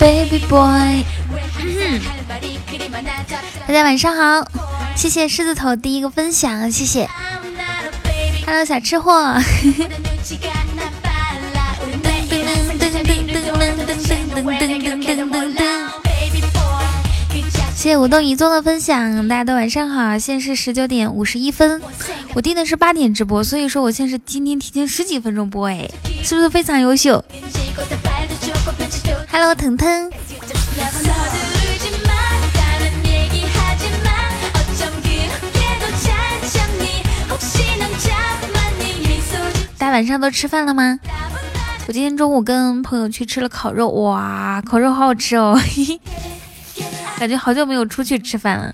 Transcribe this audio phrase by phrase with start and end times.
[0.00, 1.04] Baby boy，
[3.66, 4.42] 大家晚上好，
[4.95, 7.07] 谢谢狮子头第一个分享，谢谢。
[8.45, 9.35] Hello，小吃货。
[17.75, 21.81] 谢谢舞动一宗的分享，大家都晚上好，现在是十九点五十一分，
[22.33, 25.87] 我定的是八点直播，所以说我现在是今天提前十几分钟播，哎，
[26.23, 27.23] 是不是非常优秀
[29.29, 30.09] ？Hello，腾腾。
[39.85, 40.99] 大家晚上都吃饭了吗？
[41.87, 45.55] 我今天中午跟朋友去吃了烤肉，哇，烤肉好好吃哦，
[47.19, 48.73] 感觉好久没有出去吃饭了。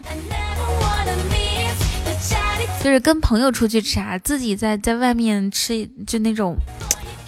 [2.82, 6.56] 就是跟朋友出去吃啊，自己在在外面吃就那种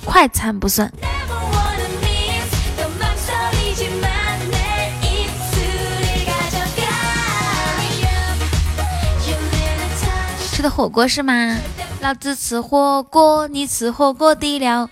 [0.06, 0.90] 快餐不算。
[10.54, 11.58] 吃的火锅是吗？
[12.04, 14.90] 老子吃火锅，你吃火锅底料。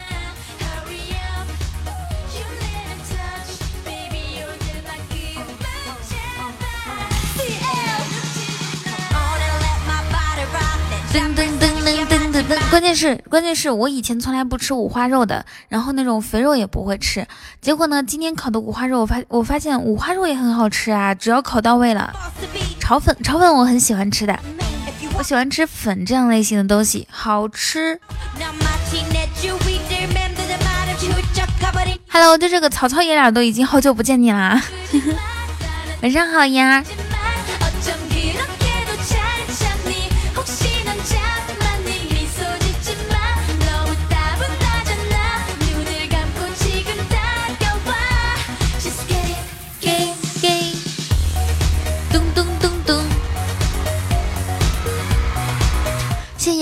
[11.12, 12.70] 噔噔噔噔噔噔噔！
[12.70, 17.28] 关键是关键是我以前从来不吃五花肉的，然后那种肥肉也不会吃。
[17.60, 22.14] 结果呢，今天烤的五花肉，我发我发现五花肉也很好吃啊，只要烤到位了。
[22.80, 24.40] 炒粉炒粉我很喜欢吃的。
[25.22, 28.00] 我喜欢吃粉这样类型的东西，好吃。
[32.10, 34.60] Hello，对这个曹操爷俩都已经好久不见你啦，
[36.02, 36.84] 晚上好呀。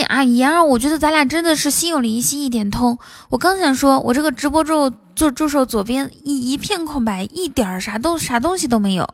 [0.10, 2.98] 啊，妍儿，我觉得咱俩真的是心有灵犀一点通。
[3.30, 9.08] 我刚想说，我这个直播助助助手左边一一片空白，一点儿啥都啥东西都没有。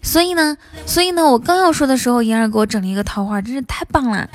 [0.00, 0.56] 所以呢，
[0.86, 4.30] 所以呢，我刚要说的时候，妍儿给我整了一个桃花，真是太棒了。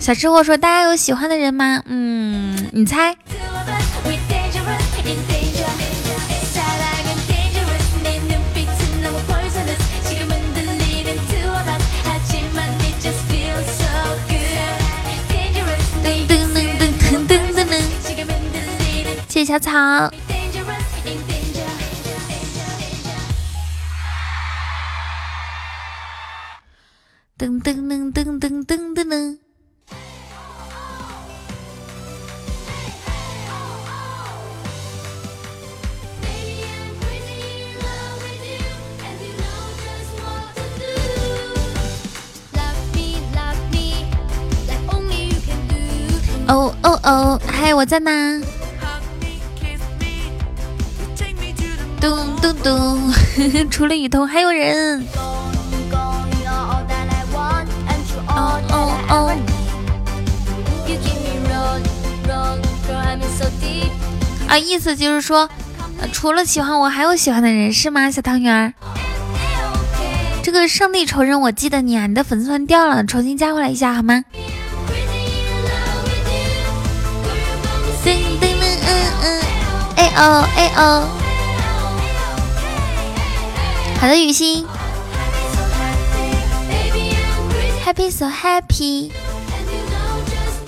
[0.00, 1.84] 小吃货说，大家有喜欢的人吗？
[1.86, 3.16] 嗯，你猜。
[19.40, 19.70] 谢小草。
[27.38, 29.38] 噔噔噔噔噔噔噔噔。
[46.46, 48.10] 哦哦哦，嗨，我在呢。
[52.00, 53.12] 咚咚咚！
[53.70, 55.06] 除了雨桐还有人。
[58.28, 59.36] 哦哦哦！
[64.48, 65.48] 啊，意思就是说，
[66.12, 68.10] 除了喜欢我，还有喜欢的人是吗？
[68.10, 68.72] 小汤圆儿，
[70.42, 74.24] 这个上帝仇人我记得你啊，你的粉丝团掉了，重新加回来一下好吗？
[78.04, 78.90] 噔噔噔，嗯
[79.22, 79.42] 嗯，
[79.96, 81.06] 哎哦哎哦。
[84.00, 84.64] 好的，雨欣
[87.84, 89.10] ，Happy so happy。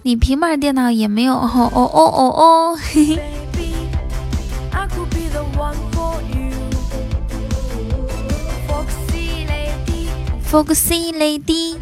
[0.03, 3.23] 你平板电脑也没有哦哦哦哦哦，嘿嘿。
[10.51, 11.79] Foxy lady。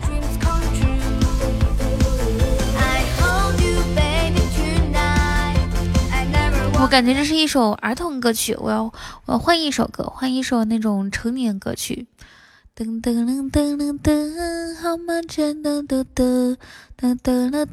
[6.80, 8.84] 我感觉这是一首儿童歌曲，我要
[9.26, 12.06] 我要换一首歌，换一首那种成年歌曲。
[12.74, 15.12] 噔噔噔噔噔噔，好吗？
[15.28, 16.56] 噔噔噔噔
[16.96, 17.18] 噔
[17.50, 17.66] 噔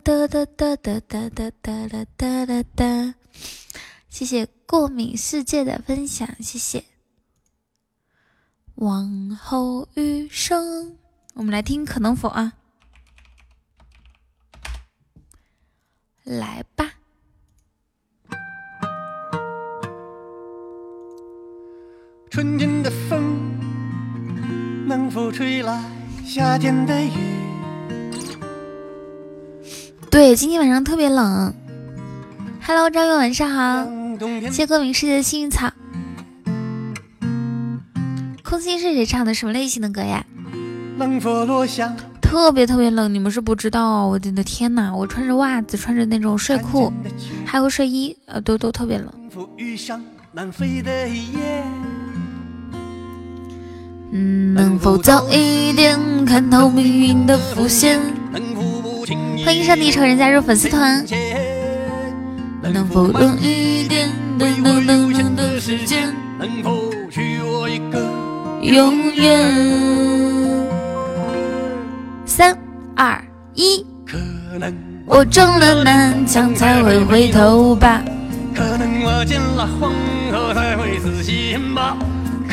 [2.18, 3.14] 噔噔。
[4.10, 6.84] 谢谢过敏世界的分享，谢谢。
[8.76, 10.98] 往后余生，
[11.34, 12.52] 我们来听可能否啊？
[16.26, 16.96] 来吧。
[22.30, 23.40] 春天的风
[24.86, 25.82] 能否吹来
[26.26, 27.12] 夏天的雨？
[30.12, 31.54] 对，今天晚上特别冷。
[32.62, 33.88] Hello，张月，晚上好。
[34.52, 35.72] 谢歌名世界的幸运草。
[38.44, 39.34] 空心是谁唱的？
[39.34, 40.26] 什么类型的歌呀？
[40.98, 41.96] 能否落下？
[42.22, 44.06] 特别特别冷，你们是不知道。
[44.06, 46.92] 我的天呐，我穿着袜子，穿着那种睡裤，
[47.46, 49.14] 还有睡衣，呃，都都特别冷。
[54.12, 58.00] 嗯，能否早一点看透命运的伏线？
[59.46, 61.06] 欢迎上帝仇人加入粉丝团。
[62.62, 64.10] 能否等一点，
[64.40, 66.14] 等等等等的时间？
[66.40, 68.00] 能否许我一个
[68.62, 69.40] 永远？
[72.26, 72.58] 三
[72.96, 73.22] 二
[73.56, 74.18] 一，可
[74.58, 74.74] 能
[75.06, 78.02] 我撞了南墙才会回头吧。
[78.56, 79.92] 可能我见了黄
[80.32, 81.98] 河才会死心吧。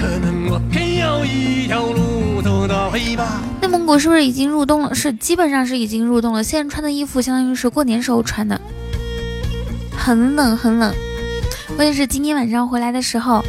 [0.05, 3.41] 可能我偏要一条路走到黑吧。
[3.63, 4.95] 内蒙古是不是已经入冬了？
[4.95, 6.45] 是，基本上是已经入冬了。
[6.45, 8.61] 现在穿的衣服相当于是过年时候穿的。
[9.97, 10.95] 很冷很冷，
[11.75, 13.43] 关键是今天晚上回来的时候，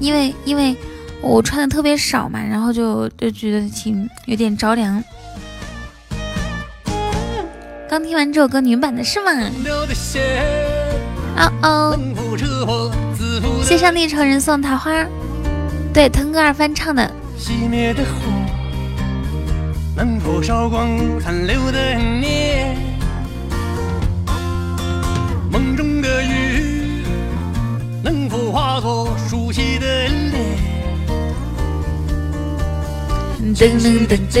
[0.00, 0.76] 因为因为
[1.20, 5.04] 我穿的特别少嘛，然后就就觉得挺有点着凉。
[7.88, 9.30] 刚听完这首歌女版的是吗？
[11.36, 11.96] 哦哦，
[13.62, 15.06] 谢上帝成人送桃花，
[15.92, 17.10] 对，腾格尔翻唱的。
[25.52, 27.02] 梦中的雨
[28.02, 30.56] 能否化作熟悉的脸？
[33.54, 34.38] 噔噔噔噔，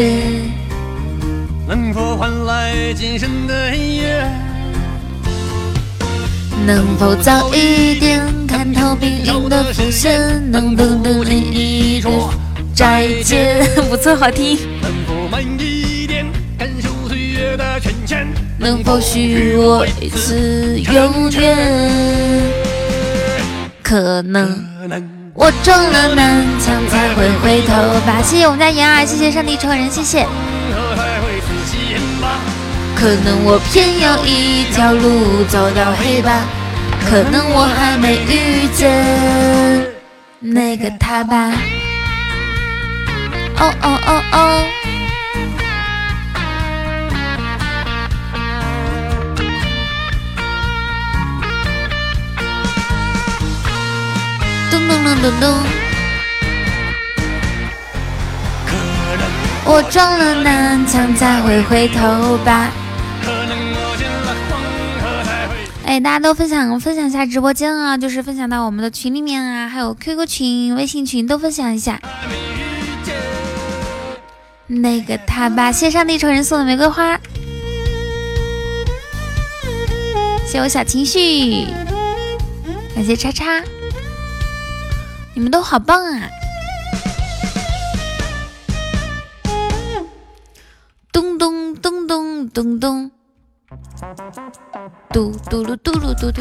[1.68, 4.49] 能否换来今生的约？
[6.72, 10.20] 能否早一点看透命运的伏线？
[10.52, 12.32] 能不能轻易说
[12.72, 13.66] 再见？
[13.90, 14.56] 不错，好听。
[14.80, 16.24] 能否慢一点
[16.56, 18.24] 感受岁月的变迁？
[18.56, 21.58] 能否许我一次永远？
[23.82, 24.64] 可能
[25.34, 27.72] 我撞了南墙才会回头
[28.06, 28.22] 吧。
[28.22, 30.24] 谢谢我们家妍儿，谢谢上帝超人，谢谢。
[32.94, 36.44] 可能我偏要一条路走到黑吧。
[37.08, 39.86] 可能我还没遇见
[40.38, 41.52] 那个他吧。
[43.58, 44.66] 哦哦哦哦。
[54.70, 55.80] 咚咚咚咚！
[59.72, 62.70] 我撞了南墙才会回头吧。
[65.90, 72.00] 哎，大家都分享分享一下直播间啊，就是分享到我们的群里面啊，还有 QQ 群、微信群都分享一下。
[74.68, 77.18] 那个他吧，谢上帝仇人送的玫瑰花，
[80.46, 81.66] 谢我小情绪，
[82.94, 83.60] 感谢叉叉。
[85.34, 86.28] 你们都好棒啊！
[91.10, 93.10] 咚咚咚咚咚咚，
[95.12, 96.40] 嘟嘟噜嘟噜嘟嘟。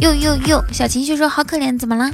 [0.00, 2.10] 哟哟哟，小情绪说好可怜，怎么了？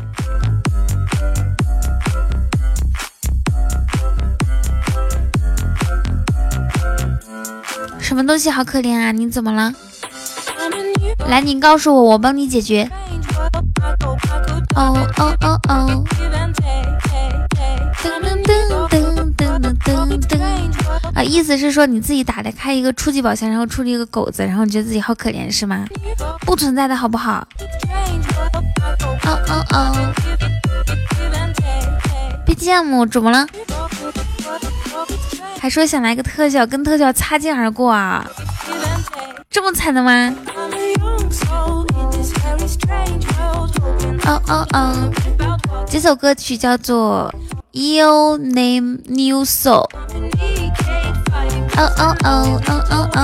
[8.01, 9.13] 什么东西好可怜啊？
[9.13, 9.73] 你怎么了？
[11.29, 12.89] 来，你告诉我，我帮你解决。
[14.75, 16.05] 哦哦哦哦！
[21.15, 25.85] 啊，意思是说你自己打的开一个初级宝箱，然后出了一个狗子，然后你觉得自己好可怜是吗？
[26.41, 27.47] 不存在的好不好？
[29.25, 30.13] 哦哦哦
[32.47, 33.47] ！BGM 怎么了？
[35.61, 38.27] 还说想来个特效，跟特效擦肩而过啊？
[39.51, 40.35] 这么惨的吗？
[44.25, 45.11] 哦哦哦，
[45.87, 47.33] 这首歌曲叫做
[47.79, 49.87] 《You Name New Soul》。
[51.77, 53.19] 哦哦哦哦哦哦！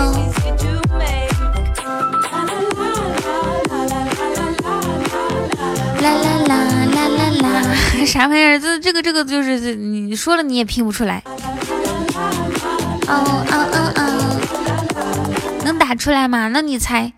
[6.01, 6.55] 啦啦啦
[6.95, 7.45] 啦啦啦！
[8.07, 8.59] 啥玩意儿？
[8.59, 11.23] 这这个这个就是你说了你也拼不出来。
[13.07, 13.15] 哦
[13.51, 14.03] 哦哦哦！
[15.65, 16.49] 能打出来吗？
[16.49, 17.13] 那你猜。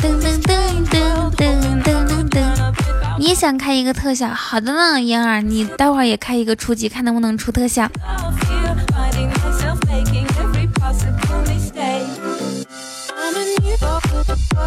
[0.00, 0.52] 噔噔噔
[0.90, 1.42] 噔噔
[1.82, 2.38] 噔噔！
[3.18, 4.28] 你也想开一个特效？
[4.28, 7.88] 好的呢，烟儿，你待会儿也开一个初级，看能不能出特效。
[14.54, 14.62] 咚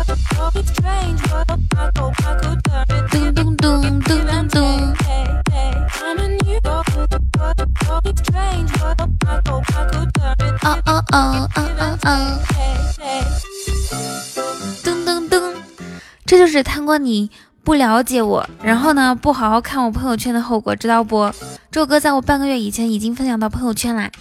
[3.34, 4.62] 咚咚咚咚咚。
[10.62, 12.38] 哦哦哦哦哦哦。
[14.84, 15.53] 咚咚咚，
[16.25, 17.32] 这就是贪官你
[17.63, 21.32] 不了解我，然后呢不好好看我朋友圈的后果，知道不？
[21.72, 24.12] 这首歌在我半个月以前已经分享到朋友圈啦。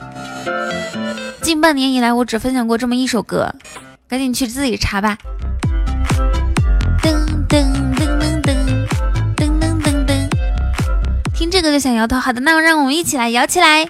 [1.43, 3.53] 近半年以来，我只分享过这么一首歌，
[4.09, 5.19] 赶紧去自己查吧。
[7.03, 7.65] 噔噔
[7.97, 8.55] 噔噔噔
[9.37, 10.29] 噔噔噔噔，
[11.35, 12.17] 听这个就想摇头。
[12.21, 13.83] 好的，那让我们一起来摇起来。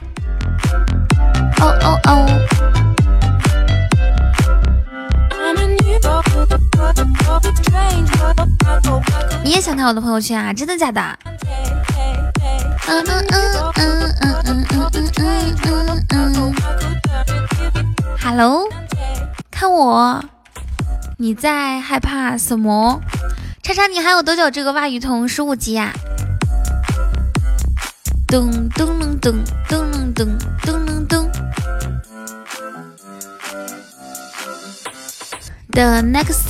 [1.61, 2.27] 哦哦哦。
[9.45, 10.51] 你也想看我的朋友圈啊？
[10.53, 11.03] 真的假的？
[12.89, 13.35] 嗯嗯嗯
[13.75, 15.11] 嗯嗯嗯嗯
[15.63, 16.55] 嗯嗯嗯。
[18.19, 18.69] Hello，
[19.59, 20.23] 看我，
[21.17, 23.01] 你在害怕什么？
[23.63, 25.95] 叉叉，你还有多久这个袜雨童十五级呀？
[28.29, 28.87] 噔噔
[29.19, 29.83] 噔噔
[30.13, 31.27] 噔噔噔噔。
[35.71, 36.49] The next,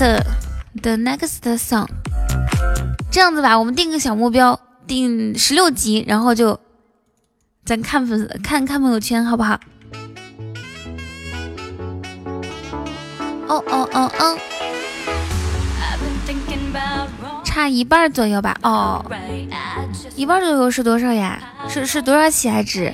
[0.83, 1.87] the next song。
[3.13, 4.59] 这样子吧，我们定个小目标，
[4.89, 6.59] 定十六级，然后就
[7.65, 9.61] 咱看粉丝，看看朋友圈，好不好？
[13.49, 14.39] 哦哦哦哦，
[17.45, 18.57] 差一半左右吧。
[18.63, 19.05] 哦，
[20.15, 21.39] 一半左右是多少呀？
[21.69, 22.93] 是是多少喜爱值？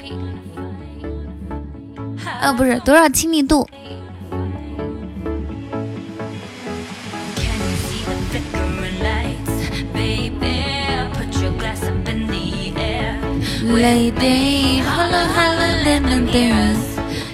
[2.40, 3.68] 呃，不是多少亲密度？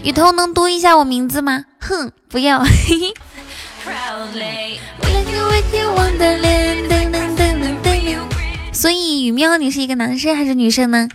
[0.09, 1.67] 雨桐能读一下我名字吗？
[1.81, 2.65] 哼，不要。
[8.73, 11.07] 所以雨喵，你是一个男生还是女生呢？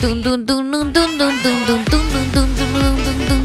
[0.00, 3.41] 咚咚咚咚咚咚咚咚咚咚咚咚咚咚。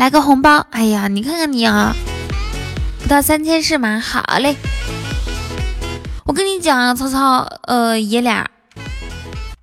[0.00, 0.64] 来个红包！
[0.70, 1.94] 哎呀，你看看你啊，
[3.02, 4.00] 不到三千是吗？
[4.00, 4.56] 好嘞，
[6.24, 8.48] 我跟你讲啊，曹操，呃，爷俩，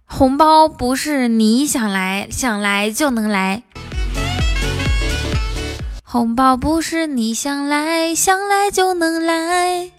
[0.06, 3.64] 红包不是你想来想来就能来，
[6.04, 9.90] 红包不是你想来想来就能来。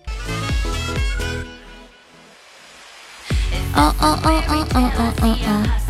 [3.74, 5.87] 哦哦哦哦哦哦哦哦。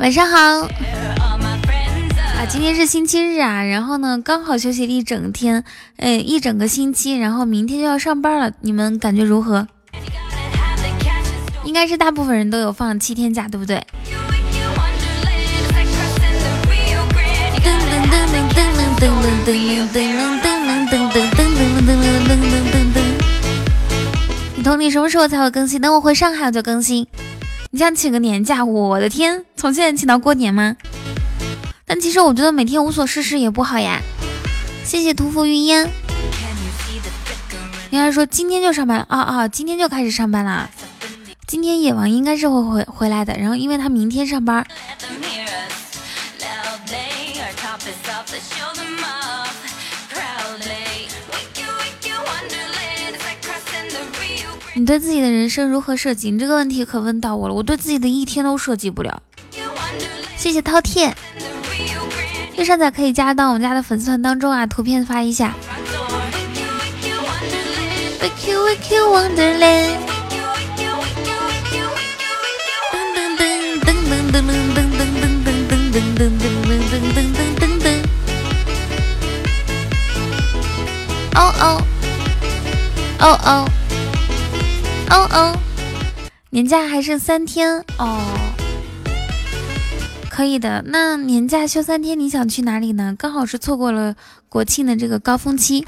[0.00, 5.62] 晚上好啊，今天是星期日啊，然后呢，刚好休息了一整天，
[5.98, 9.68] 哎，一整个星期，然后明天就要上班了，你们感觉如何？
[11.64, 13.76] 应该是大部分人都有放七天假，对不对？
[17.62, 19.04] 噔噔噔噔噔噔
[19.44, 19.52] 噔噔
[19.92, 20.48] 噔噔
[20.88, 22.40] 噔噔噔噔噔噔
[22.72, 22.98] 噔噔。
[24.56, 25.78] 你懂你什么时候才会更新？
[25.78, 27.06] 等我回上海我就更新。
[27.72, 28.64] 你想请个年假？
[28.64, 30.76] 我的天，从现在请到过年吗？
[31.86, 34.00] 但其实我觉得每天无所事事也不好呀。
[34.84, 35.88] 谢谢屠夫玉烟。
[37.90, 39.48] 应该说今天就上班啊啊！
[39.48, 40.68] 今天就开始上班了。
[41.46, 44.66] 今天野王应该是会回回来的，然后因为他明天上班。
[54.80, 56.30] 你对自己的人生如何设计？
[56.30, 57.54] 你这个问题可问到我了。
[57.54, 59.22] 我对自己的一天都设计不了。
[60.38, 61.12] 谢谢饕餮，
[62.56, 65.54] 右上角可以加到我们家的粉丝团当中啊，图片发一下。
[81.34, 81.82] 哦哦
[83.18, 83.70] 哦哦。
[85.10, 85.58] 哦哦，
[86.50, 88.20] 年假还剩三天哦，
[90.30, 90.84] 可以的。
[90.86, 93.14] 那年假休三天，你想去哪里呢？
[93.18, 94.14] 刚好是错过了
[94.48, 95.84] 国庆的这个高峰期。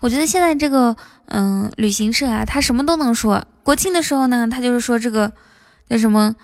[0.00, 3.44] 我觉得现在这个嗯，旅行社啊，他什么都能说。
[3.62, 5.30] 国庆的时候呢，他就是说这个
[5.88, 6.34] 叫什么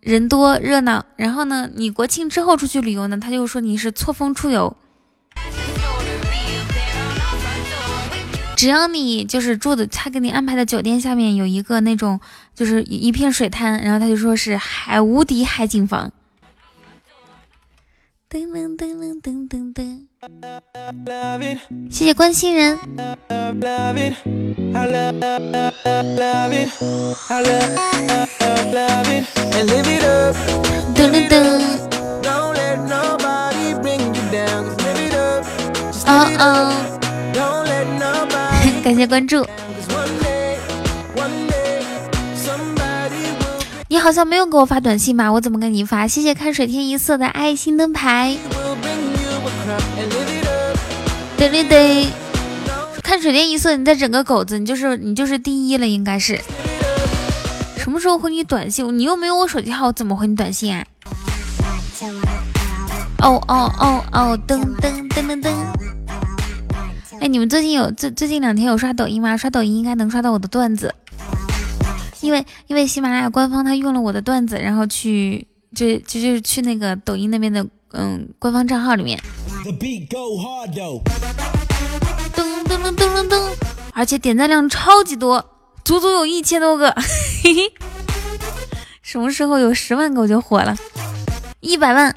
[0.00, 1.04] 人多热闹。
[1.16, 4.76] 然后呢，你国庆之后出去旅游呢，他就说你是错峰出游。
[8.58, 12.18] 只要你就是住的，他给你安排的酒店下面有一个那种
[12.56, 16.10] 就是一片水滩，然后他就说是海无敌海景房。
[18.28, 20.00] 噔噔噔噔噔噔，
[21.88, 22.76] 谢谢关心人。
[30.96, 31.62] 噔噔噔。
[36.10, 36.97] 哦哦，
[38.80, 39.46] 感谢关注。
[43.90, 45.32] 你好像没有给我发短信吧？
[45.32, 46.06] 我怎么给你发？
[46.06, 48.36] 谢谢看水天一色的爱心灯牌。
[51.36, 52.06] 对对对，
[53.02, 56.38] 看水天一色，你在整个狗子，你就是你就是第一了，应该是。
[57.76, 58.98] 什么时候回你短信？
[58.98, 60.84] 你又没有我手机号，怎么回你短信啊？
[63.20, 65.52] 哦哦哦哦，噔噔噔噔噔。
[67.20, 69.36] 哎，你们最近有最最近两天有刷抖音吗？
[69.36, 70.94] 刷抖音应该能刷到我的段子。
[72.20, 79.20] 因为因为喜马拉雅官方他用了我的段子，然后去就就就是去那个抖音那边的嗯官方账号里面，
[79.64, 79.78] 噔
[82.34, 83.52] 噔噔噔噔噔，
[83.92, 85.44] 而且点赞量超级多，
[85.84, 86.90] 足足有一千多个，
[87.42, 87.72] 嘿嘿，
[89.02, 90.76] 什么时候有十万个我就火了，
[91.60, 92.14] 一百万。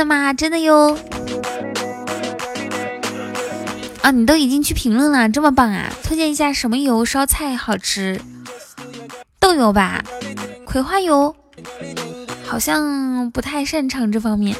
[0.00, 0.32] 的吗？
[0.32, 0.96] 真的哟！
[4.00, 5.92] 啊，你都已经去评论了，这么棒啊！
[6.02, 8.18] 推荐一下什么油烧菜好吃？
[9.38, 10.02] 豆油吧，
[10.64, 11.36] 葵花油，
[12.46, 14.56] 好像不太擅长这方面。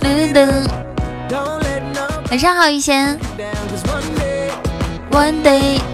[0.00, 0.70] 噔噔噔，
[2.30, 3.18] 晚上好，雨贤。
[5.10, 5.91] One day。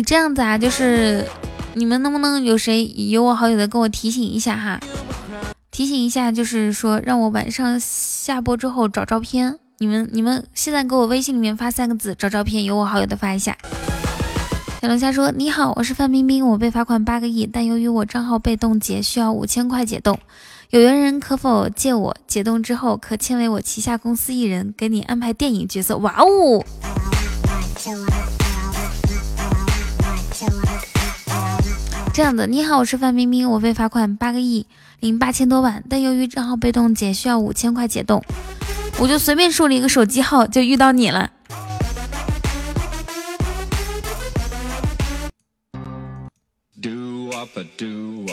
[0.00, 1.22] 你这样子啊，就是
[1.74, 4.80] 你们能不能有谁有我好友的，跟我提醒一下哈？
[5.70, 9.58] 提醒一下，就是说让我晚上下播之后找照片。
[9.76, 13.54] 你们你们现在给我微信里面发三个字找照片，有我好友的发一下。
[14.80, 20.18] 小龙虾说：“你好，我是范冰冰，我被罚款八个亿，但由于我账号被冻结，需要五千块解冻。
[20.70, 22.16] 有缘人可否借我？
[22.26, 25.98] 解冻之后可签为我旗下公司艺人，给你安排电影角色。
[25.98, 26.64] 哇哦！”
[32.12, 34.66] 这样的，你好，我是范冰冰，我被罚款八个亿
[34.98, 38.22] 零八千多万，但由于账号被冻结，需要五千块解冻，
[38.98, 41.30] 我就随便输了一个手机号，就遇到你了。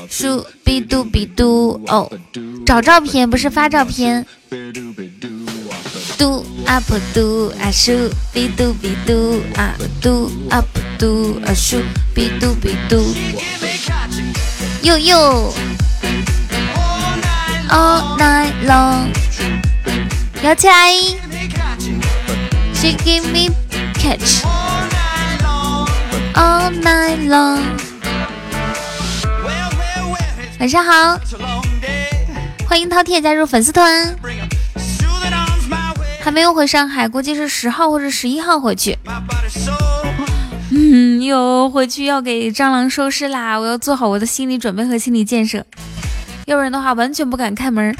[0.10, 2.12] 输比嘟比嘟哦，
[2.66, 4.26] 找照片不是发照片。
[6.18, 7.92] 嘟 up 嘟啊输
[8.34, 10.66] 比嘟比嘟啊嘟 up
[10.98, 11.78] 嘟啊输
[12.16, 12.98] 比嘟比嘟。
[14.88, 15.54] Yo yo,
[17.67, 19.12] all night long，
[20.41, 20.93] 摇起来
[22.73, 23.54] ，She give me
[23.95, 24.45] catch
[26.36, 27.60] all night long。
[30.58, 31.19] 晚上好，
[32.65, 34.15] 欢迎饕餮加入粉丝团。
[36.23, 38.97] 还没有回上海，估计是十号或者十一号回去。
[40.89, 43.60] 嗯，又回去要给蟑螂收尸啦！
[43.60, 45.65] 我要做好我的心理准备和心理建设，
[46.45, 47.93] 要不然的话完全不敢开门。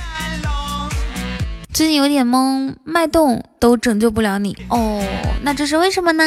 [1.74, 5.04] 最近有点懵，脉动都拯救不了你哦，
[5.42, 6.24] 那这是为什么呢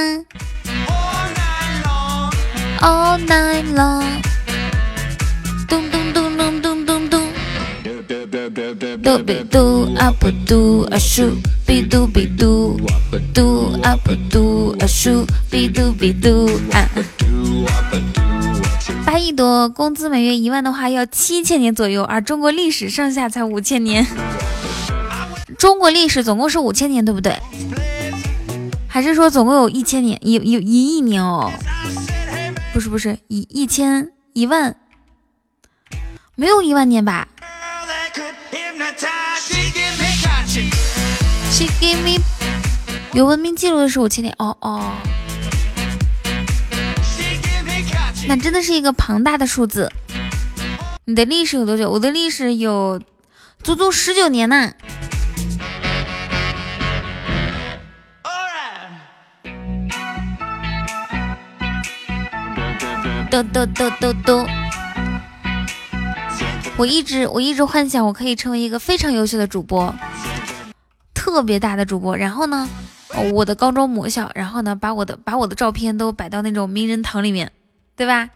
[2.83, 4.05] ？All night long，
[5.66, 6.00] 咚咚咚咚
[9.03, 10.99] 嘟比嘟啊不嘟啊。
[11.89, 12.77] 嘟比嘟，
[13.33, 16.89] 嘟啊不嘟啊数，比嘟比嘟啊。
[19.07, 24.07] 八亿多，工资每月一万的话要七千年左右，而中国历史上下才五千年。
[25.59, 27.37] 中国历史总共是五千年，对不对？
[28.89, 30.19] 还是说总共有一千年？
[30.23, 31.51] 有有一亿年哦？
[32.73, 34.77] 不是不是，一一千一万，
[36.35, 37.29] 没有一万年吧？
[43.12, 44.92] 有文明记录的是五千年哦哦，
[48.29, 49.92] 那真的是一个庞大的数字。
[51.05, 51.90] 你的历史有多久？
[51.90, 53.01] 我的历史有
[53.62, 54.73] 足足十九年呢。
[63.31, 64.46] 嘟嘟嘟嘟嘟。
[66.77, 69.94] 我一直我一直幻想我可以成为一个非常优秀的主播，
[71.31, 72.16] 特别大的主播。
[72.16, 72.69] 然后呢，
[73.33, 77.53] 我的高中母校，然后呢，把我的把我的照片都摆到那种名人堂里面，
[77.97, 78.29] 对吧？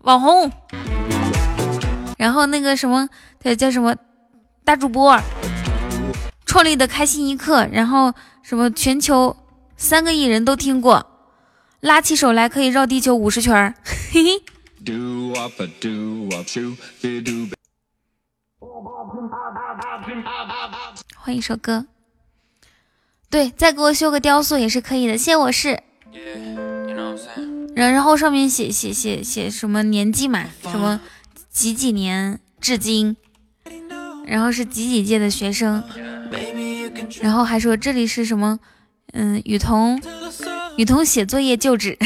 [0.00, 0.50] 网红，
[2.16, 3.08] 然后那个什么，
[3.58, 3.94] 叫什么
[4.64, 5.20] 大主播，
[6.46, 9.36] 创立的开心一刻，然后什么全球
[9.76, 11.06] 三个亿人都听过。
[11.80, 13.74] 拉起手来可以绕地球五十圈儿，
[14.10, 14.42] 嘿嘿。
[21.16, 21.86] 换一首歌，
[23.30, 25.82] 对，再给我修个雕塑也是可以的，谢我是。
[27.74, 31.00] 然然后上面写写写写什么年纪嘛，什么
[31.50, 33.16] 几几年至今，
[34.26, 35.82] 然后是几几届的学生，
[37.20, 38.60] 然后还说这里是什么，
[39.12, 40.00] 嗯，雨桐。
[40.76, 41.96] 雨桐写作业就址，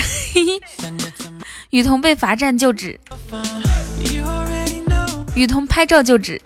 [1.70, 3.00] 雨桐被罚站就址，
[5.34, 6.38] 雨桐拍照就职。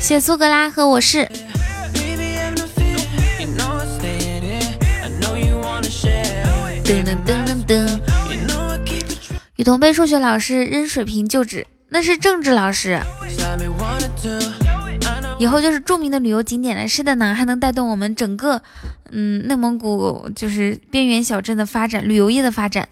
[0.00, 1.26] 谢苏格拉和我是。
[6.84, 8.00] 噔噔噔噔噔。
[9.56, 11.66] 雨桐被数学老师扔水瓶就职。
[11.94, 12.98] 那是政治老师，
[15.42, 16.86] 以后就是著名的旅游景点了。
[16.86, 18.62] 是的呢，还能带动我们整个，
[19.10, 22.88] 嗯，内蒙古就是边缘小镇的发展，旅游业的发展。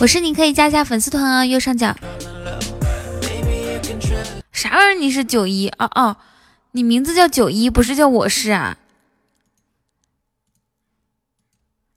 [0.00, 1.94] 我是你可以加一下粉丝团啊，右上角。
[4.50, 4.94] 啥玩意儿？
[4.98, 5.68] 你是九一？
[5.78, 6.16] 哦哦，
[6.72, 8.76] 你名字叫九一，不是叫我是啊？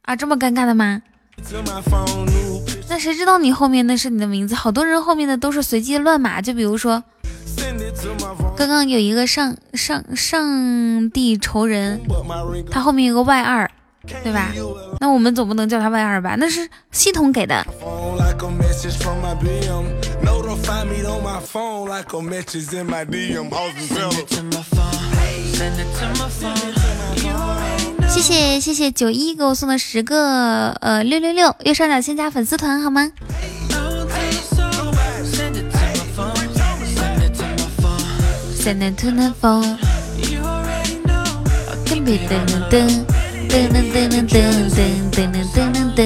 [0.04, 1.02] 啊，这么尴尬的吗？
[2.94, 4.54] 那谁知道你后面那是你的名字？
[4.54, 7.04] 好多人后面的都是随机乱码，就比如说，
[8.56, 12.00] 刚刚有一个上上上帝仇人，
[12.70, 13.72] 他后面有个 Y 二，
[14.24, 14.54] 对吧？
[15.00, 16.36] 那我们总不能叫他 Y 二吧？
[16.38, 17.66] 那是系统给的。
[28.14, 33.12] 谢谢谢谢九一给我送的十个呃六六六，右上角先加粉丝团好吗？
[38.64, 39.34] 噔噔噔噔
[41.84, 44.78] 噔噔噔噔噔噔
[45.12, 45.20] 噔
[45.52, 46.00] 噔噔噔。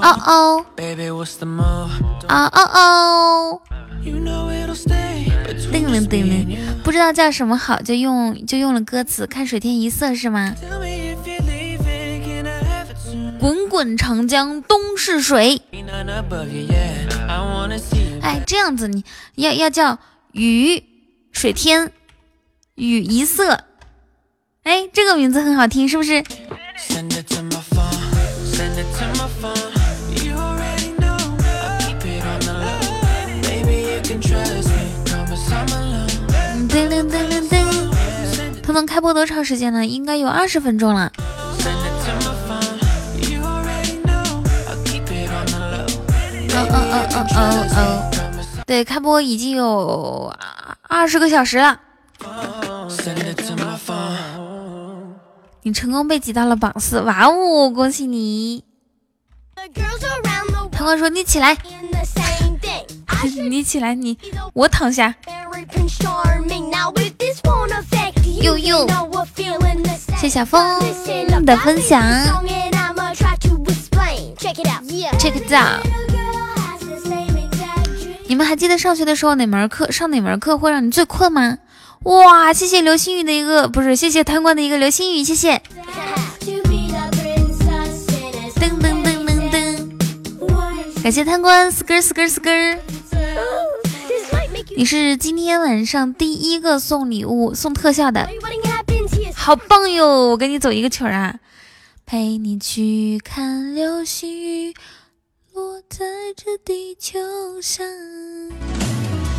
[0.00, 0.64] 哦哦，
[2.28, 3.60] 哦哦哦。
[5.72, 10.54] 噔噔噔噔，不知道叫什么好，就用就用了歌词，看水天一色是吗？
[13.40, 15.62] 滚滚长江东逝水。
[18.20, 19.04] 哎，这样子你
[19.36, 19.98] 要要叫
[20.32, 20.82] 雨
[21.32, 21.92] 水天
[22.74, 23.64] 雨一色。
[24.64, 26.22] 哎，这个名字很好听，是不是？
[38.62, 39.86] 他们开播多长时间了？
[39.86, 41.10] 应该有二十分钟了。
[46.50, 47.40] 哦哦哦哦哦
[47.76, 48.10] 哦，
[48.66, 50.32] 对，开播已经有
[50.82, 51.80] 二十个小时了。
[55.62, 58.64] 你成功被挤到了榜四，哇哦，恭喜你！
[60.72, 61.56] 他们说你起来，
[63.48, 64.16] 你起来，你
[64.52, 65.14] 我躺下。
[68.40, 68.86] 呦呦，
[70.20, 70.78] 谢小峰
[71.44, 72.02] 的分享。
[75.18, 75.84] Check it out。
[78.26, 81.58] 你们还记得上学的时候哪门课上哪门课会让你最困吗？
[82.04, 85.60] 哇，谢谢流星雨的一个不是，谢谢贪官的一个流星雨，谢谢。
[88.60, 92.78] 噔噔噔噔噔，感谢贪官，skr skr skr。
[94.76, 98.28] 你是今天晚上第一个送礼物、送特效的，
[99.34, 100.28] 好棒哟！
[100.28, 101.34] 我跟你走一个曲儿啊，
[102.06, 104.74] 陪你去看流星雨
[105.52, 106.04] 落在
[106.36, 107.18] 这地球
[107.60, 107.84] 上。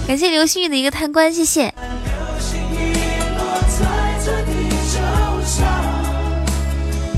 [0.07, 1.73] 感谢流星雨的一个贪官，谢谢。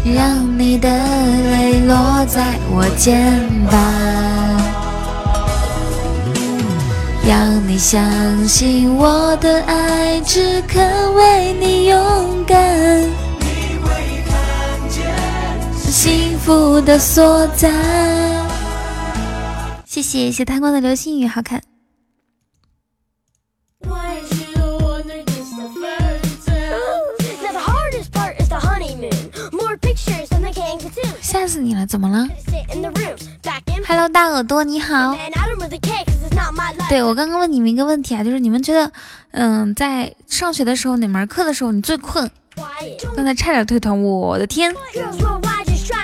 [0.03, 4.50] 让你的泪落在我肩膀。
[7.27, 12.99] 要你相信我的爱，只肯为你勇敢。
[13.39, 15.05] 你会看见
[15.91, 17.71] 幸福的所在。
[19.85, 21.61] 谢谢谢谢贪官的流星雨，好看。
[31.21, 32.27] 吓死你了，怎么了
[33.87, 35.15] ？Hello，大耳朵你好。
[36.89, 38.91] 对我刚刚问你们一个问题啊，就是你们觉得，
[39.31, 42.29] 嗯，在上学的时候哪门课的时候你最困？
[43.15, 44.73] 刚才差点退团，我的天！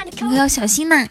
[0.06, 1.06] 你可要小心呐。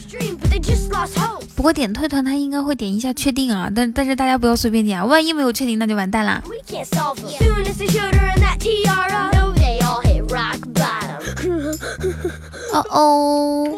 [1.55, 6.43] 不过点退团他应该会点一下确定啊，但但是大家不要随便点啊，万一没有确定那就完蛋啦。
[12.73, 13.69] 哦哦，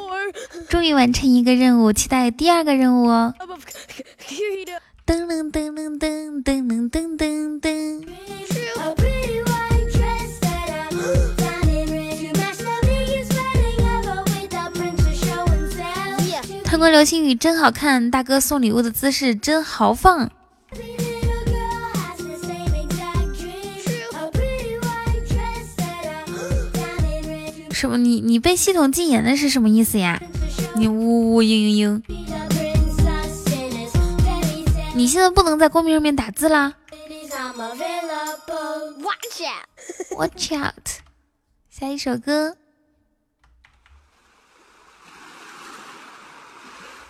[0.69, 3.35] 终于完成一个任务，期待第二个任务哦。
[5.09, 8.05] 噔噔噔噔噔噔噔噔噔。
[16.63, 20.31] 看过流星雨真好看，大哥送礼物的姿势真豪放。
[27.73, 27.97] 什么？
[27.97, 30.21] 你你被系统禁言的是什么意思呀？
[30.75, 32.03] 你呜呜嘤嘤嘤！
[34.99, 36.75] 你现在不能在公屏上面打字啦。
[40.17, 40.89] Watch out！
[41.71, 42.57] 下一首歌。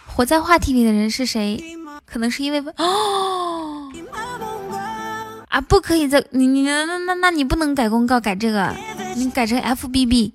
[0.04, 1.64] 活在话题里的人是谁？
[2.04, 3.90] 可能是因为哦
[5.48, 8.76] 啊，不可以在你你那那那你不能改公告改这个，
[9.16, 10.34] 你改成 F B B。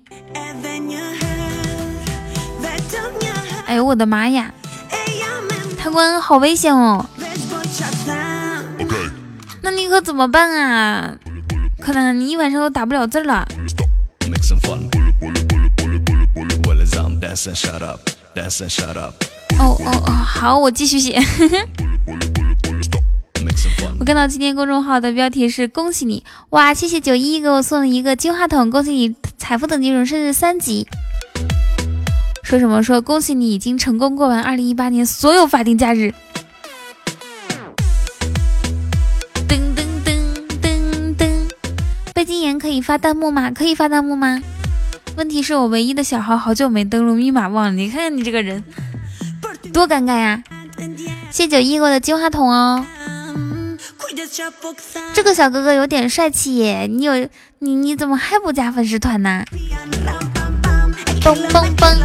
[3.66, 4.52] 哎呦我的妈呀！
[5.78, 7.06] 贪官好危险哦！
[9.64, 11.16] 那你可怎么办啊？
[11.80, 13.48] 可能你一晚上都打不了字了。
[19.58, 21.18] 哦哦哦，好，我继续写。
[23.98, 30.86] 我看到今天公众号的标题是“恭喜你”，哇，谢谢九一给我送了一个金话筒，恭喜你财富等级荣升至三级。
[32.42, 32.82] 说什么？
[32.82, 36.12] 说恭喜你已经成功过完二零一八年所有法定假日。
[42.58, 43.50] 可以发弹幕吗？
[43.50, 44.40] 可以发弹幕吗？
[45.16, 47.72] 问题是我唯一的小号好久没登录，密码忘了。
[47.72, 48.64] 你看看你这个人，
[49.72, 50.42] 多尴尬呀！
[51.30, 52.84] 谢九一给我的金话筒哦。
[55.12, 57.28] 这个小哥哥有点帅气耶，你有
[57.60, 59.44] 你你怎么还不加粉丝团呢？
[61.22, 61.96] 嘣嘣嘣！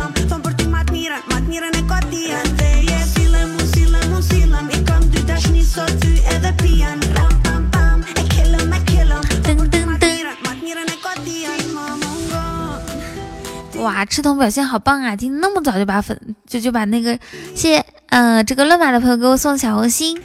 [13.79, 15.15] 哇，赤瞳表现好棒啊！
[15.15, 17.17] 今天那么早就把粉就就把那个
[17.55, 20.21] 谢谢嗯这个乱码的朋友给我送小红心，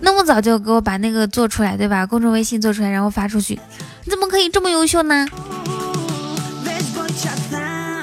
[0.00, 2.04] 那么早就给我把那个做出来对吧？
[2.04, 3.58] 公众微信做出来然后发出去，
[4.04, 5.26] 你怎么可以这么优秀呢？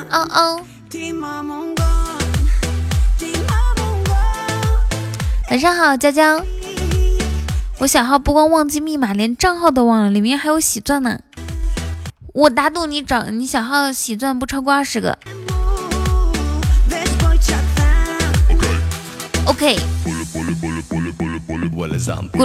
[0.10, 0.62] 哦哦。
[5.50, 6.44] 晚上好，娇娇。
[7.80, 11.20] 我小号不光忘记密码，连账号都忘了，里面还有喜钻呢。
[12.38, 15.17] 我打赌你找你小号喜钻不超过二十个。
[19.47, 19.76] OK。
[19.76, 19.80] 咕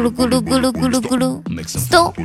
[0.01, 1.43] 噜咕噜咕噜咕噜咕噜。
[1.67, 2.15] Stop。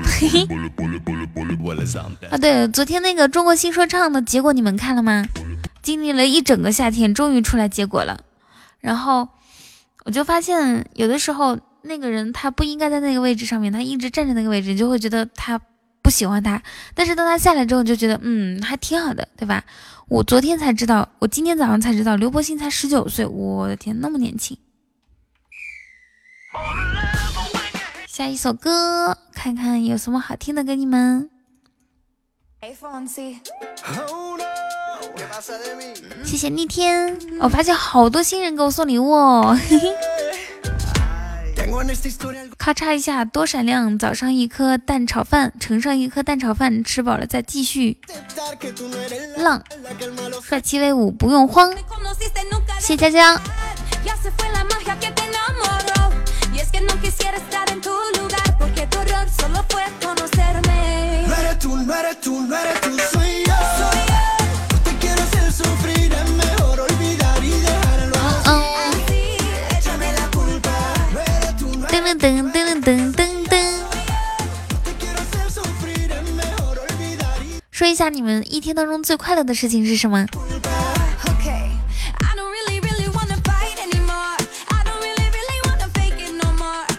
[2.32, 5.26] 啊对，昨天那个中国新说唱的结果你们看了吗？
[5.82, 8.22] 经历了一整个夏天，终于出来结果了。
[8.80, 9.28] 然后
[10.06, 15.60] 我就发现，有的时候那个人他不应该在那个位置上面，他一直站在那个位置，你就会觉得他。
[16.08, 16.64] 不喜欢他，
[16.96, 19.62] 但是当他下来之后，就觉得嗯还挺好的，对吧？
[20.08, 24.58] 我昨天才知道，我今天早上才知道，刘柏辛才十九岁，我的天，那么年轻。
[28.08, 31.30] 下一首歌，看看有什么好听的给你们。
[36.24, 39.60] 谢谢逆天，我发现好多新人给我送礼物哦。
[42.58, 43.98] 咔嚓一下，多闪亮！
[43.98, 47.98] 早上一颗蛋炒饭，盛上一颗蛋炒饭，吃饱了再继续
[49.38, 49.64] 浪。
[50.44, 51.74] 帅气威武，不用慌。
[52.80, 53.40] 谢佳佳。
[77.78, 80.26] 说一下你们一天当中最快乐的事情是什么？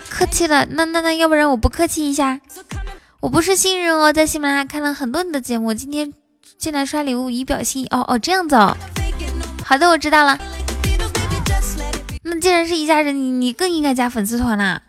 [0.09, 2.38] 客气了，那那那要不然我不客气一下？
[3.19, 6.12] 我不是新人哦，在喜马拉雅看了很多你的节目，今天
[6.57, 7.87] 进来刷礼物以表心意。
[7.88, 8.77] 哦哦，这样子哦。
[9.64, 10.38] 好的，我知道了。
[12.23, 14.81] 那既然是一家人，你你更应该加粉丝团啦。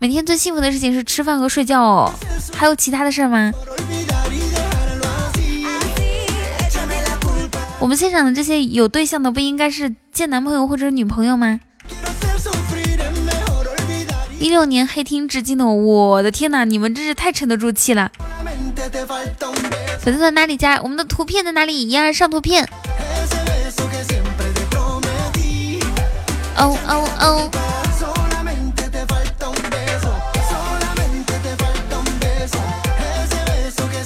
[0.00, 2.12] 每天最幸福的事情是吃饭和睡觉哦，
[2.52, 3.52] 还有其他的事儿吗？
[7.78, 11.60] 我们现场的这些有对象的，不应该是见男朋友或者女朋友吗？
[14.38, 18.10] 一六年黑听至今的我，我的天哪，你们真是太沉得住气了。
[20.00, 20.80] 粉丝团哪里加？
[20.82, 21.88] 我们的图片在哪里？
[21.88, 22.66] 一二上图片。
[26.56, 27.50] 哦哦哦！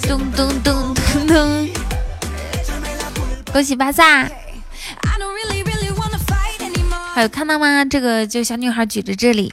[0.09, 0.80] 咚咚咚！
[3.53, 4.31] 恭喜巴萨！
[7.13, 7.85] 还有看到吗？
[7.85, 9.53] 这个就小女孩举着这里。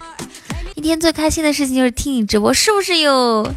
[0.75, 3.51] 一天最开心的事情就是听你直播，是不是哟？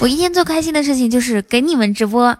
[0.00, 2.36] 我一天最开心的事情就是给你们直播。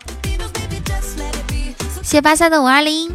[2.02, 3.10] 谢巴萨的五二零，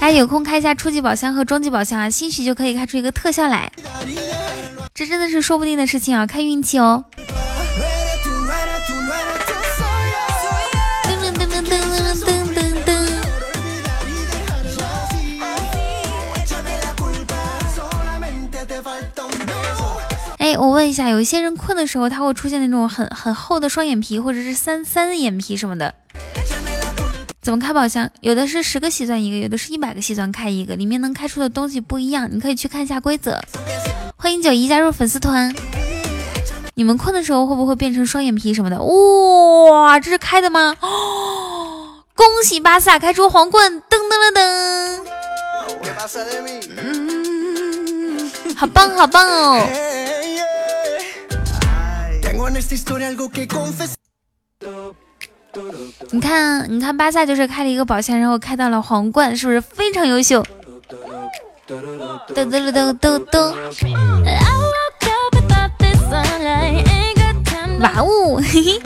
[0.00, 3.72] 大家有空开一下初级宝箱和中级宝箱啊，兴许就可以开出一个特效来。
[4.94, 7.04] 这真的是说不定的事情啊，看运气哦。
[20.38, 25.94] 哎，我问一下，有一些人困的时候，他会出现那种很很厚的双眼皮，或者是三三眼皮什么的。
[27.40, 28.10] 怎么开宝箱？
[28.20, 33.40] 有的是十个吸钻一个，有的是一百个吸钻开一个，里面能开出的东西不一样，你可以去看一下规则。
[34.22, 35.52] 欢迎九一加入粉丝团。
[36.74, 38.80] 你们困的时候会不会变成双眼皮什么的？
[38.80, 40.76] 哇，这是开的吗？
[40.80, 43.72] 哦， 恭喜巴萨开出皇冠！
[43.72, 45.02] 噔噔噔噔。
[46.76, 49.66] 嗯，好棒好棒哦！
[56.12, 60.46] 你看，你看，巴萨就是开了一个宝箱，然后开到了皇冠，是不是非常优秀？
[61.72, 63.54] 噔噔噔噔噔！
[67.80, 68.78] 哇哦，嘿嘿！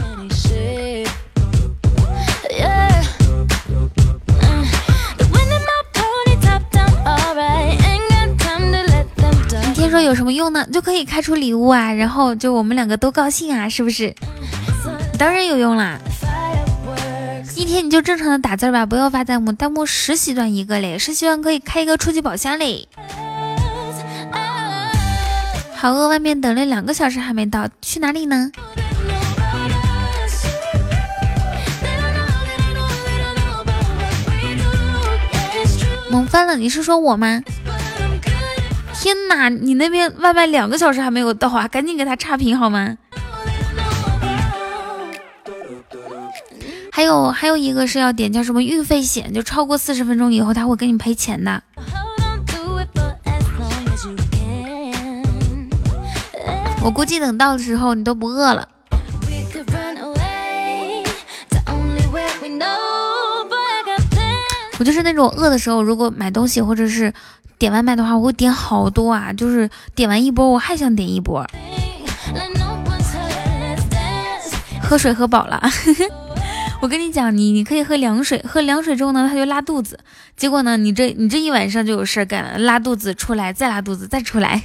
[9.66, 10.64] 你听说有什么用呢？
[10.72, 14.14] 就可以开出礼物啊，然后就我们两个都高兴啊，是不是？
[15.18, 15.98] 当然有用啦！
[17.56, 22.86] 一天你就正常的打字吧，不要发弹幕，弹幕十喜钻一个嘞，十喜钻可以开一个初级宝箱嘞。
[25.74, 28.50] 好饿，外面等了两个小时还没到，去哪里呢？
[36.10, 37.42] 萌翻了，你是说我吗？
[39.00, 42.98] 天哪，你那边外卖两个小时还没有到啊，赶紧给他差评好吗？
[46.96, 51.62] 还有还有一个是要点叫什么运费险，就超过四十分钟以后他会给你赔钱的。
[56.82, 58.66] 我估计等到的时候你都不饿了。
[64.78, 67.12] 我就是那种饿的时候，如果买东西或者是
[67.58, 71.46] 点外卖的话，我会点好多啊，就是点完一波我还想点一波。
[74.80, 75.60] 喝水喝饱了。
[76.82, 79.98] 我跟你讲，你你可以喝凉水，喝凉水之后呢，它就拉肚子。
[80.36, 84.62] 结果呢，你这你这一晚上就有事干了，拉肚子出来，再拉肚子，再出来。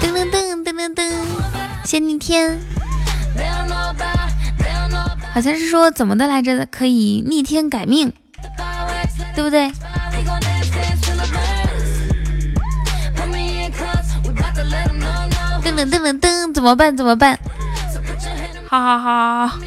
[0.00, 1.10] 噔噔噔噔噔噔，
[1.84, 2.60] 先逆天，
[5.32, 6.66] 好像是说怎么的来着？
[6.66, 8.12] 可以逆天改命，
[9.34, 9.72] 对不对？
[15.70, 16.96] 噔噔噔噔噔，怎么办？
[16.96, 17.38] 怎么办？
[18.66, 19.58] 好好好好，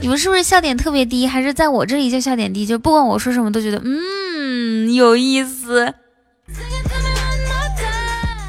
[0.00, 1.26] 你们是不是笑点特别低？
[1.26, 2.66] 还是在我这里就笑点低？
[2.66, 5.94] 就不管我说什么都觉得嗯有意思？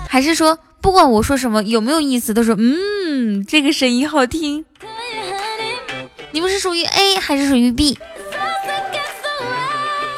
[0.07, 4.65] 还是说不管我说什么有没有意思，都说嗯这个声音好听？
[6.31, 7.97] 你们是属于 A 还是属于 B？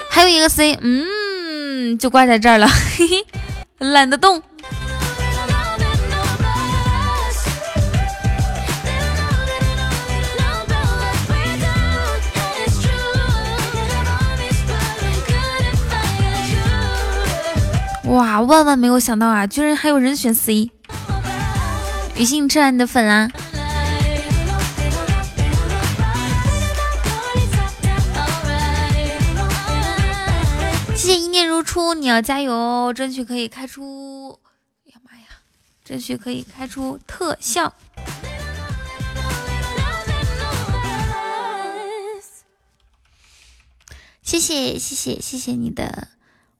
[0.09, 3.25] 还有一个 C，嗯，就挂在这儿了，嘿嘿，
[3.79, 4.41] 懒得动。
[18.13, 20.69] 哇，万万没有想到啊，居然还有人选 C。
[22.15, 23.27] 雨欣，你吃完你的粉啦？
[30.95, 34.39] 谢谢一念如初，你要加油，争取可以开出。
[34.85, 35.25] 哎呀妈呀，
[35.83, 37.73] 争取可以开出特效。
[44.21, 46.09] 谢谢谢谢谢谢你的，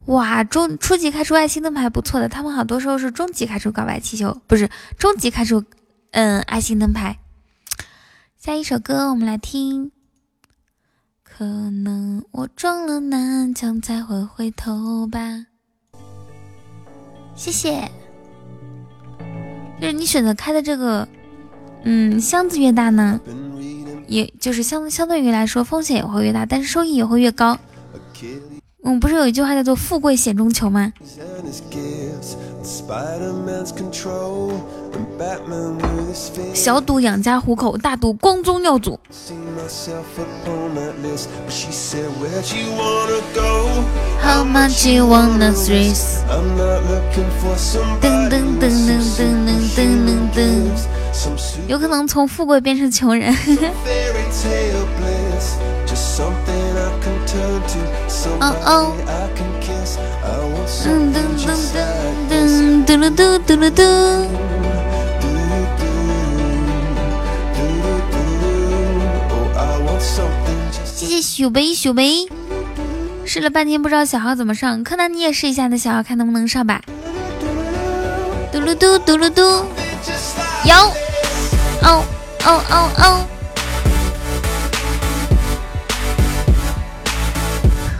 [0.07, 5.63] 哇，中初级开出爱心灯牌不错的，他们好多时候是中级开出告白气球，不是中级开出
[6.11, 7.17] 嗯爱心灯牌。
[8.37, 9.91] 下一首歌我们来听，
[11.23, 15.19] 可能我撞了南墙才会回头吧。
[17.33, 17.89] 谢谢，
[19.79, 21.07] 就是你选择开的这个，
[21.83, 23.19] 嗯，箱子越大呢。
[24.05, 27.57] 也就是相相对于来说，风险也会越大，但是收益也会越高。
[28.83, 30.91] 嗯，不是有一句话叫做“富贵险中求”吗？
[36.53, 38.99] 小赌养家糊口，大赌光宗耀祖。
[44.21, 46.23] How much you wanna risk？
[48.01, 49.31] 噔噔噔噔噔
[49.75, 50.43] 噔噔噔。
[51.67, 53.33] 有可能从富贵变成穷人。
[58.39, 58.93] 哦哦。
[60.83, 61.49] 噔噔噔
[62.29, 63.81] 噔嘟噜嘟嘟噜嘟。
[70.85, 72.27] 谢谢小贝小贝，
[73.25, 76.81] 试了半天不知道小号怎么上，柯南你也试一下，那小号看能不能上吧。
[78.51, 79.41] 嘟噜嘟嘟噜嘟，
[80.65, 80.75] 有。
[81.81, 82.03] 哦
[82.45, 83.25] 哦哦哦！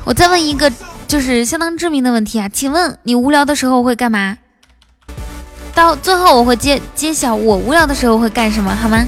[0.06, 0.72] 我再问一个，
[1.08, 4.38] 就是相当致命的问题啊，请问你无聊的时候会干嘛？
[5.74, 9.08] 到最后我会揭揭晓我无聊的时候会干什么，好吗？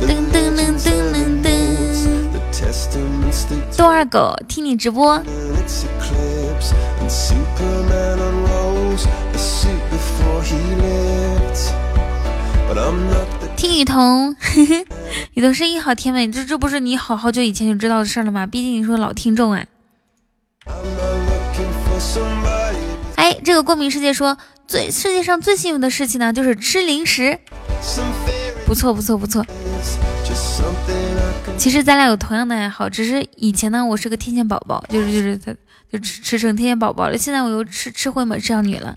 [0.00, 1.48] 噔噔噔噔噔噔！
[3.76, 5.20] 豆二狗听你直播。
[13.76, 14.34] 雨桐，
[15.34, 18.46] 雨桐声音好甜美，这这不是你好好久以前就知道的事了吗？
[18.46, 19.64] 毕竟你是老听众啊。
[23.16, 27.38] 哎，这个过敏世界说最世界上最幸运的事情呢，就是吃零食。
[28.66, 29.44] 不错不错不错。
[31.56, 35.54] 其实咱俩有同样的爱好，只是以前呢，我是个天线宝宝，就是就是他
[35.90, 38.94] 就吃吃成天线宝宝了，现在我又吃吃回美少女了。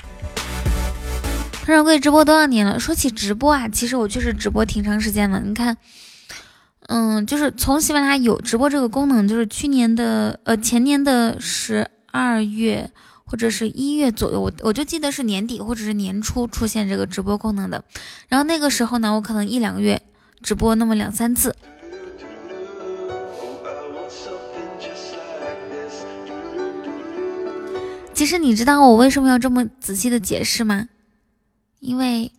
[1.64, 2.80] 团长贵直播多少年了？
[2.80, 5.40] 说起直播啊，其实我确实直播挺长时间了。
[5.40, 5.78] 你看，
[6.88, 12.90] 嗯，就是从喜马拉雅有直播这个功能，就是去年的呃前年的十二月
[13.24, 17.84] 或者是一月左右，我我就记得是年底或者是年初出现这个直播功能的。
[18.28, 20.02] 然后那个时候呢，我可能一两个月
[20.42, 21.56] 直播那么两三次。
[28.16, 30.88] 其实你知道我为什么要这么仔细的解释吗？
[31.82, 32.32] 因为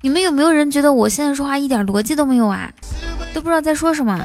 [0.00, 2.72] 你们有没有人觉得我现在说话一点逻辑都没有啊？
[3.34, 4.18] 都不知道在说什么。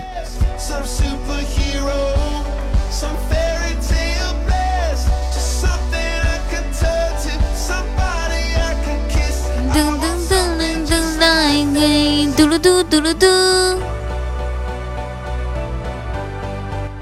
[9.73, 13.90] 噔噔噔噔噔噔，嘟噜嘟嘟噜嘟。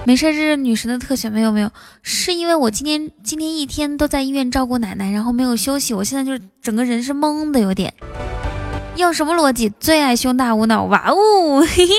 [0.05, 1.71] 没事，这是女神的特权，没有没有，
[2.01, 7.93] 是因为我今天今天一天都在医院照顾奶奶，然后没有休息，我现在就是整个人是懵的，有点。
[8.95, 9.69] 要什么逻辑？
[9.79, 11.93] 最爱胸大无脑，哇哦， 嘿嘿。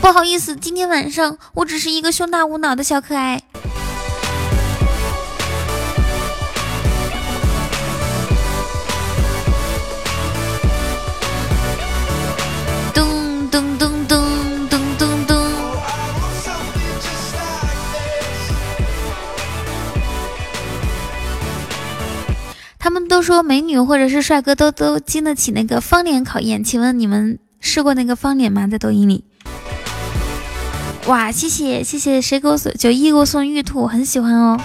[0.00, 3.42] 不好意思，今天晚上我只是一个胸大无脑的小可爱。
[22.88, 28.66] 他们都说美女或者是帅哥都都经得起那个方脸考验，请问你们试过那个方脸吗？
[28.66, 29.26] 在抖音里？
[31.04, 34.58] 哇，谢谢谢谢，谁给我送九一给我送玉兔，我很喜欢哦。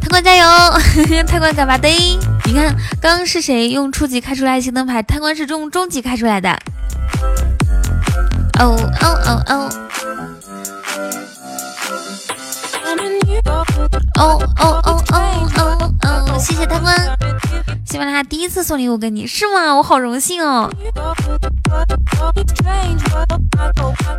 [0.00, 0.46] 贪官加油，
[1.26, 1.88] 贪官干嘛的？
[2.44, 5.02] 你看刚刚是谁用初级开出来爱心灯牌？
[5.02, 6.56] 贪官是中中级开出来的。
[8.58, 9.68] 哦哦哦哦！
[14.18, 15.20] 哦哦哦哦
[15.52, 16.38] 哦哦！
[16.38, 16.96] 谢谢贪官，
[17.86, 19.74] 喜马拉雅第一次送礼物给你是吗？
[19.76, 20.70] 我好荣幸哦！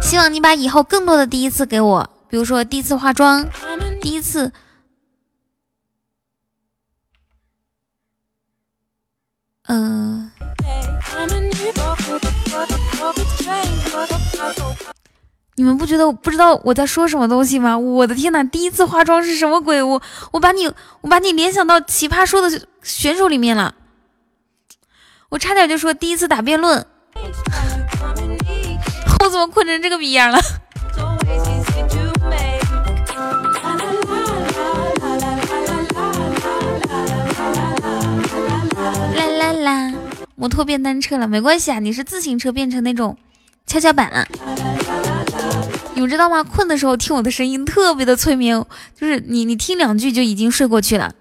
[0.01, 3.47] 希望你把以后更多的第一次给我，比如说第一次化妆，
[3.99, 4.51] 第一次，
[9.63, 10.31] 嗯。
[15.55, 17.75] 你们不觉得我不知道我在说什么东西吗？
[17.75, 18.43] 我的天哪！
[18.43, 19.81] 第一次化妆是什么鬼？
[19.81, 19.99] 我
[20.31, 20.67] 我把你
[21.01, 23.73] 我把你联想到奇葩说的选手里面了，
[25.29, 26.85] 我差点就说第一次打辩论，
[29.19, 30.39] 我怎么困成这个逼样了？
[39.15, 39.93] 啦啦啦！
[40.35, 43.17] 摩托变单车了，没关系啊，你是自行车变成那种
[43.67, 44.27] 跷跷板了。
[45.93, 46.43] 你们知道吗？
[46.43, 48.63] 困的时候听我的声音特别的催眠，
[48.99, 51.13] 就是你你听两句就已经睡过去了。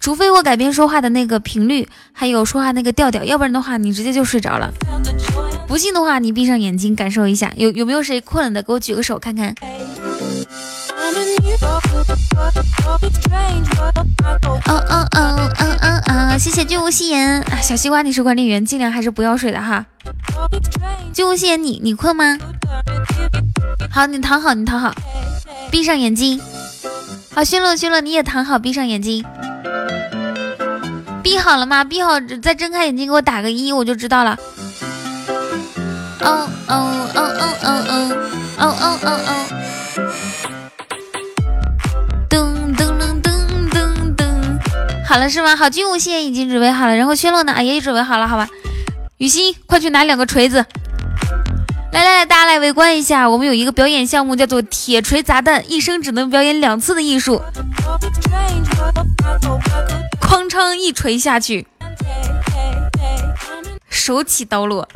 [0.00, 4.72] 除非我改变说话的那个频率，还有说话那个调调，要不然的话你直接就睡着了。
[5.66, 8.62] 不信的话，你闭上眼睛感受一下，有有没有谁困了的？
[8.62, 9.54] 给我举个手看看。
[14.66, 19.86] 嗯嗯嗯嗯嗯嗯，谢谢君无戏言啊，小西瓜你是管理员，尽量还是不要睡的哈。
[21.12, 22.38] 君无戏言，你你困吗？
[23.90, 24.92] 好，你躺好，你躺好，
[25.70, 26.40] 闭上眼睛。
[27.34, 29.24] 好，轩乐轩乐，你也躺好，闭上眼睛。
[31.22, 31.84] 闭好了吗？
[31.84, 34.36] 闭好，再睁开眼睛给我打个一，我就知道了。
[36.20, 37.22] 哦哦哦哦
[37.62, 38.16] 哦哦
[38.58, 39.46] 哦哦哦哦。
[45.12, 45.54] 好了是吗？
[45.54, 47.52] 好，军武线已经准备好了，然后轩乐呢？
[47.52, 48.48] 哎，也准备好了，好吧。
[49.18, 50.64] 雨欣，快去拿两个锤子。
[51.92, 57.42] 来来来，大家来围观一下，我们有一个表演项目，叫做铁锤砸蛋，一生只能表演两次的艺术。
[60.18, 61.66] 哐当一锤下去，
[63.90, 64.88] 手起刀落。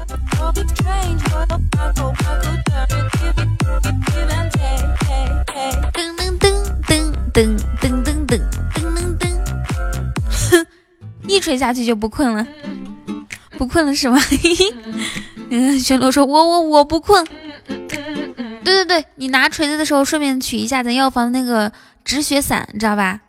[5.93, 6.49] 噔噔噔
[6.89, 7.59] 噔噔
[11.37, 12.47] 一锤下去就不困了，
[13.59, 14.18] 不困了是吗？
[15.51, 17.22] 嗯， 玄罗说：“我我我不困。”
[18.64, 21.70] 对对对，你拿锤子的时候顺便取一下咱药房那个
[22.05, 23.20] 止血散，你知道吧？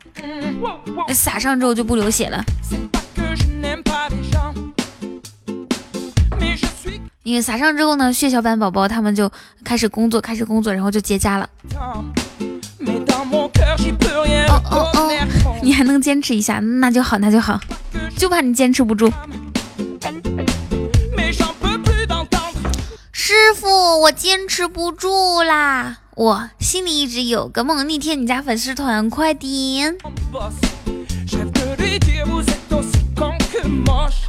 [1.14, 2.44] 撒上之后就不流血了。
[7.24, 9.30] 因为撒上之后呢，血小板宝宝他们就
[9.66, 11.50] 开始工作，开始工作，然后就结痂了。
[14.50, 15.12] 哦哦哦，
[15.62, 17.60] 你还能坚持一下，那就好，那就好。
[18.18, 19.12] 就怕你坚持不住。
[23.12, 25.98] 师傅，我坚持不住啦！
[26.16, 29.98] 我心里一直有个梦，逆天你家粉丝团，快点！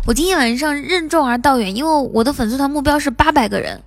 [0.04, 3.80] 我今天晚上任重而道远，因为我的粉丝团目标是八百个人。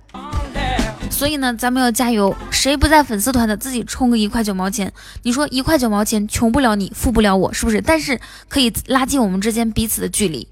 [1.12, 2.34] 所以呢，咱们要加油！
[2.50, 4.92] 谁不在粉丝团的，自己充个一块九毛钱。
[5.22, 7.80] 你说一块九毛钱穷不了你，富不了我，是不是？
[7.80, 10.48] 但是可以拉近我们之间彼此的距离，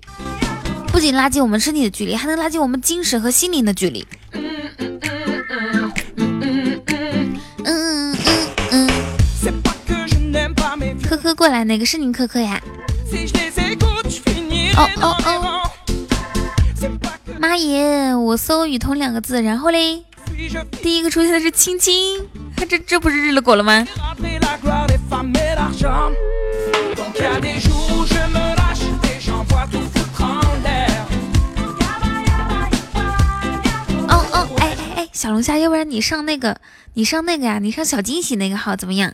[0.93, 4.07] 不仅拉近我们身体的距离，还能拉近我们精神和心灵的距离。
[4.33, 5.01] 嗯嗯
[7.65, 8.17] 嗯
[8.71, 8.89] 嗯。
[11.03, 12.63] 科科过来，哪个是您科科呀？
[14.77, 15.71] 哦哦哦！
[17.39, 18.15] 妈耶！
[18.15, 20.05] 我搜雨桐两个字，然后嘞？
[20.83, 22.29] 第一个出现的是青青，
[22.69, 23.87] 这这不是日了狗了吗？
[34.09, 36.57] 哦哦，哎哎哎，小龙虾，要不然你上那个，
[36.95, 39.13] 你上那个呀，你上小惊喜那个号怎么样？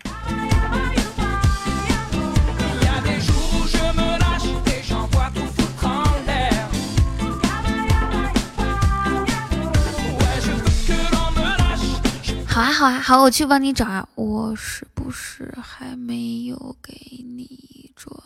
[12.57, 14.09] 好啊好啊好，我去帮你找啊！
[14.15, 16.95] 我是不是还没有给
[17.37, 18.17] 你转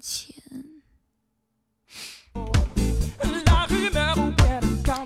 [0.00, 0.32] 钱？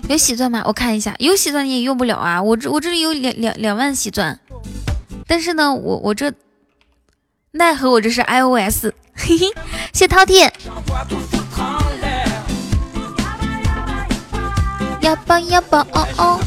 [0.07, 0.61] 有喜钻吗？
[0.63, 2.39] 我看一下，有喜钻你也用不了啊！
[2.39, 4.39] 我这我这里有两两两万喜钻，
[5.25, 6.31] 但是呢，我我这
[7.53, 9.47] 奈何我这是 iOS，嘿嘿，
[9.91, 10.51] 谢饕餮，
[15.01, 16.39] 要抱要抱哦哦。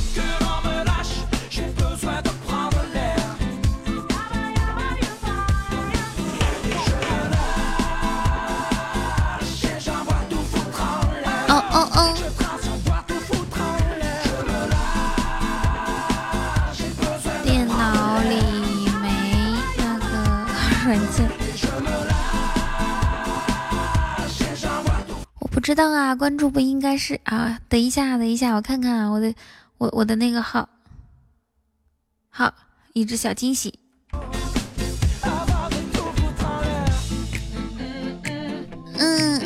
[11.92, 12.14] 嗯
[17.42, 18.34] 电脑里
[19.00, 19.06] 没
[19.76, 20.04] 那个
[20.84, 21.28] 软件，
[25.38, 26.14] 我不知道啊。
[26.14, 27.58] 关注不应该是啊？
[27.68, 29.34] 等一下，等一下，我看看，我的
[29.78, 30.68] 我我的那个号，
[32.28, 32.52] 好，
[32.92, 33.78] 一只小惊喜。
[38.98, 39.40] 嗯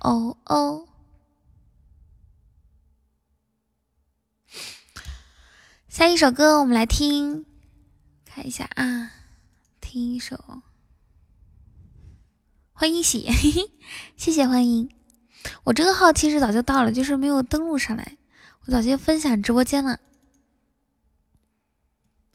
[0.00, 0.86] 哦哦。
[5.88, 7.44] 下一首歌，我们来听，
[8.24, 9.12] 看一下啊，
[9.80, 10.62] 听一首。
[12.72, 13.28] 欢迎喜，
[14.16, 14.88] 谢谢欢迎。
[15.64, 18.16] 我这个号其实早就到了，就是没有登录上来。
[18.64, 20.00] 我早就分享直播间了。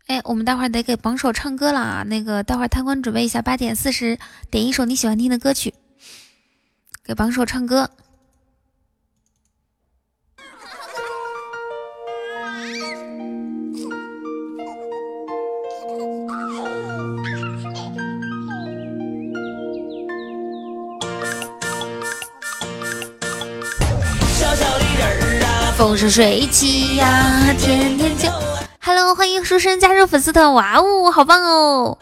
[0.07, 2.03] 哎，我们待会儿得给榜首唱歌了啊！
[2.03, 4.20] 那个，待会儿贪官准备一下，八点四十
[4.51, 5.74] 点一首你喜欢听的歌曲，
[7.05, 7.87] 给榜首唱歌。
[25.77, 28.27] 风生水起呀，天天就。
[28.81, 31.99] Hello，欢迎书生加入粉丝团，哇哦，好棒哦！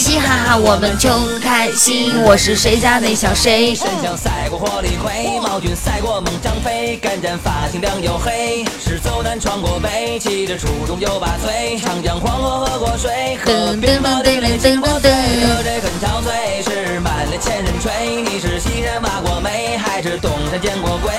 [0.00, 2.22] 嘻嘻哈哈，我们就开心。
[2.22, 3.74] 我是谁家那小谁？
[3.74, 18.22] 神将赛过火力灰，毛俊赛过猛张飞，干战法庭亮又黑，是走南闯过北，骑着初中九八岁，长江黄河喝过水，喝遍了地雷灯光灯，喝这很憔悴，是满脸千人吹。
[18.22, 21.12] 你是西山挖过煤，还是东山见过鬼？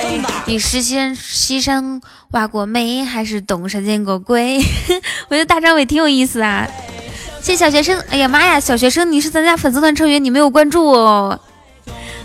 [0.44, 2.00] 你是西西山
[2.32, 4.58] 挖过煤，还是东山见过鬼？
[5.28, 6.68] 我觉得大张伟挺有意思啊。
[7.42, 11.40] 谢小学生，哎呀妈呀，小学生你是咱家粉丝团成员，你没有关注哦。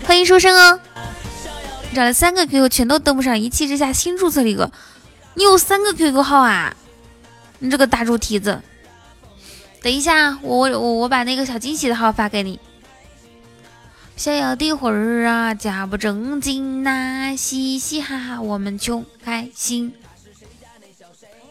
[0.06, 0.80] 欢迎书生哦，
[1.92, 4.70] 找了三个 QQ 全都登不上，一气之下新注册了一个。
[5.34, 6.76] 你有三个 QQ 号啊？
[7.58, 8.62] 你这个大猪蹄子！
[9.82, 12.60] 等一下，我我我我把那个小惊喜的号发给你。
[14.16, 19.92] 逍遥的魂儿啊，假不正经呐，嘻嘻哈哈，我们穷开心。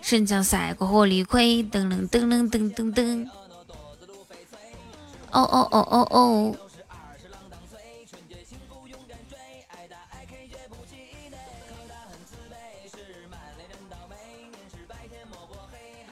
[0.02, 3.28] 神将赛过火力亏，噔噔噔噔噔噔。
[5.32, 6.56] 哦哦哦哦哦！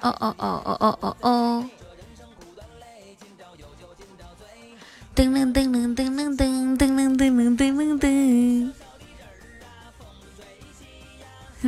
[0.02, 1.70] 哦哦哦哦哦哦哦！
[5.16, 8.74] 噔噔噔噔噔噔噔噔噔噔噔噔噔！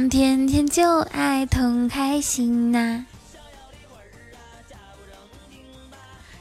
[0.09, 3.05] 天天就爱痛开心呐！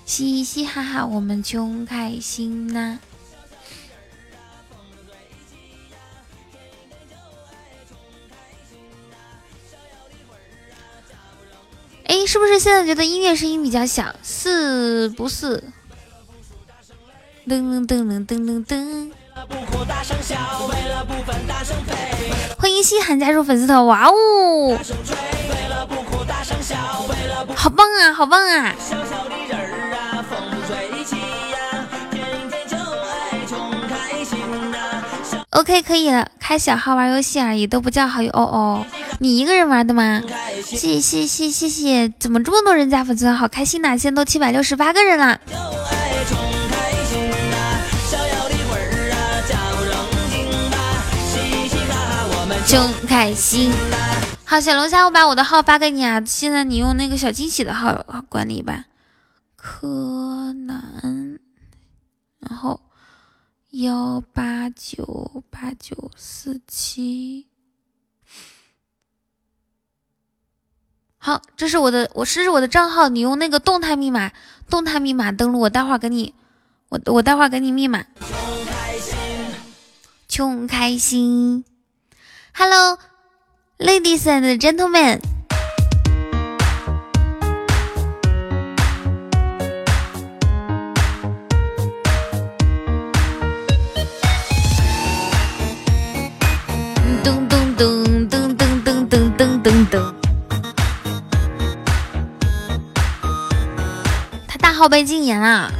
[0.07, 3.00] 嘻嘻哈哈，我们穷开心呐！
[12.04, 14.14] 哎，是不是现在觉得音乐声音比较小？
[14.22, 15.62] 是不是？
[17.48, 19.12] 噔噔噔噔噔噔噔！
[22.59, 24.78] 欢迎西寒加入粉丝团，哇哦！
[27.55, 28.74] 好棒啊，好棒啊
[35.51, 36.28] ！OK，可以了。
[36.39, 38.30] 开小号玩游戏而已，都不叫好友。
[38.32, 38.87] 哦哦，
[39.18, 40.22] 你一个人玩的吗？
[40.64, 43.34] 谢谢谢谢谢，怎么这么多人加粉丝团？
[43.34, 43.97] 好开心呐！
[43.99, 45.39] 现在都七百六十八个人啦。
[52.67, 53.71] 穷开心。
[54.45, 56.23] 好，小龙虾，我把我的号发给你啊。
[56.25, 58.87] 现在你用那个小惊喜的号管理吧。
[59.57, 61.39] 柯南，
[62.41, 62.81] 然后。
[63.71, 67.47] 幺八九八九四七，
[71.19, 74.33] 好，这是我的，我试试我的账号，你用那个动态密码，
[74.71, 76.33] 动态密码登录，我待会儿给你，
[76.89, 78.07] 我我待会儿给你密码。
[80.27, 81.62] 穷开心
[82.59, 85.20] ，Hello，ladies and gentlemen。
[97.22, 100.14] 噔噔噔噔噔噔噔噔噔，
[104.48, 105.70] 他大号被禁言了，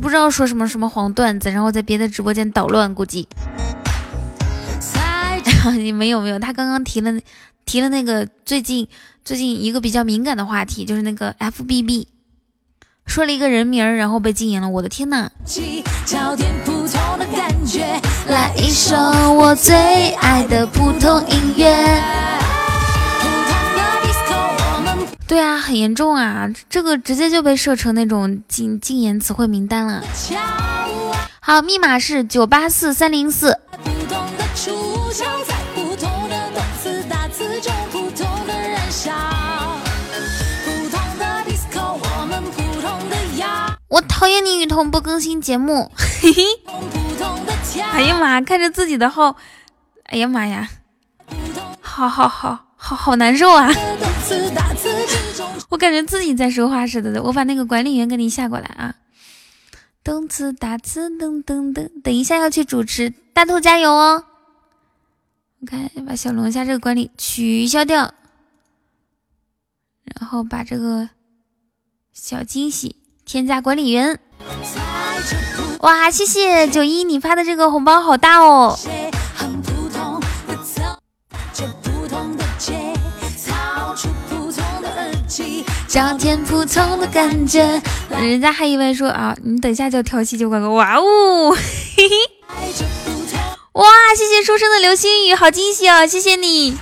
[0.00, 3.26] 不知道说什么什么黄段子，然后在别的直播间捣乱，估计。
[5.78, 7.12] 你没有没有，他刚刚提了
[7.64, 8.88] 提了那个最近
[9.24, 12.06] 最近一个比较敏感的话题，就是那个 FBB，
[13.06, 14.68] 说了一个人名儿，然后被禁言了。
[14.68, 15.30] 我的天呐！
[18.28, 18.96] 来一首
[19.34, 22.02] 我最爱的普通音乐。
[25.28, 26.50] 对啊，很严重啊！
[26.68, 30.02] 这个直接就被设成那种禁禁言词汇名单了。
[31.40, 33.58] 好，密码是九八四三零四。
[44.22, 46.44] 讨厌你雨桐不更新节目，嘿嘿。
[47.90, 49.36] 哎呀妈，看着自己的号，
[50.04, 50.70] 哎呀妈呀，
[51.80, 53.68] 好好好好好难受啊！
[55.70, 57.20] 我感觉自己在说话似的。
[57.20, 58.94] 我把那个管理员给你下过来啊。
[60.04, 64.24] 噔呲哒呲噔噔噔，等一下要去主持，大头加油哦！
[65.58, 68.14] 我看把小龙虾这个管理取消掉，
[70.04, 71.08] 然后把这个
[72.12, 73.01] 小惊喜。
[73.32, 74.18] 添加管理员，
[75.80, 78.78] 哇，谢谢九一，你发的这个红包好大哦。
[85.88, 87.80] 找点普通的感觉，
[88.10, 91.56] 人家还以为说啊，你等下就调戏酒馆哥，哇哦，
[91.96, 92.14] 嘿嘿，
[93.72, 96.76] 哇，谢谢书生的流星雨，好惊喜哦，谢谢你。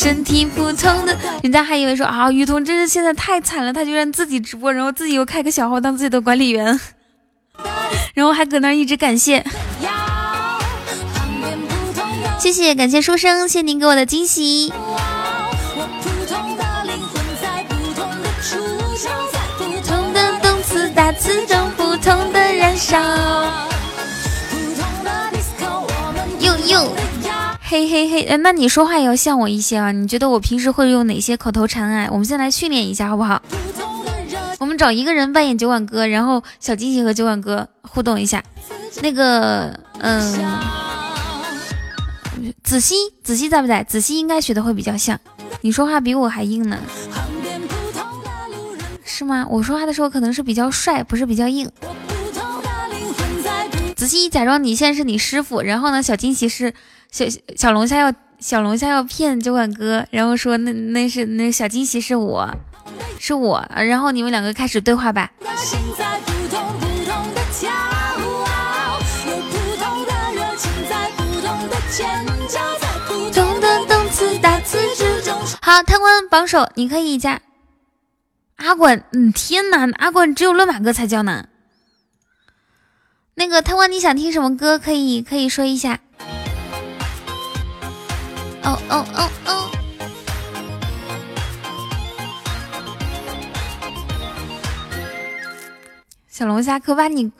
[0.00, 6.80] 身体普通的，人家还以为说啊，雨桐真是现在太惨了，他居然自己直播，然后自己又开个小号当自己的管理员，
[8.14, 9.44] 然后还搁那一直感谢，
[12.38, 14.72] 谢谢感谢书生，谢谢您给我的惊喜。
[22.88, 23.69] 又
[27.70, 29.92] 嘿嘿嘿，那你说话也要像我一些啊！
[29.92, 32.08] 你觉得我平时会用哪些口头禅啊？
[32.10, 33.40] 我们先来训练一下，好不好？
[34.58, 38.42] 我们找一个人扮演酒馆哥，然后小惊喜和酒馆哥互动一下。
[39.02, 40.20] 那个，嗯，
[42.64, 43.84] 子熙，子熙在不在？
[43.84, 45.16] 子熙应该学的会比较像。
[45.60, 46.76] 你说话比我还硬呢，
[49.04, 49.46] 是吗？
[49.48, 51.70] 我说话的时候可能是比较帅，不是比较硬。
[53.94, 56.74] 子熙，假装你现在是你师傅，然后呢，小惊喜是。
[57.10, 57.24] 小
[57.56, 62.48] 小龙虾要小龙虾要骗酒馆哥，然后说那那是那小惊喜是我，
[63.18, 65.30] 是我，然后你们两个开始对话吧。
[75.60, 77.40] 好，贪官榜首，你可以加
[78.56, 79.04] 阿管。
[79.12, 81.46] 嗯，天哪，阿管只有乱马哥才叫呢。
[83.34, 84.78] 那个贪官，你想听什么歌？
[84.78, 86.00] 可以可以说一下。
[88.62, 89.70] 哦哦哦哦！
[96.28, 97.32] 小龙虾可把你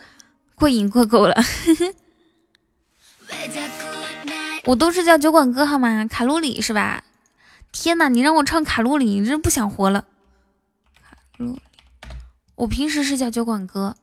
[0.54, 1.34] 过瘾过够了，
[4.64, 6.06] 我都是叫酒馆哥好吗？
[6.06, 7.04] 卡路里是吧？
[7.72, 10.04] 天哪，你让我唱卡路里，你真不想活了。
[11.02, 11.62] 卡路里，
[12.56, 13.94] 我平时是叫酒馆哥。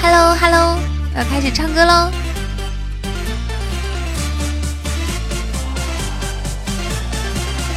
[0.00, 0.93] Hello Hello。
[1.16, 2.10] 要开始唱歌喽！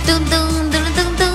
[0.07, 1.29] 噔噔噔噔噔！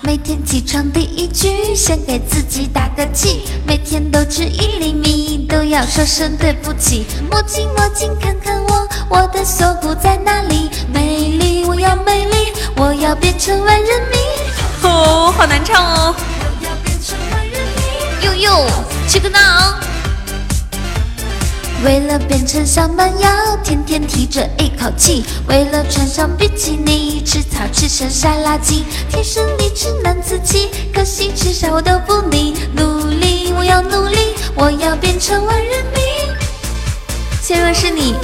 [0.00, 3.42] 每天起床第一句，先给自己打个气。
[3.66, 7.04] 每天都吃一厘米，都要说声对不起。
[7.30, 10.70] 墨镜墨镜，看看我，我的锁骨在哪里？
[10.90, 14.16] 美丽，我要美丽，我要变成万人迷。
[14.82, 16.14] 哦，好难唱哦！
[18.22, 18.66] 呦呦，
[19.08, 19.38] 起个闹！
[21.84, 28.84] 为了变成小蛮腰，天天提着一口气；为了穿上比基尼，吃草吃成沙拉精。
[29.10, 32.54] 天生丽质难自弃，可惜吃啥我都不腻。
[32.76, 36.00] 努力，我要努力，我要变成万人迷。
[37.42, 38.14] 谢若是你，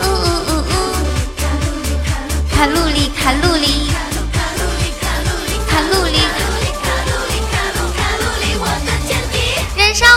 [0.00, 1.44] 嗯嗯嗯嗯，
[2.50, 3.88] 卡路里卡路里。
[3.90, 4.07] 上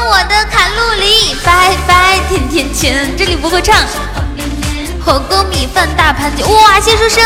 [0.03, 3.13] 我的卡路里，拜拜甜甜圈。
[3.17, 3.75] 这里不会唱。
[5.03, 6.79] 火锅米饭大盘鸡，哇！
[6.79, 7.23] 谢书生。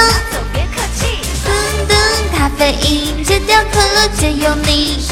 [1.45, 1.49] 噔
[1.89, 1.95] 噔，
[2.37, 5.05] 咖啡因，戒掉可乐，戒油腻。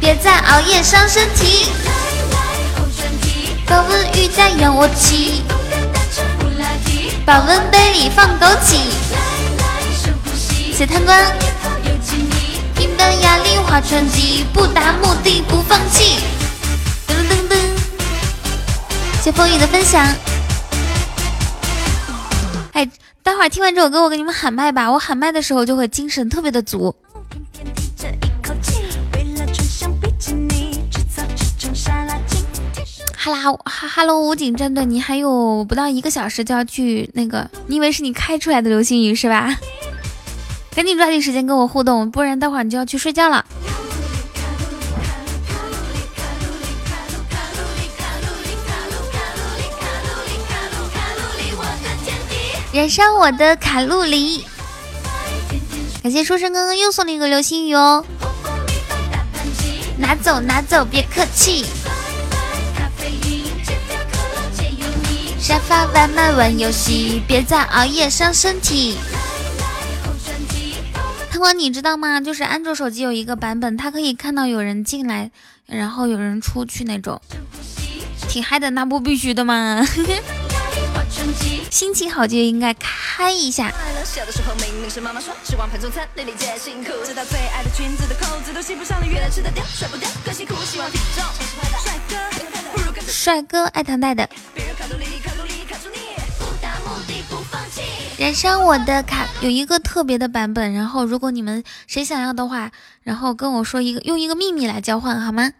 [0.00, 1.68] 别再熬夜伤身体。
[3.66, 5.44] 高温瑜伽仰卧起。
[7.26, 8.78] 保温杯里放枸杞。
[10.76, 11.36] 谢贪官。
[12.74, 16.20] 平板哑铃划船机，不达目的不放弃。
[17.06, 17.54] 噔噔噔，
[19.22, 20.02] 谢风雨的分享。
[22.72, 22.88] 哎，
[23.22, 24.90] 待会儿听完这首歌，我给你们喊麦吧。
[24.90, 26.96] 我喊麦的时候就会精神特别的足。
[33.14, 39.54] 哈啦哈哈喽武警战队，你还有不到一个小时就要去那个，你以为是你开出来的流星雨是吧？
[40.74, 43.44] 赶紧抓紧时间跟我互动，不然待会儿你就要去睡觉了。
[52.72, 54.44] 燃烧我的卡路里！
[56.00, 58.04] 感谢书生哥哥又送了一个流星雨哦，
[59.96, 61.66] 拿走拿走，别客气。
[65.40, 68.96] 沙发外卖玩游戏，别再熬夜伤身体。
[71.56, 72.20] 你知道吗？
[72.20, 75.30] 就是安卓手机有一个版本，它可以看到有人进来，
[75.66, 77.20] 然后有人出去那种，
[78.28, 79.84] 挺嗨的，那不必须的吗？
[81.70, 83.72] 心情好就应该开一下。
[93.06, 94.28] 帅哥爱唐代的，
[98.18, 102.72] 燃烧我的卡有一个特别的版本，然后如果你们谁想要的话，
[103.04, 105.52] 然后跟我说一个，用一个秘密来交换好吗？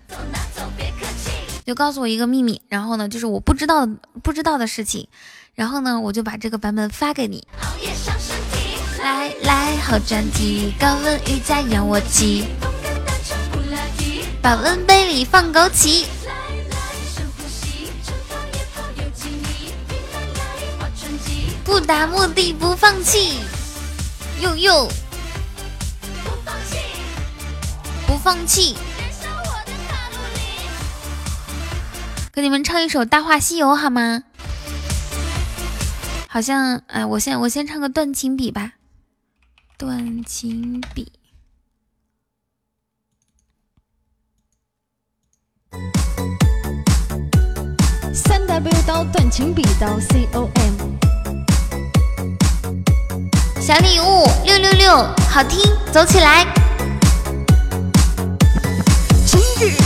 [1.64, 3.86] 就告诉我一个秘密，然后呢，就是我不知道
[4.24, 5.06] 不知道的事情。
[5.54, 7.46] 然后呢，我就把这个版本发给你。
[9.00, 12.44] 来来，好专辑，高温瑜伽让我急，
[14.42, 16.06] 保温杯里放枸杞。
[21.68, 23.40] 不达目的不放弃，
[24.40, 24.88] 呦呦，
[26.24, 26.78] 不放弃。
[28.06, 28.74] 不放弃
[32.32, 34.22] 给你们唱一首《大话西游》好吗？
[36.26, 38.72] 好像，哎，我先我先唱个断情笔吧，
[39.76, 41.12] 断情笔。
[48.14, 51.07] 三 W 刀断情笔刀 C O M。
[53.68, 54.96] 小礼物六六六，
[55.28, 55.60] 好听，
[55.92, 56.46] 走起来。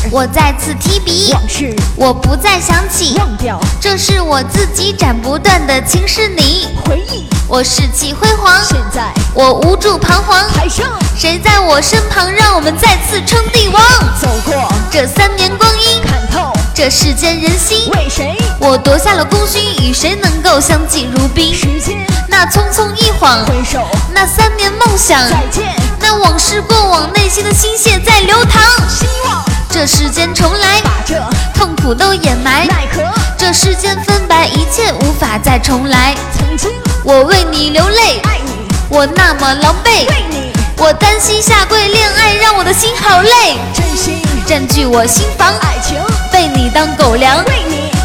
[0.09, 6.69] 我再次提笔，往事我不再想起，忘掉，这是我自己斩不断的情是你。
[6.85, 10.49] 回忆，我士气辉煌，现在我无助彷徨。
[10.53, 13.83] 台上，谁在我身旁，让我们再次称帝王。
[14.21, 17.91] 走过这三年光阴，看透这世间人心。
[17.93, 18.37] 为谁？
[18.59, 21.55] 我夺下了功勋，与谁能够相敬如宾？
[21.55, 21.99] 时间，
[22.29, 23.81] 那匆匆一晃，回首
[24.13, 28.63] 那三年梦想，再见，那往事过往，内心的心血在流淌。
[28.89, 29.43] 希望。
[29.69, 31.15] 这世间重来，把这
[31.55, 32.67] 痛苦都掩埋。
[32.67, 33.03] 奈何
[33.37, 36.15] 这世间分白，一切无法再重来。
[36.39, 36.71] 曾经
[37.05, 38.53] 我为你流泪，爱你，
[38.89, 40.07] 我那么狼狈。
[40.09, 43.57] 为你，我单膝下跪，恋爱让我的心好累。
[43.75, 45.97] 真心占据我心房，爱情
[46.33, 47.45] 被你当狗粮。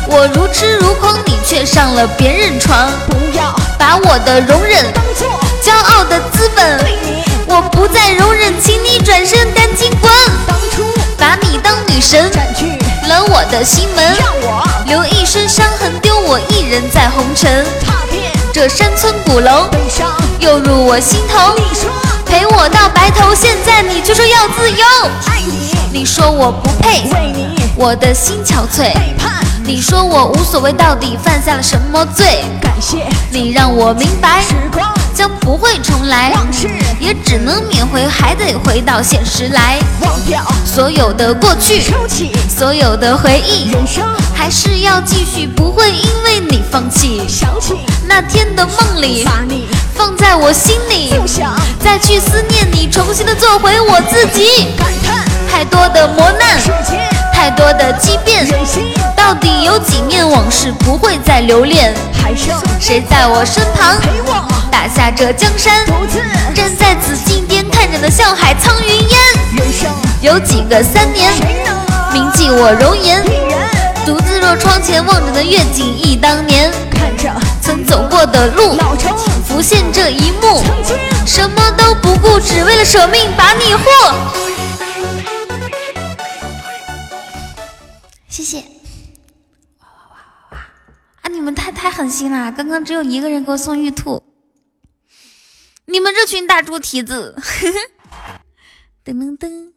[0.07, 2.91] 我如痴如狂，你却上了别人床。
[3.07, 5.27] 不要把我的容忍当做
[5.63, 6.77] 骄傲的资本。
[6.79, 10.11] 对你，我不再容忍，请你转身赶紧滚。
[10.45, 10.83] 当初。
[11.17, 20.07] 把你当女神，占据了我的心门，让我留一身伤痕，丢我一人在红尘，踏遍这山村古楼，悲伤
[20.39, 21.55] 又入我心头。
[21.57, 21.89] 你说
[22.23, 24.85] 陪我到白头，现在你却说要自由，
[25.27, 28.91] 爱你，你说我不配，为你我的心憔悴，
[29.63, 32.43] 你说我无所谓，到底犯下了什么罪？
[32.59, 34.91] 感谢你让我明白，时光。
[35.13, 36.67] 将不会重来，往事
[36.99, 39.79] 也只能缅怀，还得回到现实来。
[40.01, 44.03] 忘掉所有的过去，收起所有的回忆，人生
[44.33, 47.27] 还是要继续，不会因为你放弃。
[47.27, 47.75] 想起
[48.07, 54.67] 那天的梦里，把你放在我心里，不想再去思念你，重新的做回我自己。
[54.77, 56.59] 感叹太多的磨难，
[57.37, 58.47] 太多的畸变，
[59.15, 61.93] 到底有几面往事不会再留恋？
[62.79, 63.95] 谁在我身旁？
[64.71, 65.85] 打下这江山，
[66.55, 69.19] 站在紫禁巅，看着那笑海苍云烟。
[70.19, 71.31] 有几个三年，
[72.11, 73.23] 铭记我容颜。
[74.03, 77.31] 独自若窗前望着那月景忆当年，看着
[77.61, 78.75] 曾走过的路，
[79.47, 80.63] 浮现这一幕。
[81.23, 83.83] 什么都不顾，只为了舍命把你护。
[88.37, 88.59] 谢谢。
[89.79, 90.17] 哇哇哇
[90.51, 90.59] 哇哇！
[91.23, 94.21] 啊，你们太太狠心了，刚刚只有一个人给我送玉兔。
[95.85, 97.35] 你们这群大猪蹄子！
[99.03, 99.71] 噔噔噔！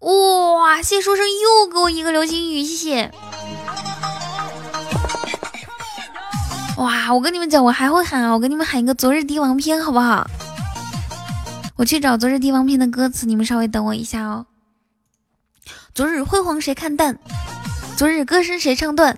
[0.00, 3.10] 哇，谢书生又给我一个流星雨，谢谢！
[6.76, 8.34] 哇，我跟你们讲，我还会喊啊！
[8.34, 10.28] 我给你们喊一个《昨日帝王篇》，好不好？
[11.76, 14.46] 我去找《昨日帝王篇》的歌词，你们稍微等我一下哦。
[15.92, 17.18] 昨日辉煌谁看淡？
[17.96, 19.16] 昨日歌声谁唱断？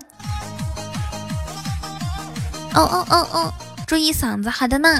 [2.73, 3.53] 哦哦哦哦，
[3.85, 4.99] 注意嗓子，好的呢。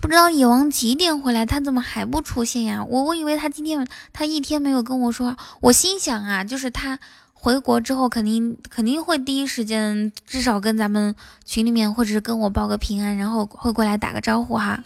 [0.00, 1.44] 不知道野王几点回来？
[1.44, 2.82] 他怎么还不出现呀？
[2.82, 6.98] 我我以为他今天他一天没有跟我说，我心想啊，就是他
[7.42, 11.14] 回国之后肯定肯定会第一时间至少跟咱们
[11.46, 14.78] 群里面或者是跟我报个平安，然后会过来打个招呼哈。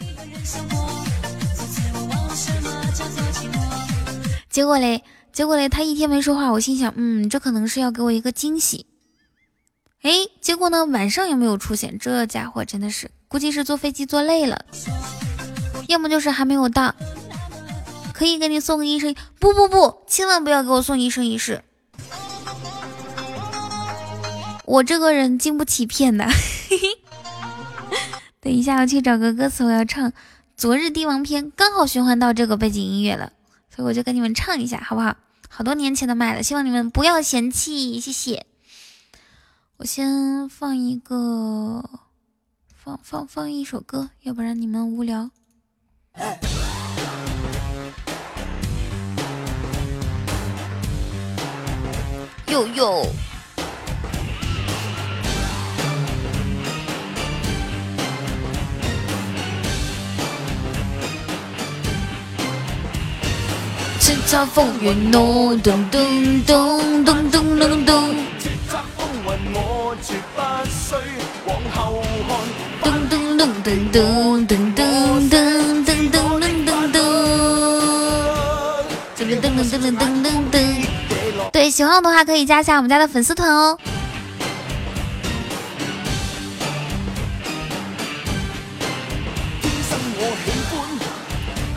[4.49, 5.03] 结果嘞，
[5.33, 8.85] 结果嘞，他一天没说话，我心想，嗯，这可能是要给我一个惊喜。
[10.01, 14.63] 哎，结果呢，晚上也没有出现，这家伙真的是，估计是坐飞机坐累了，
[15.89, 16.95] 要么就是还没有到。
[18.13, 21.61] 可以给你送个一生，不不不，千万不要给我送一生一世，
[24.65, 26.27] 我这个人经不起骗的。
[28.41, 30.11] 等一下，我去找个歌词，我要唱
[30.55, 33.31] 《昨日帝王篇》，刚好循环到这个背景音乐了。
[33.73, 35.15] 所以我就跟你们唱一下，好不好？
[35.49, 38.45] 好多年前的麦了，希望你们不要嫌弃，谢谢。
[39.77, 41.83] 我先放一个，
[42.73, 45.29] 放放放一首歌，要不然你们无聊。
[52.47, 53.05] 哟哟。
[64.05, 68.15] 叱咤风云我咚咚咚咚咚咚咚。
[72.83, 75.33] 咚咚咚咚咚咚咚咚
[75.83, 77.01] 咚咚咚咚咚。
[79.17, 80.55] 噔噔噔噔噔噔噔噔。
[81.51, 83.75] 对，喜欢我的话可以加一下我们家的粉丝团哦。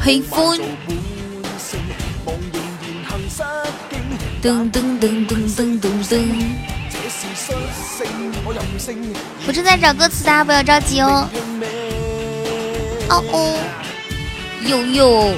[0.05, 0.59] 喜欢。
[3.39, 6.19] 噔噔噔噔噔噔噔！
[9.47, 11.29] 我正在找歌词，大家不要着急哦。
[13.09, 13.57] 哦哦，
[14.67, 15.35] 悠悠，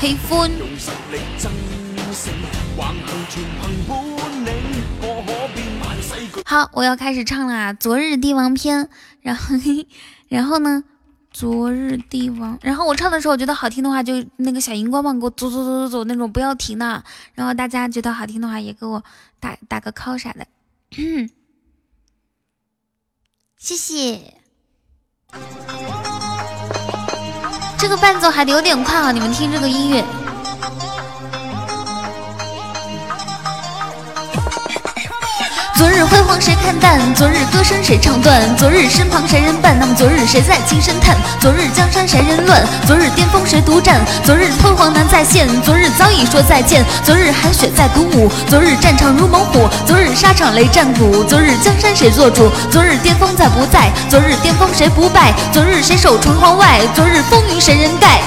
[0.00, 0.48] 喜欢。
[6.44, 8.84] 好，我要开始唱啦，《昨日帝王篇》。
[9.22, 9.56] 然后，
[10.28, 10.84] 然后呢？
[11.32, 17.04] 昨日帝王，然后我唱的时候，我觉得好听的话，就那个小荧光棒给我走走走走走那种，不要停的。
[17.34, 19.02] 然后大家觉得好听的话，也给我
[19.38, 20.46] 打打个 call 啥的，
[23.56, 24.34] 谢谢。
[27.78, 30.04] 这个伴奏还得有点快啊，你们听这个音乐。
[35.76, 37.14] 昨日辉煌谁看淡？
[37.14, 38.54] 昨日歌声谁唱断？
[38.58, 39.69] 昨日身旁谁人伴？
[40.26, 41.16] 谁在轻声叹？
[41.40, 42.62] 昨日江山谁人乱？
[42.86, 44.00] 昨日巅峰谁独占？
[44.24, 46.84] 昨日辉煌难再现，昨日早已说再见。
[47.04, 52.50] 昨日寒雪在鼓舞，昨日战场如猛虎，昨日沙场雷战鼓，昨日江山谁做主？
[52.70, 53.90] 昨日巅峰在不在？
[54.08, 55.32] 昨日巅峰谁不败？
[55.52, 56.80] 昨日谁守城隍外？
[56.94, 58.20] 昨日风云谁人盖？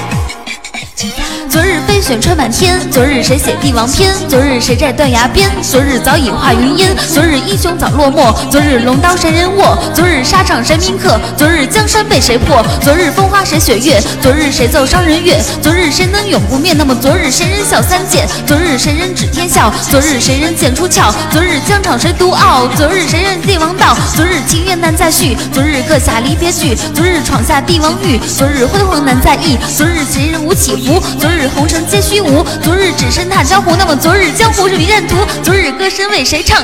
[1.50, 4.14] 昨日飞雪吹满天，昨日谁写帝王篇？
[4.28, 5.50] 昨日谁在断崖边？
[5.62, 6.96] 昨日早已化云烟。
[7.14, 9.78] 昨日英雄早落寞，昨日龙刀谁人握？
[9.94, 11.20] 昨日沙场谁铭刻？
[11.38, 12.66] 昨日江山被谁破？
[12.82, 14.02] 昨日风花谁雪月？
[14.22, 15.40] 昨日谁奏伤人乐？
[15.62, 16.74] 昨日谁能永不灭？
[16.74, 18.28] 那么昨日谁人笑三剑？
[18.46, 19.74] 昨日谁人指天笑？
[19.90, 21.14] 昨日谁人剑出鞘？
[21.32, 22.68] 昨日疆场谁独傲？
[22.76, 23.96] 昨日谁人帝王道？
[24.16, 25.38] 昨日情缘难再续？
[25.54, 26.76] 昨日刻下离别句？
[26.94, 28.20] 昨日闯下帝王域？
[28.28, 29.58] 昨日辉煌难再忆？
[29.76, 31.02] 昨日谁人无起伏？
[31.20, 31.44] 昨日。
[31.54, 33.76] 红尘尘皆虚无，昨日只身踏江湖。
[33.76, 36.64] 那么昨日江湖是迷人途，昨日歌声为谁唱？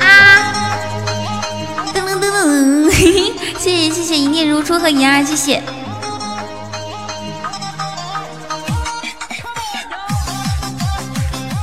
[0.00, 0.74] 啊！
[1.94, 2.90] 噔噔噔噔，
[3.62, 5.62] 谢谢谢谢一念如初和银儿，谢谢。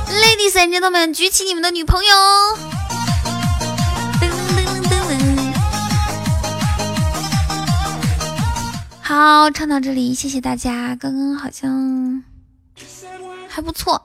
[0.08, 2.69] Ladies and gentlemen，举起你们的女朋友。
[9.10, 10.94] 好，唱到这里，谢谢大家。
[10.94, 12.22] 刚刚好像
[13.48, 14.00] 还不错。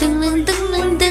[0.00, 1.04] 噔噔噔噔噔。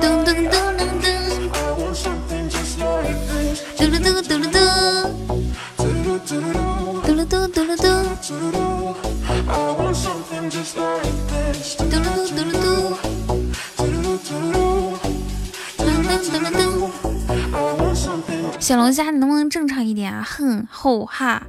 [0.00, 1.06] 噔噔噔噔噔。
[3.76, 4.58] 嘟噜嘟嘟噜嘟。
[7.06, 8.65] 嘟噜嘟嘟噜嘟。
[18.58, 20.22] 小龙虾你能不能正常一点啊？
[20.22, 21.42] 哼后哈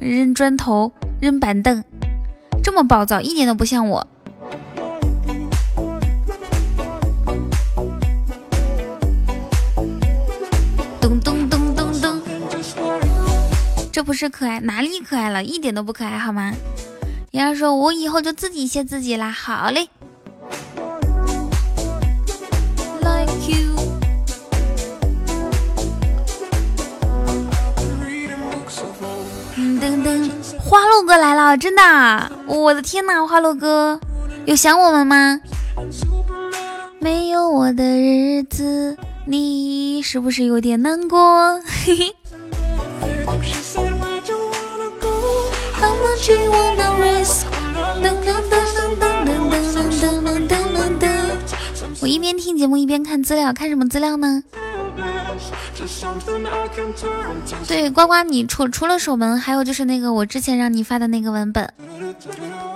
[0.00, 1.82] 扔砖头扔板凳。
[2.62, 4.06] 这么暴躁一点都不像我。
[11.00, 12.22] 咚咚咚咚咚。
[13.92, 15.44] 这不是可爱哪里可爱了？
[15.44, 16.52] 一点都不可爱好吗？
[17.34, 19.88] 言儿说：“我以后就自己谢自己啦。”好嘞。
[29.56, 30.30] 噔噔，
[30.60, 32.32] 花落哥来了，真的！
[32.46, 33.98] 我的天呐，花落哥，
[34.44, 35.40] 有想我们吗？
[37.00, 41.60] 没有我的日子，你是不是有点难过？
[41.84, 42.14] 嘿嘿。
[52.00, 54.42] 我一边听节目一边看资料，看什么资料呢？
[57.68, 61.70] 对，呱呱，你除除了守门，还有就是那个我之前让你发的那个文本，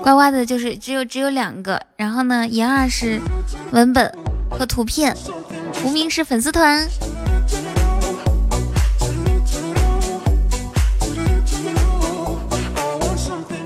[0.03, 3.19] 呱呱的就是只有只有两个，然后呢，言二是
[3.71, 4.13] 文本
[4.51, 5.17] 和图片，
[5.85, 6.87] 无名是粉丝团。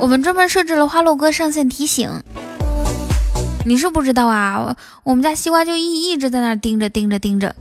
[0.03, 2.11] 我们专门设置了花落哥上线提醒，
[3.65, 7.55] 你是不知道啊，我们家西瓜就一一直在那盯着盯着盯着。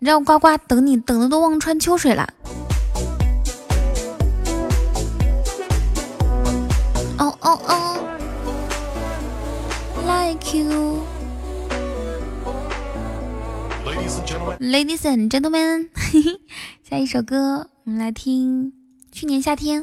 [0.00, 2.28] 让呱呱等你等的都望穿秋水了。
[7.18, 7.96] 哦哦哦
[10.04, 10.58] ，Like
[14.58, 15.90] you，Ladies and gentlemen，
[16.90, 18.72] 下一首歌我们来听
[19.16, 19.82] 《去年夏天》。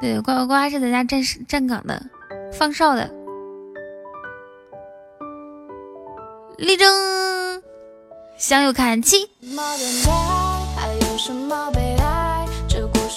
[0.00, 2.00] 对，呱呱呱是在家站站岗的，
[2.52, 3.10] 放哨的。
[6.56, 7.62] 立正，
[8.36, 9.28] 向右看齐。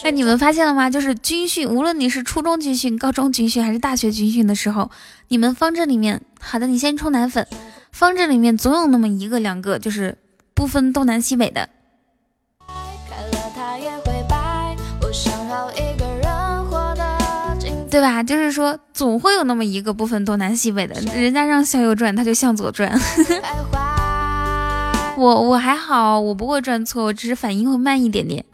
[0.03, 0.89] 哎，你们发现了吗？
[0.89, 4.89] 就是军训，无论你是初中军训、高中军训还是大学军训的时候，
[5.27, 7.45] 你们方阵里面，好的，你先冲奶粉。
[7.91, 10.17] 方阵里面总有那么一个两个，就是
[10.55, 11.69] 不分东南西北的。
[17.91, 18.23] 对吧？
[18.23, 22.97] 就是说，总会有那么一个部分东南西北的，人家让向右转，他就向左转。
[25.17, 28.45] 我我还好，我不会转错，我只是反应会慢一点点。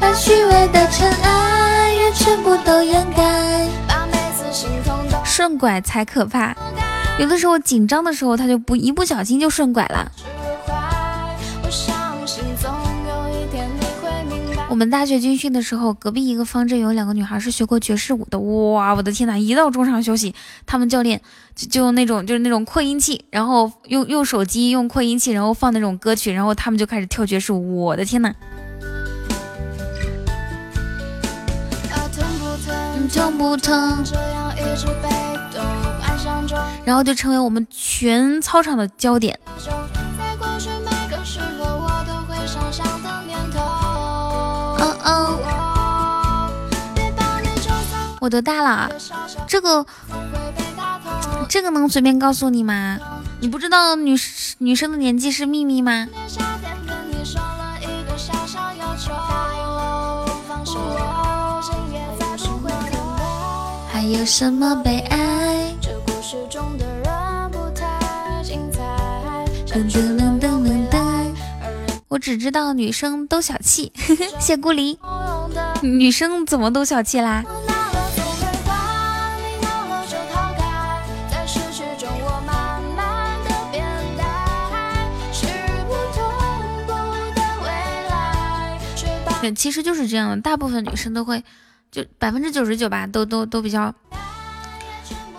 [0.00, 3.41] 把虚伪的尘埃，愿全部都掩盖。
[5.32, 6.54] 顺拐才可怕，
[7.18, 10.12] 有的时候紧张的时候，他就不一不小心就顺拐了。
[14.68, 19.38] 我们大学军训的时候，隔壁一个方阵有两个女孩是学过爵士舞的，哇，我的天呐！
[19.38, 20.34] 一到中场休息，
[20.66, 21.18] 他们教练
[21.56, 28.34] 就就用那种就是那种扩音器，然后用用手机用扩音器，然后放那种歌曲，然后他们就开始跳爵士舞，我的天呐！
[33.08, 34.04] 疼不疼？
[36.84, 39.38] 然后就成为我们全操场的焦点。
[44.78, 45.38] 嗯嗯，
[48.20, 48.90] 我多大了？
[49.46, 49.86] 这个
[51.48, 52.98] 这个能随便告诉你吗？
[53.40, 54.16] 你不知道女
[54.58, 56.06] 女生的年纪是秘密吗？
[64.12, 65.74] 有什么悲哀？
[69.66, 71.00] 噔噔噔噔噔噔，
[72.08, 73.90] 我只知道女生都小气，
[74.38, 74.98] 谢孤离。
[75.82, 77.42] 女生怎么都小气啦？
[89.56, 91.42] 其实就是这样的，大部分女生都会，
[91.92, 93.94] 就百分之九十九吧，都都都比较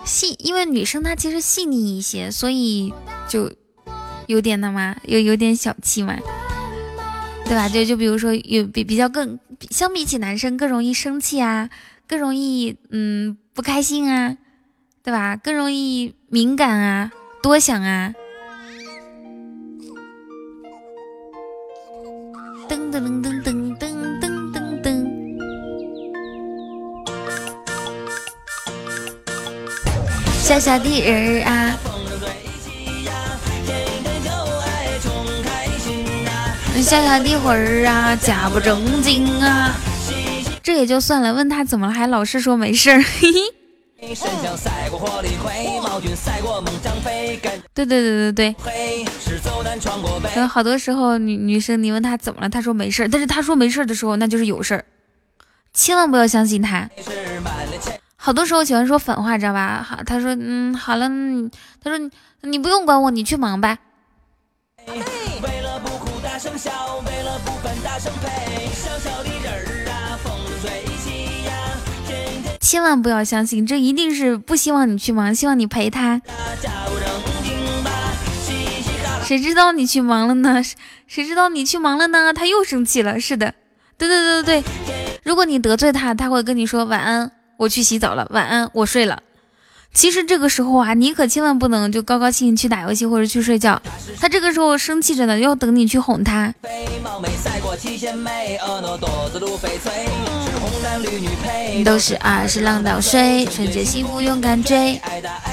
[0.06, 2.94] 细，因为女生她其实细腻一些，所以
[3.28, 3.52] 就。
[4.28, 4.96] 有点的嘛？
[5.04, 6.18] 有有点小气嘛，
[7.46, 7.68] 对吧？
[7.68, 9.38] 就就比如说有比比较更
[9.70, 11.70] 相比起男生更容易生气啊，
[12.08, 14.38] 更容易嗯不开心啊，
[15.04, 15.36] 对吧？
[15.36, 17.12] 更容易敏感啊，
[17.42, 18.14] 多想啊。
[22.70, 23.43] 噔噔噔噔
[30.44, 31.80] 小小的人儿啊。
[36.82, 39.74] 小小的魂儿啊，假不正经啊，
[40.62, 41.34] 这也就算了。
[41.34, 43.02] 问他怎么了，还老是说没事儿。
[43.22, 43.40] 嘿嘿。
[47.74, 48.56] 对对对对对。
[50.36, 54.84] 有好多时候女女生你问她怎么了，她说没事儿但是她说没事儿的时候，那就是有事儿，
[55.74, 56.90] 千万不要相信她。
[58.26, 59.86] 好多时候喜欢说反话，知道吧？
[59.86, 61.10] 好，他说嗯好了，
[61.84, 62.10] 他说
[62.40, 63.78] 你不用管我，你去忙吧。
[72.62, 76.22] 千万不要相信，这一定是不希望你去忙，希望你陪他。
[79.26, 80.64] 谁知道你去忙了呢？
[81.08, 82.32] 谁知道你去忙了呢？
[82.32, 83.20] 他又生气了。
[83.20, 83.54] 是的，
[83.98, 85.20] 对对对对对。
[85.26, 87.30] 如果你得罪他，他会跟你说晚安，
[87.64, 89.24] 我去洗澡了，晚安，我睡了。
[89.94, 93.82] 其实这个时候啊，你可千万不能就高高兴兴去打游戏或者去睡觉。
[94.20, 96.54] 他这个时候生气着呢，要等你去哄他。
[101.86, 105.00] 都是二是浪倒水，纯洁幸福勇敢追。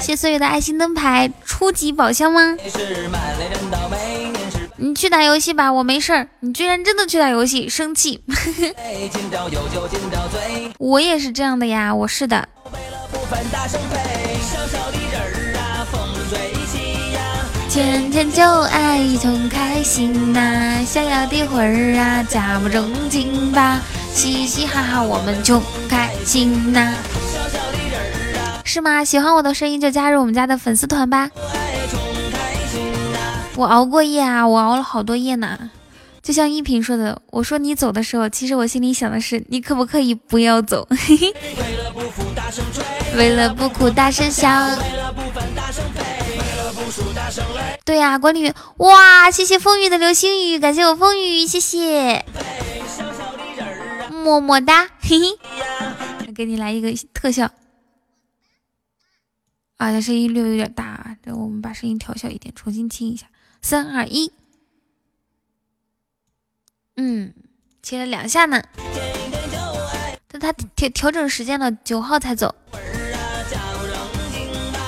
[0.01, 2.57] 谢所有的爱心灯牌，初级宝箱吗？
[4.83, 6.27] 你去打游戏吧，我没事儿。
[6.39, 8.19] 你居然真的去打游戏，生气。
[10.79, 12.49] 我也是这样的呀，我是的。
[17.69, 23.79] 天天就爱穷开心呐，逍遥的魂儿啊，假不正经吧，
[24.15, 26.91] 嘻嘻哈哈我们穷开心呐。
[28.65, 29.05] 是吗？
[29.05, 31.29] 喜欢我的声音就加入我们家的粉丝团吧。
[31.35, 32.10] 我
[33.55, 35.71] 我熬过夜啊，我熬了好多夜呢。
[36.21, 40.87] 就像一平说的，我说你走的时候，其实我心里想的是，你可不可以不要走？
[43.17, 44.47] 为了不哭大声笑。
[47.83, 52.23] 对呀，管理员，哇，谢谢风雨的流星雨，感谢我风雨，谢谢，
[54.23, 57.49] 么么哒，嘿嘿，给你来一个特效。
[59.77, 63.25] 啊，这声音略有点大，这我们把声音调小一点，重新听一下。
[63.61, 64.31] 三二一，
[66.97, 67.33] 嗯，
[67.83, 68.63] 切了两下呢。
[70.27, 72.55] 但他调调整时间了，九号才走。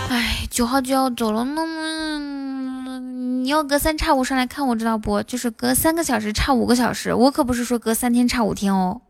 [0.10, 5.22] 哎，九号就要走了，那么你要隔三差五上来看我，知道不？
[5.24, 9.02] 就是隔三个小时差五个小时，我可不是说隔三天差五天哦。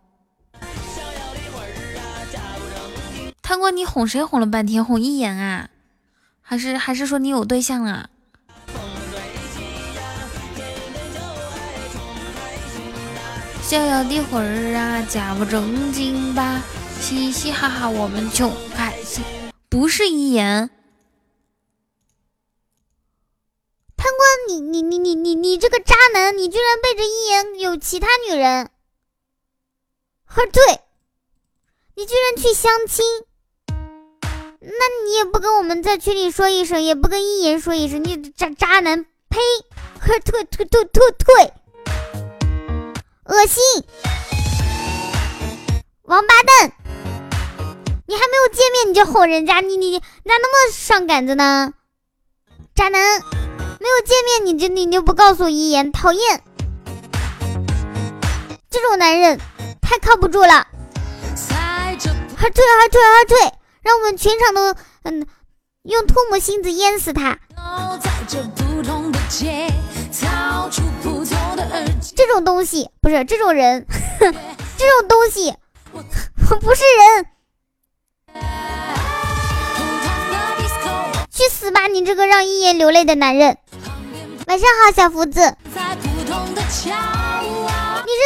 [3.41, 4.83] 贪官，你哄谁哄了半天？
[4.83, 5.69] 哄一眼啊？
[6.41, 8.09] 还是还是说你有对象了？
[13.65, 16.61] 逍遥的魂儿啊，假不正经吧？
[16.99, 19.23] 嘻嘻哈哈，我们穷开心。
[19.69, 20.69] 不是一言，
[23.95, 28.69] 贪官，你你你你你你这个渣男，你居然背着一言有其他女人？
[30.25, 30.81] 二对，
[31.95, 33.05] 你居然去相亲？
[34.59, 39.05] 那你也不跟我们在群里说一声，也不跟一言说一声，你渣渣男！
[39.29, 39.39] 呸！
[40.01, 41.53] 二退退退退退！
[43.25, 43.63] 恶心，
[46.01, 46.73] 王八蛋！
[48.05, 51.71] 你还没有见面你就吼人家，你你你咋那么上杆子呢？
[52.75, 53.21] 渣男，
[53.79, 56.43] 没有见面你就你就不告诉一言，讨厌！
[58.69, 59.39] 这种男人
[59.81, 60.67] 太靠不住了。
[62.35, 63.37] 还退还退还退，
[63.83, 65.25] 让我们全场都嗯
[65.83, 67.39] 用唾沫星子淹死他。
[68.27, 68.39] 这
[72.33, 73.85] 种东西不是这种人，
[74.19, 75.53] 这种东西
[75.93, 77.25] 不是人，
[81.31, 81.87] 去死吧！
[81.87, 83.57] 你这个让一言流泪的男人。
[84.47, 85.39] 晚上好，小福子。
[85.41, 85.83] 你是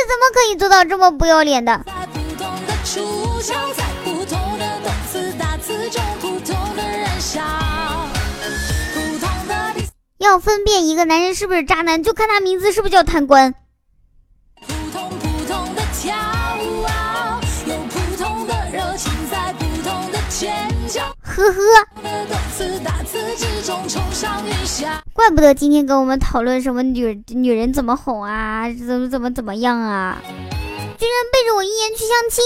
[0.08, 1.86] 怎么可以做到这么不要脸的？
[10.18, 13.54] 要分辨一个男人是不是渣男，就看他名字是不是叫贪官。
[21.22, 21.60] 呵呵。
[25.14, 32.44] 怪不得今天跟我们讨论什么女女人怎么哄啊，怎么怎么怎么样啊，居然背着我一言去相亲。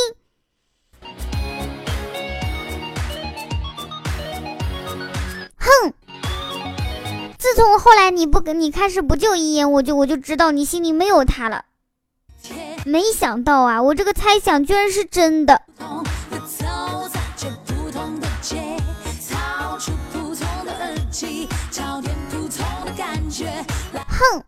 [5.58, 5.94] 哼！
[7.42, 11.66] 自从后来你不跟你开始不救一言，我就我就知道你心里没有他了。
[12.86, 15.60] 没想到啊，我这个猜想居然是真的。
[24.08, 24.44] 哼！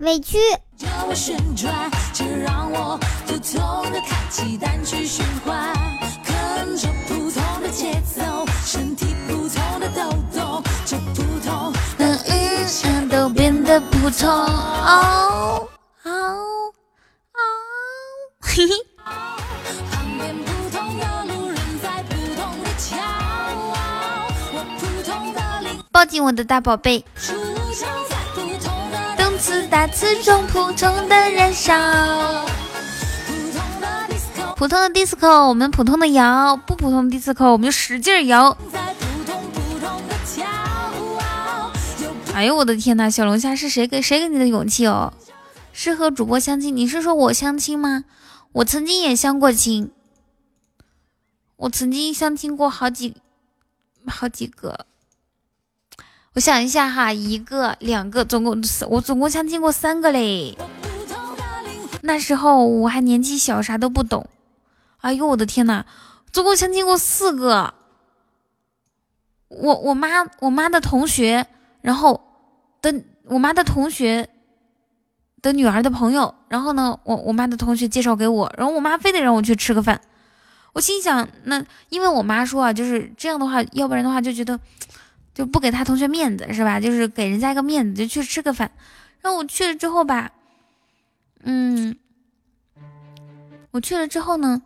[0.00, 0.36] 委屈。
[13.80, 14.28] 普通。
[14.28, 15.68] 哦
[16.04, 16.10] 哦
[17.32, 17.40] 哦，
[18.40, 18.74] 嘿嘿。
[25.90, 27.04] 抱紧我的大宝贝。
[29.16, 31.72] 动次打次中，普通的燃烧。
[34.56, 38.56] 普通的 disco，我们普通的摇；不普通的 disco，我们就使劲摇。
[42.34, 45.12] 哎呦我的天呐，小龙虾是谁给谁给你的勇气哦？
[45.74, 46.74] 是和主播相亲？
[46.74, 48.04] 你是说我相亲吗？
[48.52, 49.90] 我曾经也相过亲，
[51.56, 53.16] 我曾经相亲过好几
[54.06, 54.86] 好几个。
[56.32, 60.56] 我想一下哈，一个、两个，总共我总共相亲过三个嘞。
[62.00, 64.26] 那时候我还年纪小，啥都不懂。
[65.02, 65.84] 哎呦我的天呐，
[66.32, 67.74] 总共相亲过四个。
[69.48, 70.08] 我我妈
[70.40, 71.46] 我妈的同学。
[71.82, 72.18] 然后
[72.80, 72.94] 的
[73.24, 74.28] 我妈的同学
[75.42, 80.00] 的女儿的朋友，然后呢，我我妈的同学介绍给我，然后我妈非得让我去吃个饭，
[80.72, 84.58] 我心想，那因为我妈说啊，就是这样的话，要不然的话就觉得
[85.34, 86.80] 就不给她同学面子是吧？
[86.80, 88.70] 就是给人家一个面子，就去吃个饭。
[89.20, 90.32] 然后我去了之后吧，
[91.42, 91.96] 嗯，
[93.72, 94.62] 我去了之后呢。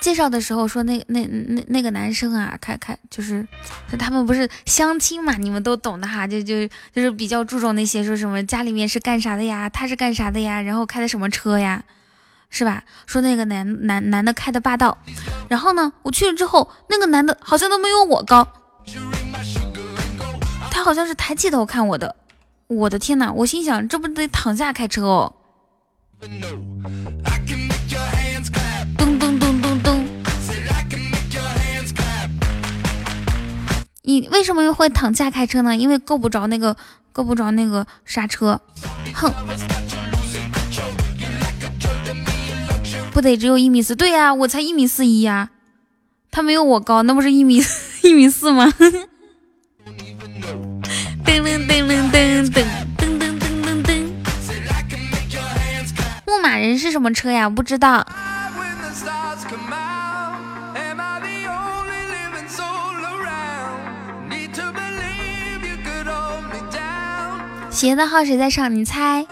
[0.00, 3.46] 介绍的时候说那那那那个男生啊，开开就是
[3.98, 11.84] 他们不是相亲嘛，你们都懂的哈，就就就是比较注重那些说什么家里面是干啥的呀，他是干啥的呀，然后开的什么车呀，
[12.48, 12.82] 是吧？
[13.06, 14.96] 说那个男男男的开的霸道，
[15.48, 18.48] 然后呢，我去了之后，那个男的好像都没有我高，
[20.70, 22.16] 他好像是抬起头看我的，
[22.68, 25.34] 我的天呐，我心想这不得躺下开车哦。
[34.10, 35.76] 你为什么会躺下开车呢？
[35.76, 36.76] 因为够不着那个，
[37.12, 38.60] 够不着那个刹车。
[39.14, 39.32] 哼，
[43.12, 43.94] 不得只有一米四？
[43.94, 45.50] 对呀，我才一米四一呀，
[46.32, 47.62] 他没有我高，那不是一米
[48.02, 48.66] 一米四吗？
[51.24, 52.66] 噔噔噔噔噔噔
[52.98, 53.88] 噔噔噔噔。
[56.26, 57.48] 牧马人是什么车呀？
[57.48, 58.04] 不知道。
[67.80, 68.74] 鞋的号谁在上？
[68.74, 69.26] 你猜。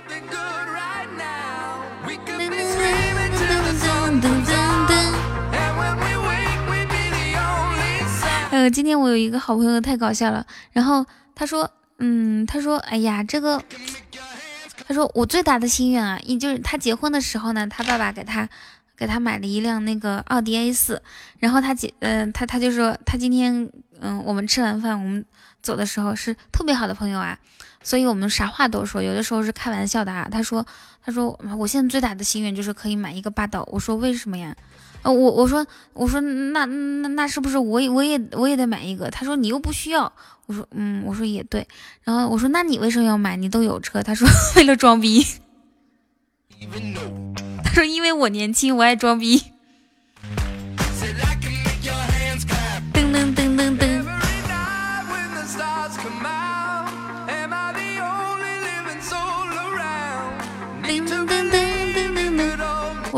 [8.50, 11.04] 呃，今天我有一个好朋友太搞笑了，然后
[11.34, 13.62] 他说，嗯，他说，哎呀，这个，
[14.86, 18.48] 他说我最大的心愿啊，也就是他结婚的时候呢，他爸爸给他
[18.96, 21.02] 给他买了一辆那个奥迪 A 四，
[21.38, 23.70] 然后他姐，嗯，他他就说他今天，
[24.00, 25.22] 嗯，我们吃完饭，我们
[25.60, 27.38] 走的时候是特别好的朋友啊。
[27.82, 30.28] 所以我们啥话都说，有的时候是开玩笑的啊。
[30.30, 30.66] 他说，
[31.02, 33.66] 他说我现在最大的心愿就是可以买一个霸道。
[33.70, 34.54] 我说为什么呀？
[35.02, 39.08] 呃，我我说我说那那那是不是我也我也我也得买一个？
[39.10, 40.12] 他说你又不需要。
[40.46, 41.66] 我说嗯，我说也对。
[42.02, 43.36] 然后我说那你为什么要买？
[43.36, 44.02] 你都有车。
[44.02, 44.26] 他说
[44.56, 45.24] 为了装逼。
[47.62, 49.40] 他说因为我年轻，我爱装逼。
[52.92, 53.87] 噔噔噔噔噔。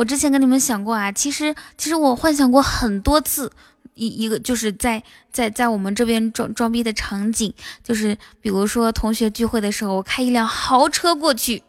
[0.01, 3.53] 我之前跟你们讲过啊，其实其实我幻想过很多次，
[3.93, 7.53] 一一个就是在在在我们这边装装逼的场景，
[7.85, 11.63] 就是比如说同学聚会的时候，我开一辆豪车过去，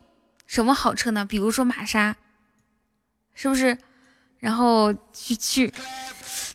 [0.48, 1.26] 什么豪车呢？
[1.26, 2.16] 比如说玛莎，
[3.34, 3.78] 是不是？
[4.40, 5.74] 然后去去。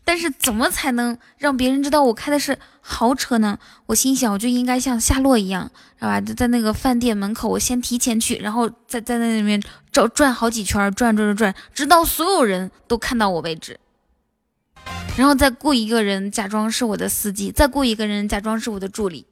[0.02, 2.58] 但是怎么才能让别人知道我开的是
[2.88, 3.58] 豪车呢？
[3.86, 5.68] 我心想，我就应该像夏洛一样，
[5.98, 6.20] 知道吧？
[6.20, 9.60] 就在那个饭店门口，我先提前去，然后在在那里面
[9.90, 13.80] 转转好几圈，转转转转，直到所有人都看到我为止。
[15.16, 19.26] 然后再雇一个人假装是我的司机，再雇一个人假装是我的助理。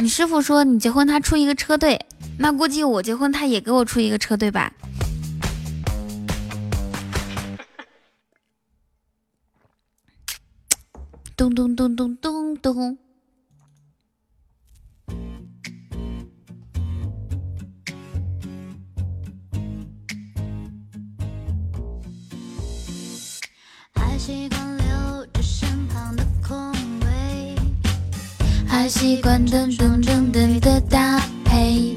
[0.00, 2.06] 你师傅说你结婚他出一个车队，
[2.38, 4.72] 那估计我结婚他也给我出一个车队吧。
[11.36, 12.98] 咚咚咚咚咚咚。
[28.66, 31.96] 还习惯噔噔噔噔的搭配，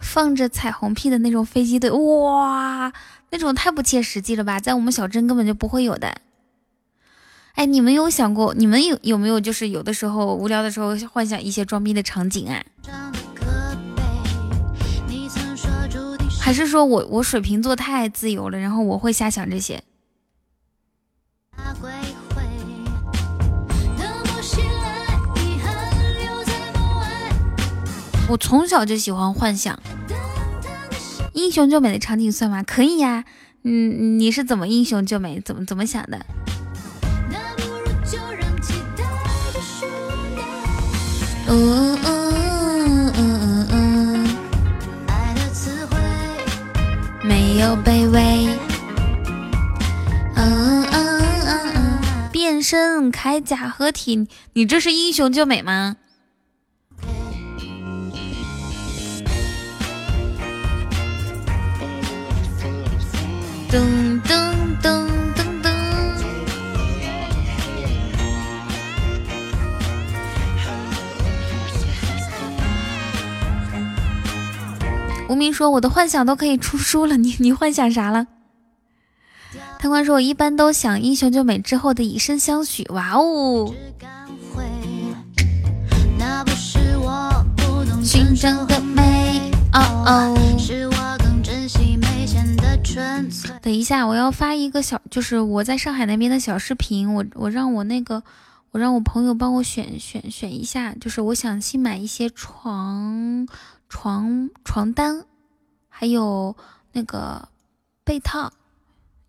[0.00, 2.92] 放着彩虹屁的那种飞机队，哇，
[3.30, 6.16] 那种太不切实际了吧，在我们小镇根本就不会有的。
[7.52, 12.64] 哎，你们有想过，你们有有没有就是有的时候无聊的时候幻想一些装逼的场景啊？
[16.40, 19.82] 还是说我我水瓶座太自由了，然后我会瞎想这些？
[28.28, 29.78] 我从小就喜欢幻想，
[31.32, 32.62] 英雄救美的场景算吗？
[32.64, 33.24] 可以呀，
[33.62, 35.40] 嗯，你是怎么英雄救美？
[35.40, 36.26] 怎么怎么想的？
[41.48, 44.36] 嗯嗯嗯嗯嗯，
[47.22, 48.48] 没有卑微。
[50.34, 55.94] 嗯嗯嗯嗯，变身铠甲合体，你这是英雄救美吗？
[63.76, 63.82] 噔
[64.22, 65.70] 噔噔噔噔！
[75.28, 78.26] 无名说：“我的幻想都可以出书了，你你幻想啥了？”
[79.78, 83.74] 贪官说：“我一般都想英雄救美之后的以身相许。”哇哦！
[88.02, 90.34] 寻常的美，哦哦。
[93.60, 97.12] 等一下，我要发一个小，就是我在上海那边的小视频。
[97.12, 98.22] 我我让我那个，
[98.70, 103.48] 我让我朋友帮我选选选一下，就是我想新买一些床
[103.88, 105.24] 床床单，
[105.88, 106.56] 还有
[106.92, 107.48] 那个
[108.04, 108.52] 被套，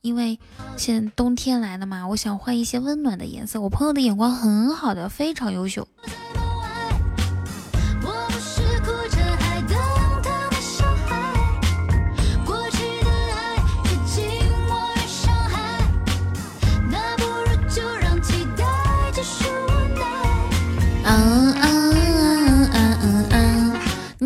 [0.01, 0.39] 因为
[0.77, 3.59] 现在冬天来了嘛，我想换一些温暖的颜色。
[3.59, 5.87] 我朋友的眼光很好的，非常优秀。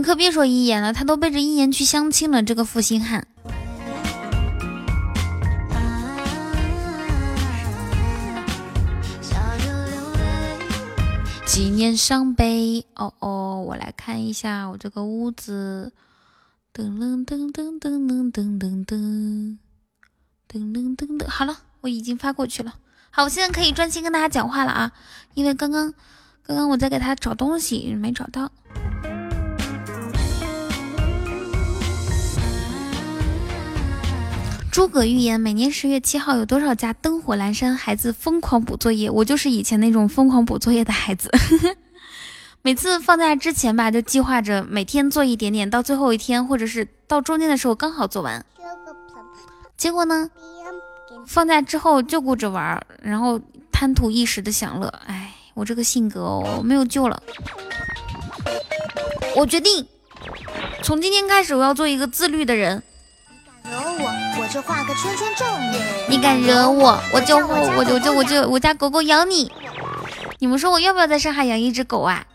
[0.02, 2.42] 可别说一言了，他都背着一言去相亲了。
[2.44, 3.28] 这个负心汉，
[11.46, 12.86] 纪念伤悲。
[12.96, 15.92] 哦哦，我来看一下我这个屋子。
[16.74, 19.58] 噔噔噔噔噔噔噔噔噔
[20.50, 21.28] 噔噔噔。
[21.28, 22.76] 好了，我已经发过去了。
[23.10, 24.92] 好，我现在可以专心跟大家讲话了啊，
[25.34, 25.94] 因为刚刚
[26.44, 28.50] 刚刚我在给他找东西，没找到。
[34.72, 39.12] 诸葛预言：每年十月七号有多少家灯火阑珊，孩子疯狂补作业？
[39.12, 41.30] 我就是以前那种疯狂补作业的孩子。
[42.64, 48.46] 每次放假之前吧，就计划着每天做一点点，到最后一天或者是到中间的时候刚好做完。
[49.76, 50.30] 结果呢，
[51.28, 53.42] 放假之后就顾着玩，然后
[53.74, 54.88] 贪图一时的享乐。
[55.06, 57.22] 哎，我这个性格哦，没有救了。
[59.36, 59.86] 我决定，
[60.82, 62.82] 从今天开始，我要做一个自律的人。
[63.64, 66.16] 惹我，我就画个圈圈咒你。
[66.16, 69.52] 你敢惹我，我就我我就就我就我家狗狗咬你。
[70.40, 72.26] 你们说我要不要在上海养一只狗啊？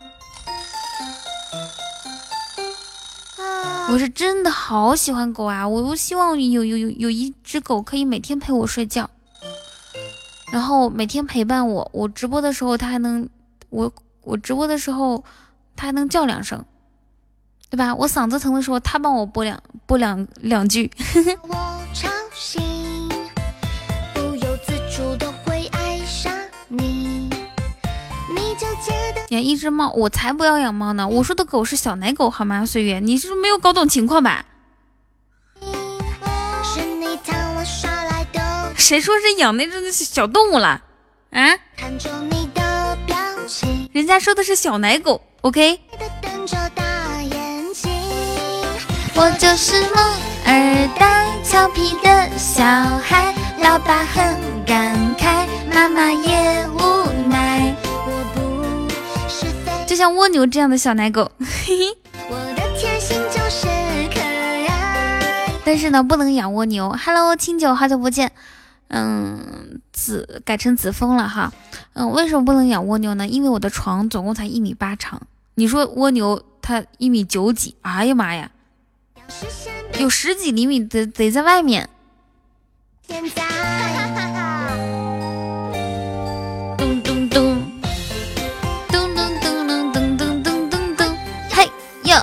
[3.89, 5.67] 我是真的好喜欢狗啊！
[5.67, 9.09] 我我希望有有有有一只狗可以每天陪我睡觉，
[10.51, 11.89] 然后每天陪伴我。
[11.93, 13.29] 我直播的时候它还能，
[13.69, 13.91] 我
[14.23, 15.23] 我直播的时候
[15.75, 16.63] 它还能叫两声。
[17.69, 17.93] 对吧？
[17.93, 20.91] 我嗓子疼的时候，它帮我播两播两两句。
[29.29, 31.07] 养一只猫，我才不要养猫呢！
[31.07, 32.65] 我说的狗是小奶狗，好吗？
[32.65, 34.45] 岁月，你是没有搞懂情况吧？
[38.75, 40.81] 谁说是养那只小动物了？
[41.31, 41.57] 啊？
[43.91, 45.81] 人家说的是小奶狗，OK？
[49.19, 50.13] 我就是萌
[50.45, 53.33] 二代，调皮的小孩，
[53.63, 57.75] 老爸很感慨，妈妈也无奈。
[58.05, 59.47] 我不是
[59.87, 61.97] 就像蜗牛这样的小奶狗，嘿嘿。
[62.29, 63.65] 我的天性就是
[64.13, 66.95] 可爱但是呢，不能养蜗牛。
[67.03, 68.31] Hello，清酒，好久不见。
[68.89, 71.51] 嗯，子改成子枫了哈。
[71.93, 73.27] 嗯，为什么不能养蜗牛呢？
[73.27, 75.19] 因为我的床总共才一米八长，
[75.55, 77.73] 你说蜗牛它一米九几？
[77.81, 78.51] 哎呀妈呀！
[79.99, 81.89] 有十几厘米得得在外面，
[86.77, 87.61] 咚咚咚，
[88.89, 91.17] 咚咚咚咚咚咚咚咚咚，
[91.49, 91.69] 嘿
[92.03, 92.15] 哟，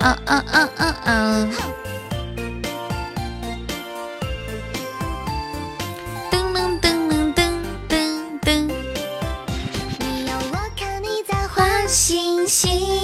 [0.00, 1.48] 啊啊啊啊啊！
[6.30, 7.40] 噔噔噔噔噔
[7.88, 7.92] 噔
[8.40, 8.46] 噔，
[9.98, 13.01] 你要我看你在画星星，不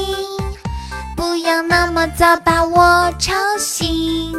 [1.48, 4.34] 要那么早把我吵醒，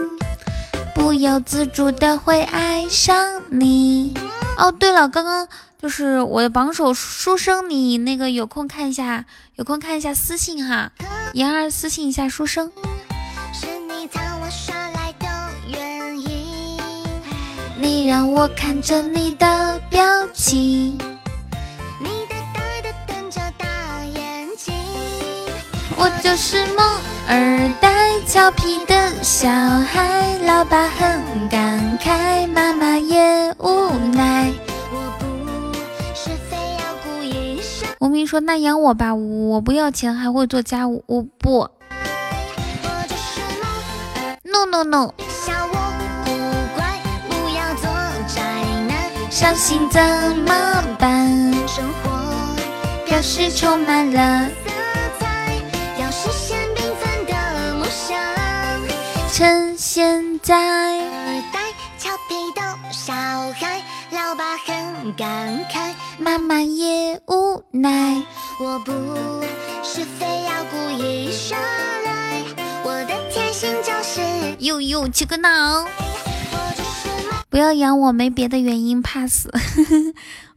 [0.93, 4.13] 不由自主的会爱上你。
[4.59, 5.47] 哦，对了，刚刚
[5.81, 9.25] 就是我的榜首书生，你那个有空看一下，
[9.55, 10.91] 有空看一下私信哈，
[11.33, 12.71] 言儿私信一下书生。
[13.51, 15.27] 是你藏我耍赖的
[15.67, 16.77] 原因。
[17.75, 20.95] 你让我看着你的表情，
[26.01, 26.77] 我就是萌
[27.27, 34.49] 儿呆俏皮的小孩，老爸很感慨，妈妈也无奈。
[34.93, 35.25] 我不
[36.15, 41.69] 是非要故意伤无名说：“那养我吧，我不要钱，还会做家务。”我不我
[43.09, 43.69] 就是萌
[44.15, 45.75] 儿，，no no no，别笑我
[46.23, 46.31] 古
[46.77, 46.97] 怪，
[47.27, 47.91] 不要做
[48.33, 48.41] 宅
[48.87, 48.95] 男，
[49.29, 50.01] 伤心怎
[50.47, 51.51] 么办？
[51.67, 52.09] 生活
[53.05, 54.47] 表示充满了
[59.31, 60.55] 趁现在。
[60.55, 62.61] 耳呆俏皮的
[62.91, 63.81] 小孩，
[64.11, 68.21] 老爸很感慨，妈妈也无奈。
[68.59, 68.91] 我不
[69.83, 72.43] 是非要故意耍赖，
[72.83, 74.21] 我的天性就是
[74.59, 75.85] 呦呦，起个脑！
[77.49, 79.51] 不要养我，没别的原因，怕死。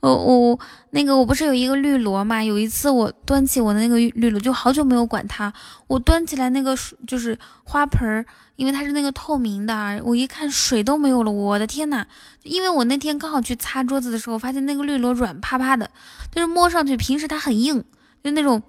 [0.02, 0.58] 我我
[0.90, 2.42] 那个我不是有一个绿萝嘛？
[2.42, 5.52] 有一次我端起我的那个绿萝，就好久没有管它。
[5.86, 8.26] 我端起来那个水就是花盆儿，
[8.56, 12.04] 因为它是那个透明的，我一看水都没有了，我的天呐！
[12.42, 15.88] 因为我那天刚好去擦桌子的时候，发现那个绿萝软趴趴的，
[16.32, 17.84] 就是摸上去平时它很硬，
[18.24, 18.60] 就那种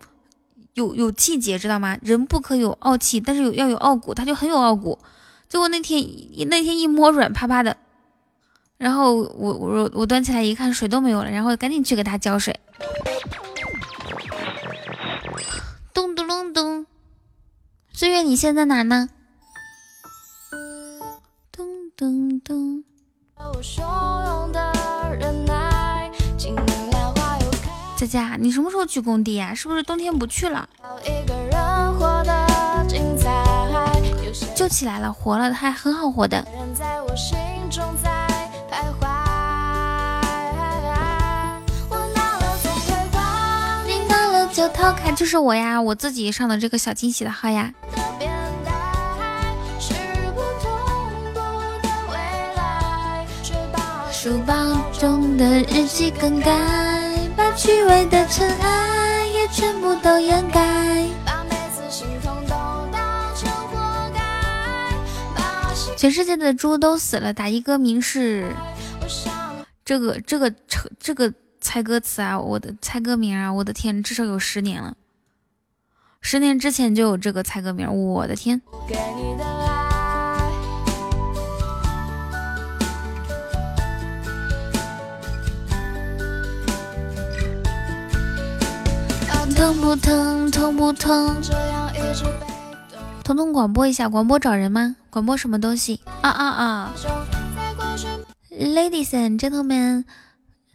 [0.76, 1.98] 有有气节，知道吗？
[2.04, 5.00] 人不可有傲气，但是有要有傲骨，它就很有傲骨。
[5.50, 6.08] 结果那天
[6.48, 7.76] 那天一摸软趴趴的。
[8.78, 12.60] 然后我我我端起来一看，水都没有了，然后赶紧去给它浇水。
[15.94, 16.86] 咚咚咚咚，
[17.94, 19.10] 岁月，你现在哪儿呢？
[21.52, 22.84] 咚咚咚，
[27.96, 30.68] 佳佳，你什么时候去工地呀、是不是冬天不去了？
[34.56, 36.46] 救起来了，活了，还很好活的。
[36.52, 38.33] 你闹了
[44.54, 47.74] 就逃开，就是我呀，我自己上的这个小惊喜的号呀。
[54.12, 54.54] 书包
[54.98, 56.52] 中的日记更改，
[57.36, 61.04] 把虚伪的尘埃也全部都掩盖。
[66.04, 68.54] 全世界的猪都死了，打一歌名是
[69.86, 70.54] 这个这个
[71.00, 74.98] 这个猜歌词啊，我的猜歌名啊，我的天，至少有十年了，
[76.20, 78.62] 十年之前就有这个猜歌名，我的天。
[89.56, 90.52] 疼不疼？
[90.52, 91.42] 痛不疼？
[93.24, 94.98] 彤彤广播一下，广播找人吗？
[95.10, 96.02] 广播什么东西？
[96.22, 96.94] 啊啊啊
[98.52, 100.04] ！Ladies and gentlemen，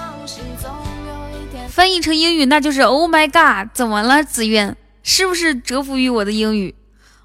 [1.68, 3.68] 翻译成英语那就是 Oh my God！
[3.74, 4.74] 怎么了，紫苑？
[5.02, 6.74] 是不是折服于我的英语？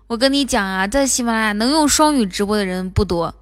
[0.08, 3.34] 我跟你讲啊，在喜马拉雅能用双语直播的人不多。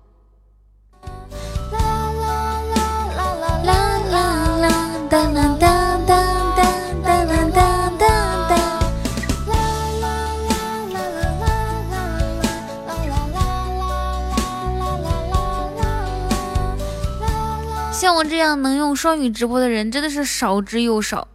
[18.02, 21.28] 像我这样能用双语直播的人真的是少之又少。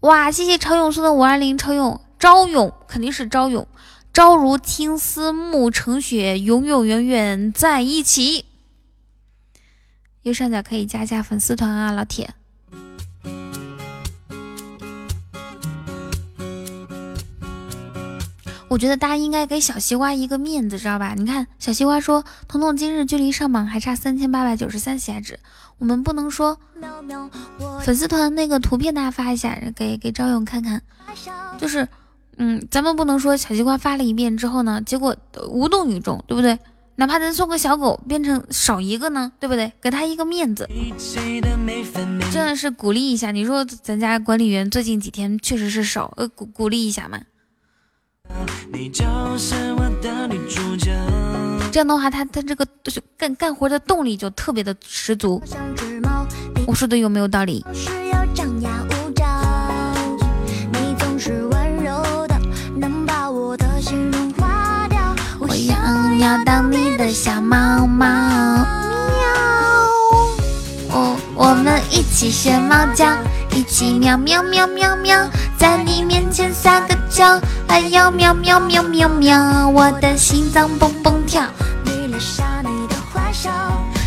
[0.00, 3.66] 哇，谢谢超勇送的五二零，超勇，朝勇肯定是朝勇，
[4.12, 8.44] 朝如青丝暮成雪，永永远远在一起。
[10.20, 12.34] 右上角可以加下粉丝团啊，老铁。
[18.68, 21.14] 我觉得大家应该给小西瓜一个面子，知道吧？
[21.16, 25.38] 你看，小西瓜说：“彤彤今日距离上榜还差三千八百九十三喜爱值。”
[25.78, 26.58] 我们不能说
[27.82, 30.82] 粉丝团那个图片，大家发一下，给给赵勇看看。
[31.58, 31.86] 就是，
[32.38, 35.16] 嗯，咱们不能说小西瓜发了一遍之后呢，结果
[35.48, 36.58] 无动于衷，对不对？
[36.96, 39.70] 哪怕咱送个小狗，变成少一个呢，对不对？
[39.80, 40.66] 给他一个面子，
[42.32, 43.30] 真的是鼓励一下。
[43.30, 47.20] 你说咱家管理员最近几天确实是少，呃，鼓鼓励一下嘛。
[51.72, 55.42] 这样的话，他他这个就是干干活的动力就特别的十足。
[56.66, 57.64] 我说的有没有道理？
[65.38, 69.26] 我想要当你的小猫猫，喵！
[70.90, 73.06] 我我们一起学猫叫。
[73.54, 81.42] 一起喵喵喵喵喵，在你面前撒个娇，还要喵喵喵喵喵，我的心脏蹦蹦跳。
[81.84, 82.08] 你
[82.88, 83.50] 的坏笑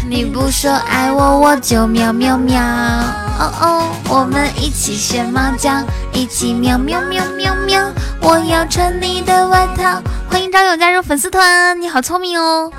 [0.08, 2.62] 你不说爱我，我就喵喵喵。
[2.62, 10.02] 哦哦，我们一起学猫叫，一起喵喵喵喵喵，我要穿你的外套。
[10.30, 12.72] 欢迎张勇加入粉丝团，你好聪明哦。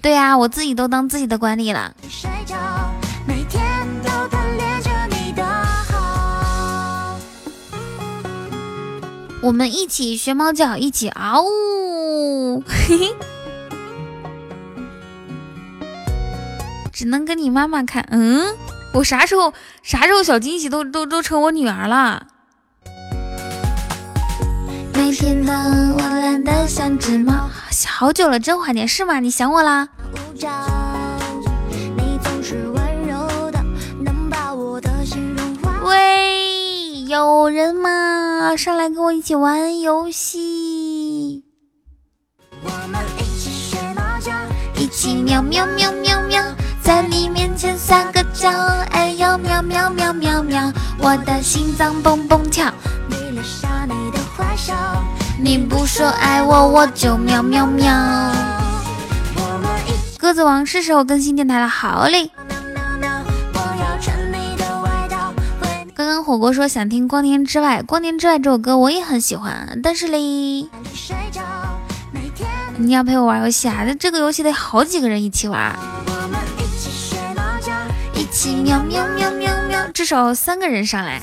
[0.00, 1.92] 对呀，我自己都当自己的管理了。
[9.44, 12.64] 我们一起学猫叫，一起嗷呜！
[12.66, 13.14] 嘿嘿，
[16.90, 18.08] 只能跟你妈妈看。
[18.10, 18.56] 嗯，
[18.94, 19.52] 我啥时候
[19.82, 22.26] 啥时候小惊喜都都都成我女儿了？
[24.94, 27.50] 每天的我懒得像只猫，
[27.86, 29.20] 好久了，真怀念，是吗？
[29.20, 29.90] 你想我啦？
[37.14, 38.56] 有人吗？
[38.56, 41.44] 上来跟我一起玩游戏。
[42.64, 44.32] 我们一起学猫叫，
[44.74, 46.42] 一起喵喵喵喵喵，
[46.82, 48.50] 在你面前撒个娇，
[48.90, 52.68] 哎呦喵喵喵喵喵，我的心脏蹦蹦跳。
[53.08, 54.74] 你留下你的坏笑，
[55.38, 57.94] 你不说爱我，我就喵喵喵。
[60.18, 62.28] 鸽子王是时候更新电台了，好嘞。
[66.04, 70.68] 刚刚火锅说想听《光年之外》，《光年之外》这首歌我也很喜欢，但是嘞，
[72.76, 73.84] 你要陪我玩游戏啊？
[73.86, 75.74] 那这个游戏得好几个人一起玩，
[78.12, 81.22] 一起喵喵喵喵喵，至少三个人上来。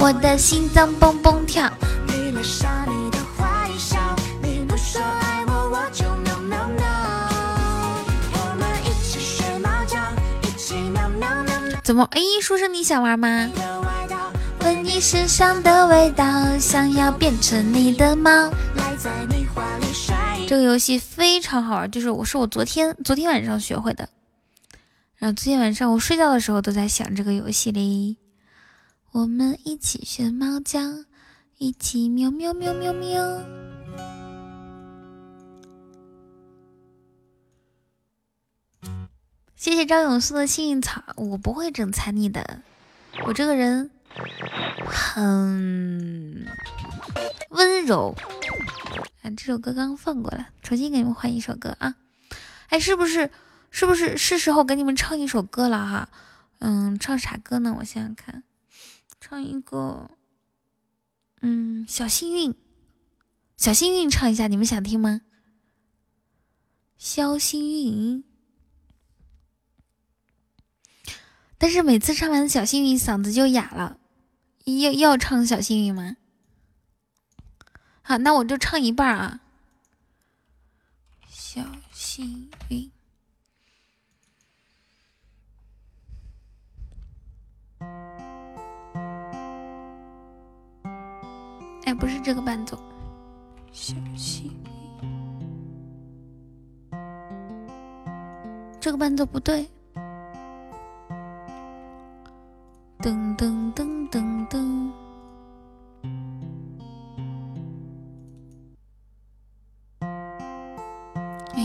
[0.00, 1.70] 我的心脏蹦蹦跳。
[11.82, 12.04] 怎么？
[12.12, 13.50] 哎，书生你想玩吗？
[14.60, 18.30] 闻你身上的味道，想要变成你的猫。
[20.46, 24.08] 这个游戏非常好玩，就是我是我昨天昨天晚上学会的，
[25.16, 28.16] 然后昨天晚上我睡觉的时候都在想这个游戏嘞。
[29.10, 30.80] 我们一起学猫叫，
[31.58, 33.20] 一起喵喵喵喵喵。
[39.62, 42.64] 谢谢张永送的幸运草，我不会整残你的，
[43.24, 43.92] 我这个人
[44.84, 46.44] 很
[47.50, 48.12] 温柔。
[49.22, 51.94] 啊，这首歌刚放过了，重新给你们换一首歌啊！
[52.70, 53.30] 哎，是不是
[53.70, 56.08] 是不是是时候给你们唱一首歌了哈？
[56.58, 57.76] 嗯，唱啥歌呢？
[57.78, 58.42] 我想想看，
[59.20, 60.10] 唱一个，
[61.40, 62.52] 嗯，小幸运。
[63.56, 65.20] 小幸运唱一下，你们想听吗？
[66.98, 68.24] 小幸运。
[71.62, 73.96] 但是每次唱完小幸运，嗓子就哑了。
[74.64, 76.16] 要要唱小幸运吗？
[78.02, 79.40] 好，那我就唱一半啊。
[81.28, 81.60] 小
[81.92, 82.90] 幸运。
[91.84, 92.76] 哎，不是这个伴奏。
[93.70, 94.52] 小幸
[95.00, 95.00] 运，
[98.80, 99.70] 这个伴奏不对。
[103.02, 104.92] 噔噔噔噔噔，
[111.52, 111.60] 哎，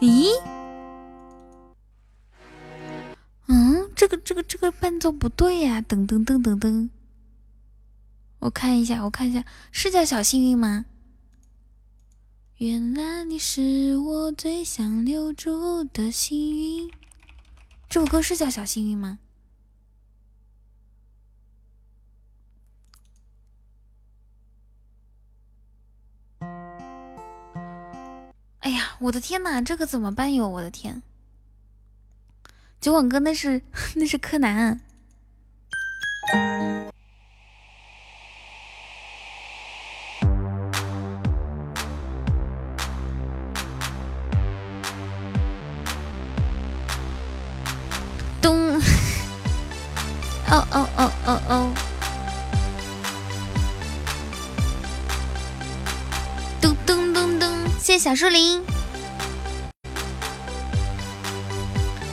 [0.00, 0.30] 咦，
[3.48, 5.82] 嗯，这个这个这个伴奏不对呀！
[5.82, 6.88] 噔噔噔噔噔，
[8.38, 10.86] 我看一下，我看一下，是叫小幸运吗？
[12.58, 16.90] 原来你是我最想留住的幸运。
[17.86, 19.18] 这首歌是叫《小幸运》吗？
[28.60, 30.48] 哎呀，我的天哪，这个怎么办哟？
[30.48, 31.02] 我的天！
[32.80, 33.60] 九网哥，那是
[33.96, 34.80] 那是柯南。
[51.26, 51.74] 哦哦哦哦！
[56.60, 57.48] 咚咚咚咚！
[57.80, 58.62] 谢谢小树林。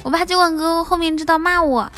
[0.02, 1.92] 我怕酒馆哥后面知道骂我。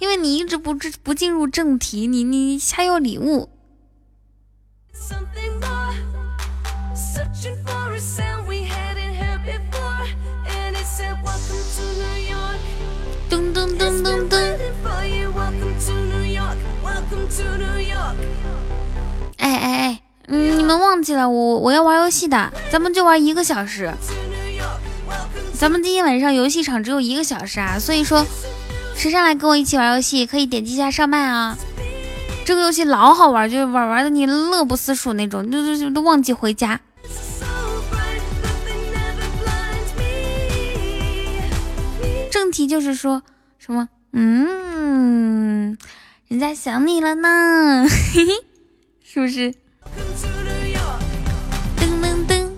[0.00, 3.50] 因为你一直不不不进入正题，你你瞎要礼物。
[20.28, 23.92] 嗯，你们忘记了我我要玩游戏的，咱们就玩一个小时。
[25.54, 28.24] 咱们今天晚上游戏场只有一个小时啊，所以说
[28.94, 31.56] 谁上来跟我一起玩游戏，可以点击一下上麦啊。
[32.44, 36.80] 这个游戏老好玩，就是玩玩的你乐不思蜀那种，就就都忘记回家。
[42.30, 43.22] 正题就是说
[43.58, 43.88] 什么？
[44.12, 45.76] 嗯，
[46.28, 48.32] 人家想你了呢，嘿嘿，
[49.02, 49.54] 是不是？
[51.76, 52.48] 噔噔噔！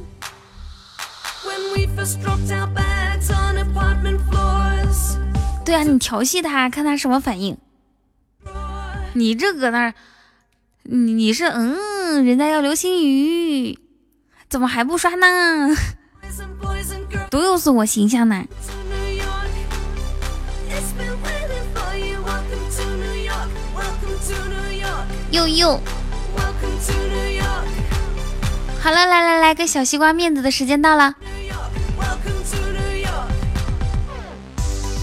[5.64, 7.56] 对啊，你调戏他，看他什么反应。
[9.14, 9.94] 你这搁那儿，
[10.82, 13.78] 你你是嗯，人家要流星雨，
[14.48, 15.76] 怎么还不刷呢？
[17.30, 18.44] 多有损我形象呢！
[25.30, 25.80] 又又，
[28.82, 31.14] 好了，来来来，给小西瓜面子的时间到了。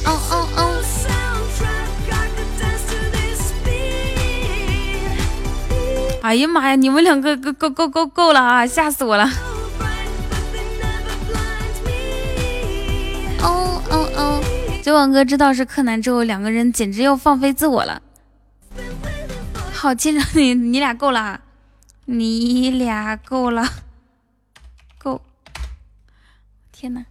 [0.05, 0.73] 哦哦哦！
[6.23, 8.67] 哎呀妈呀，你们两个够够够够够了啊！
[8.67, 9.29] 吓死我了！
[13.41, 14.43] 哦哦哦！
[14.83, 18.01] 九网哥知道是柯南之后，两个人简直要放飞自我了。
[19.71, 21.39] 好，亲着你，你俩够了，
[22.09, 23.67] 你俩够了，
[24.97, 25.21] 够！
[26.71, 27.05] 天哪！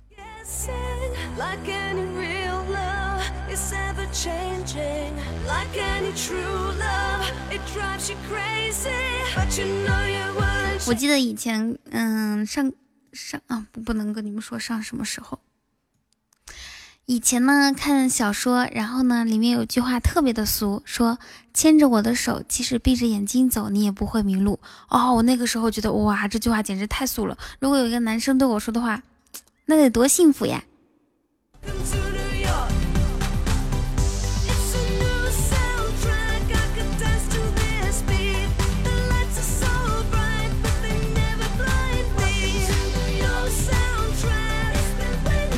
[10.86, 12.73] 我记得以前，嗯，上
[13.12, 15.39] 上啊，不不能跟你们说上什么时候。
[17.06, 21.20] 以前呢，看小说，然后呢，里面有句话特别的俗，说
[21.54, 24.58] 牵着我的手，即使闭着眼睛走，你也不会迷路。
[24.88, 27.38] 哦，我那个时候觉得，哇，这句话简直太俗了。
[27.60, 29.04] 如果有一个男生对我说的话，
[29.66, 30.64] 那得多幸福呀！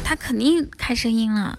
[0.08, 1.58] 他肯定开声音了。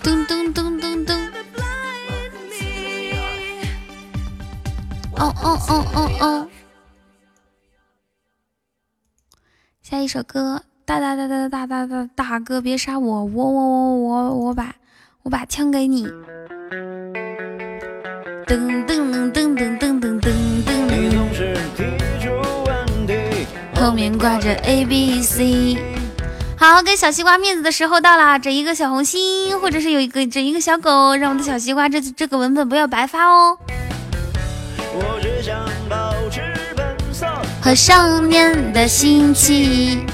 [0.00, 1.28] 噔噔噔噔噔。
[5.16, 6.48] 哦哦哦哦哦。
[9.82, 14.72] 下一首歌，大大大大大大大大哥别杀我，我我我我我把
[15.22, 16.06] 我把枪给你。
[18.46, 20.15] 噔噔噔噔噔噔噔噔噔。
[23.86, 25.78] 后面挂着 A B C。
[26.58, 33.56] 好，给小西瓜面子的时候到了，整一个小红心，或者是有一个整一个小狗，让我的小西瓜这这个文本不要白发哦。
[37.62, 40.04] 和少年的心情。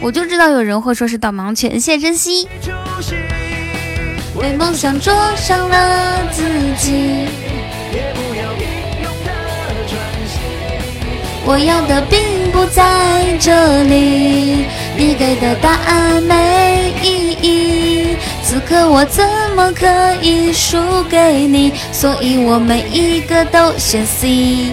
[0.00, 2.48] 我就知道有人会说是导盲犬，谢谢珍惜。
[4.36, 6.44] 为梦想灼伤了自
[6.78, 7.26] 己。
[11.48, 12.82] 我要的并不在
[13.38, 14.66] 这里，
[14.96, 18.16] 你给的答案没意义。
[18.42, 19.24] 此刻我怎
[19.54, 19.86] 么可
[20.20, 20.76] 以输
[21.08, 21.72] 给你？
[21.92, 24.72] 所以我每一个都选 C，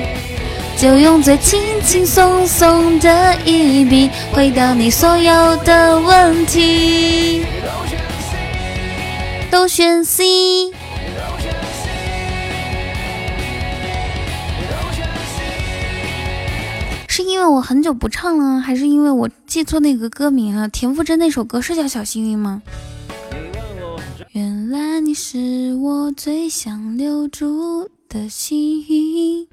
[0.75, 7.45] 就用最轻轻松松的一笔回答你所有的问题。
[9.51, 10.23] 都选 C。
[17.15, 20.67] 是因为我很久不唱了，还是因为我记错那个歌名了？
[20.69, 22.63] 田馥甄那首歌是叫《小幸运》吗？
[24.31, 29.47] 原来你是我最想留住的幸运。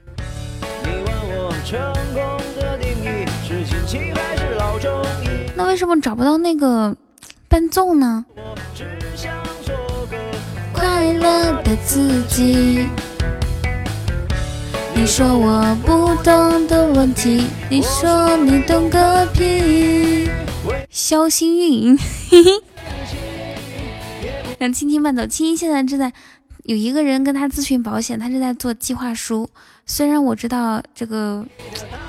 [5.55, 6.97] 那为什么找不到那个
[7.47, 8.25] 伴奏呢？
[10.73, 12.89] 快乐的自己。
[15.01, 20.29] 你说我不懂的问题，你说你懂个屁！
[20.91, 22.51] 肖幸运，嘿嘿
[24.59, 25.27] 让青青慢走。
[25.27, 26.13] 青青现在正在
[26.65, 29.49] 有一个人跟他咨询保险，他正在做计划书。
[29.87, 31.47] 虽然我知道这个，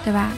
[0.04, 0.34] 对吧？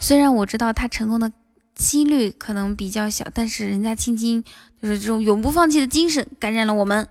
[0.00, 1.32] 虽然我知道他成功的
[1.74, 4.44] 几率可能比较小，但是人家青青
[4.82, 7.08] 就是这种永不放弃的精神感染了我们。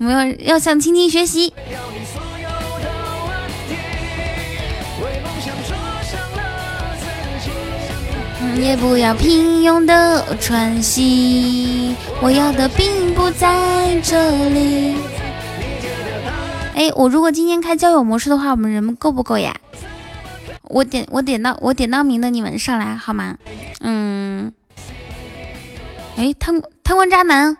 [0.00, 1.52] 我们要要向青青学习。
[8.56, 14.96] 也不要平庸的喘息，我要的并不在这里。
[16.74, 19.54] 哎，我如果今天开交友模式的话，我们人够不够呀？
[20.62, 23.36] 我点我点到我点到名的你们上来好吗？
[23.80, 24.50] 嗯。
[26.16, 27.56] 哎，贪贪官渣男。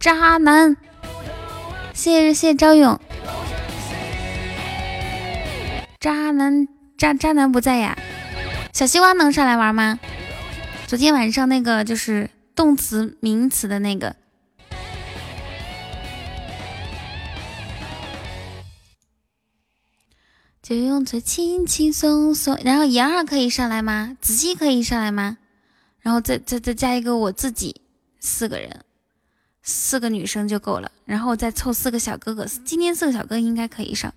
[0.00, 0.78] 渣男，
[1.92, 2.98] 谢谢谢谢张勇。
[6.00, 6.66] 渣男
[6.96, 7.98] 渣渣男不在呀，
[8.72, 10.00] 小西瓜能上来玩吗？
[10.86, 14.16] 昨天晚上那个就是动词名词的那个，
[20.62, 22.58] 就用嘴轻轻松松。
[22.64, 24.16] 然后妍儿可以上来吗？
[24.22, 25.36] 子熙可以上来吗？
[26.00, 27.82] 然后再再再加一个我自己，
[28.18, 28.80] 四个人。
[29.62, 32.46] 四个女生就够了，然后再凑四个小哥哥。
[32.64, 34.12] 今天四个小哥应该可以上。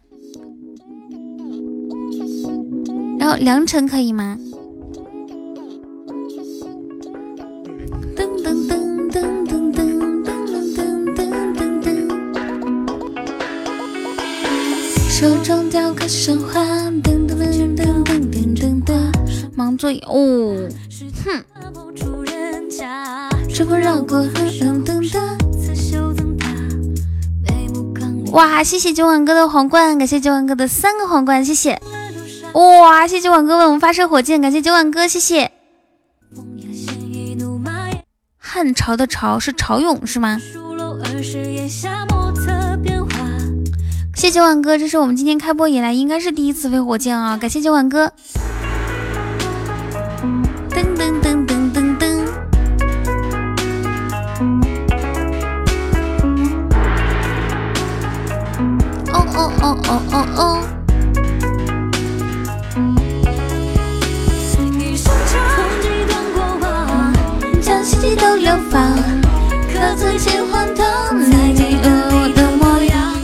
[3.19, 4.37] 然后良辰可以吗？
[8.15, 10.37] 噔噔噔噔噔噔噔
[11.15, 11.17] 噔
[11.55, 11.87] 噔噔。
[15.09, 16.61] 手中雕刻神话，
[17.01, 18.91] 噔噔噔噔噔噔噔。
[19.55, 20.69] 忙醉哦，
[21.23, 21.43] 哼。
[28.31, 28.63] 哇！
[28.63, 31.79] 谢谢九碗哥的皇冠，感谢九碗哥的三个皇冠，谢谢。
[32.53, 33.07] 哇！
[33.07, 35.51] 谢谢九碗哥为我们发射火箭，感谢九碗哥，谢谢。
[38.39, 40.39] 汉朝的朝是朝勇是吗？
[44.15, 47.37] 谢谢九碗哥，这是我们今天开播以来应该是第一次飞火箭啊！
[47.37, 48.11] 感谢九碗哥。
[59.93, 60.59] 哦哦哦！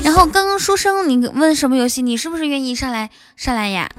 [0.03, 2.03] 然后刚刚书生，你问什么游戏？
[2.03, 3.89] 你是不是愿意上来上来呀？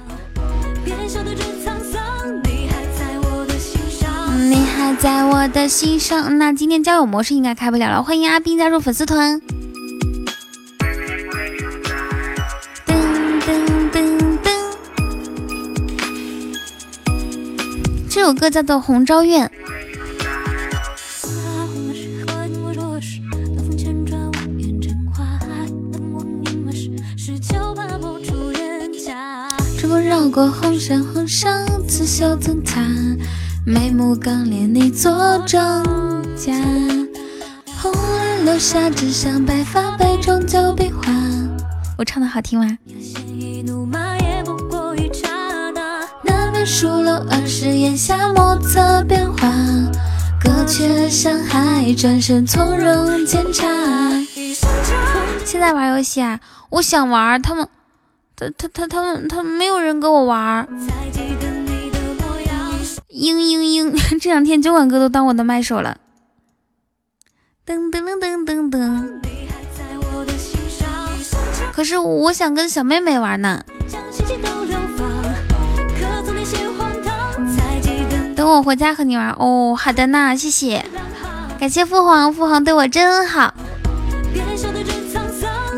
[4.49, 6.37] 你还在我的心上。
[6.37, 8.01] 那今天交友模式应该开不了了。
[8.01, 9.41] 欢迎阿斌加入粉丝团。
[18.21, 19.49] 这首歌叫做红昭愿
[29.75, 32.79] 春风绕过红山红纱刺绣灯塔
[33.65, 35.11] 眉目刚烈你做
[35.47, 35.83] 庄
[36.37, 36.53] 稼，
[37.81, 41.11] 红烈流下枕上白发杯中酒比划
[41.97, 42.77] 我唱的好听吗？
[47.61, 49.47] 楼二十檐下，莫测变化。
[50.43, 53.67] 隔却山海，转身从容检查。
[55.45, 56.39] 现在玩游戏啊，
[56.71, 57.67] 我想玩，他们，
[58.35, 60.67] 他他他他们他没有人跟我玩。
[63.09, 65.97] 嘤嘤嘤， 这两天酒馆哥都当我的麦手了。
[67.63, 69.21] 噔噔噔噔噔噔。
[71.71, 73.63] 可是我想跟小妹妹玩呢。
[78.41, 79.75] 等我回家和你玩哦。
[79.79, 80.83] 好的呢，谢谢，
[81.59, 83.53] 感谢父皇，父皇对我真好。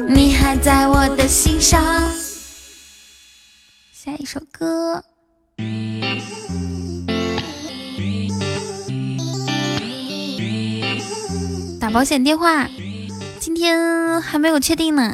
[0.07, 1.83] 你还在我的心上。
[3.91, 5.03] 下一首歌。
[11.81, 12.65] 打保险电话，
[13.41, 15.13] 今天还没有确定呢。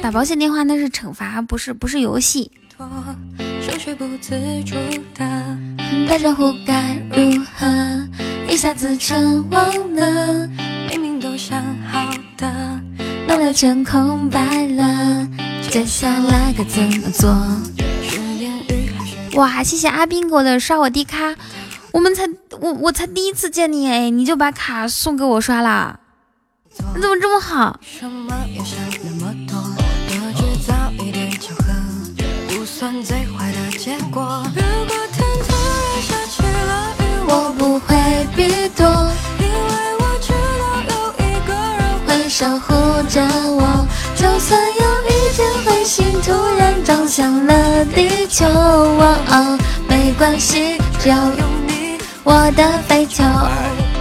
[0.00, 2.52] 打保险电话那是惩罚，不是不是游戏。
[6.08, 7.66] 打招呼该如何？
[8.48, 10.48] 一下子成忘了，
[10.90, 12.46] 明明都想好的，
[13.26, 15.28] 脑袋全空白了，
[15.70, 17.30] 接下来该怎么做？
[19.34, 21.34] 哇，谢谢阿斌给我的刷我的卡，
[21.92, 22.28] 我们才
[22.60, 25.98] 我我才第一次见你哎，你就把卡送给我刷啦？
[26.94, 27.80] 你怎么这么好？
[33.84, 37.94] 结果，如果天突然下起了雨我不会
[38.34, 38.86] 避躲，
[39.38, 42.72] 因为我知道有一个人会守护
[43.10, 43.20] 着
[43.52, 43.86] 我。
[44.16, 53.22] 就算有一天彗星突然撞向了地球，哦没关系，只要有你，我的飞球。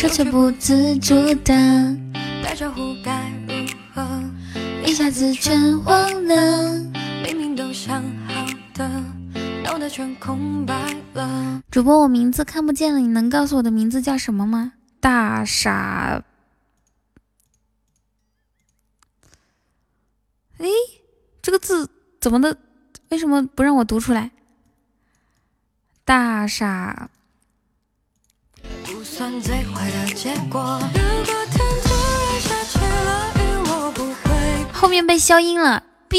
[0.00, 1.14] 手却不自主
[1.44, 1.94] 的
[2.42, 4.02] 打招呼该如何？
[4.82, 6.72] 一下子全忘了，
[7.22, 8.88] 明明都想好的，
[9.62, 11.62] 脑袋全空白了。
[11.70, 14.72] 主播，我名字看不见了，你能告诉我的名字叫什么吗？
[15.00, 16.24] 大傻。
[20.56, 20.66] 哎，
[21.42, 21.90] 这个字
[22.22, 22.56] 怎么的？
[23.10, 24.30] 为什么不让我读出来？
[26.06, 27.10] 大傻。
[34.72, 36.18] 后面被消音了，逼。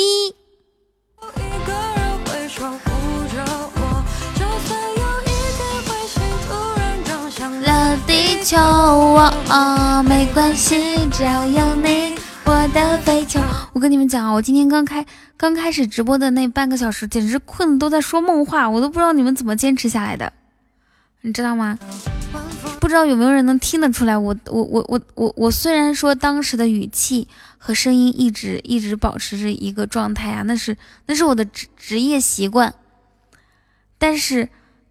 [7.64, 12.15] 了地球，哦，没关系，只要有你。
[12.45, 13.40] 我的飞球，
[13.73, 15.03] 我跟你们讲啊，我今天刚开
[15.38, 20.32] 刚开始直播的那半个小时，简直困的都在说梦话，我都不知道你们怎么坚持下来的，
[21.22, 21.80] 你知道吗？
[22.82, 24.18] 不知道有没有人能听得出来？
[24.18, 27.28] 我我我我我我虽然说当时的语气
[27.60, 30.76] 和声音一直一直保持着一个状态啊，那是
[31.06, 32.74] 那是我的职职业习惯，
[33.99, 34.49] 但是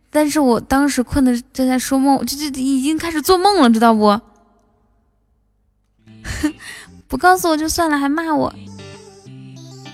[0.08, 4.20] 但是我当时困的就在说梦，就就已经开始做梦了，知道不？
[7.08, 8.54] 不告诉我就算了，还骂我。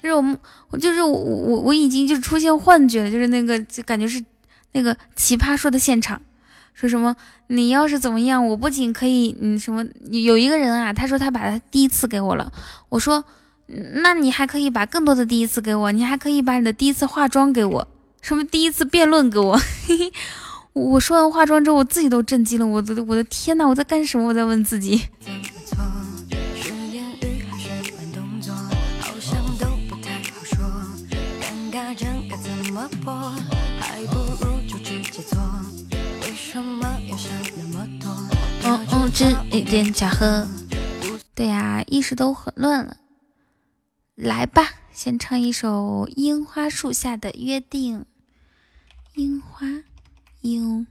[0.03, 4.23] 就是我，我就是我，我我已经就出现幻觉了，就是那个就感觉是
[4.73, 6.21] 那个奇葩说的现场，
[6.77, 7.17] 说什么
[7.47, 12.53] 你要是怎么样，我不仅可以，嗯什么有一个人啊，他说他把他第一次给我了，
[12.91, 13.25] 我说
[13.95, 17.89] 那你还可以把更多的第一次给我，你还可以把你的第一次化妆给我，
[18.21, 19.57] 什么第一次辩论给我。
[19.87, 20.13] 嘿 嘿
[20.75, 24.29] 我说完化妆之后，我自己都震惊了，我的我的天呐，我在干什么？
[24.29, 25.01] 我在问自己。
[25.27, 25.41] 嗯
[38.69, 40.49] 嗯，这一点巧合。
[41.35, 42.97] 对呀，意识都混乱了。
[44.17, 48.01] 来吧，先唱一首《樱花树下的约定》。
[49.15, 49.67] 樱花，
[50.41, 50.87] 樱，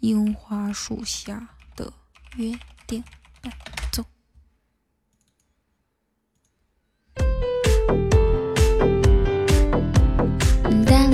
[0.00, 1.92] 樱花树下的
[2.36, 3.04] 约定。
[3.42, 3.52] 来，
[3.92, 4.02] 走。
[10.86, 11.06] 哒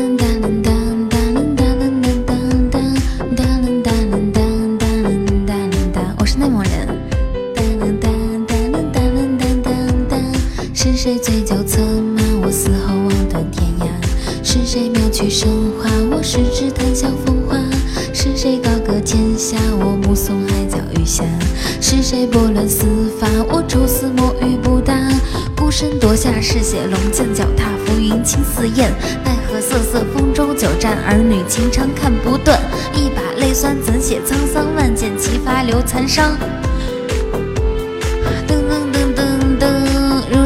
[10.87, 11.83] 是谁醉酒策
[12.17, 14.45] 马，我死后望断天涯？
[14.45, 15.51] 是谁妙曲生
[15.81, 17.59] 花，我十指弹笑风华？
[18.15, 21.25] 是谁高歌天下，我目送海角余霞？
[21.81, 22.87] 是谁拨乱丝
[23.19, 24.95] 发，我抽丝墨玉不答？
[25.57, 28.89] 孤身夺下嗜血龙剑，脚踏浮云青似燕。
[29.25, 32.59] 奈何瑟瑟风中久战，儿女情长看不断。
[32.95, 34.73] 一把泪酸怎写沧桑？
[34.77, 36.39] 万箭齐发留残伤。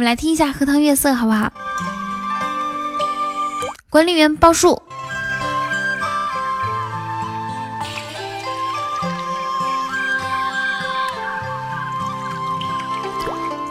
[0.00, 1.52] 们来听一下《荷塘月色》，好不好？
[3.90, 4.80] 管理员报数。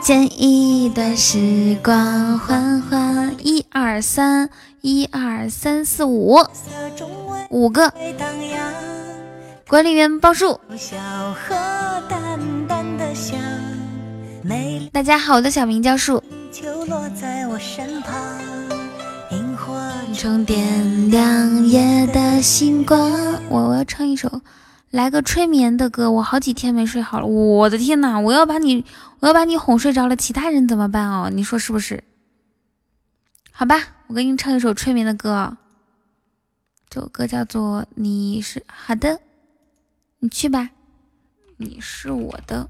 [0.02, 4.52] 剪一段时光，缓缓，一二三，
[4.82, 6.38] 一二三四五，
[7.50, 7.92] 五个。
[9.68, 10.60] 管理员报数。
[14.92, 16.24] 大家好，我的小名叫树。
[20.14, 23.00] 充点亮夜的星光。
[23.50, 24.42] 我我要唱一首，
[24.90, 26.10] 来个催眠的歌。
[26.10, 28.84] 我好几天没睡好了，我的天呐，我要把你，
[29.20, 31.30] 我要把你哄睡着了，其他人怎么办哦？
[31.32, 32.04] 你说是不是？
[33.52, 35.58] 好吧，我给你唱一首催眠的歌。
[36.90, 39.10] 这首歌叫做《你是好的》，
[40.20, 40.72] 你去吧。
[41.58, 42.68] 你是我的。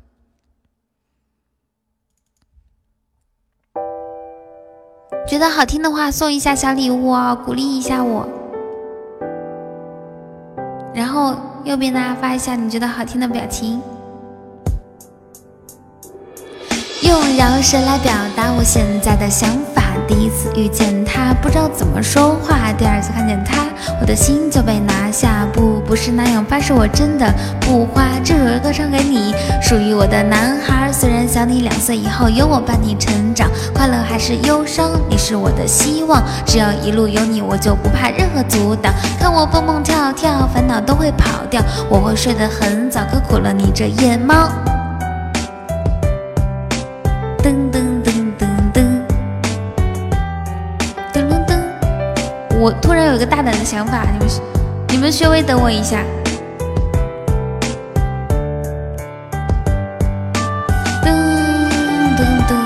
[5.30, 8.28] 觉得好听的话，送一下小礼物哦，鼓励一下我。
[10.92, 13.80] 然后右边呢发一下你觉得好听的表情。
[17.02, 19.84] 用饶舌来表达我现在的想法。
[20.08, 23.66] 第一次遇见他，不知道怎么说话；第二次看见他，
[24.02, 25.48] 我的心就被拿下。
[25.54, 27.32] 不，不是那样，发誓我真的
[27.62, 28.08] 不花。
[28.24, 30.92] 这首歌唱给你，属于我的男孩。
[30.92, 36.24] 虽然小你两岁，以后有我伴你成长，快乐还是忧伤，你是我的希望。
[36.46, 38.92] 只要一路有你，我就不怕任何阻挡。
[39.20, 41.62] 看我蹦蹦跳跳，烦恼都会跑掉。
[41.88, 44.50] 我会睡得很早，可苦了你这夜猫。
[53.12, 54.28] 有个大胆的想法，你们
[54.90, 56.04] 你们稍微等我一下。
[61.04, 61.12] 噔
[62.16, 62.59] 噔噔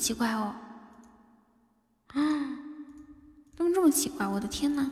[0.00, 0.54] 奇怪哦！
[2.08, 2.18] 啊，
[3.54, 4.26] 怎么这么奇怪？
[4.26, 4.90] 我的天呐！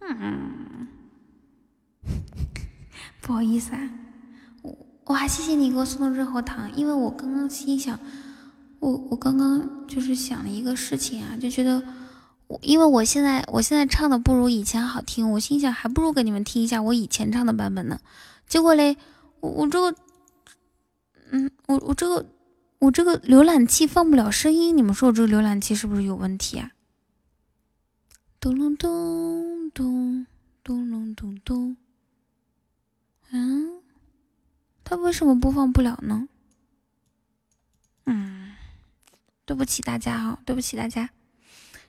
[0.00, 0.86] 嗯，
[3.20, 3.90] 不好意思啊，
[4.62, 7.98] 我我还谢谢你给我送的润喉糖，因为我刚刚心想，
[8.78, 11.82] 我我刚刚就是想了一个事情啊，就觉得
[12.46, 17.98] 我因为我现在我现在唱的不如以前好听，我心想还不如给你们听一下我以前唱的版本呢。
[18.46, 18.96] 结果嘞，
[19.40, 19.92] 我我这个，
[21.32, 22.24] 嗯，我我这个
[22.78, 26.72] 我这个浏览器放不了声音，你们说我这个浏览器是不是有问题啊？
[28.38, 30.26] 咚隆咚咚
[30.62, 31.76] 咚隆咚咚，
[33.30, 33.80] 嗯，
[34.84, 36.28] 它为什么播放不了呢？
[38.04, 38.54] 嗯，
[39.44, 41.10] 对不起大家哈，对不起大家。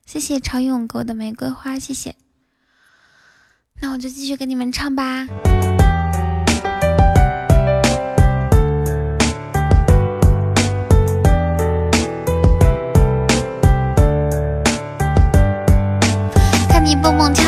[0.06, 2.16] 谢谢超勇给我的玫瑰花，谢谢。
[3.82, 5.28] 那我就继续给你们唱吧。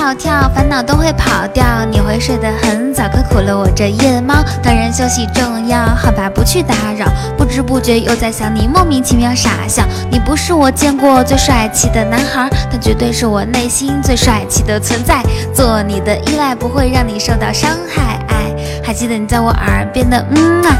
[0.10, 1.64] 跳跳，烦恼都会跑掉。
[1.90, 4.36] 你会睡得很早，可苦了我这夜猫。
[4.64, 7.06] 当然休息重要，好吧，不去打扰。
[7.38, 9.84] 不知不觉又在想你，莫名其妙傻笑。
[10.10, 15.22] 你不是我见过最帅气的男孩，但绝对是我内心最帅气的存在。
[15.53, 18.19] 做你的依赖不会让你受到伤害。
[18.30, 20.76] 哎，还记得你在我耳边的嗯啊。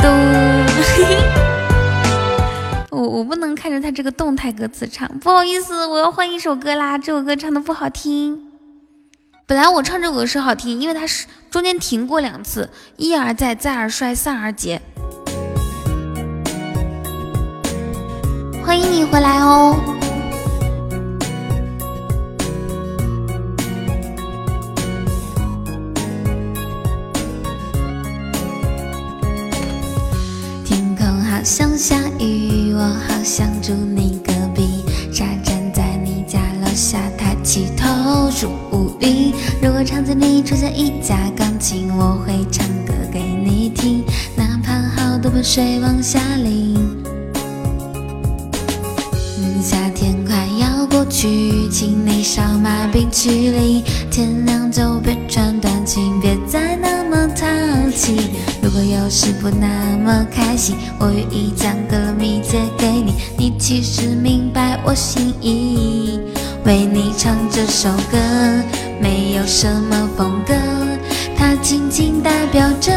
[0.00, 0.08] 嘟
[3.32, 8.38] 不能看着他这个动态歌词唱，不好意思，我要换一首歌啦，这首歌唱的不好听。
[9.46, 12.68] 本来我唱这首歌是好听，因为它是中间停过两次，
[12.98, 14.82] 一而再，再而衰，三而竭。
[18.62, 19.80] 欢迎你回来哦。
[30.66, 34.82] 天空好像下雨，我好想住你隔壁，
[35.12, 39.32] 傻站在你家楼下，抬起头数乌云。
[39.62, 44.04] 如果场景里出现一架钢琴，我会唱歌给你听，
[44.36, 46.76] 哪怕好多盆水往下淋。
[49.62, 56.91] 夏天快要过去，请你少买冰淇淋，天亮就别穿短裙，别再那
[57.34, 57.46] 淘
[57.94, 58.30] 气。
[58.62, 66.20] 如果有时不那么开心，我愿意将歌迷借给你，你其实明白我心意。
[66.64, 68.16] 为你唱这首歌，
[69.00, 70.54] 没有什么风格，
[71.36, 72.92] 它仅仅代表着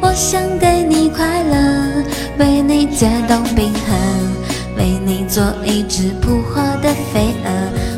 [0.00, 2.02] 我想给你快乐，
[2.38, 3.94] 为你解冻冰河，
[4.78, 7.50] 为你做一只扑火的飞蛾，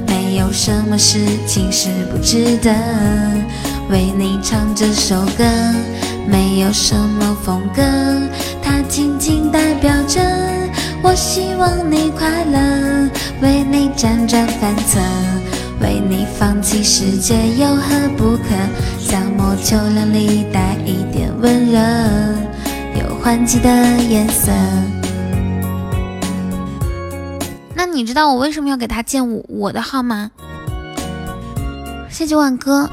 [0.08, 2.74] 没有什么事情是不值得。
[3.90, 5.44] 为你唱这首歌，
[6.28, 7.82] 没有什么风格，
[8.62, 10.20] 它仅仅代表着
[11.02, 13.10] 我希望你快乐，
[13.42, 15.00] 为你辗转反侧，
[15.80, 18.54] 为你放弃世界有何不可？
[19.00, 21.80] 像抹秋凉里带一点温热，
[22.94, 23.68] 有换季的
[24.08, 24.52] 颜色。
[27.74, 30.30] 那你知道我为什么要给他建我我的号吗？
[32.08, 32.88] 谢谢万哥。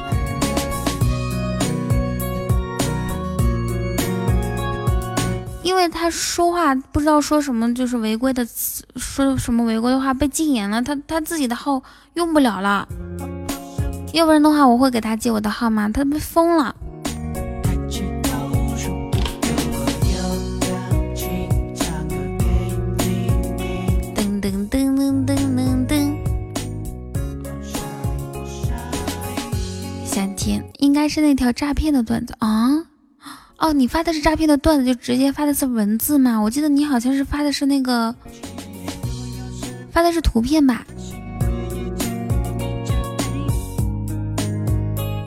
[5.68, 11.84] 因为他说话不知道说什么，就是违规的词，说什么违规的话被禁言了，他他自己的号
[12.14, 12.88] 用不了了。
[14.14, 16.74] 要不然的话，我会给他借我的号码，他被封了。
[24.16, 26.18] 噔噔噔噔噔噔噔。
[30.06, 32.86] 夏天应该是那条诈骗的段子啊。
[33.58, 36.38] 哦，你发的是诈骗的段子，就直接发的是文字吗？
[36.38, 38.14] 我记得你好像是发的是那个，
[39.92, 40.86] 发的是图片吧？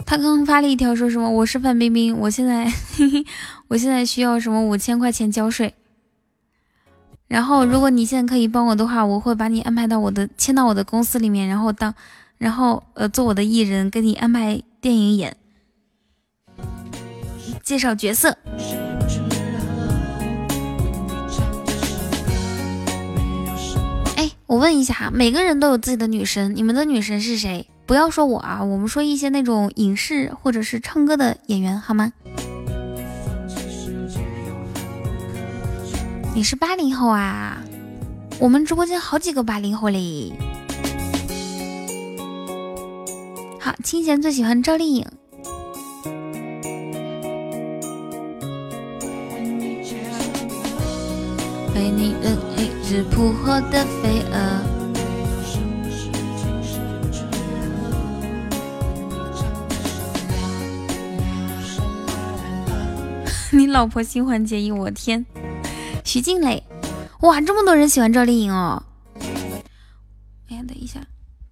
[0.07, 1.29] 他刚刚发了一条说什么？
[1.29, 2.73] 我是范冰冰，我现在
[3.69, 5.75] 我现在需要什么五千块钱交税。
[7.27, 11.93] 然后如果你现在可以帮我的话，我会把你安排到我的签到我的公司里面，然后当
[12.39, 15.37] 然后呃做我的艺人，给你安排电影演。
[17.71, 18.37] 介绍角色。
[24.17, 27.65] 哎，我问一下哈，每个人都有自己的女神，你们的女神是谁？
[27.87, 32.13] 不要说我啊，我们说一些那种影视或者是唱歌的演员好吗？
[36.35, 37.59] 你是八零后啊？
[38.41, 40.33] 我们直播间好几个八零后嘞。
[43.61, 45.07] 好，清闲最喜欢赵丽颖。
[51.81, 54.37] 为你扔一只扑火的飞蛾。
[63.57, 65.25] 你老婆新欢结义，我天！
[66.05, 66.63] 徐静蕾，
[67.23, 68.83] 哇，这么多人喜欢赵丽颖哦。
[70.51, 71.01] 哎呀，等一下，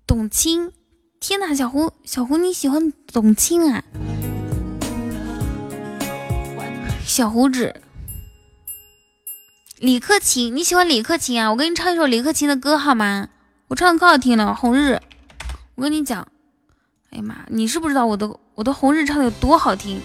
[0.07, 0.71] 董卿，
[1.21, 3.83] 天哪，小胡，小胡你喜欢董卿啊？
[7.07, 7.75] 小胡子。
[9.81, 11.53] 李克勤，你喜欢李克勤啊？
[11.53, 13.29] 我给你唱一首李克勤的歌好吗？
[13.69, 14.95] 我唱的可好听了，《红日》。
[15.77, 16.27] 我跟你讲，
[17.11, 20.01] 哎呀妈，你是不知道我的我的《红日》唱的有多好听。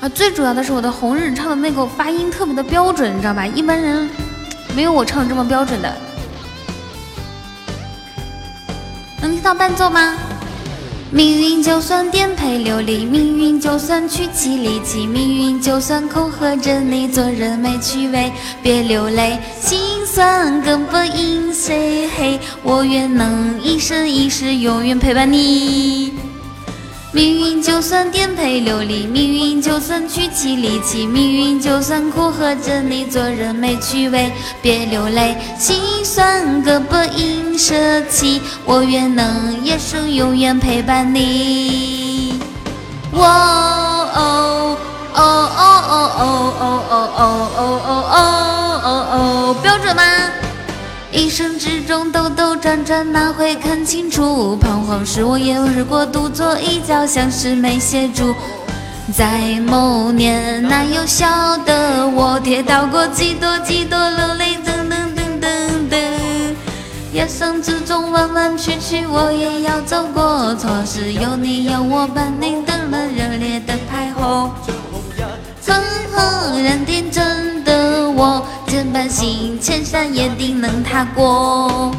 [0.00, 3.46] 啊，最主要的是我的《红日》唱的那个发音特别的标准，你知道吧？
[3.46, 4.08] 一般人
[4.74, 5.94] 没有我唱的这么标准的。
[9.20, 10.16] 能听到伴奏吗？
[11.10, 18.30] 命运就算颠沛流离，命运就算曲奇离奇，命运就算恐吓着你做人没趣味，
[18.62, 22.38] 别流泪，心酸更不应谁嘿？
[22.62, 26.27] 我愿能一生一世永远陪伴你。
[27.10, 34.30] 命运就算颠沛流离，命运就算曲奇离奇，命运就算苦和着你做人没趣味，
[34.60, 37.74] 别流泪，心酸各不应舍
[38.10, 42.38] 弃，我愿能一生永远陪伴你。
[43.12, 43.24] 哦
[44.14, 44.76] 哦
[45.14, 47.24] 哦哦哦哦哦哦哦
[47.56, 48.30] 哦哦
[48.84, 50.02] 哦哦哦，标准吗？
[51.10, 54.56] 一生之中兜兜转转，哪会看清楚？
[54.56, 58.34] 彷徨时我也试过独坐一角，像是没写住。
[59.16, 65.96] 在某年，那幼小的我跌倒过几多几多，流泪噔噔噔噔噔。
[67.10, 70.54] 一生之中弯弯曲曲，我也要走过。
[70.56, 74.50] 错是有你有我伴你，等了热烈的派后。
[75.66, 75.82] 哼
[76.12, 77.57] 哼，人天真
[78.16, 81.92] 我，这般心千山也定能踏过。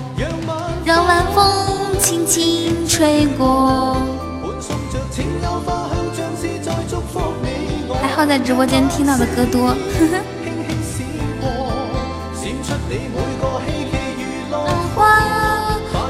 [0.85, 1.45] 让晚风
[1.99, 3.97] 轻轻吹过。
[8.01, 9.75] 还好在直播间听到的歌多。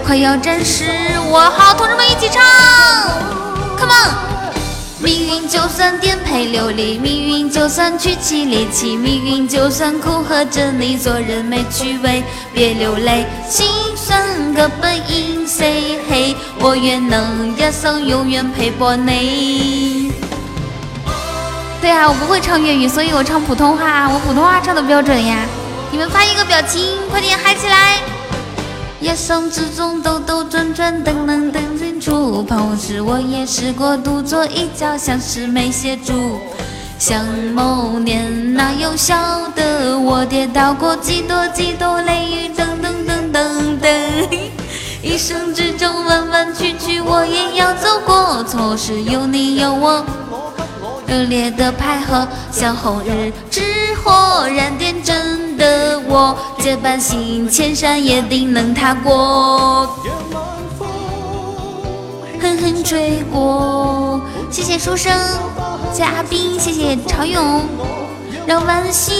[0.05, 0.85] 快要暂时，
[1.29, 2.41] 我好，同志们一起唱
[3.77, 4.38] ，Come on。
[5.01, 12.21] 命运就算颠沛流离，命运就算曲起离奇，命运就算苦和着你做人没趣味，
[12.53, 13.65] 别流泪，心
[13.95, 20.11] 酸各本应 say 嘿，我愿能一生永远陪伴你。
[21.79, 25.45] 对啊，我不会唱粤语，所以我唱普通话，我普通话唱的标准呀。
[25.91, 28.18] 你们发一个表情，快点嗨起来！
[29.01, 32.43] 一生之中兜兜转转，等能等清楚。
[32.43, 36.37] 彷徨时我也试过独坐一角，像是没写住。
[36.97, 39.15] 像某年那有小
[39.55, 43.89] 的我，跌倒过几多几多雷雨，等等等等等。
[45.01, 48.43] 一生之中弯弯曲曲，我也要走过。
[48.43, 50.05] 错是有你有我。
[51.09, 53.61] 热烈的拍合，像红日之
[54.03, 59.89] 火燃点真的我，这般心千山也定能踏过。
[62.39, 64.21] 狠狠吹过，
[64.51, 65.11] 谢谢书生，
[65.91, 67.63] 谢谢阿斌，谢谢常勇，
[68.45, 69.15] 让晚星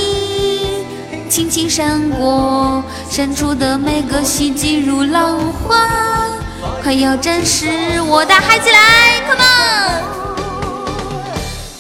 [1.28, 5.88] 轻轻闪过，闪出的每个希冀如浪花，
[6.84, 7.68] 快要暂时，
[8.08, 8.80] 我大嗨起来
[9.28, 10.19] ，Come on！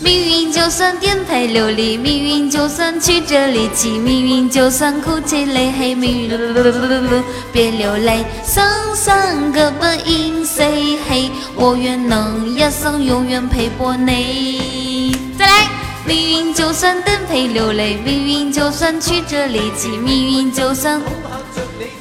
[0.01, 15.17] 命运就算颠沛流离，命运就算曲折离奇，命运就算哭泣泪黑，命运别流泪，沧桑各本应 say 嘿，我愿能一生永远陪伴你。
[15.37, 15.67] 再来，
[16.09, 20.99] 命运就算颠沛流离，命运就算曲折离奇，命运就算。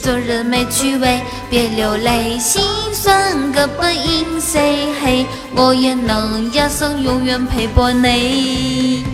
[0.01, 1.21] 做人没趣味，
[1.51, 9.05] 别流泪，心酸各本应 say 嘿，我也能一生永远陪伴你。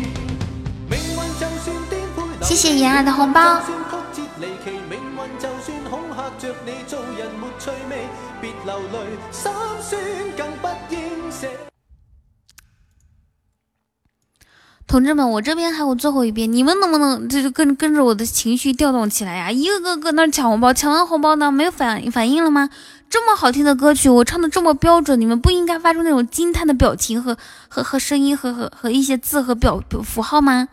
[2.40, 3.60] 谢谢妍儿的红包。
[14.94, 19.50] 同志们，我这边还有最后一遍，你们能不能就是跟跟着我的情绪调动起来呀？
[19.50, 22.70] 一个个搁那抢红包，抢完红包呢，没有反反应了吗？
[23.10, 30.68] 这么好听的歌曲，我唱的这么标准，你们不应该发出那种惊叹的表情和和和声音和和和一些字和表符号吗？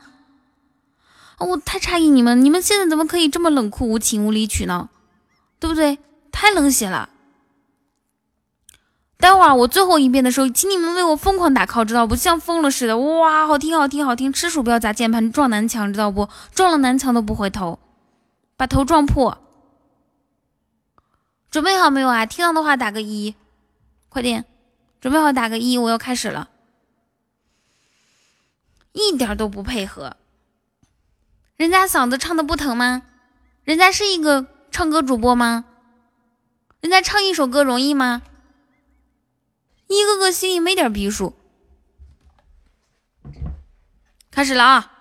[1.40, 4.90] 我太诧异你们，你们现在怎么可以这么冷酷无情无理取闹，
[5.60, 5.98] 对不对？
[6.32, 7.10] 太冷血了。
[9.22, 12.16] 待会儿我最后一遍的时候，请你们为我疯狂打 call，知道不？
[12.16, 14.34] 像疯了似的，哇，好听好听好听！
[14.34, 16.28] 吃鼠标砸键盘撞南墙，知道不？
[16.56, 17.78] 撞了南墙都不回头，
[18.58, 19.38] 把头撞破。
[21.52, 22.26] 准备好没有啊？
[22.26, 23.36] 听到的话打个一，
[24.10, 24.44] 快点，
[25.00, 26.50] 准备好打个一，我要开始了。
[28.94, 30.18] 一点都不配合，
[31.58, 33.04] 人家嗓子唱的不疼吗？
[33.64, 35.66] 人家是一个唱歌主播吗？
[36.80, 38.24] 人家唱一首歌容易吗？
[39.92, 41.36] 一个个心里没点逼数，
[44.32, 44.94] 开始了啊！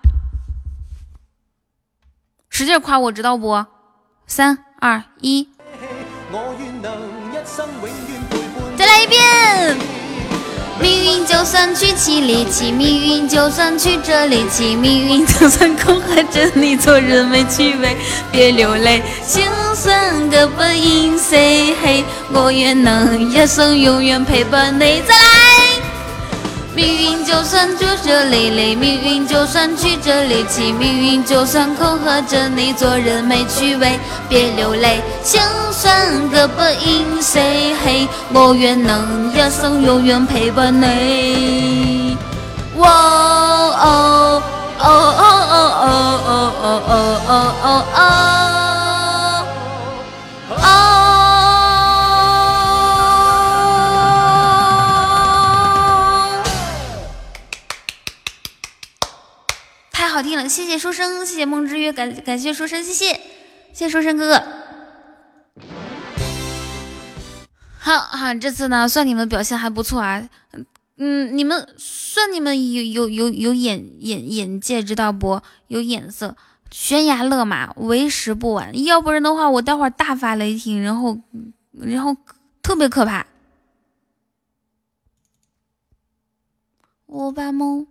[2.49, 3.65] 使劲夸我，知道不？
[4.27, 5.47] 三二一，
[8.77, 10.00] 再来一遍。
[10.81, 17.95] 命运就算曲奇离奇，命运就算曲折离奇，命运就算苦海着你做人没趣味，
[18.31, 19.43] 别流泪，心
[19.75, 22.03] 酸各本应 say 嘿，
[22.33, 25.01] 我愿能一生永远陪伴你。
[25.07, 25.70] 再来，
[26.73, 33.99] 命运就算曲折累累，命运就算曲折离奇，命运就算恐吓着你做人没趣味，
[34.29, 35.39] 别流泪，就
[35.71, 35.93] 算
[36.31, 42.17] 胳膊因谁黑，我愿能一生永远陪伴你。
[42.77, 44.43] 哦哦
[44.79, 45.55] 哦哦哦
[46.25, 47.31] 哦哦哦
[47.61, 48.50] 哦哦
[60.49, 63.13] 谢谢书生，谢谢梦之约，感感谢书生，谢谢，
[63.73, 64.43] 谢谢书生哥哥。
[67.79, 70.29] 好好，这次呢，算你们表现还不错啊，
[70.97, 75.41] 嗯，你们算你们有有有有眼眼眼界，知道不？
[75.67, 76.35] 有眼色，
[76.69, 78.83] 悬崖勒马，为时不晚。
[78.83, 81.17] 要不然的话，我待会儿大发雷霆，然后
[81.71, 82.15] 然后
[82.61, 83.25] 特别可怕。
[87.07, 87.87] 我把梦。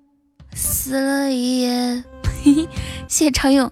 [0.52, 2.02] 死了一夜，
[3.08, 3.70] 谢谢超勇。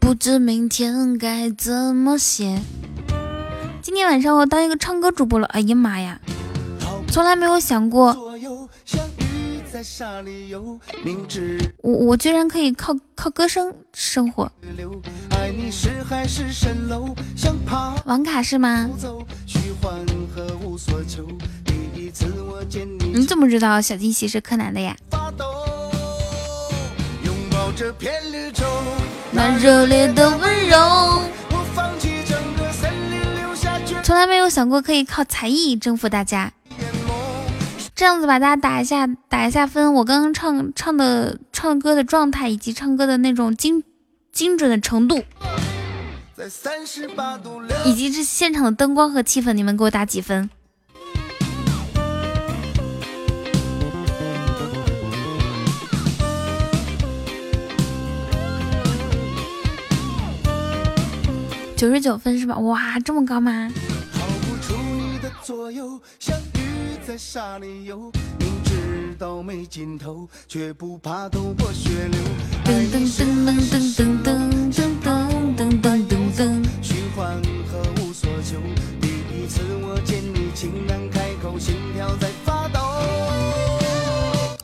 [0.00, 2.60] 不知明天该怎么写。
[3.80, 6.20] 今天晚上我当一个唱歌主播了，哎呀妈呀，
[7.08, 8.14] 从来没有想过，
[11.82, 14.50] 我我居然可以靠靠歌声生活。
[18.04, 18.90] 网卡是吗？
[23.12, 24.96] 你怎么知道小惊喜是柯南的呀？
[29.32, 31.22] 那热烈的温柔，
[34.02, 36.52] 从来没有想过可以靠才艺征服大家。
[37.94, 39.94] 这样子把大家打一下，打一下分。
[39.94, 43.84] 我刚刚唱唱的唱歌的状态，以及唱歌的那种精
[44.32, 45.22] 精准的程度。
[47.84, 50.48] 以及这现场的灯光和气氛，你们给我打几分？
[61.80, 62.58] 九十九分是吧？
[62.58, 63.72] 哇，这么高吗？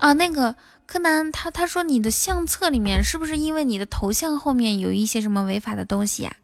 [0.00, 6.36] 啊，那个柯南，他他说你的相册里面是不是因为你的头像后面有一些什么违法的东西呀？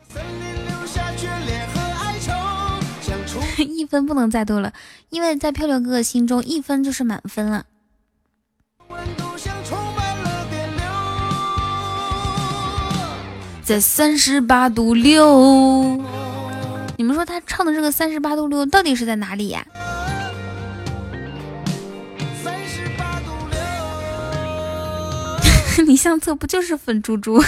[3.63, 4.73] 一分不能再多了，
[5.11, 7.65] 因为在漂流哥哥心中一分就是满分了。
[13.65, 16.01] 在三十八度六，
[16.97, 19.65] 你们说他唱的这个三十八度六到底是在哪里呀？
[25.87, 27.43] 你相册不就是粉猪猪？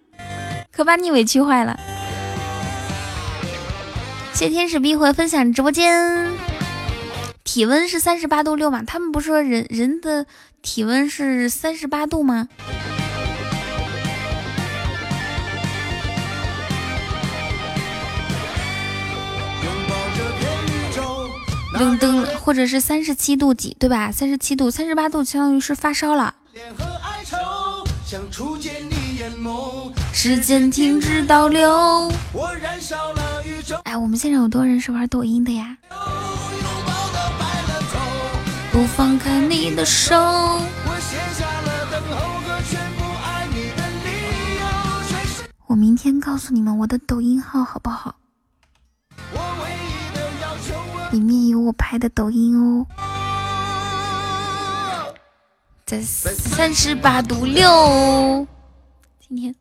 [0.70, 1.76] 可把你委屈坏了。
[4.36, 6.30] 谢天使逼回分享直播间。
[7.42, 8.82] 体温是三十八度六嘛？
[8.86, 10.26] 他们不是说人人的
[10.60, 12.46] 体温是三十八度吗？
[21.72, 24.12] 噔噔，或者是三十七度几，对吧？
[24.12, 26.34] 三十七度，三十八度相当于是发烧了。
[30.12, 32.10] 时间停止倒流。
[33.84, 35.76] 哎，我们现场有多少人是玩抖音的呀？
[38.72, 40.14] 不放开你的手。
[45.66, 48.14] 我明天告诉你们我的抖音号好不好？
[51.10, 52.86] 里面有我拍的抖音哦，
[55.84, 58.46] 在三十八度六。
[59.28, 59.56] 今天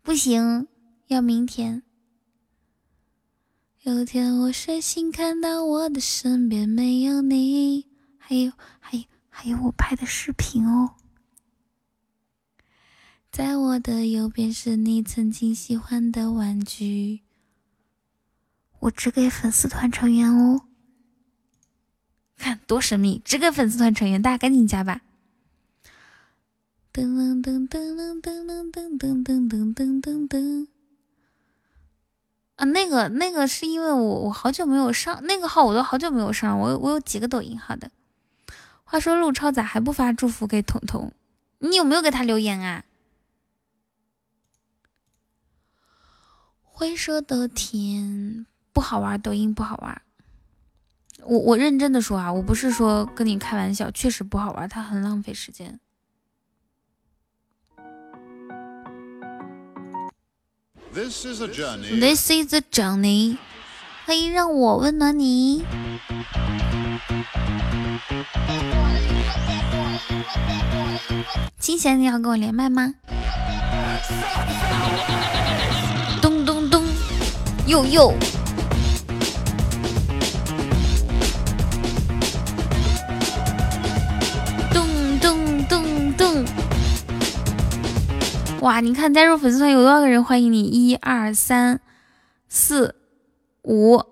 [0.00, 0.66] 不行，
[1.08, 1.82] 要明天。
[3.82, 7.86] 有天我睡醒，看到我的身边没有你，
[8.16, 10.94] 还有还有还有我拍的视频哦。
[13.30, 17.20] 在我的右边是你曾经喜欢的玩具，
[18.78, 20.62] 我只给粉丝团成员哦。
[22.38, 25.02] 看多神秘，只给粉丝团成员，大家赶紧加吧！
[26.92, 30.66] 噔噔噔噔噔噔噔噔噔噔噔噔噔。
[32.56, 37.92] 啊，那个那个是因为我我好久没有上那个号，我都好久没有上，我我有几个抖音号的。
[38.82, 41.12] 话说陆超咋还不发祝福给彤彤？
[41.60, 42.84] 你有没有给他留言啊？
[46.62, 48.46] 灰色的天。
[48.72, 50.02] 不好玩，抖音不好玩。
[51.22, 55.78] 我我认真的说啊，我不是说跟你开玩笑，确实不好玩，它很浪费时间。
[60.92, 62.00] This is a journey.
[62.00, 63.38] This is a journey.
[64.06, 65.64] 欢迎让我温暖你。
[71.60, 72.94] 清闲，你要跟我连麦吗？
[76.20, 76.84] 咚咚咚，
[77.68, 78.12] 又又。
[88.60, 90.62] 哇，你看加入粉丝团有多少个人欢迎你？
[90.62, 91.80] 一二三
[92.48, 92.94] 四。
[93.62, 94.02] 五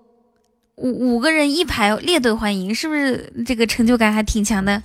[0.75, 4.81] 五五个人一排列队欢迎，是不是这个成就感还挺强的？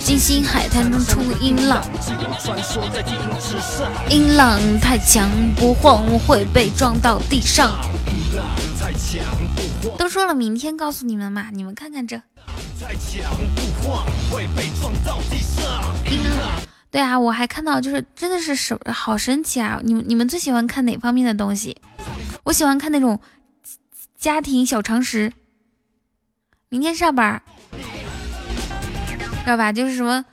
[0.00, 1.84] 金星海滩中出音浪，
[4.08, 7.78] 音浪太强不晃会被撞到地上。
[9.98, 12.20] 都说了明天告诉你们嘛，你们看看这。
[16.90, 19.80] 对啊，我还看到，就是真的是什好神奇啊！
[19.84, 21.76] 你们你们最喜欢看哪方面的东西？
[22.44, 23.20] 我喜欢看那种
[24.16, 25.32] 家庭小常识。
[26.68, 27.42] 明天上班，
[29.44, 29.72] 知道吧？
[29.72, 30.24] 就是什么，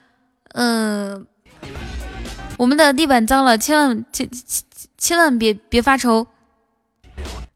[0.54, 1.26] 嗯，
[2.56, 4.28] 我们的地板脏了，千万千
[4.96, 6.26] 千万别别发愁，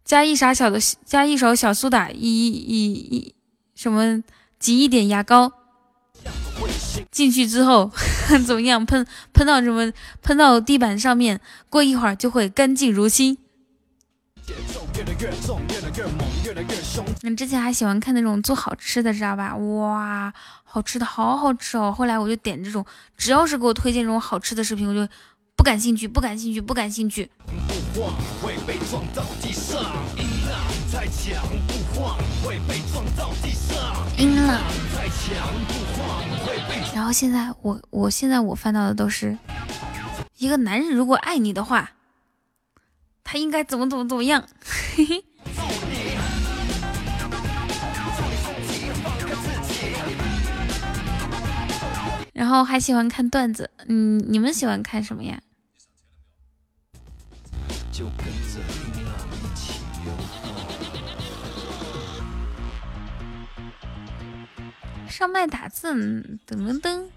[0.04, 3.34] 加一勺小的加一勺小苏打，一一一
[3.74, 4.22] 什么
[4.58, 5.52] 挤一点牙膏。
[7.12, 7.90] 进去之后
[8.46, 8.84] 怎么样？
[8.84, 9.92] 喷喷到什么？
[10.22, 11.40] 喷到地板上面，
[11.70, 13.38] 过一会儿就会干净如新。
[17.22, 19.54] 你们之前还喜欢看那种做好吃的，知道吧？
[19.56, 20.32] 哇，
[20.64, 21.92] 好吃的好好吃哦！
[21.96, 22.84] 后来我就点这种，
[23.16, 25.10] 只要是给我推荐这种好吃的视频，我就
[25.56, 27.30] 不感兴趣，不感兴趣，不感兴趣。
[34.18, 34.60] 阴了。
[36.94, 39.38] 然后现在我我现在我翻到的都是
[40.36, 41.92] 一个男人如果爱你的话，
[43.22, 44.44] 他应该怎么怎么怎么样。
[44.96, 45.24] 嘿嘿。
[52.32, 55.40] 然后还喜欢看段子，嗯，你们喜欢看什么呀？
[57.92, 58.26] 就跟
[65.18, 67.08] 上麦打字，噔噔噔！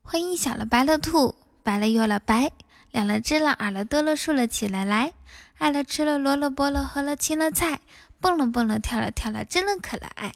[0.00, 2.52] 欢迎小了白了兔，白了又了白，
[2.90, 5.12] 两了只了，耳了多了，竖了起了来，
[5.58, 7.82] 爱了吃了，萝了菠了，喝了青了菜，
[8.18, 10.32] 蹦了蹦了，跳了跳了，真了可了爱。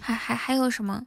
[0.00, 1.04] 还还还有什么？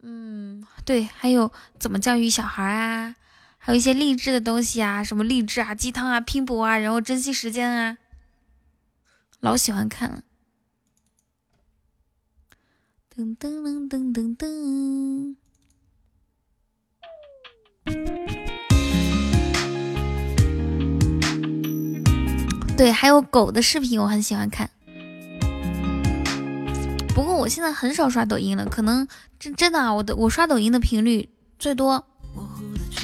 [0.00, 3.14] 嗯，对，还有怎么教育小孩啊？
[3.58, 7.98] 还有一些励志的东西啊，什么励志啊、鸡汤啊、拼搏啊，然后珍惜时间啊，
[9.40, 10.22] 老喜欢看了。
[13.16, 15.36] 噔噔噔噔噔噔，
[22.76, 24.68] 对，还有狗的视频我很喜欢看。
[27.14, 29.06] 不过我现在很少刷抖音了，可能
[29.38, 32.04] 真真的啊，我的我刷抖音的频率最多，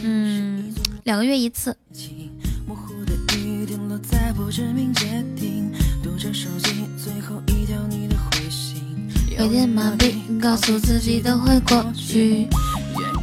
[0.03, 0.74] 嗯，
[1.05, 1.77] 两个月一次。
[9.40, 12.46] 有点麻痹，告诉自己都会过去。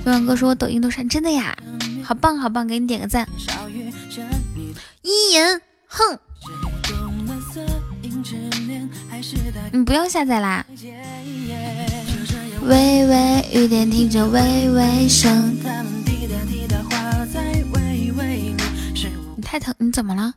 [0.04, 1.56] 小王哥说我抖音都删，真的呀？
[2.04, 3.28] 好棒好棒，给你点个赞。
[5.04, 6.18] 一言，哼，
[9.72, 10.66] 你不要下载啦。
[12.64, 15.56] 微微雨点听着微微声。
[19.36, 20.34] 你太疼，你怎么了？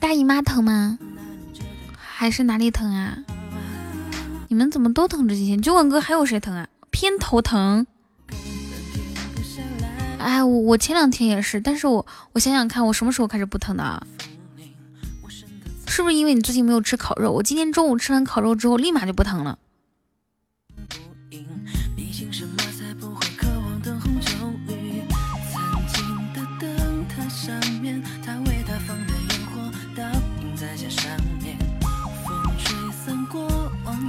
[0.00, 0.98] 大姨妈疼吗？
[1.96, 3.18] 还是哪里疼啊？
[4.48, 5.60] 你们怎么都疼这几天？
[5.60, 6.68] 九吻哥还有谁疼啊？
[6.90, 7.86] 偏头疼。
[10.18, 14.06] 哎，我我前两天也是，但是我我想想看，我什么时候开始不疼的？
[15.86, 17.32] 是不是因为你最近没有吃烤肉？
[17.32, 19.58] 我今天中午吃完烤肉之后，立马就不疼了。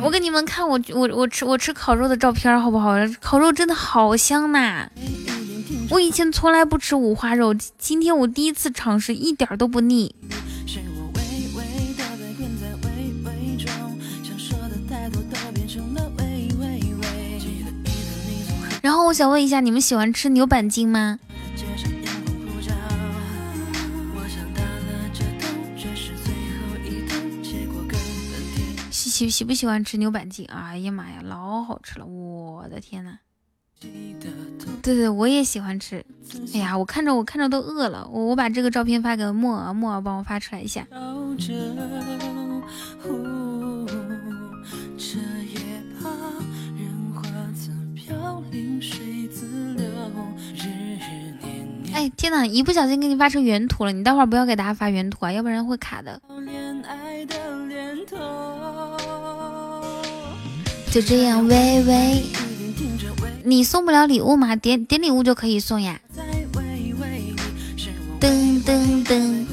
[0.01, 2.93] 我给你们看我我我吃我吃烤肉的照片好不好？
[3.19, 4.89] 烤肉真的好香呐。
[5.89, 10.15] 我以前从来不吃五花肉，今天我第一次尝试，一点都不腻。
[18.81, 21.19] 然后我想问一下，你们喜欢吃牛板筋吗？
[29.19, 30.45] 喜喜不喜欢吃牛板筋？
[30.45, 32.05] 哎呀妈呀，老好吃了！
[32.05, 33.19] 我的天呐！
[34.81, 36.05] 对对，我也喜欢吃。
[36.53, 38.07] 哎呀，我看着我看着都饿了。
[38.09, 40.87] 我我把这个照片发给莫儿，莫儿帮我发出来一下。
[51.93, 52.45] 哎，天哪！
[52.45, 56.21] 一不小心给你发成原图了，你待会儿不要给大家发原图啊，要不然会卡的。
[60.91, 62.23] 就这样，微微，
[63.43, 64.55] 你送不了礼物吗？
[64.55, 65.99] 点点礼物就可以送呀。
[68.19, 69.45] 噔噔噔。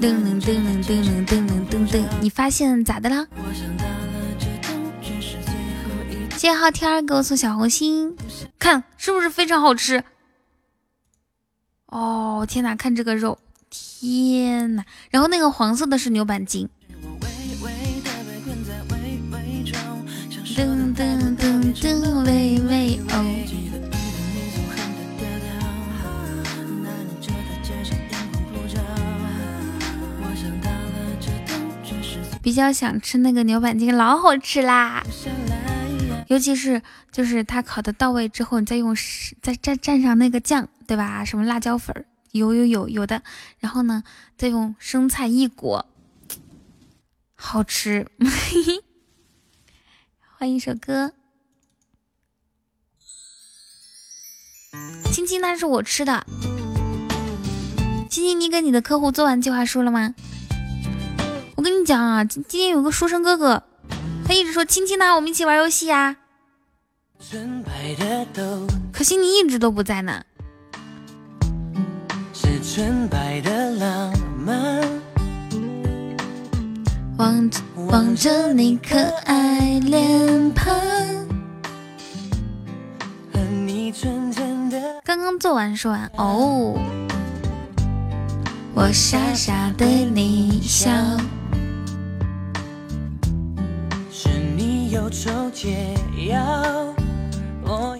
[0.00, 0.10] 噔
[0.40, 3.26] 噔噔噔噔噔噔噔，你发现咋的了？
[6.32, 8.16] 谢谢昊天给我送小红心，
[8.58, 10.02] 看是不是非常好吃？
[11.94, 13.38] 哦天哪，看这个肉，
[13.70, 14.84] 天哪！
[15.10, 16.68] 然后那个黄色的是牛板筋。
[20.56, 23.24] 噔噔噔噔，喂喂哦。
[32.42, 35.04] 比较想吃那个牛板筋，老好吃啦！
[36.26, 36.82] 尤其是
[37.14, 38.92] 就是它烤的到位之后，你再用
[39.40, 41.24] 再蘸蘸上那个酱，对吧？
[41.24, 43.22] 什么辣椒粉，有有有有的。
[43.60, 44.02] 然后呢，
[44.36, 45.86] 再用生菜一裹，
[47.36, 48.08] 好吃。
[50.36, 51.12] 换一首歌，
[55.12, 56.26] 青青，那是我吃的。
[58.10, 60.16] 青青，你给你的客户做完计划书了吗？
[61.54, 63.62] 我跟你讲啊，今今天有个书生哥哥，
[64.26, 66.16] 他一直说亲亲呐，我们一起玩游戏呀。
[68.92, 70.22] 可惜你一直都不在呢。
[72.32, 74.80] 是纯白的浪漫
[77.16, 77.50] 望
[77.88, 80.74] 望着你可爱脸庞。
[85.04, 86.74] 刚刚做完说完哦，
[88.74, 90.90] 我傻傻对你笑。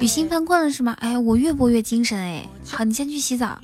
[0.01, 0.97] 雨欣犯困了是吗？
[1.01, 2.47] 哎，我越播越精神哎。
[2.71, 3.59] 好，你先去洗澡。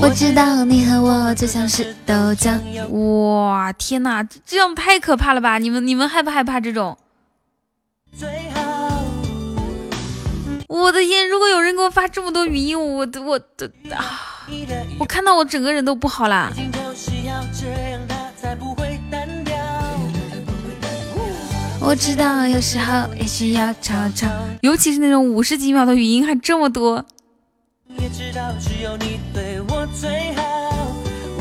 [0.00, 2.58] 我知道你和我就像是豆浆。
[2.88, 5.58] 哇，天哪，这样太可怕了吧？
[5.58, 6.96] 你们你们害不害怕这种？
[10.68, 14.46] 我的天，如果有人给我发这么多语音，我的我的啊！
[14.98, 16.52] 我看到我整个人都不好啦。
[21.80, 24.26] 我知道有时候也需要吵吵，
[24.62, 27.04] 尤其是那种五十几秒的语音还这么多。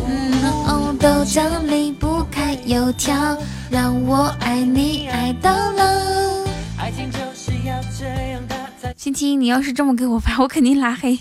[0.06, 3.38] 嗯，豆浆离不开油条，
[3.69, 5.83] 让我爱你爱到老。
[6.77, 8.41] 爱情就是要这样
[8.95, 11.19] 青青，你要是这么给我发，我肯定拉黑。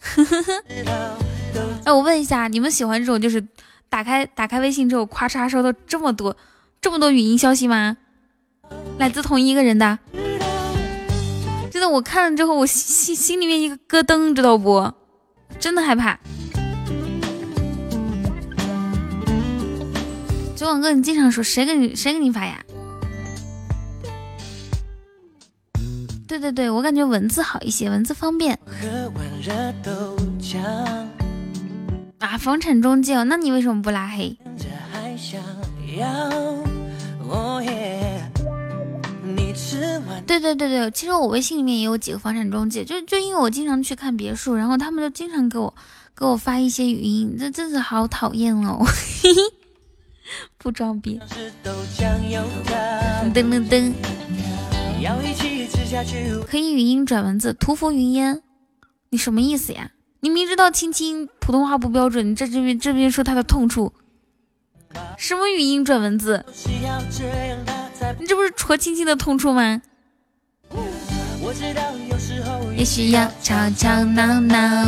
[1.84, 3.44] 哎，我问一下，你们喜欢这种就是
[3.90, 6.36] 打开打开微信之后，咔嚓收到这么多
[6.80, 7.96] 这么多语音消息吗？
[8.98, 9.98] 来自同一个人的？
[11.70, 14.92] 真的，我看了之后，我心心里面一个咯噔，知道不？
[15.58, 16.18] 真的害怕。
[20.54, 22.62] 九网哥，你经常说谁给你谁给你发呀？
[26.28, 28.56] 对对对，我感觉文字好一些，文字方便。
[32.20, 34.36] 啊，房产中介，那你为什么不拉黑？
[40.26, 45.74] 对对对对，其实我微信里面也有几个房产中介，就就因为我经常去看别墅，然后他们就经常给我
[46.14, 48.84] 给我发一些语音，这真是好讨厌哦！
[49.22, 49.40] 嘿 嘿
[50.58, 51.18] 不装逼。
[53.32, 53.92] 噔噔噔。
[56.46, 58.42] 可以语音转文字，屠夫云烟，
[59.08, 59.90] 你什么意思呀？
[60.22, 63.92] 你明知道青青普通话不标准，你在这边这边说他的痛处，
[65.16, 66.44] 什么语音转文字？
[68.18, 69.80] 你这不是戳青青的痛处吗？
[72.76, 74.86] 也需要吵吵闹闹，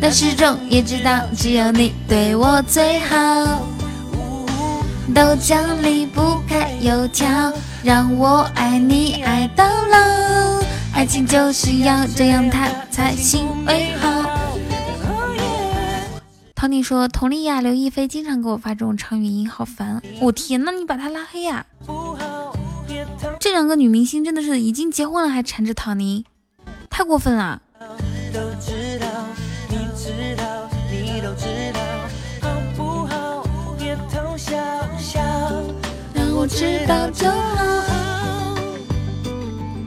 [0.00, 3.16] 但始终也知道只有你对我最好。
[5.14, 7.52] 豆浆离不开油条，
[7.84, 9.98] 让我爱你爱到老。
[10.96, 14.24] 爱情就是要这样，它才行为好。
[16.54, 20.00] 唐尼说：“佟丽娅、刘亦菲经常给我发这种长语音，好烦！
[20.22, 21.66] 我天，那你把她拉黑呀！
[23.38, 26.24] 这两个女明星真的是已经结婚了还缠着唐尼，
[26.88, 27.60] 太过分了。”
[36.48, 38.56] 知道就好。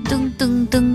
[0.03, 0.88] 噔噔噔。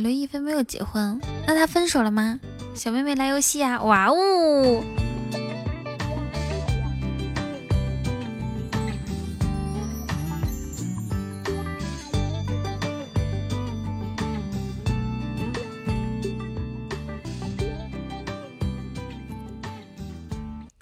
[0.00, 2.40] 刘亦菲没有结婚，那她分手了吗？
[2.74, 3.82] 小妹妹来游戏啊！
[3.82, 4.82] 哇哦！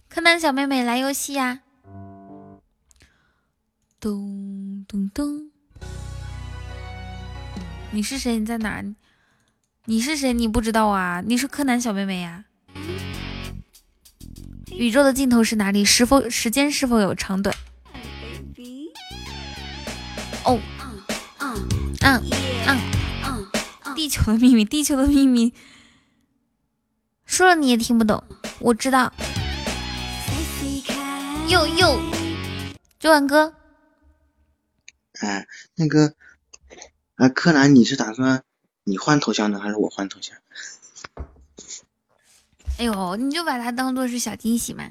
[0.09, 1.59] 柯南小妹妹来游戏呀！
[3.99, 5.51] 咚咚咚！
[7.91, 8.39] 你是谁？
[8.39, 8.85] 你在哪？
[9.91, 10.35] 你是谁？
[10.35, 11.23] 你不知道啊？
[11.27, 12.45] 你是柯南小妹妹呀！
[14.71, 15.83] 宇宙的尽头是哪里？
[15.83, 17.57] 是否时间是否有长短？
[20.45, 20.61] 哦，
[21.41, 21.67] 嗯
[22.03, 22.23] 嗯
[22.67, 22.79] 嗯
[23.25, 25.55] 嗯，地球的秘密，地球的秘密，
[27.25, 28.23] 说了你也听不懂。
[28.59, 29.11] 我知道。
[31.49, 31.99] 又又，
[33.01, 33.55] 九万哥，
[35.21, 36.13] 哎，那个，
[37.15, 38.43] 啊，柯南，你是打算
[38.89, 40.37] 你换头像呢，还是我换头像？
[42.79, 44.91] 哎呦，你就把它当做是小惊喜嘛。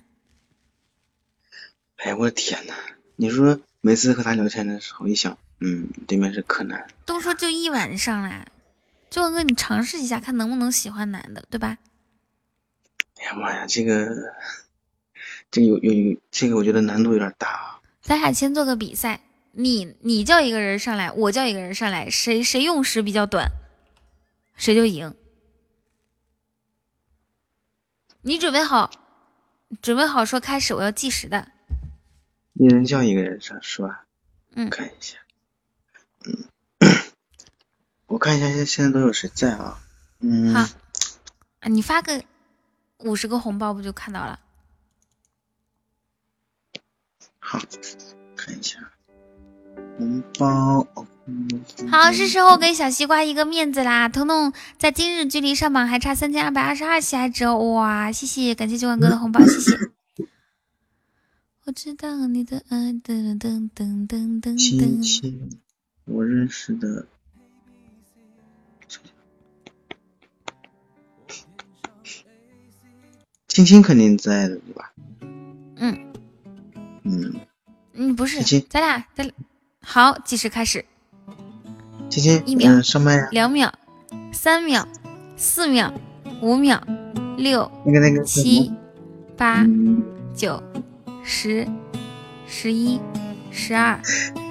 [1.97, 2.73] 哎我的天呐，
[3.15, 6.87] 你说每次和他聊天的时候，一想，嗯，对面是柯南。
[7.05, 8.45] 都说就一晚上啦，
[9.09, 11.77] 九万哥，你尝试一下，看能不能喜欢男的，对吧？
[13.17, 14.33] 哎呀妈呀，这个。
[15.49, 17.79] 这个有有有，这个我觉得难度有点大啊。
[18.01, 19.21] 咱俩先做个比赛，
[19.53, 23.49] 你你叫一个人上来，我叫一个人上来，谁谁用时比较短，
[24.57, 25.15] 谁就赢。
[28.21, 28.91] 你准备好，
[29.81, 31.51] 准备好说开始，我要计时的。
[32.53, 34.05] 一人叫一个人上是吧？
[34.55, 34.69] 嗯。
[34.69, 35.19] 看一下，
[36.25, 36.49] 嗯，
[38.07, 39.79] 我看一下现现在都有谁在啊？
[40.19, 40.53] 嗯。
[40.53, 40.61] 好，
[41.59, 42.21] 啊，你发个
[42.97, 44.39] 五十个红包不就看到了？
[47.39, 47.59] 好，
[48.35, 48.91] 看一下
[49.97, 50.85] 红包。
[51.91, 54.07] 好，是时候给小西瓜一个面子啦！
[54.07, 57.57] 彤彤在今日距离上榜还差三千二百二十二喜爱值哦！
[57.73, 59.77] 哇，谢谢，感谢九万哥的红包，谢谢。
[61.65, 65.51] 我知道你的爱，噔噔噔噔噔噔。
[66.05, 67.05] 我认识的，
[73.49, 74.93] 青青肯定在的，对吧？
[75.75, 76.13] 嗯。
[77.03, 77.35] 嗯，
[77.91, 79.29] 嗯，不是，咱俩，咱
[79.81, 80.85] 好，计时开始。
[82.09, 83.71] 亲亲，一秒，上麦两秒，
[84.31, 84.87] 三秒，
[85.35, 85.93] 四秒，
[86.41, 86.81] 五秒，
[87.37, 88.73] 六，那个那个，七，
[89.35, 89.65] 八，
[90.33, 90.63] 九，
[91.23, 91.67] 十，
[92.47, 92.99] 十一，
[93.51, 93.99] 十二，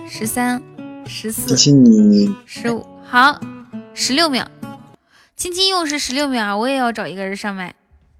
[0.08, 0.62] 十三，
[1.06, 3.40] 十四，十五，好，
[3.94, 4.46] 十六秒。
[5.34, 7.74] 亲亲又是十六秒，我也要找一个人上麦。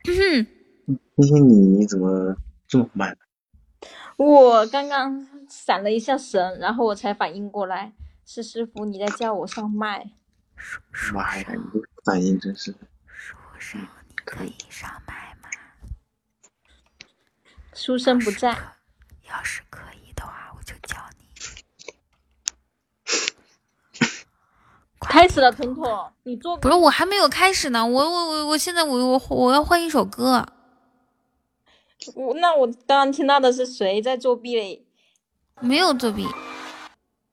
[0.05, 3.16] 亲亲，你怎么这么慢？
[4.16, 7.92] 我刚刚闪了一下神，然后我才反应过来，
[8.29, 10.11] 是师傅你在叫我上麦。
[11.15, 12.75] 妈呀，你这反应真是。
[13.07, 15.49] 书生，你可以上麦吗？
[17.73, 18.51] 书生不在。
[19.29, 21.29] 要是可以的话，我就叫你。
[25.01, 30.45] 开始了，彤彤，你做不是我还没有开始呢，我我我我现在我我我要换一首歌。
[32.17, 34.85] 我那我刚刚听到的是谁在作弊嘞？
[35.61, 36.27] 没有作弊。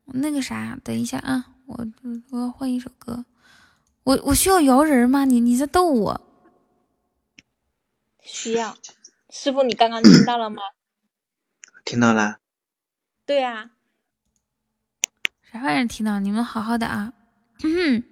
[0.06, 1.88] 那个啥，等一下啊，我
[2.32, 3.26] 我要换一首歌。
[4.04, 5.26] 我我需要摇人吗？
[5.26, 6.22] 你你在逗我？
[8.22, 8.78] 需要。
[9.30, 10.62] 师傅，你刚刚听到了吗？
[11.86, 12.38] 听到了。
[13.26, 13.72] 对啊。
[15.52, 15.88] 啥玩意儿？
[15.88, 16.20] 听到？
[16.20, 17.14] 你们好好的啊。
[17.64, 18.04] 嗯。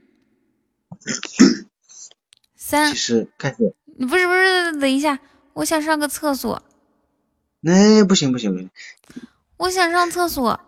[2.56, 2.92] 三。
[2.92, 3.76] 其实开始。
[3.86, 5.20] 你不是不是，等一下。
[5.54, 6.64] 我想上个厕所，
[7.60, 8.70] 那不行不行不行，
[9.58, 10.60] 我想上厕所。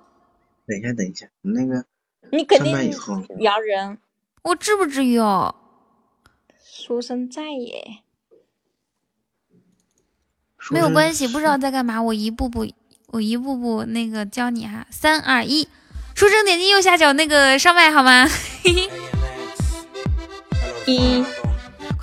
[0.65, 1.85] 等一下等一下，那个
[2.31, 2.73] 你肯定
[3.39, 3.97] 摇人，
[4.43, 5.55] 我至不至于哦。
[6.63, 8.03] 书生在耶，
[10.71, 12.65] 没有关系，不知道在干嘛，我一步步
[13.07, 14.87] 我一步步那个教你哈。
[14.89, 15.67] 三二一，
[16.15, 18.27] 书生点击右下角那个上麦好吗？
[20.87, 21.23] 一。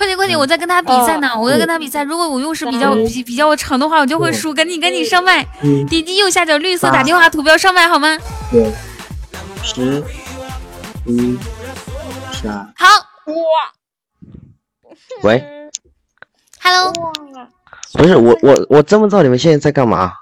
[0.00, 2.02] 快点快点，我在跟他比赛呢，我在跟他比赛。
[2.02, 4.54] 如果我用时比较比比较长的话，我就会输。
[4.54, 5.44] 赶紧赶紧上麦，
[5.90, 8.16] 点击右下角绿色打电话图标上麦好吗？
[8.50, 8.72] 九、
[9.62, 10.02] 十、
[11.04, 11.38] 一、
[12.32, 12.66] 十二。
[12.74, 12.86] 好
[13.26, 13.34] 哇，
[15.22, 15.68] 喂
[16.62, 16.94] ，，Hello，
[17.92, 20.14] 不是我我我真不知道你们现在在干嘛。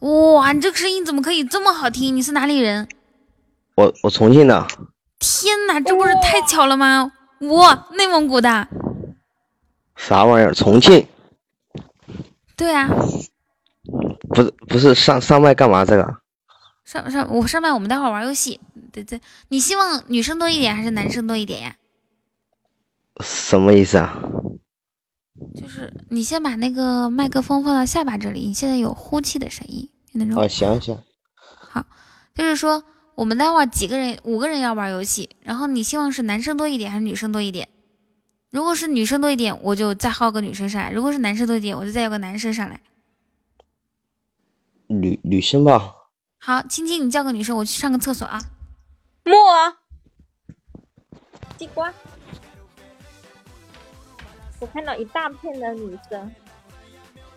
[0.00, 2.16] 哇，你这个声音怎么可以这么好听？
[2.16, 2.88] 你是哪里人？
[3.76, 4.66] 我我重庆的，
[5.20, 7.12] 天哪，这不是太巧了吗？
[7.42, 8.68] 我内蒙古的，
[9.96, 10.54] 啥玩意儿？
[10.54, 11.06] 重庆
[12.56, 12.88] 对啊，
[14.28, 15.84] 不是不是上上麦干嘛？
[15.84, 16.16] 这个
[16.84, 18.60] 上上我上麦，我们待会儿玩游戏。
[18.92, 21.76] 对对，你希望女生多一点还是男生多一点呀？
[23.20, 24.18] 什么意思啊？
[25.56, 30.40] 就是你先把那个麦克风放到下巴这里，你现在有呼气的声音，那种。
[30.40, 30.96] 哦，行行，
[32.34, 37.68] 就是说，我们待会儿几个人，五个人要玩游戏，然后你希望是男生多一点还是女生多一点？
[38.50, 42.80] 如果是女生多一点，我就再号个女生上来；如果是男生多一点，我就再要个男生上来。
[44.88, 45.94] 女女生吧。
[46.38, 48.42] 好，青青，你叫个女生，我去上个厕所啊。
[49.24, 49.76] 木啊，
[51.58, 51.92] 西瓜。
[54.58, 56.30] 我看到一大片的女生，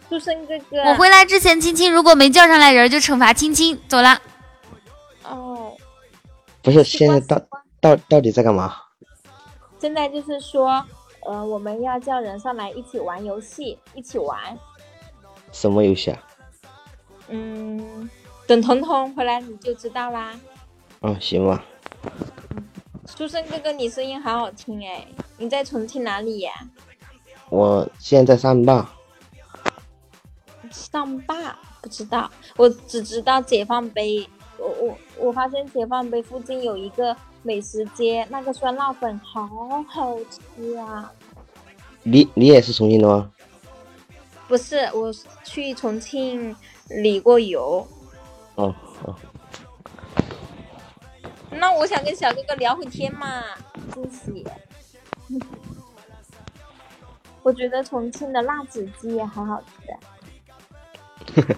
[0.09, 0.77] 书生哥哥。
[0.89, 3.79] 我回来之前，青青如果没叫上来人，就惩罚青青。
[3.87, 4.21] 走了。
[5.29, 5.75] 哦，
[6.61, 7.41] 不是，现在到
[7.79, 8.75] 到到底在干嘛？
[9.79, 10.83] 现在就是说，
[11.25, 14.57] 呃，我们要叫人上来一起玩游戏，一起玩。
[15.51, 16.23] 什么游戏啊？
[17.29, 18.09] 嗯，
[18.47, 20.39] 等彤彤回来你就知道啦。
[21.01, 21.63] 嗯，行吧。
[23.15, 25.07] 书生哥哥，你声音好好听哎！
[25.37, 26.51] 你在重庆哪里呀？
[27.49, 28.89] 我现在在上坝。
[30.71, 34.27] 上坝不知道，我只知道解放碑。
[34.58, 39.48] 我我我发现解放碑附近有一个美食街，那个酸辣粉好
[39.88, 41.11] 好吃啊！
[42.03, 43.32] 你你也是重庆的吗？
[44.48, 45.11] 不是，我
[45.43, 46.56] 去重庆
[46.90, 47.88] 旅过游。
[48.56, 49.16] 哦哦，
[51.50, 53.43] 那我想跟小哥哥聊会天嘛，
[53.93, 54.45] 惊喜。
[57.42, 59.61] 我觉得重庆的辣子鸡也很好
[61.35, 61.45] 吃。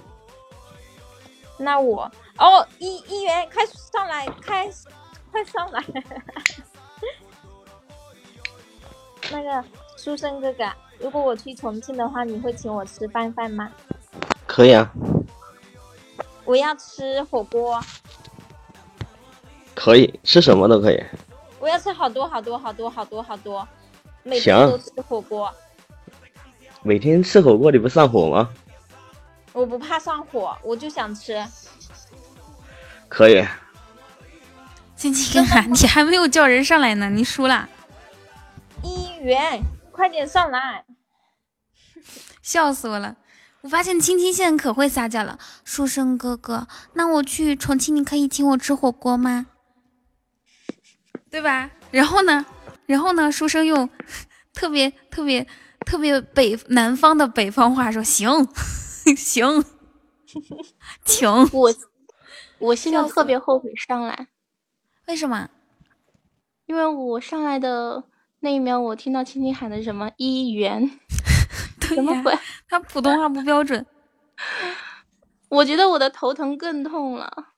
[1.60, 4.70] 那我哦，一一元，快上来，开，
[5.32, 5.84] 快上来！
[9.32, 9.64] 那个
[9.98, 13.72] 书生哥哥，如果我去重庆的话，你会请我吃拌饭吗？
[14.46, 14.92] 可以啊，
[16.46, 17.82] 我要吃火锅，
[19.74, 21.04] 可以，吃什么都可以。
[21.60, 23.68] 我要吃好多好多好多好多好多，
[24.24, 25.52] 每天都吃火锅。
[26.84, 28.50] 每天吃火锅你不上火吗？
[29.54, 31.44] 我不怕上火，我就想吃。
[33.10, 33.46] 可以，
[34.96, 37.68] 青青啊，你还没有叫人上来呢，你输了，
[38.84, 39.62] 一元，
[39.92, 40.86] 快点上来！
[42.42, 43.16] 笑死我了。
[43.62, 49.48] 我发现青青现在可会撒娇了，书生哥哥，那我去重庆，你可以请我吃火锅吗？
[51.30, 51.70] 对吧？
[51.92, 52.46] 然后呢？
[52.86, 53.32] 然后呢？
[53.32, 53.90] 书生用
[54.54, 55.46] 特别特别
[55.86, 58.48] 特别北南方的北方话说：“行，
[59.18, 59.66] 行，
[61.04, 61.30] 请。
[61.52, 61.74] 我
[62.60, 64.28] 我现在特别后悔上来，”
[65.08, 65.50] 为什么？
[66.66, 68.04] 因为我上来的
[68.42, 71.00] 那一秒，我听到青青喊的什么一元，
[71.80, 72.38] 对呀，怎么鬼？
[72.68, 73.86] 他普通话不标准。
[75.50, 77.54] 我觉得我的头疼更痛了。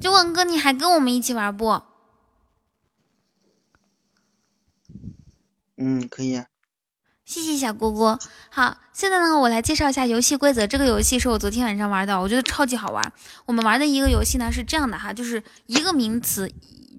[0.00, 1.82] 九广哥，你还跟我们一起玩不？
[5.76, 6.46] 嗯，可以啊。
[7.26, 8.16] 谢谢小姑姑。
[8.50, 10.64] 好，现在呢，我来介绍一下游戏规则。
[10.64, 13.12] 这个游戏是我昨天晚上玩的，我觉得超级好玩。
[13.46, 16.48] 我们玩的一个游戏呢是这样的哈，就是一个名词，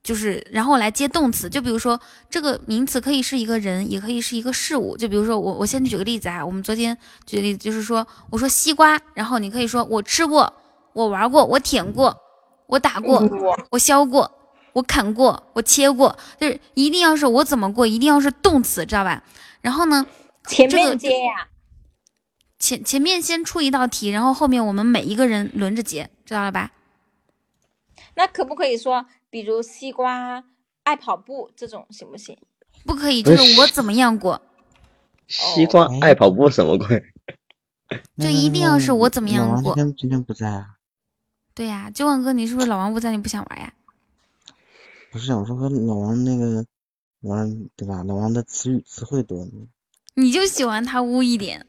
[0.03, 1.49] 就是然后来接动词。
[1.49, 1.97] 就比如说
[2.29, 4.97] 这个名词可以是一个人，也可以是一个事物。
[4.97, 10.53] 就比如说我，我先举个例子啊，我们昨天举例子就是说，我说西瓜，然后你可以说我吃过，
[10.91, 12.13] 我玩过，我舔过，
[12.65, 13.23] 我打过，
[13.69, 14.29] 我削过。
[14.73, 19.23] 我砍过，我切过，就是一定要是我怎么过，一定要是动词，知道吧？
[19.61, 20.05] 然后呢，
[20.47, 21.49] 前这个面接呀、
[22.59, 26.71] 前前面先出一道题，然后后面我们每一个人轮着解，知道了吧？
[28.15, 30.43] 那可不可以说，比如西瓜
[30.83, 32.37] 爱跑步这种行不行？
[32.85, 34.41] 不可以，就是是我怎么样过，
[35.27, 37.03] 西瓜爱跑步什么鬼？
[38.17, 40.65] 就一定要是我怎么样老王过今天今天不在啊？
[41.53, 43.73] 对呀、九万哥，你是不是老王不在，你不想玩呀？
[45.11, 46.65] 不是，我说和老王那个
[47.27, 48.03] 玩对吧？
[48.03, 49.47] 老王的词语词汇多。
[50.15, 51.65] 你就喜欢他污一点，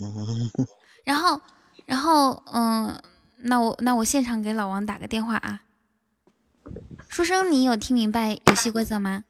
[0.00, 0.50] 嗯，
[1.04, 1.40] 然后，
[1.84, 3.02] 然后，嗯，
[3.36, 5.62] 那我那我现场给老王打个电话啊。
[7.08, 9.24] 书生，你有听明白游戏规则吗？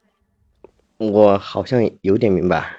[0.98, 2.76] 我好像有点明白。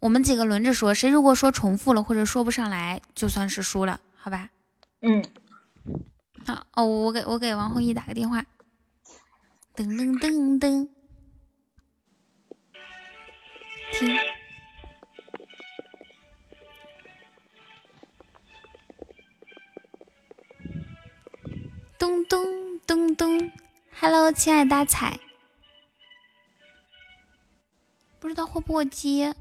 [0.00, 4.50] 我们几个轮着说，谁如果说重复了或者说不上来，就算是输了，好吧？
[5.00, 5.24] 嗯，
[6.46, 8.44] 好哦，我给我给王弘毅打个电话。
[9.74, 10.88] 噔噔噔噔，
[13.94, 14.18] 听。
[21.96, 23.52] 咚咚咚咚
[24.00, 25.20] ，Hello，亲爱的大彩，
[28.18, 29.34] 不知道会不会接？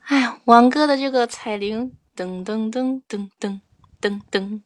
[0.00, 3.60] 哎呀，王哥的这个彩铃，噔噔噔噔噔
[4.00, 4.62] 噔噔，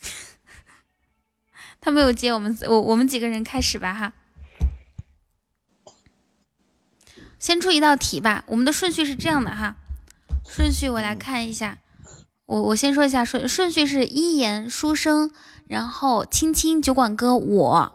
[1.80, 4.12] 他没有接我们，我我们几个人开始吧哈。
[7.42, 9.74] 先出一道题吧，我们的顺序是这样的哈，
[10.48, 11.78] 顺序我来看一下。
[12.46, 15.32] 我我先说一下顺顺序是一言书生，
[15.66, 17.92] 然后青青酒馆哥我，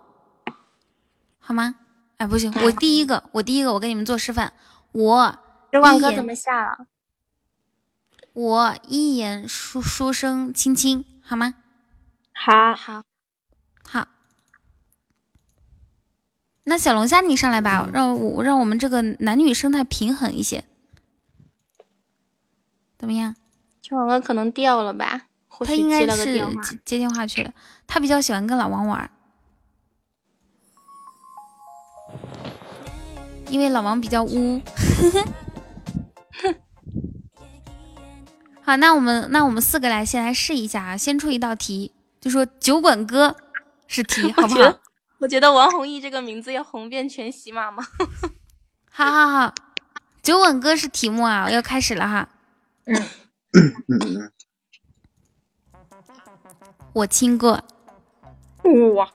[1.40, 1.76] 好吗？
[2.18, 4.52] 哎，不行，我第一个，我第一个，我给你们做示范。
[4.92, 5.40] 我
[5.72, 6.86] 酒馆一言歌怎么下了？
[8.34, 11.54] 我一言书书生青青，好吗？
[12.34, 13.04] 好，好。
[16.70, 20.66] 那小龙虾你上来吧，让我让我们这个男女生态平衡一些，
[23.00, 23.34] 怎么样？
[23.82, 25.28] 酒馆歌可能掉了吧？
[25.48, 26.26] 或他应该是。
[26.36, 27.54] 接接电话去了，
[27.88, 29.10] 他比较喜欢跟老王玩，
[33.50, 34.62] 因为老王比较污。
[38.62, 43.38] 好，那我们那我们四个来先来试一下啊，先出一道题，就说酒馆哥
[43.88, 44.80] 是题， 好不好
[45.20, 45.52] 我觉得？
[45.52, 47.84] 王弘毅这个名字要红遍全喜马吗？
[48.92, 49.54] 好 好好，
[50.22, 52.30] 酒吻歌是题目啊，要开始了哈。
[52.86, 52.96] 嗯
[53.88, 54.32] 嗯，
[56.94, 57.64] 我亲过，
[58.96, 59.12] 哇，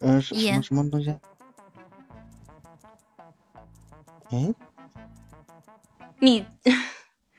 [0.00, 1.10] 嗯，什什么什么东西？
[4.30, 4.54] 哎，
[6.18, 6.44] 你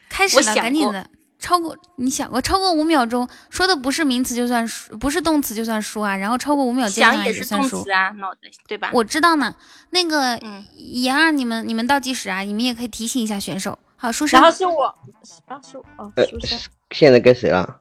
[0.09, 1.09] 开始了，我想过赶紧的，
[1.45, 7.91] 超过你想过超过五秒钟，说的不是名词就算输，不是动词就算输啊，然后超过五秒想也是算输动词。
[7.91, 8.89] 啊，脑袋对吧？
[8.91, 9.53] 我知道呢，
[9.91, 13.77] 那个嗯妍儿，你们你们倒计时啊，你们也可以提醒一下选手。
[13.95, 14.85] 好，书生然后是我，
[15.45, 16.59] 啊是我哦，呃书生，，
[16.89, 17.79] 现在该谁了？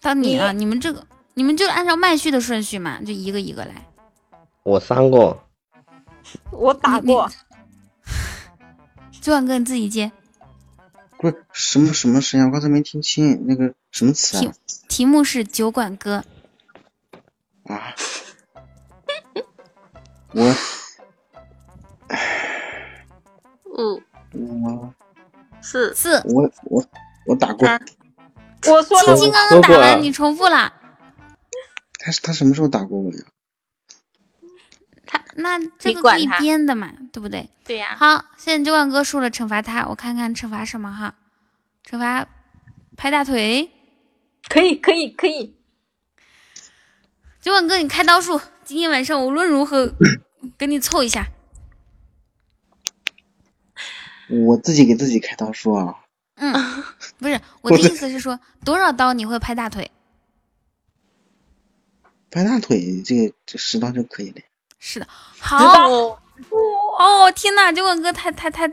[0.00, 3.86] 到你了，你们这个你们就按照麦序的顺序嘛，就一个一个来。
[4.64, 5.38] 我三个。
[6.50, 7.30] 我打过，
[9.20, 10.10] 酒馆哥你 自己接。
[11.24, 12.46] 不是什么什么声音？
[12.46, 14.52] 我刚才没听清，那个什么词啊？
[14.88, 16.22] 题目是酒馆歌，
[17.64, 17.94] 啊，
[20.32, 20.54] 我
[23.70, 24.02] 五
[24.34, 24.94] 我
[25.62, 26.20] 四四。
[26.26, 26.84] 我我
[27.24, 27.66] 我打过，
[28.66, 30.74] 我说了青青刚刚打完，你重复了。
[31.98, 33.24] 他他什么时候打过我呀？
[35.36, 37.48] 那这个可以编的嘛，对不对？
[37.64, 41.14] 对呀、好，现在酒馆哥输了，惩罚他，我看看惩罚什么哈？
[41.84, 42.26] 惩罚
[42.96, 43.70] 拍大腿。
[44.48, 45.56] 可以可以可以，
[47.40, 49.94] 酒馆 哥，你开刀数，今天晚上无论如何
[50.58, 51.28] 给你凑一下。
[54.28, 55.94] 我自己给自己开刀术啊，
[56.36, 56.52] 嗯，
[57.18, 59.90] 不是我的意思是说，多少刀你会拍大腿？
[62.30, 64.42] 拍大腿这个这十刀就可以了。
[64.86, 65.08] 是的，
[65.40, 65.58] 好。
[65.58, 65.88] 道
[66.98, 68.70] 哦，天呐，酒馆哥太太太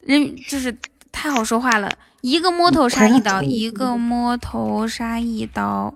[0.00, 0.74] 人就是
[1.12, 1.92] 太好说话了，
[2.22, 5.94] 一个摸头杀一刀，一个摸头杀一刀，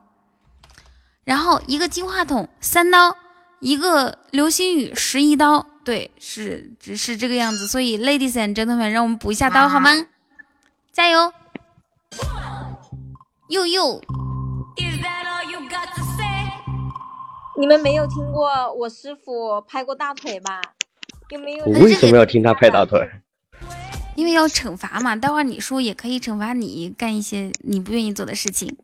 [1.24, 3.16] 然后一个金话筒三刀，
[3.60, 9.90] 一个流星雨十一刀，对，是只是这个样子，所以 ladies and gentlemen，让我们补一下刀好吗？
[10.92, 11.32] 加油！
[13.48, 14.02] 又又，
[17.58, 20.62] 你们没有听过我师傅拍过大腿吧？
[21.30, 21.82] 有没有我人？
[21.82, 23.00] 为什么要听他拍大腿？
[24.14, 28.76] 因为要惩罚嘛，待会儿你输也可以惩罚你干一些你不愿意做的事情。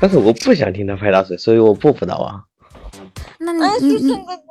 [0.00, 2.44] 但是我不想听他拍大腿，所以我不辅导啊。
[3.40, 4.42] 那你哎，你你书生，哥哥，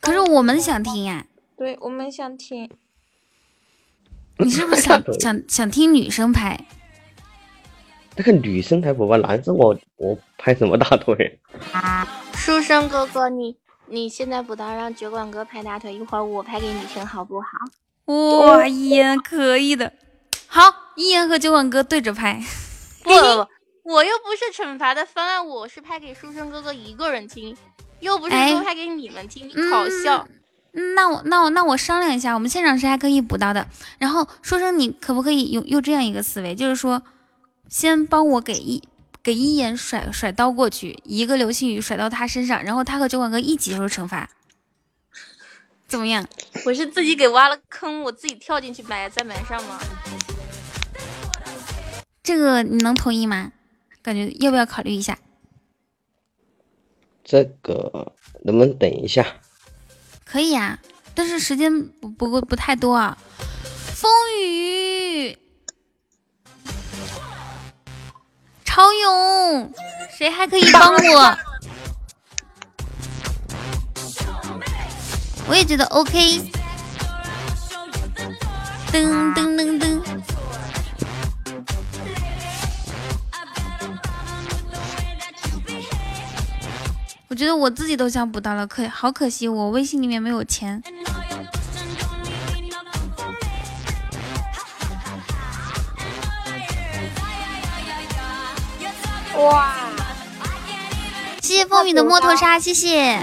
[0.00, 1.26] 可是我们想听呀、
[1.56, 2.70] 对我们想听。
[4.38, 6.64] 你是不是 想想想听女生拍？
[8.14, 11.40] 那个女生拍不吧，男生我我拍什么大腿？
[12.36, 13.56] 书生哥哥，你
[13.86, 17.48] 你现在不到让酒馆哥拍大腿，一会儿我拍给你听好不好？
[18.12, 19.92] 哇，一言可以的。
[20.46, 20.62] 好，
[20.94, 22.42] 一言和酒馆哥对着拍。
[23.02, 23.48] 不不不，
[23.94, 27.56] 我又不是惩罚的方案，我是拍给书生哥哥一个人听，
[28.00, 30.26] 又不是哎说拍给你们听，你搞笑。
[30.28, 33.64] 嗯那我那我那我商量一下，我们现场是还可以补刀的。
[33.98, 37.00] 然后书生，你可不可以有有这样一个思维，就是说，
[37.68, 38.82] 先帮我给一
[39.24, 44.28] 给一眼甩甩刀过去，一个流星雨甩到他身上，然后他和酒馆哥一起受惩罚。
[45.88, 46.26] 怎么样？
[46.66, 49.80] 我是自己给挖了坑，我自己跳进去埋在埋上吗？
[52.22, 53.52] 这个你能同意吗？
[54.02, 55.18] 感觉要不要考虑一下？
[57.24, 58.12] 这个
[58.44, 59.40] 能不能等一下？
[60.26, 60.78] 可以啊，
[61.14, 63.16] 但是时间不不过不太多啊。
[63.94, 64.10] 风
[64.42, 65.38] 雨，
[68.74, 69.72] 超勇，
[70.18, 71.38] 谁还可以帮我？
[75.46, 76.40] 我也觉得 OK。
[78.90, 80.02] 噔噔噔噔。
[87.28, 90.82] 我觉得我自己都想补到了，可好可惜，我微信里面没有钱。
[99.38, 99.74] 哇！
[101.42, 103.18] 谢谢风雨的摸头杀，谢谢。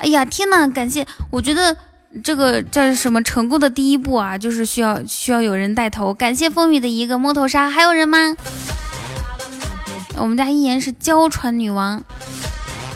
[0.00, 1.06] 哎呀，天呐，感谢！
[1.30, 1.76] 我觉得
[2.22, 6.14] 这个叫什么成功的第一步啊，就是需要需要有人带头。
[6.14, 8.36] 感谢风雨的一个摸头杀，还有人吗？
[10.16, 12.02] 我们家一言是娇喘女王。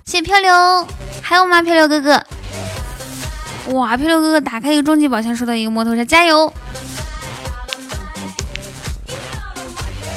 [0.05, 0.87] 谢漂流，
[1.23, 1.63] 还有吗？
[1.63, 2.23] 漂流哥哥，
[3.73, 3.97] 哇！
[3.97, 6.53] 漂流哥哥打开一个终极宝箱，收到一个摩托车，加油！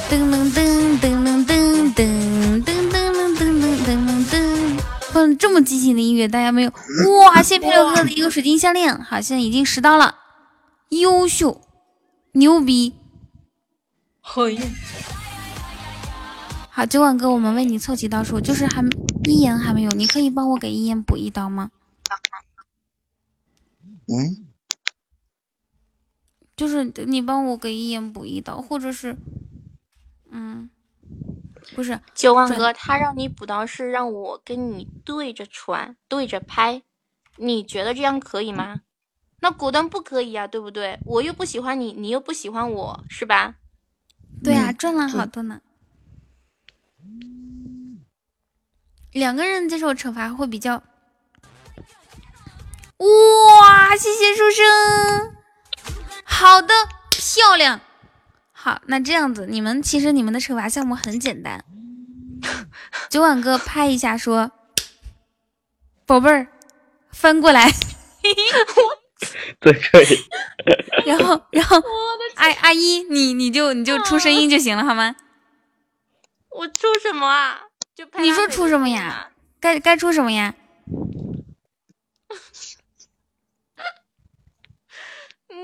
[0.10, 2.00] 噔噔噔噔噔噔噔
[2.64, 4.34] 噔噔噔噔噔噔噔，
[5.11, 6.72] 放这么激情的音乐，大家没有？
[7.19, 7.44] 哇！
[7.44, 10.16] 谢漂流哥的一个水晶项链，好，现在已经十刀了，
[10.90, 11.61] 优秀，
[12.32, 12.95] 牛逼，
[14.22, 14.45] 好，
[16.86, 18.82] 九晚哥，我们为你凑齐刀数，就是还
[19.26, 21.72] 一言还没有，你可以帮我给一言补一刀吗？
[24.08, 24.48] 嗯，
[26.56, 29.18] 就是你帮我给一言补一刀，或者是，
[30.31, 30.69] 嗯，
[31.75, 36.81] 不是九万哥，他让你补刀是让我跟你对着传，对着拍，
[37.38, 38.81] 你觉得这样可以吗？
[39.39, 40.99] 那果断不可以啊，对不对？
[41.06, 43.56] 我又不喜欢你，你又不喜欢我，是吧？
[44.43, 45.61] 对啊，赚了好多呢。
[49.14, 50.83] 两个人接受惩罚会比较，
[52.97, 53.95] 哇！
[53.95, 55.35] 谢谢书生，
[56.23, 56.73] 好的，
[57.09, 57.80] 漂亮。
[58.67, 61.63] 好，那这样子，你们其实你们的惩罚项目很简单。
[63.07, 64.51] 酒碗哥拍一下说
[66.05, 66.47] ：“宝贝儿，
[67.09, 67.71] 翻过来。
[69.61, 70.07] ”对，可以。
[71.07, 71.81] 然后，然后，
[72.35, 75.15] 阿阿姨，你你就你就出声音就行了，好吗？
[76.49, 77.61] 我出什么啊？
[78.19, 79.29] 你说出什么呀？
[79.61, 80.53] 该该出什么呀？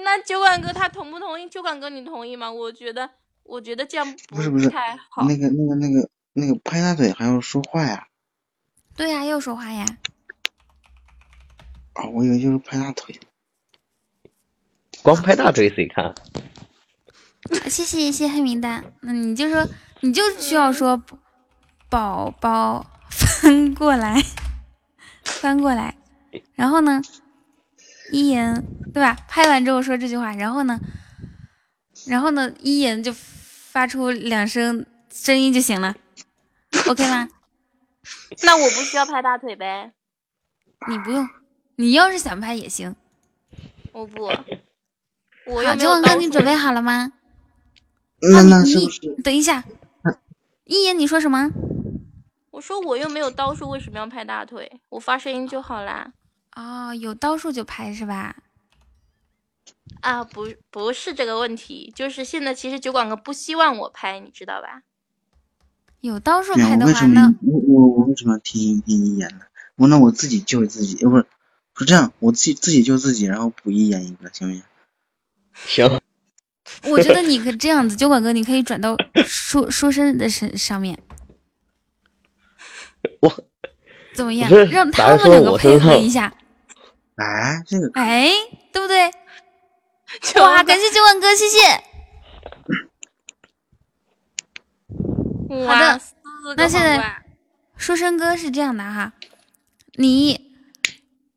[0.04, 1.48] 那酒馆哥他同不同意？
[1.50, 2.52] 酒馆哥你同意吗？
[2.52, 3.10] 我觉得，
[3.44, 5.24] 我觉得这样不是不是太好。
[5.28, 8.08] 那个那个那个那个拍大腿还要说话呀？
[8.96, 9.86] 对呀，要说话呀。
[11.94, 13.20] 啊，我以为就是拍大腿。
[15.02, 16.14] 光拍大腿谁看？
[17.70, 18.84] 谢谢谢谢黑名单。
[19.02, 19.68] 那你就说，
[20.02, 21.02] 你就需要说。
[21.90, 24.20] 宝宝翻过来，
[25.24, 25.96] 翻过来，
[26.56, 27.00] 然后呢？
[28.14, 29.18] 一言对吧？
[29.28, 30.80] 拍完之后说这句话，然后呢？
[32.08, 32.54] 然后呢？
[32.60, 35.96] 一言就发出两声声音就行了
[36.88, 37.28] ，OK 吗？
[38.44, 39.94] 那我不需要拍大腿呗？
[40.88, 41.28] 你不用，
[41.78, 42.96] 你要是想拍也行。
[43.92, 44.26] 我不，
[45.48, 47.14] 我好，九万哥，你准备好了吗？
[48.22, 49.02] 那那是不是？
[49.24, 49.64] 等一下，
[50.66, 51.50] 一言，你说什么？
[52.52, 54.82] 我说我又没有刀术，为什么要拍大腿？
[54.90, 56.14] 我发声音就好啦。
[56.56, 58.36] 哦，有刀数就拍是吧？
[60.02, 64.84] 啊，不，不是这个问题，就是现在其实酒馆哥不希望我拍，你知道吧？
[66.02, 69.46] 有刀数拍的话，呢我我我为什么要听一听一言呢？
[69.76, 71.26] 我那我自己救自己，要不是
[71.78, 74.64] 是这样，我自己自己救自己，然后补一言一个，行不行？
[75.88, 76.02] 行。
[76.90, 80.98] 我觉得你可这样子，酒馆哥，你可以转到书书生的身上面。
[83.20, 83.44] 我
[84.14, 84.50] 怎么样？
[84.70, 86.34] 让他们两个配合一下。
[87.16, 88.30] 哎，这个哎，
[88.72, 89.12] 对不对？
[90.42, 91.60] 哇，感谢九万哥，谢谢。
[95.68, 96.02] 好的，
[96.58, 97.24] 那现在
[97.78, 99.14] 书生哥是这样的哈，
[99.96, 100.52] 你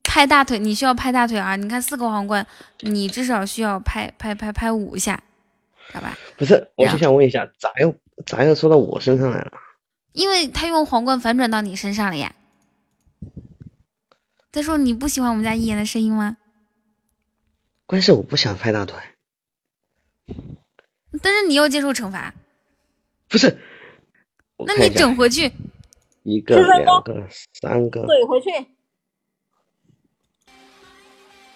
[0.03, 1.57] 拍大腿，你需要拍大腿啊！
[1.57, 2.47] 你看四个皇冠，
[2.81, 5.23] 你至少需要拍拍拍拍五下，
[5.89, 6.17] 知道吧？
[6.39, 9.53] 不是，我就想问一下，咋又咋又说到我身上来了？
[10.13, 12.35] 因为他用皇冠反转到你身上了呀。
[14.57, 16.39] 再说你不喜欢我们家一言的声音吗？
[17.85, 18.99] 关键是我不想拍大腿。
[21.21, 22.33] 但是你要接受惩罚。
[23.29, 23.61] 不是。
[24.67, 25.53] 那你整回去。
[26.23, 27.29] 一个、两个、
[27.61, 28.07] 三个。
[28.07, 28.49] 怼回去。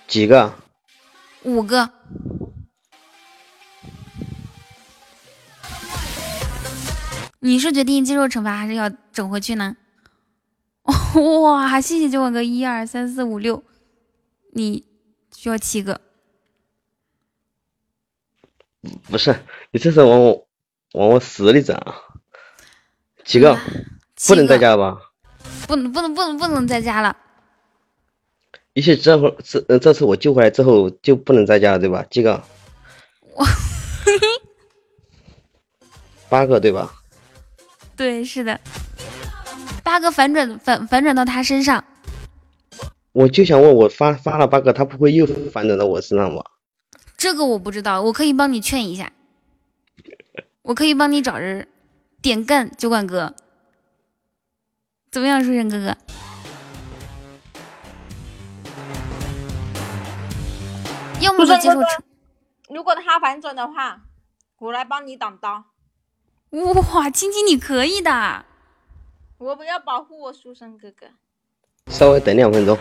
[0.06, 0.54] 几个？
[1.44, 1.90] 五个。
[7.38, 9.74] 你是决定接受惩罚，还是要整回去呢？
[11.42, 13.62] 哇，谢谢九万哥，一二三四五六，
[14.52, 14.84] 你
[15.34, 16.00] 需要七个。
[19.10, 20.48] 不是，你这是往我
[20.92, 21.94] 往我死里整啊！
[23.24, 23.58] 几个？
[24.26, 24.98] 不能在家吧？
[25.66, 27.16] 不能不能不能不能在家了。
[28.72, 32.02] 也许这会这这次我救回来之后就不能在家了，对吧？
[32.10, 32.42] 几个？
[33.34, 33.44] 我
[36.28, 36.90] 八个对吧？
[37.96, 38.58] 对，是的。
[39.82, 41.84] 八个反转反反转到他身上。
[43.12, 46.42] 我就想问，我发发了八个，他不会又反转到我身上吧？
[47.16, 49.12] 这个我不知道，我可以帮你劝一下，
[50.62, 51.66] 我可以帮你找人
[52.22, 53.34] 点干酒馆哥，
[55.10, 55.96] 怎么样，书生哥哥？
[61.20, 61.98] 要么就接受惩。
[62.68, 64.02] 如果他反转的话，
[64.58, 65.64] 我来帮你挡刀。
[66.50, 68.44] 哇，青青你可以的。
[69.40, 71.06] 我不要保护我书生哥哥。
[71.86, 72.76] 稍微等两分钟。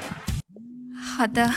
[1.01, 1.49] 好的。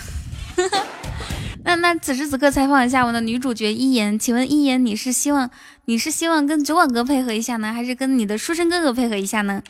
[1.64, 5.50] 那那此时此刻采访一下我的女主角一言，请问一言你是希望
[5.86, 9.60] 你是希望跟酒馆哥配合一下呢，还是跟你的书生哥哥配合一下呢？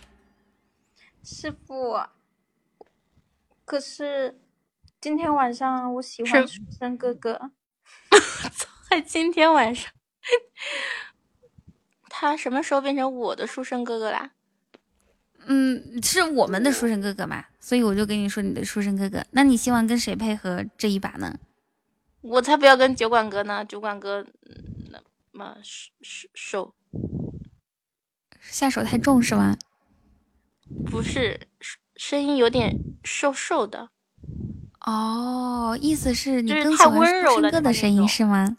[1.24, 1.98] 师傅，
[3.64, 4.38] 可是
[5.00, 7.52] 今天晚上我喜欢书生哥哥。
[8.90, 9.90] 在今天晚上，
[12.10, 14.32] 他什么时候变成我的书生哥哥啦？
[15.46, 19.24] 嗯，是我们的书生哥哥嘛，所以我就跟你说你的书生哥哥。
[19.32, 21.36] 那你希望跟谁配合这一把呢？
[22.20, 23.64] 我才不要跟酒馆哥呢！
[23.64, 24.24] 酒馆哥
[24.90, 24.98] 那
[25.32, 25.56] 么
[26.02, 26.74] 瘦瘦
[28.40, 29.56] 下手太重是吗？
[30.86, 31.40] 不是，
[31.96, 33.88] 声音有点瘦瘦的。
[34.86, 38.56] 哦，意思是你更喜欢春哥的声音是吗？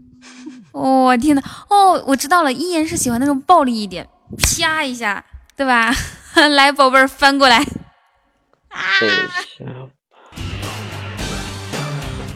[0.72, 4.08] 我天呐，哦，我知道了，一言是喜欢那种暴力一点，
[4.38, 5.24] 啪一下，
[5.56, 5.94] 对吧？
[6.34, 7.58] 来，宝贝儿，翻过来。
[8.68, 8.80] 啊！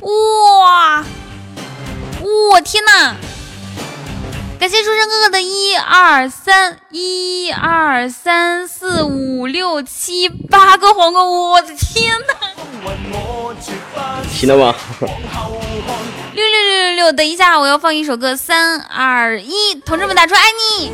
[0.02, 1.04] 哇！
[2.22, 3.16] 我天呐！
[4.58, 12.34] 感谢书生哥哥的一二三一二三四五六七八个皇冠，我的天呐！
[14.30, 14.74] 行了吧？
[16.34, 17.12] 六六六六六！
[17.12, 20.92] 等一下，我要放一首歌，三二一，同志们打出爱你！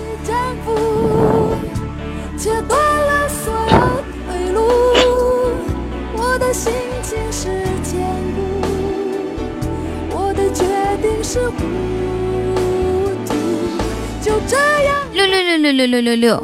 [2.45, 2.51] 六
[15.27, 16.43] 六六六六六六六，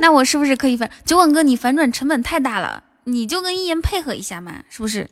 [0.00, 0.90] 那我是不是可以反？
[1.04, 5.10] 酒馆哥，你反转成本太大了，你就跟一言配合一下嘛，是不是？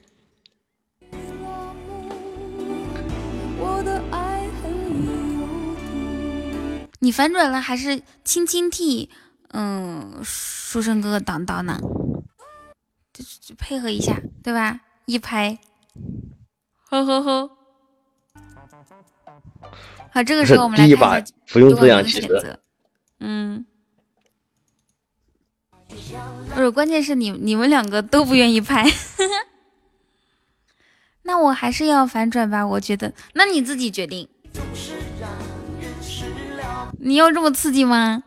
[7.00, 9.10] 你反转了，还是轻轻替
[9.52, 11.78] 嗯书生哥哥挡刀呢？
[13.12, 14.81] 就就配合一下，对吧？
[15.07, 15.58] 一拍，
[16.91, 17.50] 呵呵呵。
[20.12, 22.60] 好，这个时候我们来看一下不用这样选择。
[23.20, 23.65] 嗯，
[26.55, 28.84] 不是，关键是你你们两个都不愿意拍，
[31.23, 33.15] 那我还是要反转吧，我觉得。
[33.33, 34.28] 那你自己决定。
[36.99, 38.23] 你要这么刺激吗？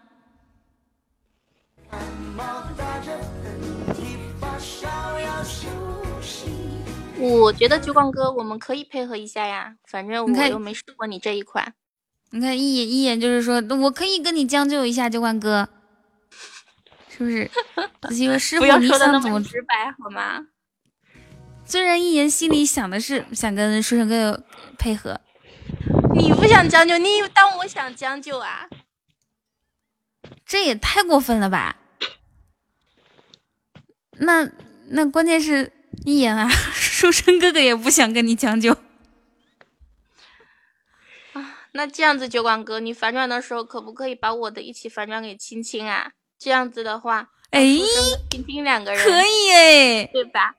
[7.20, 11.74] 我觉得酒馆哥，我们可以配合一下呀，反正我又没试过你这一款。
[12.32, 15.68] 你看一眼一眼就是说，我可以跟你将就一下，酒馆哥，
[17.10, 17.52] 是不是？
[18.04, 20.48] 子熙 说：“师傅，你想怎么直白好吗？”
[21.66, 24.44] 虽然一言心里想的是想跟书生哥哥
[24.78, 25.20] 配合，
[26.16, 28.70] 你不想将就，你当我想将就啊？
[30.46, 31.76] 这也太过分了吧？
[34.12, 34.50] 那
[34.90, 35.74] 那关键是。
[36.06, 38.72] 一言啊， 书生哥哥也不想跟你将就
[41.34, 41.58] 啊。
[41.74, 46.12] 那这样子，酒馆哥，你反转的时候可不可以把我的一起反转给青青啊？
[46.38, 47.62] 这样子的话，哎，
[48.32, 50.56] 青青两个人可以哎，对吧？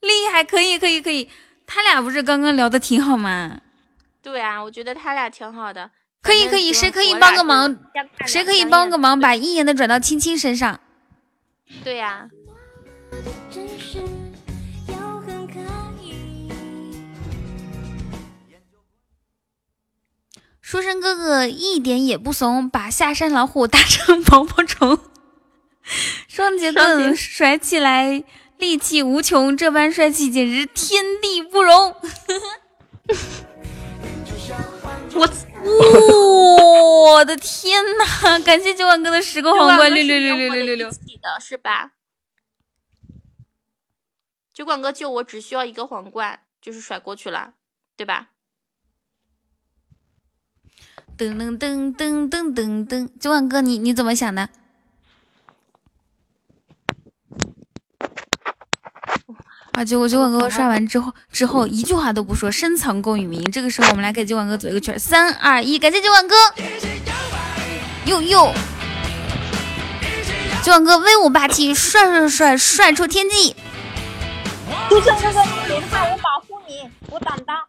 [0.00, 1.28] 厉害，可以可以可以，
[1.66, 3.60] 他俩不是刚刚聊的挺好吗？
[4.22, 5.90] 对啊，我觉得他俩挺好的。
[6.22, 7.76] 可以可以，谁可以帮个忙？
[8.26, 10.80] 谁可以帮个忙，把一言的转到青青身上？
[11.82, 12.28] 对呀。
[20.68, 24.98] 书生哥哥一点也不怂，把下山老虎打成 毛毛虫，
[26.28, 28.22] 双节棍甩起来，
[28.58, 31.96] 力气无穷，这般帅气简直天地不容。
[35.14, 35.26] 我
[37.14, 38.38] 我的天哪！
[38.40, 40.90] 感谢九万哥的十个皇冠，六六六六六六六。
[40.90, 41.92] 的是吧？
[44.52, 47.54] 酒馆哥救我只需要一个皇冠，就是甩过去了，
[47.96, 48.28] 对吧？
[51.18, 54.48] 噔噔噔噔噔噔噔，九万哥，你你怎么想的？
[59.72, 59.84] 啊！
[59.84, 63.42] 结果九万哥刷完之后，之后一句话都不说，深藏功与名。
[63.50, 66.36] 这个时候，我们来给九万哥走一个圈，三二一，感谢九万哥！
[68.06, 68.52] 呦呦，
[70.62, 73.56] 九万哥威武霸气，帅帅帅，帅出天际！
[74.88, 77.66] 书生哥哥，你别怕，我保护你，我胆大，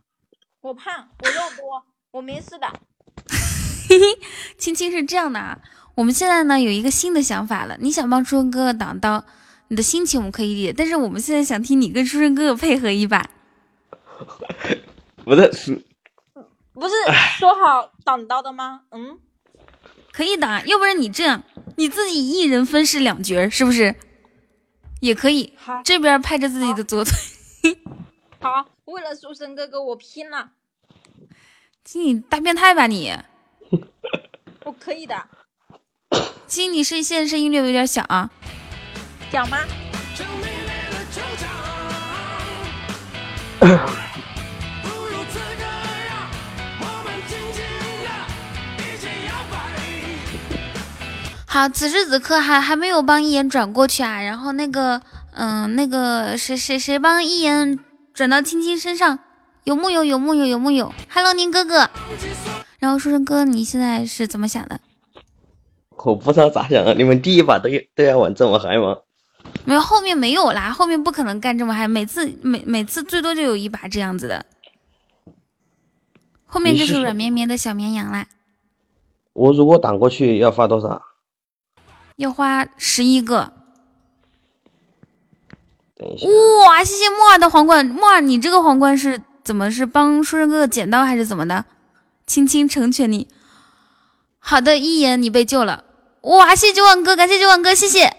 [0.62, 2.68] 我胖，我肉多，我没事的。
[3.90, 4.06] 嘿嘿，
[4.56, 5.58] 青青是这样的啊，
[5.96, 9.26] 我们现在呢有一个新的想法了，你想帮初生哥哥挡刀。
[9.70, 13.28] 你的心情我们可以理解，但是我们现在想听你跟初生哥哥配合一把。
[15.24, 15.84] 不是，
[16.74, 16.94] 不是
[17.40, 18.82] 说好挡刀的吗？
[18.92, 19.18] 嗯，
[20.12, 21.44] 可以挡，要不然你这样，
[21.78, 23.96] 你自己一人分饰两角，是不是？
[25.02, 25.54] 也可以。
[25.58, 27.14] 好，这边拍着自己的左腿。
[28.40, 30.52] 好，为了书生哥哥，我拼了！
[31.94, 33.16] 你大变态吧你！
[34.64, 35.16] 我可以的。
[36.48, 38.30] 亲，你是现在声音略有点小啊。
[39.32, 39.58] 讲吗？
[51.46, 54.22] 好，此时此刻还还没有帮一言转过去啊。
[54.22, 55.02] 然后那个，
[55.34, 57.78] 嗯，那个谁谁谁帮一言
[58.14, 59.20] 转到青青身上？
[59.66, 60.04] 有木有？
[60.04, 60.46] 有木有？
[60.46, 61.90] 有木有？Hello，宁哥哥。
[62.80, 64.80] 然后书生哥，你现在是怎么想的？
[65.98, 66.94] 我不知道咋想的！
[66.94, 68.98] 你们第一把都都要玩这么嗨吗？
[69.66, 74.46] 没有，后面没有啦，后面不可能干这么嗨，每次每每次最多就有一把这样子的，
[76.46, 78.26] 后面就是软绵绵的小绵羊啦。
[79.34, 81.02] 我如果挡过去要花多少？
[82.16, 83.52] 要花十一个。
[86.00, 91.66] 哇，谢谢木耳的皇冠，木耳，你这个皇冠是怎么是帮书生哥哥捡到还是怎么的？
[92.30, 93.28] 轻轻成全你。
[94.38, 95.84] 好的，一言你被救了。
[96.22, 98.16] 哇，谢谢九万哥，感谢九万哥，谢谢。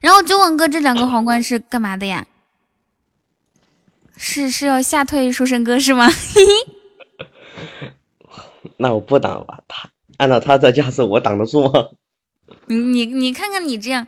[0.00, 2.26] 然后九网哥这两个皇冠是干嘛的呀？
[4.16, 6.08] 是是要吓退书生哥是吗？
[8.78, 11.88] 那我不挡吧，他按照他的架势，我挡得住吗？
[12.66, 14.06] 你你你看看你这样，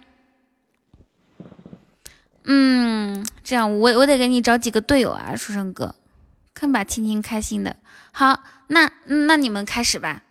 [2.44, 5.94] 嗯，这样我我得给你找几个队友啊，书生哥，
[6.60, 7.74] 看吧青青开心的。
[8.12, 10.22] 好，那那你们开始吧。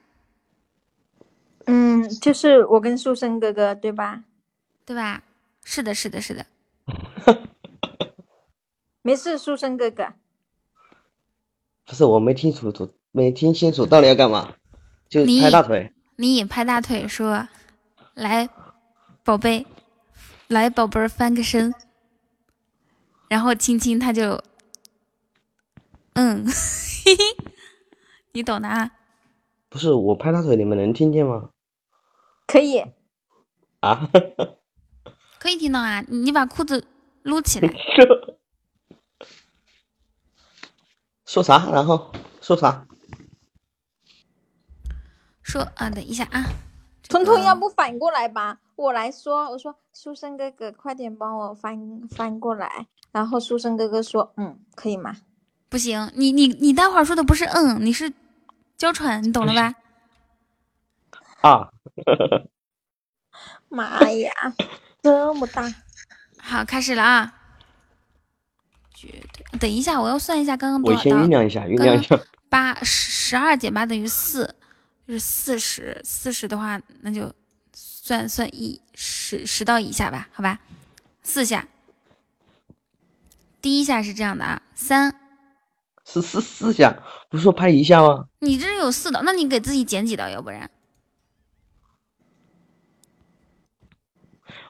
[1.66, 4.24] 嗯，就是我跟书生哥哥对吧？
[4.86, 5.24] 对吧？
[5.64, 6.46] 是的，是的，是的。
[9.02, 10.14] 没事，书生哥哥。
[11.88, 14.54] 不是，我没听清楚，没听清楚，到底要干嘛？
[15.10, 15.92] 就拍大腿。
[16.18, 17.48] 你也拍大腿说
[18.14, 18.48] ：“来，
[19.24, 19.66] 宝贝，
[20.50, 21.74] 来，宝贝儿，翻个身。”
[23.30, 24.40] 然后亲亲，他就，
[26.20, 27.24] 嗯，嘿嘿，
[28.34, 28.92] 你懂的啊。
[29.70, 31.52] 不是我拍大腿，你们能听见吗？
[32.46, 32.84] 可以。
[33.80, 34.10] 啊。
[35.40, 36.04] 可以听到啊！
[36.10, 36.86] 你把裤子
[37.24, 37.70] 撸起来。
[41.26, 41.72] 说啥？
[41.72, 42.86] 然后说啥？
[45.42, 46.44] 说啊，等一下啊，
[47.08, 49.50] 彤彤，要不反过来吧，我来说。
[49.52, 52.88] 我说，书生哥哥，快点帮我翻翻过来。
[53.14, 55.16] 然后书生哥哥说，嗯，可以吗？
[55.70, 58.12] 不行，你你你待会儿说的不是嗯，你是
[58.78, 59.74] 娇喘，你懂了吧？
[61.42, 61.70] 啊！
[63.70, 64.32] 妈呀！
[65.02, 65.72] 这么大，
[66.42, 67.36] 好，开始了啊！
[68.96, 72.20] 绝对，等一下，我要算一下刚刚多少我先酝酿一下，酝酿一下。
[72.50, 74.56] 八十二减八等于四，
[75.08, 76.02] 就是四十。
[76.04, 77.32] 四十的话，那就
[77.72, 80.60] 算算一十十到以下吧，好吧？
[81.22, 81.68] 四下，
[83.62, 85.14] 第一下是这样的啊，三，
[86.12, 88.26] 是四四下，不是说拍一下吗？
[88.40, 90.70] 你这有四刀，那你给自己减几刀，要不然？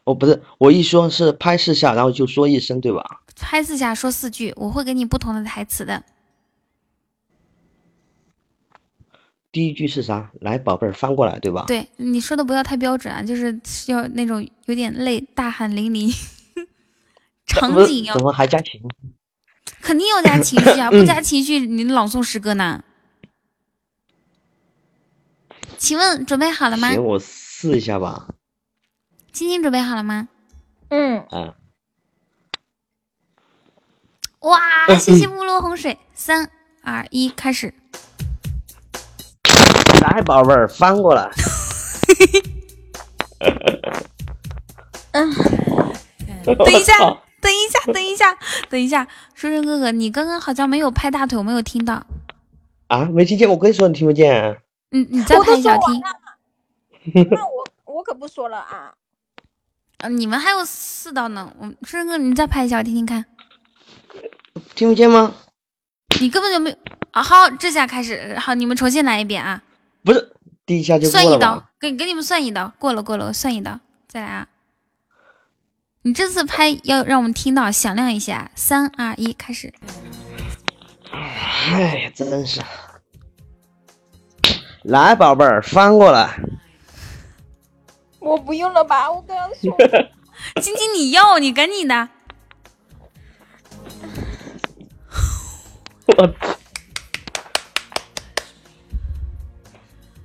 [0.04, 3.22] 哦，不是，我一说是拍四下，然后就说一声，对吧？
[3.38, 6.04] 拍四下说四句，我会给你不同的台词的。
[9.52, 10.32] 第一句是啥？
[10.42, 11.64] 来，宝贝儿，翻过来，对吧？
[11.68, 16.14] 对，你说的不要太标准啊，就是要那种有点累，大汗淋漓，
[17.48, 18.14] 场景要。
[18.14, 18.82] 怎么还加情？
[19.82, 20.90] 肯定要加情绪啊！
[20.92, 22.84] 不加情绪，你朗诵诗歌呢？
[25.78, 26.90] 请问准备好了吗？
[26.92, 28.28] 行，我试一下吧。
[29.32, 30.28] 青青准备好了吗？
[30.90, 31.56] 嗯，啊，
[34.40, 34.60] 哇，
[34.98, 36.50] 谢谢木落洪水，三
[36.84, 37.74] 二一，开始。
[40.02, 41.30] 来，宝贝儿，翻过来。
[45.12, 45.34] 嗯
[46.46, 46.94] 等一下，
[47.42, 48.38] 等一下，等一下，
[48.70, 52.06] 等一下，书生哥哥，你刚刚好像没有拍大腿，我没有听到。
[52.88, 53.50] 啊，没听见？
[53.50, 54.58] 我跟你说，你听不见？
[54.92, 56.02] 你你再拍一下听。
[56.02, 58.94] 完了，那我我可不说了啊。
[60.00, 63.26] 呃， 你们还有四道呢，我书生哥，你再拍一下，我听听看。
[64.76, 65.34] 听不见吗？
[66.20, 66.76] 你根本就没有
[67.12, 67.22] 啊！
[67.24, 69.62] 好，这下开始，好，你们重新来一遍啊！
[70.04, 70.34] 不是，
[70.66, 74.48] 第一下就算一刀给给你们算一刀，过了过了，我算一刀，再来啊！
[76.02, 79.74] 你这次拍要让我们听到响亮一下，三二一，开始。
[81.12, 82.62] 哎呀，真是。
[84.84, 86.40] 来，宝贝儿，翻过来。
[88.20, 89.12] 我不用了吧？
[89.12, 89.78] 我刚刚说
[90.62, 92.10] 晶晶，你要你赶紧的，
[96.06, 96.34] 我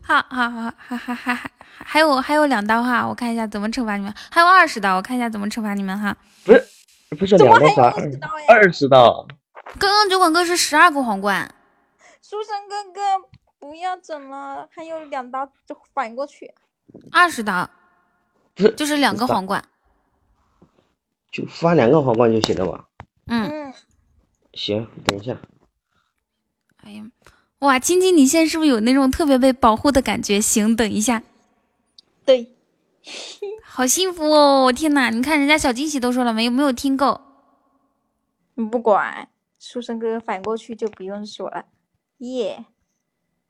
[0.03, 1.51] 好好好，还还还还
[1.85, 6.17] 还有还有两刀哈，我看一下怎么惩罚你们，还有二十刀，我看一下怎么惩罚你们哈。
[6.45, 6.67] 不是
[7.11, 9.27] 不是怎么两刀罚还有20刀呀二十刀，
[9.79, 11.55] 刚刚酒馆哥是十二个皇冠，
[12.23, 13.01] 书生哥哥
[13.59, 16.53] 不要整了，还有两刀就反过去。
[17.13, 17.69] 二十刀
[18.55, 19.63] 不是就是两个皇冠。
[21.31, 22.85] 就发两个皇冠就行了吧？
[23.27, 23.75] 嗯，嗯，
[24.53, 25.37] 行，等一下，
[26.85, 27.03] 哎呀，
[27.59, 30.41] 哇，晶晶，你现在是不是有那种特别被保护的感觉？
[30.41, 31.23] 行，等一下，
[32.25, 32.55] 对，
[33.63, 34.73] 好幸福哦！
[34.73, 37.21] 天哪，你看人家小惊喜都说了没有没有听够，
[38.55, 39.29] 你不管，
[39.59, 41.67] 书生哥哥反过去就不用说了。
[42.19, 42.65] 耶，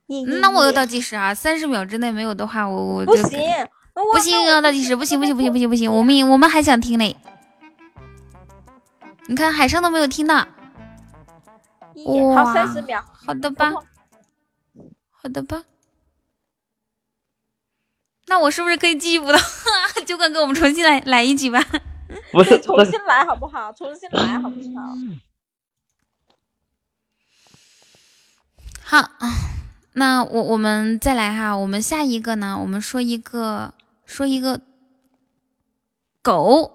[0.07, 3.39] 耶耶那我要倒计时啊，三十秒之内没有的话，我我就不行，
[4.13, 7.17] 不行，要倒计时，不行不行不行不行不行，我们我们还想听嘞。
[9.27, 10.45] 你看海上都没有听到，哇
[12.45, 13.03] 好哇三十秒。
[13.13, 13.73] 好的吧，
[15.11, 15.63] 好的吧。
[18.27, 19.39] 那我是不是可以继续补刀？
[20.07, 21.63] 酒馆哥，我们重新来来一局吧。
[22.33, 23.73] 不是重新来好不好？
[23.73, 24.95] 重新来好不好？
[28.83, 29.11] 好，
[29.93, 34.61] 那我我们再来哈，我们下一个呢，我们说一个说一个
[36.23, 36.71] 狗，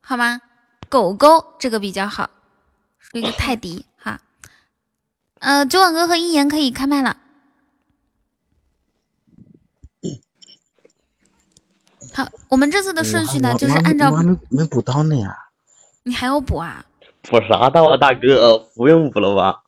[0.00, 0.40] 好吗？
[0.88, 2.30] 狗狗这个比较好，
[2.98, 4.20] 说一个泰迪哈。
[5.40, 7.18] 呃，酒馆哥和一言可以开麦了。
[12.14, 15.36] 好，我们这次的顺序呢，就是按照我还没没补刀呢呀。
[16.04, 16.84] 你还要补啊？
[17.22, 18.58] 补啥刀啊，大哥？
[18.76, 19.62] 不用补了吧？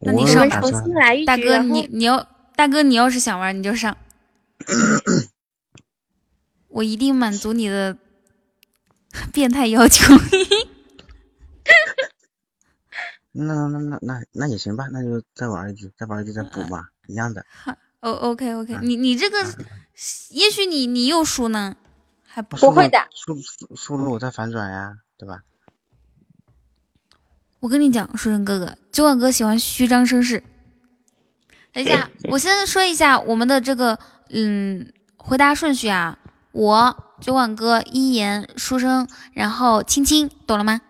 [0.00, 2.26] 那你上我打算来一局，大哥，你你要
[2.56, 3.96] 大哥，你要是想玩，你就上，
[6.68, 7.96] 我一定满足你的
[9.32, 10.12] 变态要求。
[13.32, 17.44] 那那那那那也行吧，那就再玩一局，再玩一局再补吧，一样的。
[18.00, 19.38] 哦，OK OK，嗯你你这个，
[20.30, 21.76] 也许你你又输呢，
[22.24, 25.40] 还不不会的输输输了我再反转呀，对吧？
[27.60, 30.44] 我跟你讲，书生哥哥，酒馆哥喜欢虚张声势。
[31.72, 33.98] 等一下，我先说一下我们的这个
[34.30, 36.18] 嗯回答顺序啊，
[36.52, 40.80] 我酒馆哥、一言、书生，然后青青，懂了吗？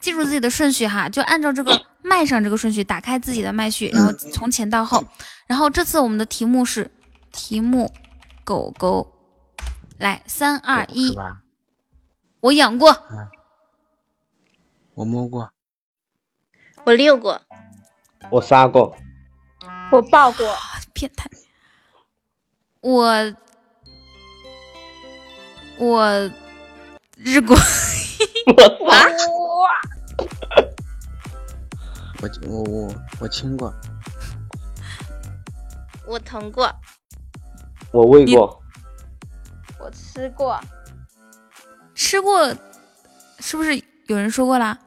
[0.00, 5.04] 记住自己的顺序哈，就按照这个麦上这个顺序打开自己的麦序，然后从前到后。
[5.46, 6.90] 然后这次我们的题目是
[7.32, 7.92] 题目
[8.44, 9.12] 狗狗，
[9.98, 11.16] 来三二是一，
[12.40, 12.96] 我养过，
[14.94, 15.50] 我摸过，
[16.84, 17.40] 我遛过，
[18.30, 18.94] 我杀过，
[19.90, 20.54] 我抱过，
[20.92, 21.28] 变态。
[22.80, 23.34] 我
[25.78, 26.30] 我
[27.16, 27.56] 日过，
[28.84, 29.06] 哇，
[32.20, 33.72] 我我我我亲过，
[36.06, 36.74] 我疼过，
[37.92, 38.62] 我喂过，
[39.78, 40.58] 我吃过，
[41.94, 42.54] 吃过，
[43.38, 44.78] 是不是有人说过啦？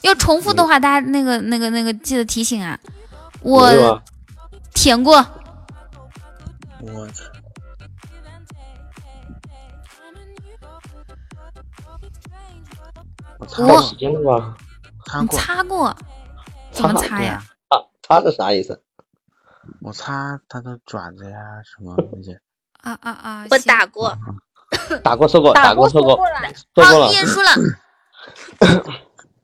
[0.00, 2.78] 要重复的话，大家那个那个那个记得提醒啊。
[3.40, 4.02] 我？
[4.74, 5.14] 舔过，
[6.80, 7.24] 我操！
[13.38, 14.56] 我擦我到时间了吧？
[14.96, 15.96] 你擦过，擦过，
[16.72, 17.42] 怎么擦呀？
[17.68, 18.82] 啊，他是啥意思？
[19.80, 22.40] 我擦它的爪子呀，什么那些。
[22.84, 23.46] 啊啊啊！
[23.50, 24.16] 我打过，
[25.02, 26.34] 打过说过，打过说过，过了，
[26.74, 27.14] 说过好，了一。
[27.14, 27.50] 言输了。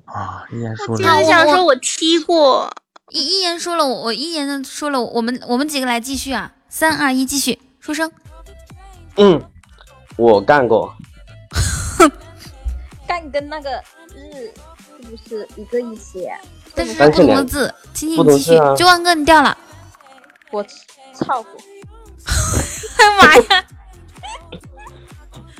[0.04, 1.04] 啊，一言输我了。
[1.04, 2.70] 就是想说我踢过，
[3.08, 6.52] 一一言说了，我我一言的说了，我们我们几个来继续啊！
[6.68, 7.58] 三二一，继续。
[7.80, 8.12] 出声，
[9.16, 9.42] 嗯，
[10.16, 10.94] 我干过，
[13.08, 13.70] 干跟那个
[14.14, 14.52] 日
[15.00, 16.38] 是不是一个意思呀？
[16.74, 18.50] 但是不同的字，请你继续。
[18.76, 19.56] 九万哥，你掉了。
[20.50, 20.62] 我
[21.14, 21.42] 操！
[23.18, 23.64] 妈呀！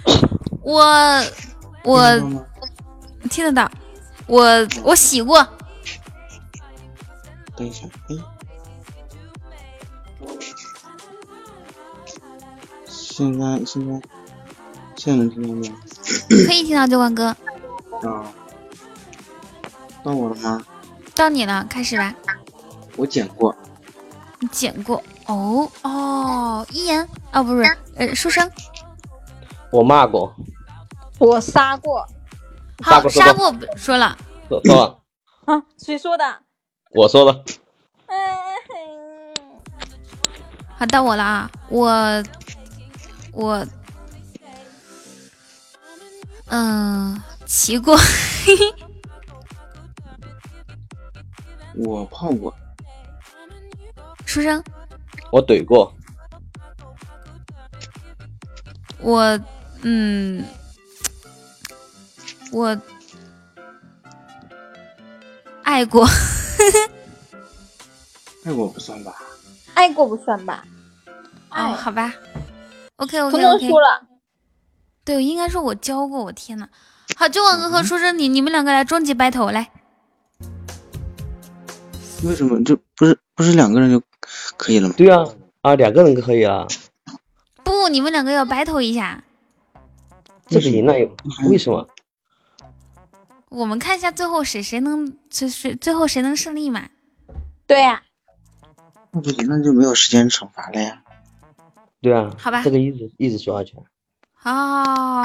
[0.63, 1.25] 我
[1.85, 2.43] 我
[3.31, 3.71] 听得到，
[4.27, 4.45] 我
[4.83, 5.47] 我洗过。
[7.57, 8.17] 等一下，哎，
[12.87, 14.01] 现在现在
[14.97, 15.77] 现在能听到吗？
[16.47, 17.27] 可以听到，九万哥。
[17.27, 18.33] 啊，
[20.03, 20.63] 到我了吗？
[21.15, 22.15] 到你了，开始吧。
[22.97, 23.55] 我剪过。
[24.39, 25.03] 你剪过？
[25.31, 27.63] 哦哦，一言哦，不是，
[27.95, 28.51] 呃，书生。
[29.71, 30.35] 我骂过。
[31.19, 32.05] 我杀过。
[32.83, 34.19] 好，杀过说了。
[34.49, 34.99] 说说了。
[35.45, 35.63] 啊？
[35.79, 36.25] 谁说的？
[36.91, 37.45] 我说的。
[40.77, 41.51] 好，到我了啊！
[41.69, 42.25] 我
[43.33, 43.65] 我
[46.47, 47.97] 嗯，骑过。
[51.77, 52.53] 我泡过。
[54.27, 54.61] 书生。
[55.33, 55.93] 我怼过。
[59.01, 59.39] 我
[59.83, 60.45] 嗯，
[62.53, 62.79] 我
[65.63, 66.07] 爱过。
[68.45, 69.15] 爱过不算吧？
[69.75, 70.65] 爱过不算吧？
[71.51, 72.13] 哦，好吧。
[72.97, 73.31] OK OK OK。
[73.31, 74.03] 不能输了。
[75.05, 76.25] 对，应该说我教过。
[76.25, 76.69] 我天呐。
[77.17, 79.71] 好，九网哥和书生，你你们两个来终极 battle 来。
[82.25, 82.63] 为什么？
[82.65, 84.03] 这不是不是两个人就
[84.57, 84.95] 可以了吗？
[84.97, 85.25] 对啊，
[85.63, 86.67] 啊，两个人可以啊。
[87.63, 89.23] 不，你们两个要 battle 一下。
[90.47, 90.95] 这个赢了，
[91.49, 91.89] 为什么？
[93.49, 96.89] 我们看一下最后谁谁能，谁谁最后谁能胜利嘛？
[97.67, 98.03] 对呀。
[99.13, 101.03] 那不行，那就没有时间惩罚了呀。
[102.01, 103.77] 对啊，好吧，这个一直一直说下去。
[104.45, 105.25] 哦，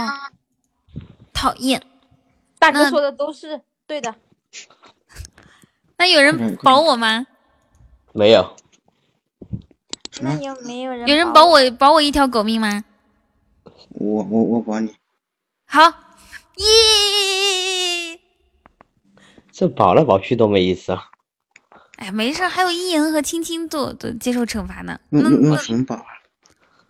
[1.32, 1.82] 讨厌，
[2.60, 4.14] 大哥说的都是对的。
[5.98, 7.26] 那有人保我吗？
[8.12, 8.56] 没有。
[10.22, 11.08] 那有没有人？
[11.08, 12.84] 有人保我保我一条狗命吗？
[13.90, 14.94] 我我我保你。
[15.66, 15.82] 好，
[16.56, 18.20] 耶！
[19.52, 21.06] 这保来保去都没意思啊。
[21.98, 25.00] 哎，没事，还有一言和青青做做接受惩罚呢。
[25.10, 26.06] 那用用什么保啊？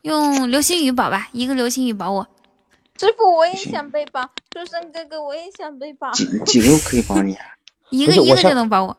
[0.01, 2.27] 用流星雨保吧，一个流星雨保我。
[2.97, 4.21] 师傅，我也想被保。
[4.53, 6.11] 书生哥哥，我也想被保。
[6.11, 7.45] 几几个可以保你啊？
[7.89, 8.97] 一个一个就能保我。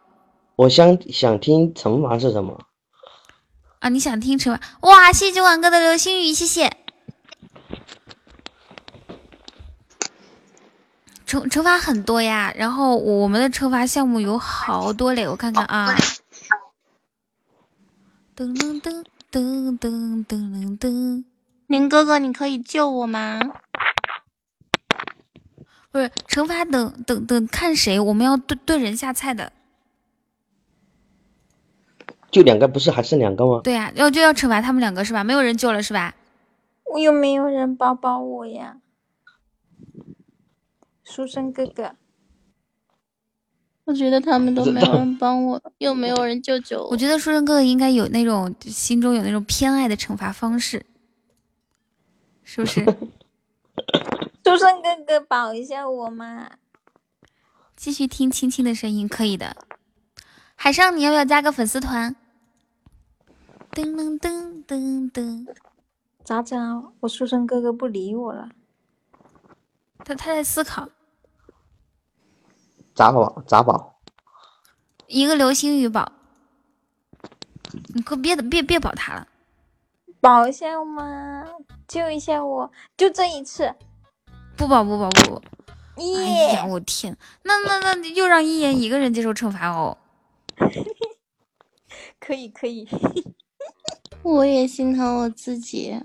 [0.57, 2.59] 我想想听惩罚是什么？
[3.87, 4.61] 啊，你想听惩罚？
[4.81, 6.77] 哇，谢谢晚哥的流星雨，谢谢。
[11.25, 15.95] 惩惩罚很多呀，然后我们的惩罚项目有好多嘞，我看看啊。
[18.35, 21.25] 噔噔噔噔噔噔噔，
[21.69, 23.39] 林哥哥，你可以救我吗？
[25.93, 29.53] 不是惩罚，等等等看谁，我们要对对人下菜的。
[32.37, 33.63] 就两个，不是还剩两个吗？
[33.65, 35.25] 对呀，要就要惩罚他们两个是吧？
[35.25, 36.15] 没有人救了是吧？
[36.85, 38.77] 我又没有人帮帮我呀？
[41.03, 41.93] 书生哥哥，
[43.85, 46.91] 我觉得他们都没有人帮我，又没有人救救我。
[46.91, 50.85] 我觉得书生哥哥应该有那种心中有那种偏爱的惩罚方式，
[52.45, 52.85] 是不是？
[54.45, 56.51] 书生哥哥保一下我嘛！
[57.75, 59.57] 继续听青青的声音，可以的。
[60.55, 62.15] 海上，你要不要加个粉丝团？
[63.77, 65.47] 噔噔噔噔噔，
[66.25, 66.93] 咋整啊？
[67.01, 68.49] 我书生哥哥不理我了，
[69.99, 70.89] 他他在思考。
[72.95, 73.43] 咋保？
[73.47, 74.01] 咋保？
[75.09, 76.11] 一个流星雨保，
[77.95, 79.29] 你可别别别保他了，
[80.23, 81.45] 保一下嘛，
[81.87, 83.75] 救一下我，就这一次，
[84.57, 85.43] 不保不保不保。
[85.97, 86.53] 哎耶！
[86.55, 89.99] 呀，我天，那那那又让一言一个人接受惩罚哦。
[92.19, 92.89] 可 以可以，
[94.27, 96.03] 我也心疼我自己。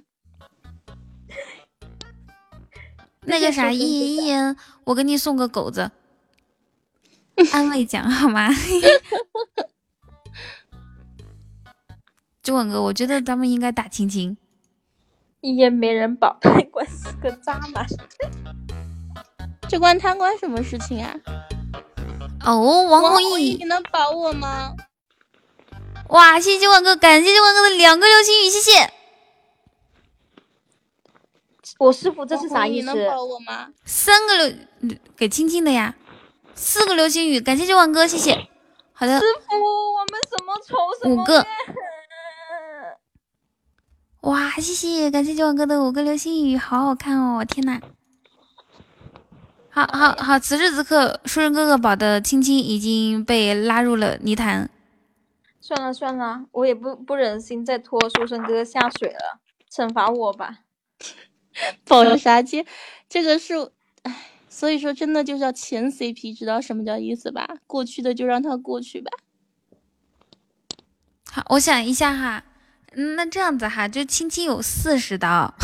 [3.26, 5.90] 那个啥，一言一言，我给你送个狗子。
[7.52, 8.50] 安慰奖好吗？
[12.44, 14.38] 九稳哥，我觉得咱们应该打亲亲。
[15.42, 17.86] 一言没人保，贪官是个渣男。
[19.68, 21.16] 这关贪官什么事情啊？
[22.46, 24.76] 哦，王弘毅，你能保我吗？
[26.12, 28.92] 哇，谢谢九稳哥，感谢九稳哥的两个流星雨，谢谢。
[31.78, 32.88] 我师傅这是啥意思？
[32.88, 33.70] 能保我吗？
[33.86, 35.96] 三个流给青青的呀。
[36.54, 38.50] 四个流星雨，感谢九万哥，谢谢。
[38.92, 41.48] 好的，师傅，我们什么仇什么五个。
[44.30, 47.46] 哇，谢谢，感谢九万哥的五个流星雨，好好看哦！
[47.46, 47.80] 天呐。
[49.70, 54.70] 好好好，此时此刻，书生哥哥宝的青青已经被拉入了泥潭。
[55.74, 59.40] 算了算了，我也不不忍心再拖书生哥哥下水了，
[59.72, 60.64] 惩罚我吧。
[61.88, 62.66] 保啥接？
[63.08, 63.72] 这个是，
[64.04, 67.48] 唉，所以说真的就是要前 CP，知道什么叫意思吧？
[67.68, 69.10] 过去的就让它过去吧。
[71.32, 72.44] 好，我想一下哈，
[72.92, 75.54] 嗯那这样子哈，就青青有四十刀。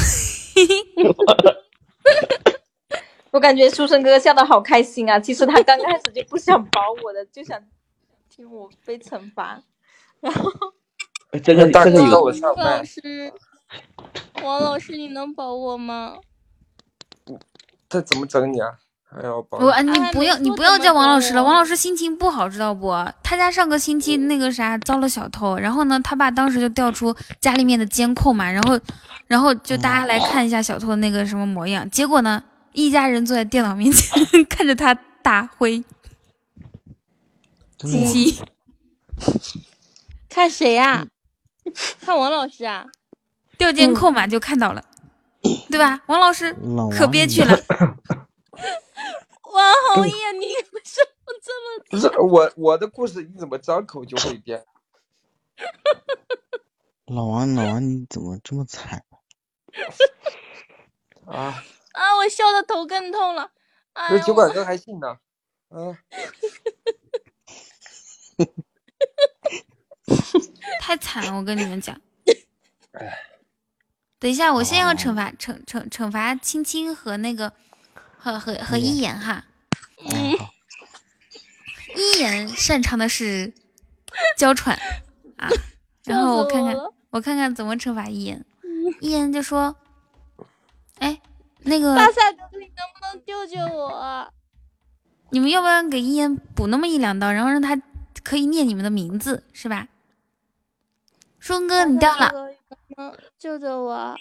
[3.31, 5.19] 我感觉书生哥哥笑得好开心啊！
[5.19, 7.61] 其实他刚开始就不想保我的，就想
[8.29, 9.61] 听我被惩罚。
[10.21, 10.51] 然后
[11.31, 13.31] 哎这个大哥王老麦，师，
[14.43, 16.17] 王老师，你能保我吗？
[17.89, 18.71] 这怎么整你啊？
[19.09, 22.91] 还要保我，啊你不要，你不要叫王老师了，哦王老师心情不好，知道不？
[23.23, 28.77] 他家上个星期那个啥遭了小偷，然后呢，他爸当时就调出家里面的监控嘛，然后，
[29.27, 35.81] 然后就大家来看一下小偷的那个什么模样，结果呢，一家人坐在电脑面前 看着他打灰
[37.77, 38.37] 真的吗鸡，
[40.29, 41.07] 看谁呀、
[42.01, 42.85] 看王老师啊？
[43.57, 44.85] 调监控嘛，就看到了，
[45.69, 46.01] 对吧？
[46.07, 47.57] 王老师老可憋屈了，
[49.51, 51.83] 王红叶，你为什么这么？
[51.89, 54.63] 不是我我的故事，你怎么张口就会编？
[57.07, 59.03] 老王老王你怎么这么惨？
[61.25, 62.17] 啊，啊！
[62.17, 63.49] 我笑的头更痛了。
[63.93, 65.17] 哎呦这酒馆哥还信呢？
[65.69, 65.97] 啊，
[70.81, 71.99] 太惨了，我跟你们讲。
[74.19, 77.53] 等一下，我先要惩罚惩惩惩罚青青和那个
[78.17, 79.45] 和和和一言哈。
[81.95, 83.53] 一言擅长的是
[84.37, 84.77] 娇喘
[85.37, 85.49] 啊，
[86.05, 86.75] 然后我看看
[87.09, 88.43] 我看看怎么惩罚一言。
[89.01, 89.75] 一言就说
[90.99, 91.21] ：“哎，
[91.59, 94.31] 那个巴萨哥哥，你能不能救救我？
[95.31, 97.79] 你们要不要给一言补那么一两刀，然后让他
[98.23, 99.87] 可以念你们的名字，是吧？”
[101.47, 102.29] 顺哥，你掉了。
[103.39, 104.13] 救救我？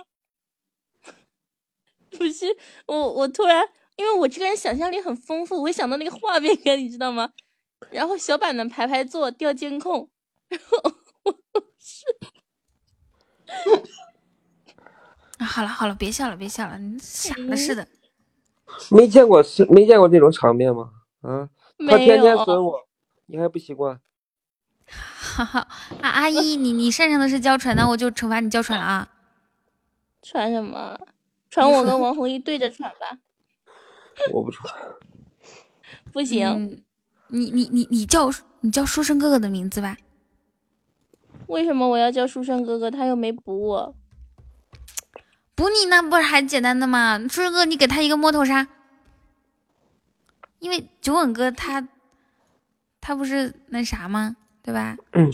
[2.16, 2.46] 不是
[2.86, 7.32] 我，我突然，因为我这个人想象力很丰富，我会想到那个画面感，你知道吗？
[7.90, 10.08] 然后小板凳排排坐，调监控，
[10.46, 10.78] 然后
[11.24, 11.34] 我
[11.80, 12.05] 是
[15.38, 17.88] 啊，好了好了，别笑了别笑了，你傻了似的。
[18.88, 20.92] 没见过是没见过这种场面吗？
[21.22, 22.36] 啊，他没天天。
[22.44, 22.86] 损我，
[23.26, 24.00] 你还不习惯？
[25.36, 25.68] 哈 哈，
[26.00, 29.08] 啊阿姨，你你擅长的是娇喘，那我就惩罚你娇喘了啊。
[30.23, 30.98] 喘什么？
[31.50, 33.18] 传我跟王红一对着喘吧。
[34.32, 34.73] 我不喘，
[36.10, 36.82] 不行，嗯，
[37.28, 39.98] 你你你你叫你叫书生哥哥的名字吧。
[41.48, 42.90] 为什么我要叫书生哥哥？
[42.90, 43.94] 他又没补我。
[45.55, 47.18] 补你那不是还简单的吗？
[47.28, 48.66] 书生哥，你给他一个摸头杀，
[50.60, 51.86] 因为九吻哥他
[53.00, 54.36] 他不是那啥吗？
[54.67, 54.97] 对吧？
[55.12, 55.31] 嗯，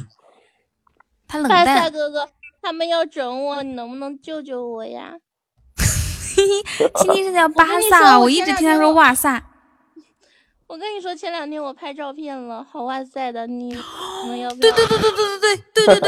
[1.27, 1.91] 他冷淡。
[1.91, 2.29] 哥哥，
[2.61, 5.15] 他们要整我，你能不能救救我呀？
[6.97, 9.43] 今天是叫 巴萨，说我我一直听他说哇塞。
[10.67, 13.75] 我跟你说，前两天我拍照片了，好哇塞的，你
[14.25, 14.61] 你们要不要？
[14.61, 16.01] 对对对对对对对对对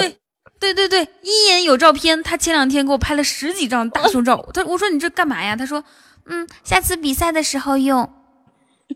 [0.61, 4.47] 对对对对，一言有照片，他前两天给我拍了十几张大胸照。
[4.53, 5.57] 他我说你这干嘛呀？
[5.57, 5.83] 他说
[6.27, 8.13] 嗯，下次比赛的时候用。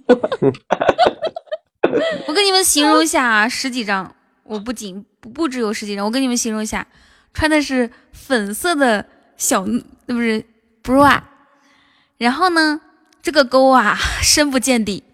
[2.26, 4.14] 我跟你们形容一下啊，十几张，
[4.48, 6.86] 我不仅不不只有十几张，我跟你们形容一下，
[7.34, 9.66] 穿的是粉色的小，
[10.06, 10.42] 那不是
[10.82, 11.22] bra，
[12.16, 12.80] 然后呢，
[13.20, 15.04] 这个沟啊 深不见底，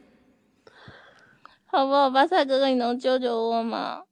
[1.66, 2.08] 好不好？
[2.08, 4.02] 巴萨哥哥，你能救救我吗？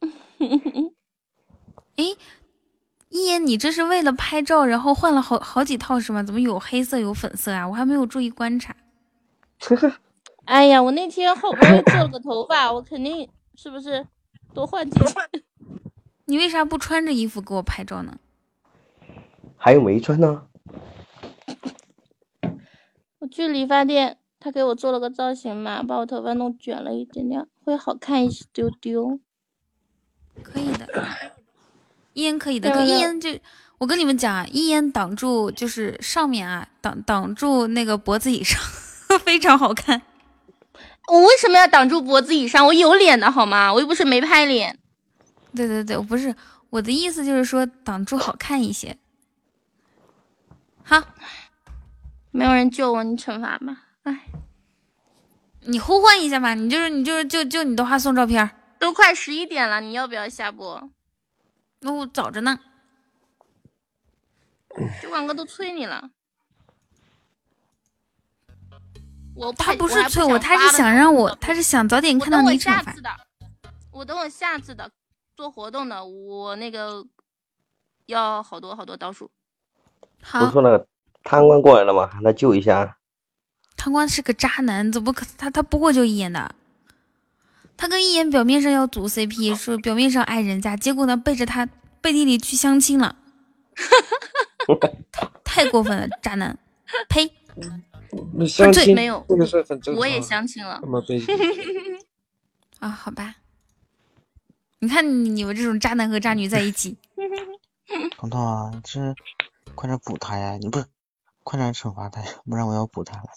[1.96, 2.04] 哎，
[3.10, 6.22] 一言，你这是为了拍照，然后换了好好几套是吗？
[6.22, 7.68] 怎么有黑色有粉色啊？
[7.68, 8.74] 我还没有注意观察。
[10.46, 14.06] 哎呀，我那天好不容易做了个头发，我肯定是不是
[14.54, 15.14] 多换几件？
[16.26, 18.18] 你为啥不穿着衣服给我拍照呢？
[19.56, 20.46] 还有没穿呢？
[23.20, 29.20] 我去理发店，他给我做了个造型嘛，把我头发弄卷了一点点，会好看一丢丢。
[30.42, 30.88] 可以的，
[32.14, 32.84] 一言可以的。
[32.84, 33.30] 一言就
[33.78, 38.60] 我跟你们讲啊，一言挡住就是上面啊，挡挡住那个脖子以上，
[39.20, 40.02] 非常好看。
[41.08, 42.66] 我为什么要挡住脖子以上？
[42.66, 43.72] 我有脸的好吗？
[43.72, 44.78] 我又不是没拍脸。
[45.54, 46.34] 对对对，我不是
[46.70, 48.96] 我的意思，就是说挡住好看一些。
[50.82, 51.02] 好，
[52.30, 53.84] 没有人救我，你惩罚吧。
[54.04, 54.26] 哎，
[55.60, 60.90] 你呼唤一下吧，你就是你就是就就你的话送照片，都快十一点了，你要不要下播？
[61.80, 62.58] 那我早着呢。
[65.02, 66.10] 酒馆哥都催你了。
[69.34, 73.00] 我他不是催我，他是想让我，他是想早点看到你惩罚下次。
[73.00, 73.10] 的，
[73.90, 74.90] 我等我下次的
[75.36, 77.04] 做活动的，我那个
[78.06, 79.30] 要好多好多刀数。
[80.22, 80.86] 好不是，说那个
[81.22, 82.06] 贪官过来了吗？
[82.12, 82.96] 喊他救一下。
[83.76, 86.54] 贪官是个渣男，怎么可他他不过就一眼的？
[87.76, 91.66] 他跟一眼表面上要组 CP，说表面上爱人家，结果呢背着他
[92.00, 93.16] 背地里去相亲了，
[95.42, 96.56] 太过分了，渣男！
[97.08, 97.32] 呸！
[98.34, 99.96] 那相亲没有这个是很正常。
[99.96, 100.88] 我也相亲了那。
[100.88, 101.20] 么 被
[102.78, 103.36] 啊，好吧。
[104.80, 106.98] 你看你你们这种渣男和渣女在一起，
[108.18, 109.14] 彤彤啊，你这
[109.74, 110.56] 快点补他呀！
[110.60, 110.86] 你不是
[111.44, 113.28] 快点惩罚他呀，不然我要补他了。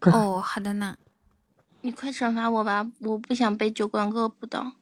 [0.12, 0.96] 哦，好的呢。
[1.82, 4.72] 你快惩罚我吧，我不想被酒馆哥补到。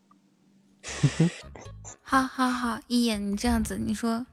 [2.00, 4.24] 好好好，一眼你这样子，你说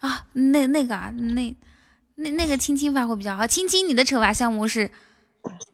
[0.00, 1.54] 啊，那那个啊，那
[2.20, 3.46] 那那个青青发挥比较好。
[3.46, 4.90] 青青，你的惩罚项目是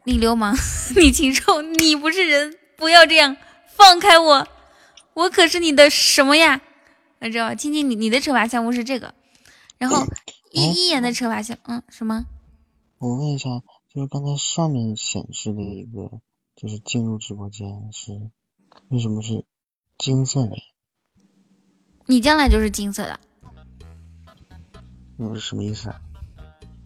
[0.05, 0.55] 你流氓，
[0.95, 3.35] 你禽兽，你不是人，不要这样，
[3.75, 4.47] 放开我，
[5.13, 6.61] 我可是你的什么呀？
[7.19, 7.55] 你知道吧？
[7.55, 9.13] 青青，你你的惩罚项目是这个，
[9.77, 10.05] 然后
[10.51, 12.25] 一一眼的惩罚项，嗯，什么？
[12.99, 13.49] 我问一下，
[13.93, 16.19] 就是刚才上面显示的一个，
[16.55, 18.11] 就是进入直播间是
[18.89, 19.43] 为什么是
[19.97, 20.55] 金色的？
[22.05, 23.19] 你将来就是金色的，
[25.17, 25.99] 那是什么意思啊？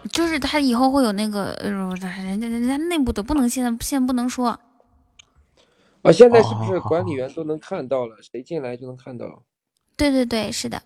[0.10, 4.60] 就是他以后会有那个，呃，人家人家内部的不能现在现在不能说。
[6.02, 8.18] 啊，现在是不是管理员都能看到了？
[8.22, 9.44] 谁进来就能看到？
[9.96, 10.82] 对对对，是的，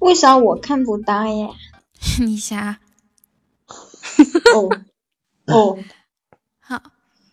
[0.00, 1.48] 为啥我看不到呀？
[2.18, 2.80] 你瞎。
[4.54, 4.68] 哦
[5.46, 5.78] 哦，
[6.58, 6.82] 好，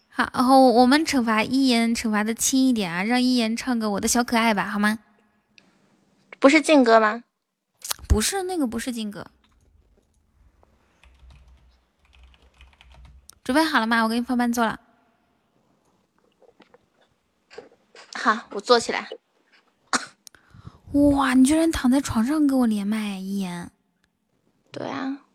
[0.07, 4.99] 好，然后我们惩罚一言，惩罚的轻一点啊，让一言唱个《我的小可爱》吧，好吗？
[6.39, 7.23] 不是靖哥吗？
[8.07, 9.25] 不是那个，不是金哥。
[13.49, 14.03] 准备好了吗？
[14.03, 14.79] 我给你放伴奏了。
[18.13, 19.09] 好，我坐起来。
[20.91, 23.71] 哇，你居然躺在床上跟我连麦，一言，
[24.71, 25.25] 对啊，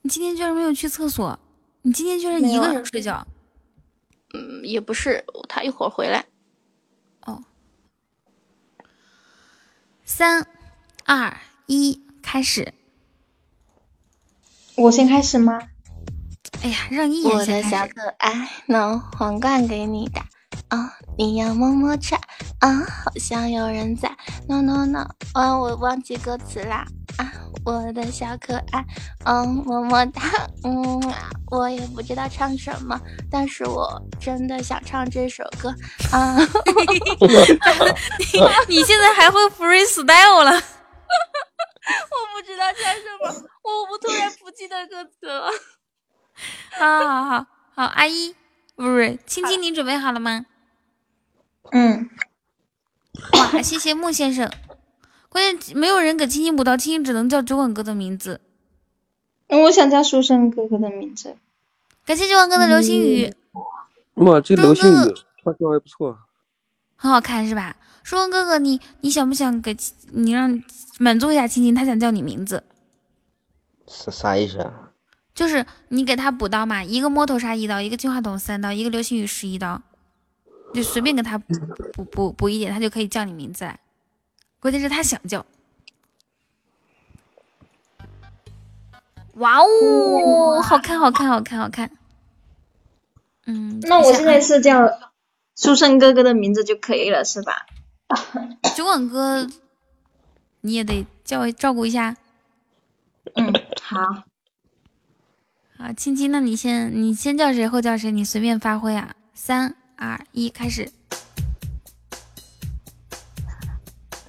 [0.00, 1.38] 你今天居然没有去厕所，
[1.82, 3.26] 你今天居然一个人睡觉。
[4.32, 6.24] 嗯，也不是，他一会儿回来。
[7.26, 7.44] 哦，
[10.06, 10.46] 三、
[11.04, 12.72] 二、一，开始。
[14.76, 15.69] 我先开始吗？
[16.62, 17.86] 哎呀，让一我言的小。
[17.88, 20.20] 可爱，拿皇冠给你戴
[20.68, 20.92] 啊！
[21.16, 22.18] 你要么么哒
[22.60, 24.10] 啊，好像有人在。
[24.48, 26.84] No No No，啊，我忘记歌词啦
[27.16, 27.32] 啊！
[27.64, 28.84] 我的小可爱，
[29.24, 30.22] 嗯，么么哒，
[30.64, 35.74] 嗯啊，我也不知道唱什么，但是我真的想唱这首歌
[36.12, 36.36] 啊！
[38.68, 40.52] 你现在还会 freestyle 了？
[41.90, 43.32] 我不知道唱什么，
[43.62, 45.50] 我我突然不记得歌词了。
[46.78, 48.34] 好好好好，阿姨
[48.76, 50.46] 不是青青，你准备好了吗？
[51.72, 52.08] 嗯，
[53.32, 54.50] 哇，谢谢木先生。
[55.28, 58.40] 关键没有人给青青补刀，青青只能叫酒馆哥的名字。
[59.48, 61.36] 我想叫书生哥哥的名字。
[62.04, 63.32] 感谢酒馆哥的流星雨，
[64.14, 66.18] 哇，这流星哥雨唱跳还不错。
[66.96, 67.76] 很好看是吧？
[68.02, 69.76] 书生哥哥，你你想不想给
[70.10, 70.60] 你让
[70.98, 71.74] 满足一下青青？
[71.74, 72.64] 他想叫你名字，
[73.86, 74.89] 是啥意思啊？
[75.40, 79.80] 就是你给他补刀嘛，一个摸头杀一刀，一个金话筒三刀，一个流星雨十一刀，
[80.74, 81.54] 就随便给他补
[81.94, 83.80] 补补补一点，他就可以叫你名字来。
[84.60, 85.46] 关键是他想叫。
[89.36, 91.90] 哇哦，好看，好看，好看，好看。
[93.46, 94.90] 嗯，那我现在是叫
[95.56, 97.64] 书生哥哥的名字就可以了，是吧？
[98.76, 99.48] 酒馆哥，
[100.60, 102.14] 你也得叫照顾一下。
[103.36, 104.24] 嗯，好。
[105.82, 109.14] 好，青青，那你先，你先叫谁后叫谁，你随便发挥啊！
[109.32, 110.92] 三二一，开始。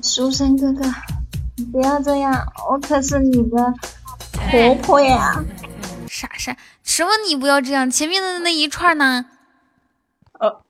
[0.01, 0.89] 书生哥哥，
[1.57, 3.73] 你不要这样，我可是你的
[4.49, 5.43] 婆婆呀！
[6.07, 7.11] 傻傻，什么？
[7.27, 9.25] 你不要这样，前面的那一串呢？
[10.39, 10.63] 呃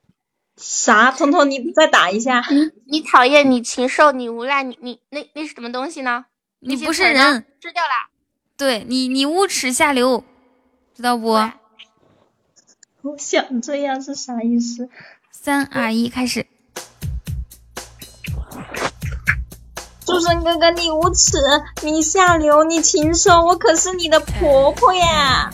[0.58, 1.12] 啥？
[1.12, 2.44] 彤彤，你再打一下。
[2.88, 6.26] 你讨厌，你禽兽，你无赖，你你那那是什么东西呢？
[6.60, 8.10] 你不是人，吃掉啦！
[8.58, 10.24] 对你，你无耻下流，
[10.96, 11.30] 知道不？
[13.04, 14.90] 我想这样是啥意思？
[15.32, 16.46] 三二一，开始。
[20.06, 21.38] 书生哥哥，你无耻，
[21.84, 25.52] 你下流，你禽兽，我可是你的婆婆呀！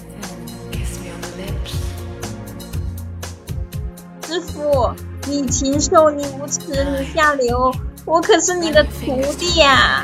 [4.26, 4.94] 师傅，
[5.28, 7.72] 你禽兽，你无耻，你下流，
[8.06, 10.04] 我可是你的徒弟呀！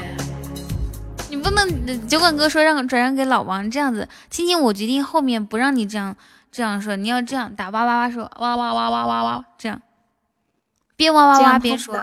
[1.44, 4.08] 你不能酒馆哥说让转让给老王这样子。
[4.30, 6.16] 青青，我决定后面不让你这样
[6.50, 9.82] 这样说，你要这样打哇哇哇说哇哇哇哇哇哇这样，
[10.96, 12.02] 边哇哇哇边说。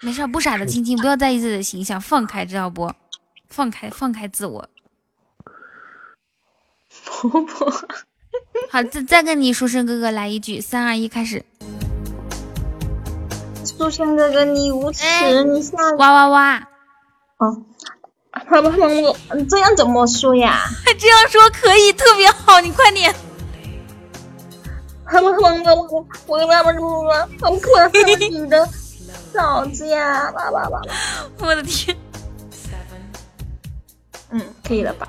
[0.00, 2.90] 没事，不傻的青青，不要在意自己的形象，放开知道不？
[3.50, 4.66] 放开放开自我。
[7.04, 7.70] 婆婆，
[8.70, 11.44] 好，再再跟你书生哥哥来一句，三二一，开始。
[13.62, 15.04] 书生哥哥，你无耻，
[15.44, 16.66] 你下哇哇哇！
[17.40, 17.56] 哦，
[18.32, 18.70] 好吧，
[19.30, 20.58] 我这样怎么说呀？
[20.84, 23.14] 还这样说可以，特别好，你快点。
[25.06, 27.88] 好吧，我我我我我我我好可爱
[28.28, 28.68] 你的
[29.32, 30.30] 嫂子呀！
[30.32, 30.82] 哇哇哇！
[31.38, 31.96] 我的天。
[34.30, 35.08] 嗯，可以了吧？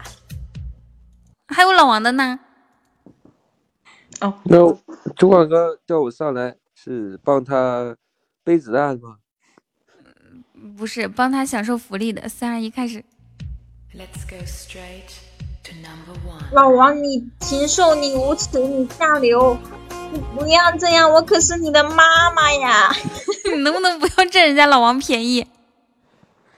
[1.50, 2.40] 还有老王的呢。
[4.22, 4.58] 哦，那
[5.18, 7.98] 主管哥叫我上来是帮他
[8.44, 9.18] 背子弹吗？
[10.78, 12.28] 不是，帮他享受福利的。
[12.30, 13.04] 三二一，开始。
[13.94, 15.12] Let's go straight
[15.64, 19.58] to number one 老王，你禽兽，你无耻，你下流，
[20.14, 22.94] 你不要这样，我可是你的妈妈呀！
[23.46, 25.48] 你 能不能不要占人家老王便宜？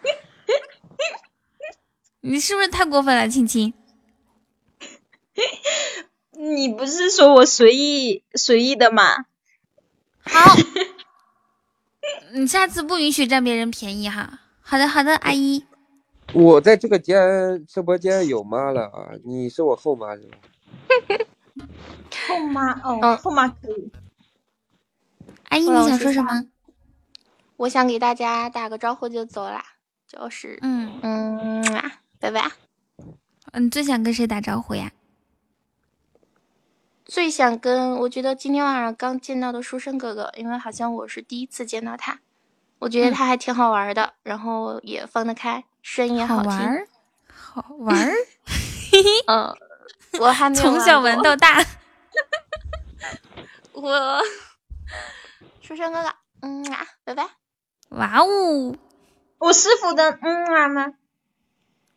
[2.22, 3.74] 你是不是太过分了，亲亲？
[6.32, 9.26] 你不是说我随意随意的吗？
[10.26, 10.56] 好，
[12.36, 14.40] 你下次不允许占别人便宜哈。
[14.60, 15.64] 好的，好的，阿姨。
[16.34, 20.38] 我在这个间直播间有妈了啊，你是我后妈是吧？
[22.28, 23.92] 后妈哦，后妈可以。
[25.50, 26.46] 阿姨，你想说什么？
[27.58, 29.64] 我想给大家打个招呼就走啦，
[30.08, 31.64] 就是嗯嗯，
[32.20, 32.52] 拜拜。
[33.52, 34.92] 嗯，最想跟谁打招呼呀？
[37.06, 42.20] 最想跟我觉得今天晚上刚见到的书生哥哥，因为好像我是第一次见到他，
[42.80, 46.50] 我觉得他还挺好玩的，然后也放得开，声音也好听。
[46.50, 46.88] 玩，
[47.28, 48.10] 好玩。
[49.28, 49.54] 嗯，
[50.20, 51.64] 我还 没有从小玩到大。
[53.74, 54.24] 我
[55.62, 57.28] 书生哥哥，嗯啊，拜拜。
[57.90, 58.76] 哇哦，
[59.40, 60.94] 我师傅的嗯啊呢？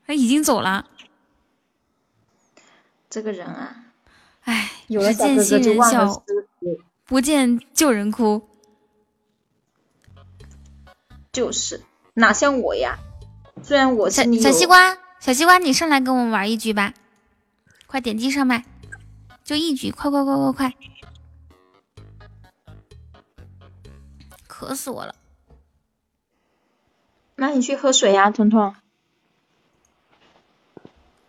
[0.05, 0.87] 他已经走了。
[3.09, 3.85] 这个人啊。
[4.87, 6.23] 唉，有了只见新人笑，
[7.05, 8.49] 不见旧人哭。
[11.33, 11.83] 就是
[12.15, 12.99] 哪像我呀？
[13.63, 16.95] 虽然我小是小西瓜，小西瓜，你上来跟我们玩一局吧！
[17.87, 18.65] 快点击上麦，
[19.45, 20.75] 就一局，快快快快快！
[24.47, 25.15] 渴死我了。
[27.35, 28.75] 那你去喝水呀，彤彤。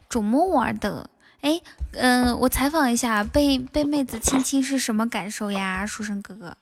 [0.10, 1.10] 怎么玩的？
[1.42, 6.58] 哎，嗯、我采访一下，被被妹子亲亲是什么感受呀，书生哥哥？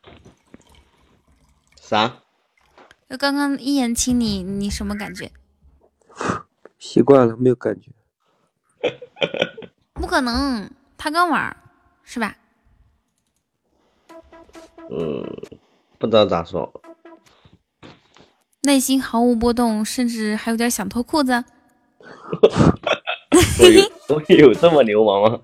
[1.81, 2.17] 啥？
[3.09, 5.31] 就刚刚一眼亲你，你什么感觉？
[6.77, 7.91] 习惯了，没有感觉。
[9.93, 11.55] 不可能，他刚玩，
[12.03, 12.35] 是吧？
[14.91, 15.23] 嗯，
[15.97, 16.81] 不知道咋说。
[18.61, 21.43] 内心毫无波动，甚至还有点想脱裤子。
[24.09, 25.39] 我有这么流氓吗？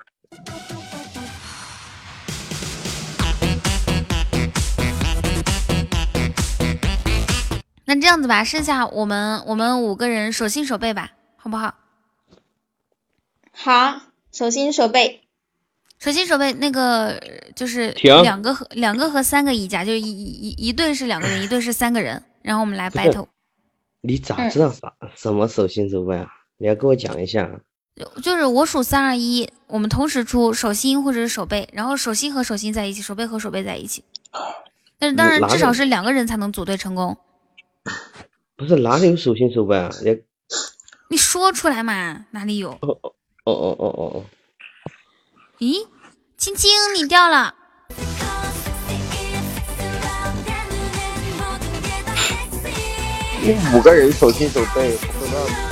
[7.85, 11.73] 那这样子吧，剩下我们我们五个人手心手背吧，好不好？
[13.51, 13.99] 好，
[14.31, 15.21] 手心手背。
[15.97, 17.19] 手心手背那个
[17.55, 17.89] 就是
[18.23, 23.27] 两个和两个和三个一家，就一一一对是两个人，一对是三个人，然后我们来 battle。
[24.01, 26.27] 你咋知道啥、什么手心手背啊？
[26.57, 27.49] 你要跟我讲一下。
[28.23, 34.03] 就是我数三二一，我们同时出手心或者是手背，然后手心和手心在一起，手背和手背在一起。
[34.97, 37.17] 但是当然至少是两个人才能组队成功。
[38.55, 39.89] 不是哪里有手心手背啊？
[40.03, 40.21] 你
[41.09, 42.71] 你说出来嘛，哪里有？
[42.71, 43.13] 哦哦
[43.43, 44.23] 哦哦哦哦，
[45.59, 45.87] 咦，
[46.37, 47.55] 青青你掉了。
[53.73, 55.70] 五个人手心手背，不会乱吗？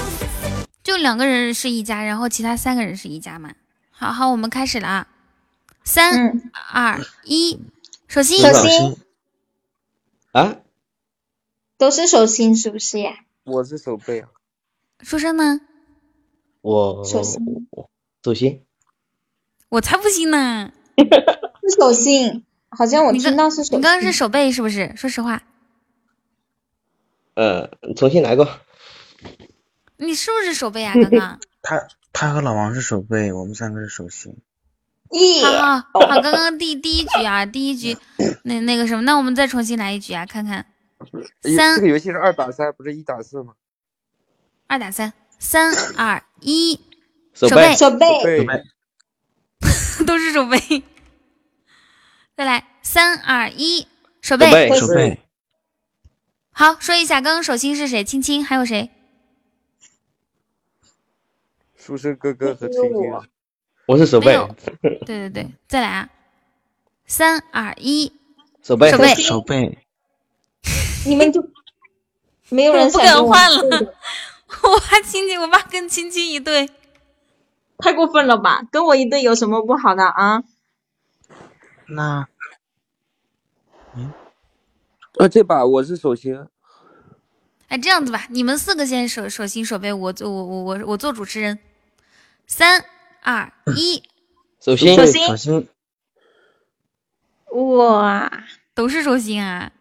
[0.83, 3.53] 就两个人是一家，然后其他三个人是一家嘛。
[3.91, 5.07] 好好，我们开始了啊！
[5.83, 6.39] 三
[6.71, 7.59] 二一，
[8.07, 8.97] 手心，手心
[10.31, 10.57] 啊，
[11.77, 13.25] 都是手心是不是呀？
[13.43, 14.29] 我是手背啊。
[15.01, 15.61] 书生呢？
[16.61, 17.67] 我手心
[18.23, 18.63] 手心，
[19.69, 20.71] 我才不信呢！
[20.95, 23.79] 是手心，好像我你刚听到是手心。
[23.79, 24.93] 你刚刚是手背是不是？
[24.95, 25.43] 说实话，
[27.33, 28.47] 呃，重新来过。
[29.99, 30.93] 你是不是手背啊？
[30.93, 31.39] 刚刚。
[31.61, 34.35] 他他和老王是手背，我们三个是手心。
[35.11, 37.97] 耶好好好，刚刚第第一局啊，第一局
[38.43, 40.65] 那那个什么，那我们再重新来一局啊，看看。
[41.43, 43.53] 哎三这个游戏是二打三，不是一打四吗？
[44.67, 46.79] 二打三，三二一，
[47.33, 48.45] 手手背手背，对，
[50.05, 50.83] 都是手背。
[52.37, 53.87] 再来，三二一，
[54.21, 54.51] 手手背。
[54.51, 55.19] 背手背，
[56.51, 58.03] 好，说一下刚刚手心是谁？
[58.03, 58.91] 青青还有谁？
[61.89, 63.23] 书生哥哥和只青青有
[63.87, 64.37] 我，是手背，
[65.03, 66.09] 对对对，再来啊！
[67.07, 68.13] 三二一，
[68.61, 69.79] 手背手背手背，
[71.07, 71.43] 你们就
[72.49, 73.57] 没有人我不敢换了
[74.61, 76.69] 我怕青青，我怕跟青青一对。
[77.79, 78.61] 太过分了吧？
[78.71, 80.43] 跟我一对有什么不好的啊？
[81.87, 82.27] 那
[83.95, 84.13] 嗯
[85.17, 86.45] 啊，这把我是手心，
[87.69, 91.57] 哎，这样子吧，你们四个先手手心手背，我做我我我我做主持人。
[92.49, 92.83] 三
[93.21, 94.01] 二一，
[94.59, 95.69] 手心手心手心，
[97.77, 99.71] 哇，都是手心啊！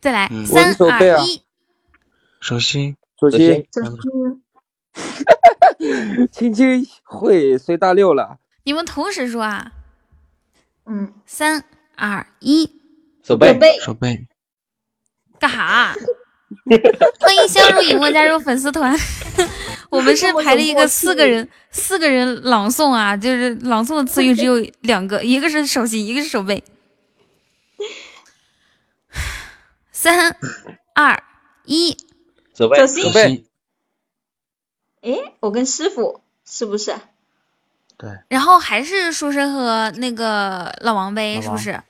[0.00, 0.44] 再来，嗯。
[0.44, 1.40] 三二一，
[2.40, 4.42] 手心，手心手心，
[6.32, 9.70] 青青会随大溜了，你们同时说啊！
[10.86, 11.62] 嗯，三
[11.94, 12.68] 二一，
[13.22, 14.26] 手背，手背，手背，
[15.38, 15.94] 干哈？
[17.20, 18.96] 欢迎相濡以沫加入粉丝团。
[19.90, 26.62] 我们是排了一个四个人，四个人朗诵啊，就是朗诵的词语只有两个，一个是手心，一个是手背。
[29.92, 30.36] 三
[30.94, 31.22] 二
[31.64, 31.96] 一，
[32.56, 33.44] 手背，手心手背，
[35.02, 36.94] 哎，我跟师傅是不是？
[37.96, 41.82] 对，然后还是书生和那个老王呗，是不是？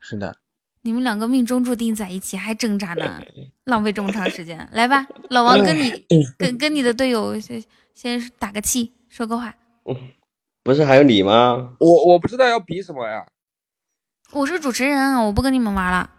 [0.00, 0.36] 是的，
[0.82, 3.22] 你们两个命中注定在一起，还挣扎呢，
[3.64, 4.68] 浪费这么长时间。
[4.72, 6.06] 来吧，老王跟你
[6.38, 7.62] 跟跟你的队友先
[7.94, 9.54] 先打个气，说个话。
[10.62, 11.76] 不是还有你吗？
[11.80, 13.26] 我我不知道要比什么呀，
[14.32, 16.10] 我是主持人啊，我不跟你们玩了。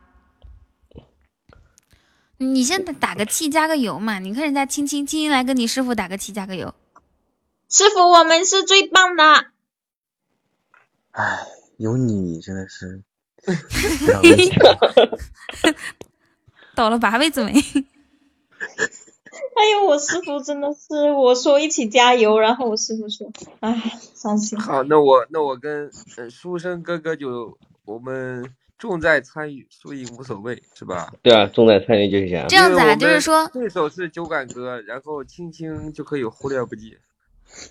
[2.37, 4.17] 你先打打个气，加个油嘛。
[4.17, 6.73] 你看人家青青青青来跟你师傅打个气，加个油。
[7.69, 9.23] 师傅，我们是最棒的。
[11.11, 11.45] 唉，
[11.77, 13.03] 有你真的是。
[16.75, 17.51] 倒了八辈子霉。
[17.53, 24.59] 哎呦，我师傅真的是，我说一起加油，然后我师傅说，唉，伤心。
[24.59, 28.45] 好，那我那我跟呃书生哥哥就我们
[28.77, 31.13] 重在参与，输赢无所谓，是吧？
[31.21, 32.45] 对啊，重在参与就行。
[32.47, 36.97] 这样子啊，就是说对手是酒馆哥，然后青青就可以忽略不计。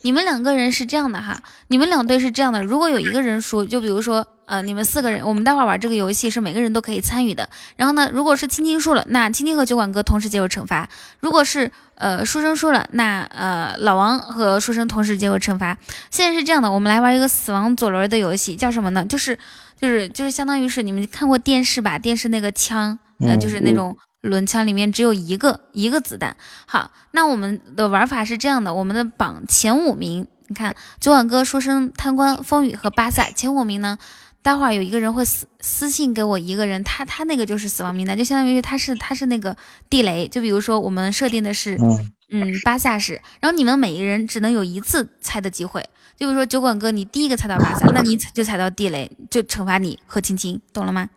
[0.03, 7.49] 你们两个人是这样的哈，你们两队是这样的，如果有一个人输，就比如说呃，你们四个人，我们待会儿玩这个游戏是每个人都可以参与的。
[7.77, 10.89] 然后呢，如果是青青输了，那青青和酒馆哥同时接受惩罚；
[11.21, 15.77] 如果是呃书生输了，那呃老王和书生同时接受惩罚。
[16.11, 19.05] 现在是这样的，我们来玩一个死亡左轮的游戏，叫什么呢？
[19.05, 19.39] 就是
[19.81, 21.99] 就是就是相当于是你们看过电视吧？
[21.99, 23.97] 电视那个枪，呃，嗯就是那种。
[24.21, 26.37] 轮枪里面只有一个一个子弹。
[26.67, 33.99] 好，那我们的玩法是这样的：我们的榜前五名，你看酒馆哥、说声、贪官、风雨和巴萨前五名呢。
[34.43, 39.55] 待会儿有一个人会私私信给我一个人，他他那个就是死亡名单，就相当于他是他是那个
[39.91, 40.27] 地雷。
[40.27, 45.83] 就比如说我们设定的是，嗯嗯，巴萨是，然后你们每一人只能有一次猜的机会。
[46.17, 51.11] 就比如说酒馆哥，你第一个猜到巴萨，那你就踩到地雷，就惩罚你和青青，懂了吗？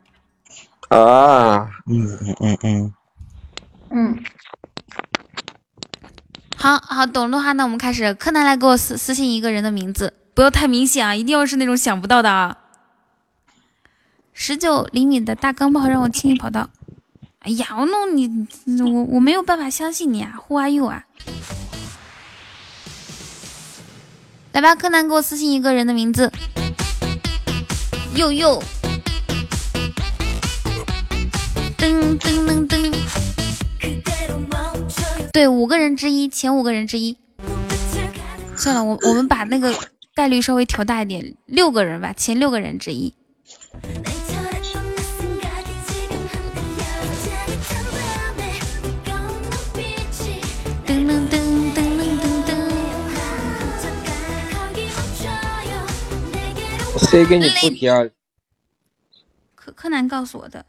[0.94, 2.94] 啊，嗯嗯嗯嗯，
[3.90, 4.24] 嗯，
[6.56, 8.14] 好好懂的话，那我们开始。
[8.14, 12.58] 柯南来给我私私信一个人的名字，不要太明显啊，一定要是那种想不到的啊。
[14.34, 16.70] 十九厘米的大钢炮让我轻易跑到。
[17.40, 18.48] 哎呀，我弄你，
[18.82, 21.04] 我我没有办法相信你啊，Who are you 啊？
[24.54, 26.32] 来吧，柯南给我私信一个人的名字。
[28.16, 28.64] 呦呦，
[31.84, 32.94] 噔噔噔噔。
[35.34, 37.18] 对，五个人之一，前五个人之一。
[38.56, 39.78] 算了，我我们把那个
[40.16, 43.14] 概率稍微调大一点，六个人吧，前六个人之一。
[50.88, 51.36] 噔噔噔
[51.76, 52.54] 噔噔噔噔。
[57.10, 58.06] 谁给你出题啊？
[59.56, 60.66] 柯柯南告诉我的，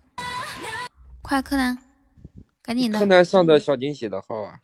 [1.24, 1.78] 快，柯南，
[2.62, 3.06] 赶紧的柯。
[3.06, 4.58] 南上的小惊喜的号啊，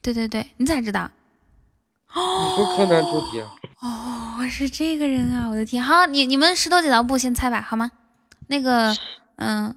[0.00, 1.10] 对对对，你咋知道？
[2.14, 3.54] 你说柯南主题啊？
[3.80, 5.50] 哦，是这个人啊！
[5.50, 7.90] 我的天，好，你你们石头剪刀布先猜吧，好吗？
[8.46, 8.96] 那个，
[9.36, 9.76] 嗯，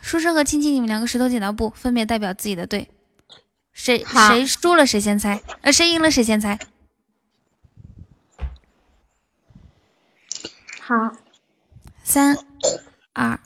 [0.00, 2.90] 书生和青青，你们两个石头剪刀布，分别代表自己的队。
[3.72, 6.58] 谁谁输了谁先猜，呃，谁赢了谁先猜。
[10.80, 11.12] 好，
[12.02, 12.36] 三
[13.12, 13.38] 二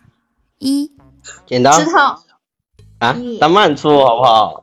[0.59, 0.91] 一，
[1.47, 1.99] 剪刀石头，
[2.99, 4.63] 啊咱，慢出好不好？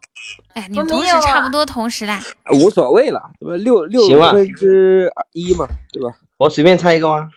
[0.53, 2.21] 哎，你们同时差不多同时啦。
[2.51, 3.55] 无所谓了，对吧？
[3.55, 6.17] 六六分之一嘛，对吧？
[6.37, 7.29] 我随便猜一个吗？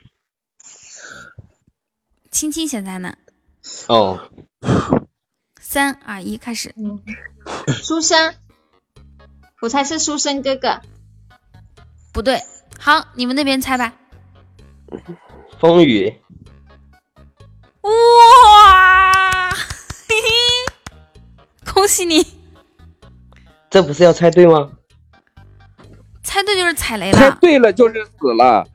[2.30, 3.14] 青青现在呢？
[3.88, 4.18] 哦，
[5.60, 6.74] 三二一，开始。
[7.68, 8.34] 书生，
[9.60, 10.80] 我猜是书生哥哥。
[12.12, 12.40] 不对，
[12.78, 13.92] 好，你们那边猜吧。
[15.60, 16.20] 风雨，
[17.82, 17.90] 哇，
[21.74, 22.24] 恭喜你，
[23.70, 24.72] 这不是要猜对吗？
[26.22, 27.30] 猜对就是踩雷了猜。
[27.40, 28.66] 对了就是死了，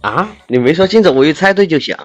[0.00, 1.96] 啊，你没说清楚，我一猜对就行。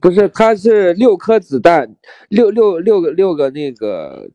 [0.00, 1.96] 不是，他是六颗子弹，
[2.28, 4.28] 六六六个六个那个，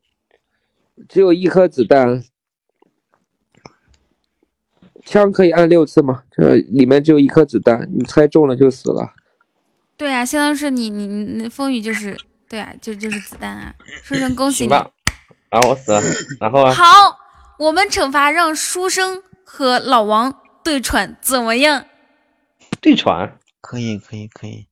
[1.07, 2.23] 只有一颗子弹，
[5.05, 6.23] 枪可以按六次吗？
[6.31, 9.13] 这里面只有一颗子弹，你猜中了就死了。
[9.95, 12.17] 对啊，相当于是你你你风雨就是
[12.49, 13.73] 对啊，就就是子弹啊。
[14.03, 14.73] 书生恭喜你。
[15.49, 16.01] 然后我死了，
[16.39, 17.17] 然后啊，好，
[17.57, 21.85] 我们惩罚让书生和老王对喘，怎么样？
[22.81, 24.67] 对喘，可以可以可以，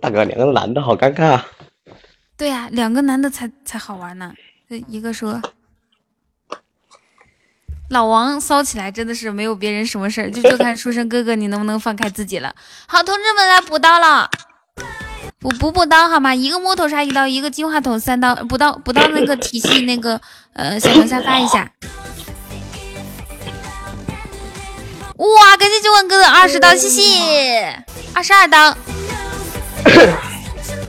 [0.00, 1.46] 大哥，两个男的好尴尬啊。
[2.36, 4.32] 对呀、两个男的才才好玩呢。
[4.68, 5.40] 这一个说，
[7.90, 12.54] 老王骚起来真的是没有别人什么事儿，就就看书生哥哥你能不能放开自己了。
[12.86, 14.28] 好，同志们来补刀了，
[15.40, 16.34] 补补补刀好吗？
[16.34, 20.20] 一个摸头杀一刀，一个金话筒三刀，补刀补刀那个体系那个
[20.52, 21.70] 呃小龙虾发一下。
[25.16, 28.76] 哇，感谢九万哥的二十刀，谢谢，二十二刀。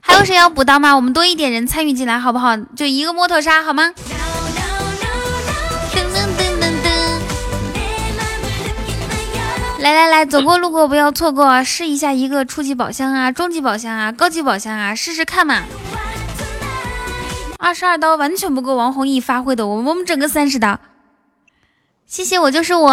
[0.01, 0.95] 还有谁要补刀吗？
[0.95, 2.57] 我们多一点人参与进来，好不好？
[2.75, 3.93] 就一个摸头杀，好吗？
[9.81, 15.63] 来来来，走过路过不要错过啊，试一下一个初级宝箱啊、中级宝箱啊、高级宝箱啊，试试看嘛。
[17.57, 20.79] 二十二刀完全不够王弘毅发挥的，我们我们整个三十刀。
[22.05, 22.89] 谢谢我就是我。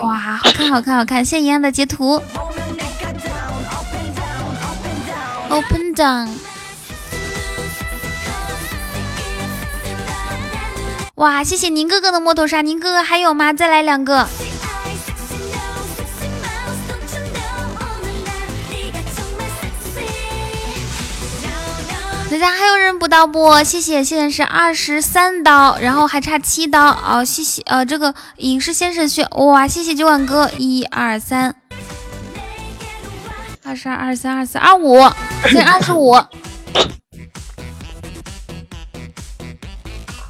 [0.00, 1.24] 哇，好看好看好看！
[1.24, 2.22] 谢谢妍妍的截图。
[5.48, 6.28] Open down。
[11.18, 13.52] 哇，谢谢宁哥哥的摸头杀，宁哥哥还有吗？
[13.52, 14.28] 再来两个。
[22.30, 23.64] 大家还有人补刀不？
[23.64, 27.24] 谢谢，现在是二十三刀，然后还差七刀哦。
[27.24, 31.56] 谢谢，呃，这个影视先生去，哇，谢谢九碗哥，一二三，
[33.64, 35.00] 二十二、二十三、二十四、二五，
[35.46, 36.14] 现在二十五。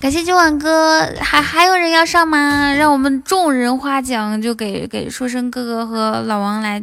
[0.00, 2.72] 感谢今晚哥，还还有人要上吗？
[2.72, 6.80] 让我们众人花奖，就给给书生哥哥和老王来，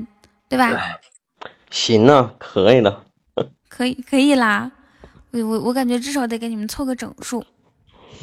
[0.50, 1.00] 对吧？
[1.72, 3.06] 行啊，可以了。
[3.70, 4.70] 可以可以啦，
[5.32, 7.46] 我我我感觉至少得给你们凑个整数。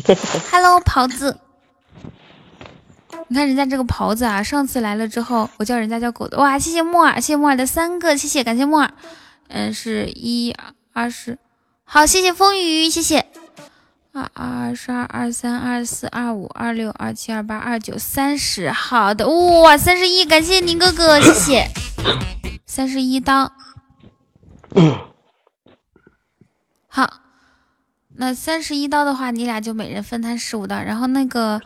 [0.52, 1.38] Hello，袍子，
[3.28, 8.92] 你看人家这个袍子啊，上次来了之后，我叫人家叫狗的，哇，谢谢木耳，谢谢木耳的三个，谢谢，感谢木耳，
[9.48, 10.54] 嗯，是一
[10.92, 11.38] 二十，
[11.84, 13.31] 好，谢谢风雨，谢谢。
[14.14, 21.70] 二二二十二二三二四二五二六二七二八二九三十，好的，哇，三十一，感谢宁哥哥，谢谢，
[22.66, 23.50] 三十一刀。
[26.88, 27.20] 好，
[28.16, 30.76] 那三十一刀的话，你俩就每人分摊十五刀。
[30.76, 31.58] 然后那个，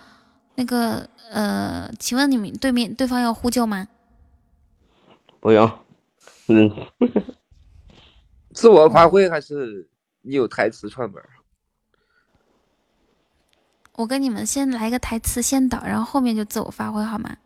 [0.54, 3.88] 那个，呃，请问你们对面对方要呼救吗？
[5.40, 5.68] 不用，
[6.46, 6.70] 嗯，
[8.54, 9.88] 自我发挥还是
[10.22, 11.20] 你有台词串本？
[13.96, 17.36] 我跟你们先来个台词先导，然后后面就自我发挥，好吗？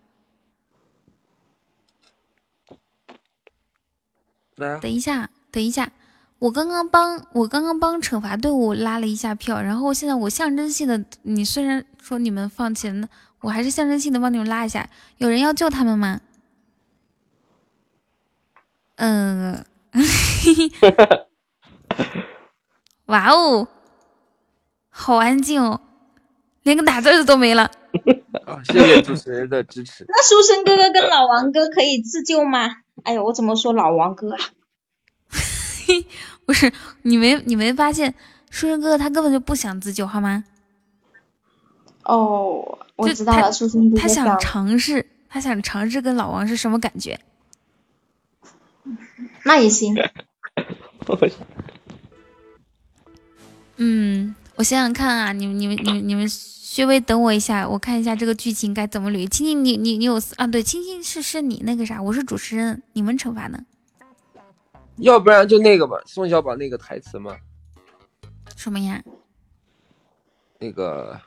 [4.57, 5.91] 来啊，等一下，等一下，
[6.39, 13.09] 我刚刚帮我刚刚帮惩罚队伍拉了一下票，然后现在我象征性的，你虽然说你们放弃了，
[13.41, 14.91] 我还是象征性的帮你们拉一下。
[15.17, 16.21] 有人要救他们吗？
[18.97, 19.65] 嗯，
[23.07, 23.67] 哇哦，
[24.91, 25.81] 好安静哦，
[26.63, 27.71] 连个打字的都没了。
[28.47, 30.05] 啊谢谢主持人的支持。
[30.09, 32.77] 那书生哥哥跟老王哥可以自救吗？
[33.05, 34.39] 哎呦，我怎么说老王哥啊？
[36.47, 36.73] 不是
[37.03, 38.15] 你没你没发现，
[38.51, 40.45] 书生哥哥他根本就不想自救，好吗？
[42.05, 47.19] 哦，我就知道了，书生哥哥他想尝试，他想尝试跟老王是什么感觉。
[49.45, 49.95] 那也行。
[53.77, 59.27] 嗯，我想想看啊，你们、你们、你们、你们稍微等我一下，我看一下这个剧情该怎么捋。
[59.27, 60.47] 青青，你你你有啊？
[60.47, 63.59] 对，青青是是你那个啥，我是主持人，你们惩罚呢？
[64.97, 67.35] 要不然就那个吧，宋小宝那个台词嘛。
[68.55, 69.03] 什么呀？
[70.59, 71.19] 那个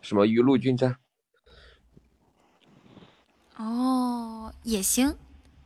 [0.00, 0.96] 什么雨露均沾。
[3.58, 5.14] 哦，也行。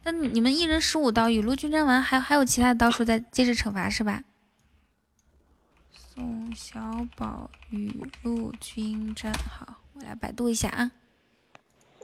[0.02, 4.24] 那你们一人十五刀，雨露均沾完，还还有其他的刀数再接着惩罚是吧？
[6.16, 6.80] 宋小
[7.14, 10.90] 宝雨露均沾，好，我来百度一下啊。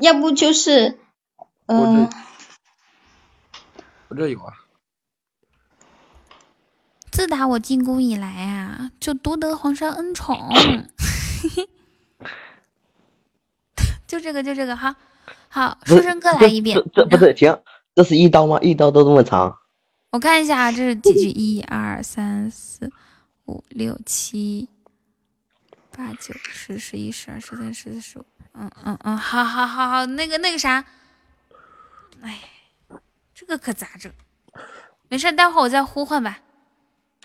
[0.00, 0.98] 要不就是，
[1.64, 2.16] 我嗯、这
[4.08, 4.52] 我这有啊。
[7.10, 10.36] 自打我进宫以来啊，就独得皇上恩宠。
[14.06, 14.94] 就这个，就这个，哈
[15.48, 17.02] 好，书生哥来一遍这。
[17.02, 17.58] 这不是停，
[17.94, 18.60] 这是一刀吗？
[18.60, 19.56] 一刀都这么长？
[20.10, 21.30] 我看一下啊，这是几句？
[21.30, 22.92] 一二三四
[23.52, 24.68] 五六七
[25.94, 28.24] 八九十十一十二十三十四十五。
[28.54, 30.84] 嗯嗯嗯，好好好好，那个那个啥，
[32.22, 32.38] 哎，
[33.34, 34.10] 这个可咋整？
[35.08, 36.38] 没事，待会儿我再呼唤吧。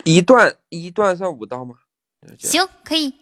[0.04, 1.74] 一段一段算五刀吗？
[2.38, 3.14] 行，可以。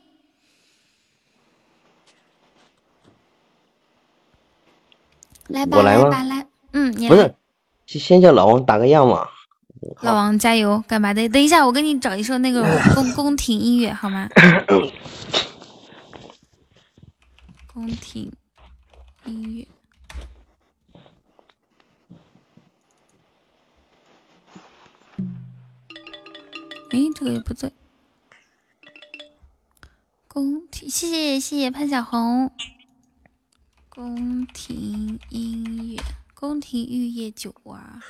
[5.49, 7.35] 来吧，来吧，来，嗯，你来不是，
[7.87, 9.29] 先先叫老王打个样嘛。
[10.03, 11.29] 老王加油，干嘛的？
[11.29, 12.63] 等一下，我给你找一首那个
[12.95, 14.29] 宫宫廷音乐好吗？
[17.67, 18.33] 宫廷
[19.25, 19.69] 音乐。
[26.91, 27.73] 哎， 这个也不对。
[30.27, 32.51] 宫廷，谢谢谢谢潘小红。
[33.89, 36.03] 宫廷音乐，
[36.35, 38.01] 宫廷玉液酒啊。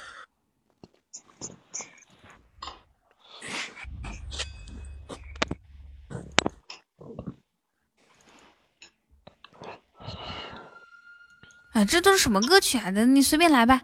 [11.77, 12.89] 啊，这都是什么歌曲啊？
[12.89, 13.83] 那你随便来吧。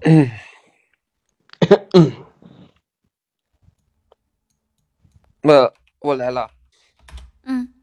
[5.42, 6.50] 那我来了。
[7.42, 7.74] 嗯，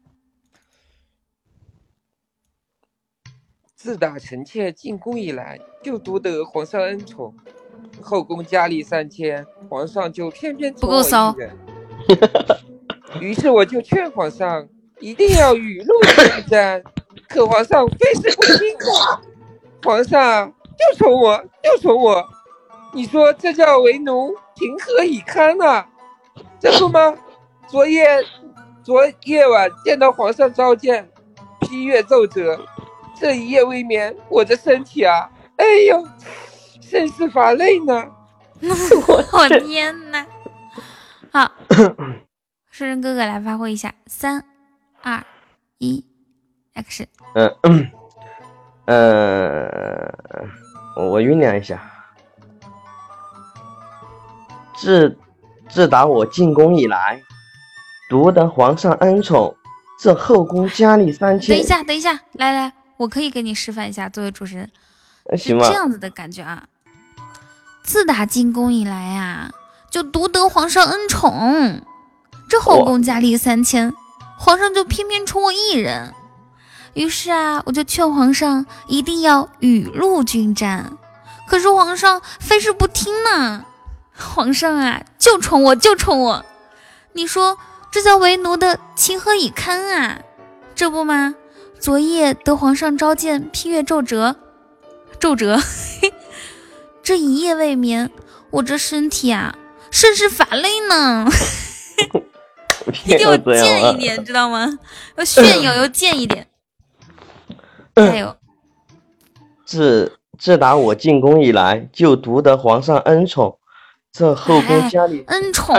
[3.76, 7.32] 自打臣妾进宫以来，就独得皇上恩宠，
[8.02, 11.32] 后宫佳丽三千，皇上就偏偏宠我不够骚。
[13.22, 14.68] 于是我就劝皇上
[14.98, 16.82] 一定要雨露均沾，
[17.28, 19.20] 可皇上非是不听啊！
[19.82, 22.26] 皇上就宠我，就宠我，
[22.92, 25.86] 你说这叫为奴，情何以堪啊？
[26.58, 27.14] 这不吗？
[27.68, 28.24] 昨夜
[28.82, 31.10] 昨夜晚见到皇上召见，
[31.60, 32.64] 批阅奏折，
[33.18, 36.06] 这一夜未眠，我的身体啊，哎呦，
[36.80, 38.12] 甚是乏累呢。
[39.32, 40.26] 我天呐！
[41.30, 41.52] 好，
[42.70, 44.44] 诗人哥哥来发挥一下，三、
[45.02, 45.22] 二、
[45.78, 46.04] 一
[46.76, 47.06] ，action！
[47.34, 47.90] 嗯嗯
[48.86, 50.50] 嗯，
[50.96, 51.82] 我我酝酿一下。
[54.76, 55.18] 自
[55.68, 57.20] 自打我进宫以来，
[58.08, 59.56] 独得皇上恩宠，
[59.98, 61.56] 这后宫佳丽三千。
[61.56, 64.70] 等一下，等一下，来来，我可以给你示范一下，作为主持人
[65.36, 65.72] 是这？
[65.72, 66.64] 样子的感觉啊。
[67.82, 69.50] 自打进宫以来啊，
[69.90, 71.80] 就独得皇上恩宠，
[72.48, 73.92] 这后宫佳丽三千，
[74.38, 76.12] 皇上就偏偏宠我一人。
[76.96, 80.96] 于是啊，我就劝皇上一定要雨露均沾，
[81.46, 83.66] 可是皇上非是不听呢。
[84.16, 86.46] 皇上啊，就宠我，就宠我，
[87.12, 87.58] 你说
[87.90, 90.20] 这叫为奴的情何以堪啊？
[90.74, 91.34] 这不吗？
[91.78, 94.36] 昨夜得皇上召见，批阅奏折，
[95.20, 95.60] 奏折，
[97.04, 98.10] 这一夜未眠，
[98.48, 99.54] 我这身体啊，
[99.90, 101.28] 甚是乏累呢。
[103.04, 104.78] 你 给我贱一点，知道吗？
[105.16, 106.48] 要炫耀，要贱一点。
[107.96, 108.36] 加油！
[109.64, 113.58] 自自打我进宫以来，就独得皇上恩宠，
[114.12, 115.24] 这后宫佳丽。
[115.28, 115.74] 恩宠，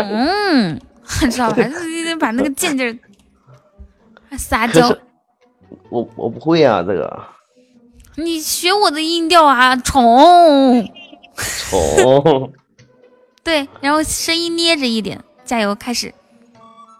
[1.31, 1.63] 知道吧？
[1.63, 2.97] 就是得把那个贱劲儿
[4.29, 4.97] 还撒娇。
[5.89, 7.23] 我我不会啊，这个
[8.15, 10.89] 你学我的音调啊，宠。
[11.35, 12.51] 宠。
[13.43, 16.13] 对，然后声音捏着一点，加油，开始。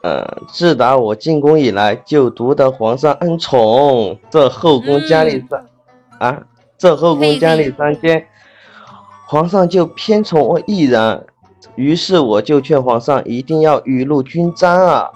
[0.03, 5.65] 呃，自打我进宫以来，就独得皇上恩宠，这后宫佳丽三、
[6.19, 6.43] 啊，
[6.77, 8.25] 这后宫佳丽三千，
[9.25, 11.25] 皇上就偏宠我一人。
[11.75, 15.09] 于是我就劝皇上一定要雨露均沾啊，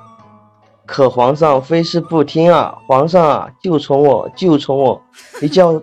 [0.86, 5.02] 可皇上非是不听啊，皇上啊就宠我就宠我，
[5.42, 5.82] 你叫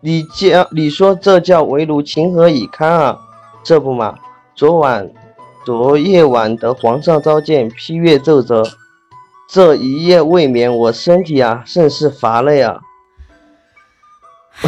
[0.00, 3.18] 你叫你说这叫为奴，情何以堪啊？
[3.62, 4.16] 这不嘛，
[4.54, 5.08] 昨晚
[5.64, 8.62] 昨夜晚的皇上召见，批阅奏折，
[9.48, 12.80] 这一夜未眠，我身体啊甚是乏累啊。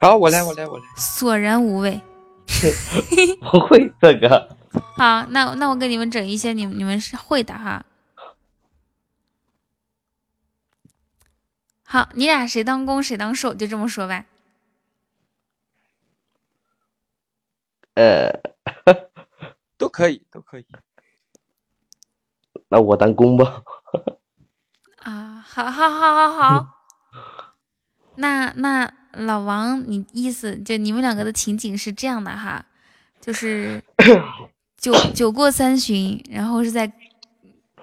[0.00, 0.84] 好，我来，我来，我来。
[0.96, 2.00] 索然无味。
[3.50, 4.56] 不会这个，
[4.96, 7.84] 好，那那我给你们整一些你们你们是会的哈。
[11.86, 14.24] 好，你俩谁当攻谁当受，就这么说吧。
[17.94, 18.30] 呃，
[19.78, 20.66] 都可以，都可以。
[22.68, 23.62] 那我当公吧。
[24.98, 26.66] 啊，好，好，好，好，好。
[28.16, 32.64] 那那老王，你意思就你们两个的情景是这样的哈，
[33.20, 33.82] 就是
[34.78, 36.92] 酒酒过三巡，然后是在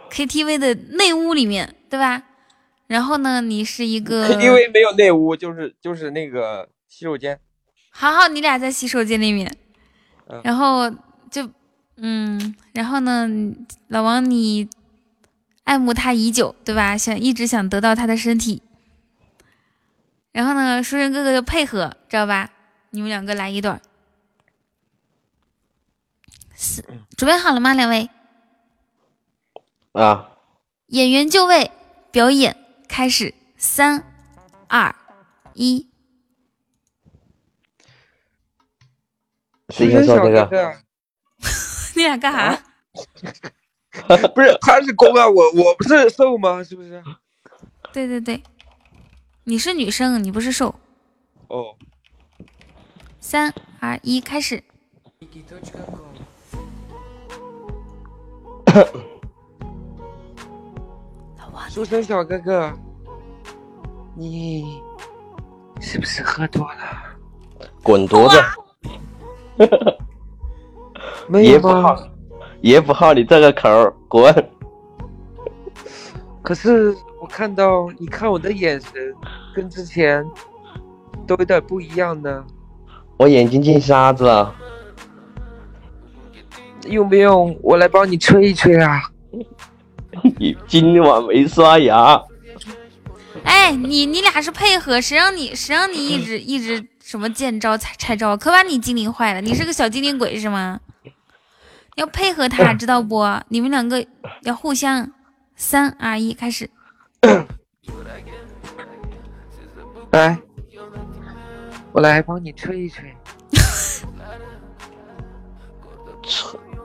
[0.09, 2.23] KTV 的内屋里面，对吧？
[2.87, 7.39] 然后呢，你是一个 KTV 没有内屋，就是就是那个洗手间。
[7.91, 9.57] 好好，你俩在洗手间里面，嗯
[10.43, 10.89] 然后
[11.29, 11.49] 就
[11.97, 13.27] 嗯，然后呢，
[13.87, 14.69] 老王你
[15.63, 16.97] 爱慕他已久，对吧？
[16.97, 18.61] 想一直想得到他的身体，
[20.31, 22.49] 然后呢，书生哥哥就配合，知道吧？
[22.91, 23.81] 你们两个来一段儿，
[26.55, 26.83] 是
[27.15, 27.73] 准备好了吗？
[27.73, 28.09] 两位？
[29.91, 30.31] 啊，
[30.87, 31.71] 演员就位，
[32.11, 34.03] 表演开始，三
[34.67, 34.95] 二
[35.53, 35.87] 一，
[39.71, 40.45] 谁先说这个？
[40.47, 40.73] 个？
[41.95, 42.63] 你俩干啥？
[44.33, 46.63] 不是，他是公啊，我我不是受吗？
[46.63, 47.03] 是不是？
[47.93, 48.41] 对对对，
[49.43, 50.73] 你是女生，你不是受。
[51.47, 51.75] 哦，
[53.19, 54.63] 三二一，开始。
[61.69, 62.73] 书生小哥哥，
[64.13, 64.81] 你
[65.79, 67.03] 是不是喝多了？
[67.81, 68.37] 滚犊子！
[71.27, 72.09] 没有吗爷不好？，
[72.61, 74.49] 爷不好你这个口儿，滚！
[76.41, 78.91] 可是我看到你看我的眼神
[79.55, 80.25] 跟之前
[81.27, 82.43] 都有点不一样呢。
[83.17, 84.55] 我眼睛进沙子了，
[86.87, 89.01] 用不用我来帮你吹一吹啊？
[90.39, 92.19] 你今晚没刷牙。
[93.43, 99.41] 哎，你你俩是配合，谁让你谁让你一直一直什么见招拆拆招，可把你精灵坏了。
[99.41, 100.79] 你是个小精灵鬼是吗？
[101.95, 103.27] 要配合他，知道不？
[103.49, 104.07] 你们两个
[104.43, 105.11] 要互相。
[105.53, 106.69] 三二一，开始。
[110.11, 110.39] 来，
[111.91, 113.13] 我来帮你吹一吹。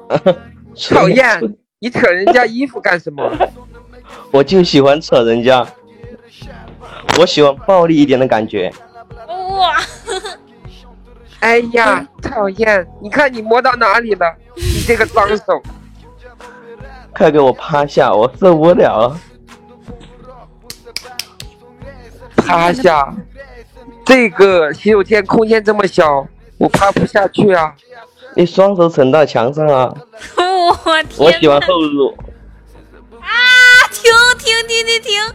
[0.91, 1.41] 讨厌，
[1.79, 3.33] 你扯人家衣服干什么？
[4.33, 5.65] 我就喜欢扯人家，
[7.21, 8.73] 我喜欢暴力一点的感觉。
[9.49, 9.77] 哇！
[11.41, 12.87] 哎呀，讨厌！
[13.01, 14.35] 你看你摸到哪里了？
[14.57, 15.63] 你这个脏手！
[17.15, 19.21] 快给我趴下，我受不了了。
[22.37, 23.15] 趴下！
[24.05, 26.27] 这个洗手间空间这么小，
[26.59, 27.75] 我趴不下去啊！
[28.35, 29.95] 你双手撑到墙上啊！
[30.37, 31.19] 我天！
[31.19, 32.17] 我喜欢后入。
[33.21, 33.89] 啊！
[33.93, 35.35] 停停停停停！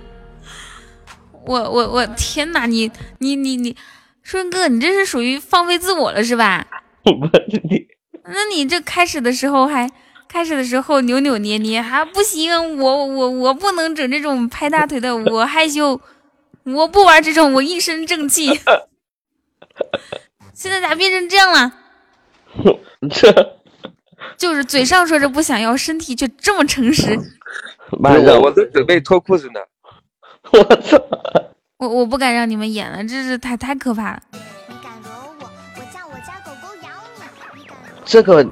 [1.46, 2.66] 我我我天哪！
[2.66, 3.76] 你你你你，
[4.32, 6.66] 顺哥，你这是属于放飞自我了是吧？
[8.24, 9.92] 那你这开始的时候还
[10.30, 16.00] 开始的时候扭扭捏捏，还不行，我我我不能整这种拍大腿的，我害羞，
[16.64, 18.58] 我不玩这种，我一身正气。
[20.56, 21.74] 现在咋变成这样了？
[23.10, 23.60] 这
[24.38, 27.20] 就是嘴上说着不想要，身体却这么诚实。
[28.00, 29.60] 妈的我都准备脱裤子呢。
[30.54, 30.98] 我操！
[31.82, 34.22] 我我不敢让你们演了，这是太太可怕了。
[34.70, 36.90] 你敢惹我，我叫我家狗狗咬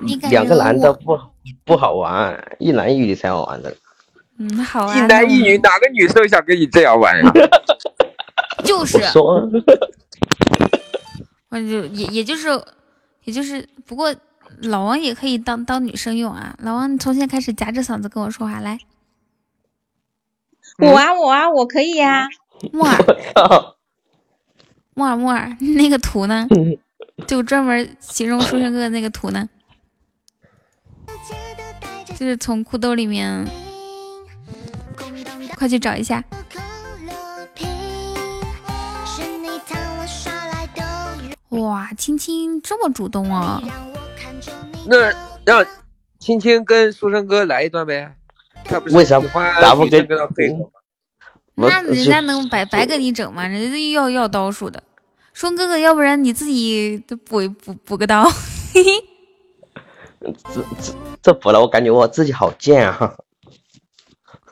[0.01, 1.19] 你敢两个惹我男的不
[1.63, 3.71] 不好玩，一男一女才好玩的。
[4.39, 4.97] 嗯，好啊。
[4.97, 7.31] 一男一女，哪个女生想跟你这样玩呀、
[8.65, 9.49] 就是，我说，
[11.49, 12.47] 我就也也就是
[13.25, 14.11] 也就是，不过
[14.63, 16.55] 老王也可以当当女生用啊。
[16.63, 18.79] 老王，你从现在开始夹着嗓子跟我说话，来，
[20.79, 22.27] 我啊我啊我可以呀、
[22.71, 22.97] 木耳
[23.33, 23.75] 操！
[24.93, 26.47] 木耳木耳，那个图呢？
[27.27, 29.49] 就专门形容书生哥哥那个图呢，
[32.07, 33.45] 就是从裤兜里面，
[35.57, 36.23] 快去找一下。
[41.49, 43.61] 哇，青青这么主动啊！
[44.85, 45.11] 那
[45.43, 45.65] 让
[46.19, 48.15] 青青跟书生哥来一段呗。
[48.63, 50.69] 他不是为啥喜欢咋不跟女生跟他配合吗？
[50.71, 50.78] 我
[51.67, 53.45] 那人家能白白给你整吗？
[53.47, 54.81] 人家要要刀数的。
[55.33, 58.23] 说哥哥，要不然你自己都补补补个刀。
[58.73, 58.91] 嘿嘿，
[60.21, 60.31] 这
[60.81, 63.15] 这这补了，我感觉我自己好贱啊！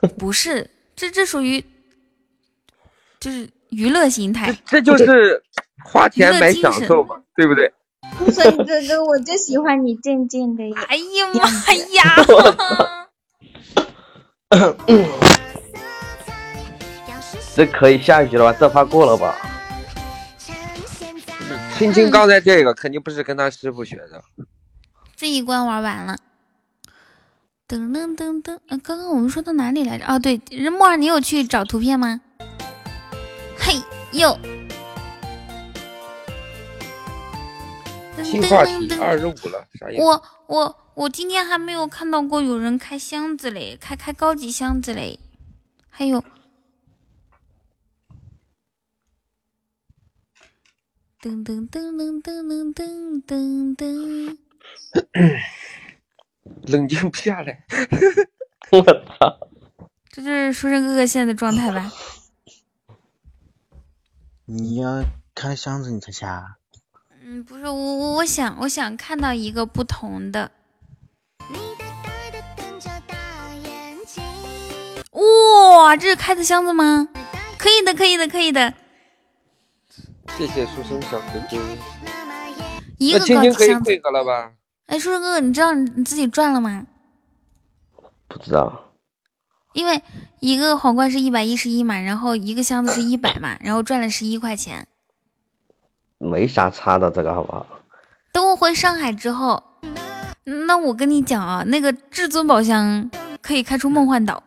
[0.18, 1.64] 不是，这这属于
[3.20, 4.56] 就是娱乐心态。
[4.64, 5.42] 这就是
[5.84, 7.72] 花钱买享受嘛，对不对？
[8.32, 10.82] 所以哥哥，我就喜欢你贱贱的呀！
[10.88, 11.50] 哎呀妈
[11.94, 12.14] 呀！
[17.58, 18.56] 这可以下一局了吧？
[18.56, 19.36] 这发过了吧？
[21.76, 24.22] 青青刚才这个肯定不是跟他师傅学的。
[25.16, 26.16] 这一关玩完了。
[27.66, 30.04] 噔噔噔噔，呃，刚刚我们说到哪里来着？
[30.06, 32.20] 哦，对，木儿，你有去找图片吗？
[33.58, 34.38] 嘿呦！
[38.22, 40.02] 新话题二十五了，啥意思？
[40.04, 45.18] 我我我今天还没有看到过有人开箱子嘞，开开高级箱子嘞，
[45.90, 46.22] 还有。
[51.20, 54.38] 噔噔噔噔噔噔噔噔，
[56.62, 57.64] 冷静不下来。
[58.70, 59.48] 我操！
[60.10, 61.90] 这就是书生哥哥现在的状态吧？
[64.44, 66.58] 你要开箱子你才下？
[67.24, 70.52] 嗯，不是我我我想我想看到一个不同的。
[75.10, 77.08] 哇，这是开的箱子吗？
[77.58, 78.72] 可以的，可以的，可以的。
[80.36, 81.58] 谢谢书生小哥哥。
[82.98, 84.52] 一个青青可以箱子配合了吧？
[84.86, 86.86] 哎，书生哥哥，你知道你自己赚了吗？
[88.28, 88.84] 不知道。
[89.74, 90.02] 因为
[90.40, 94.86] 一个皇冠是一百一十一嘛，然后一个箱子是一百嘛， 然后赚了十一块钱。
[96.18, 97.66] 没啥差的，这个好不好？
[98.32, 99.62] 等我回上海之后，
[100.66, 104.42] 那我跟你讲啊，那个至尊宝箱可以开出梦幻岛，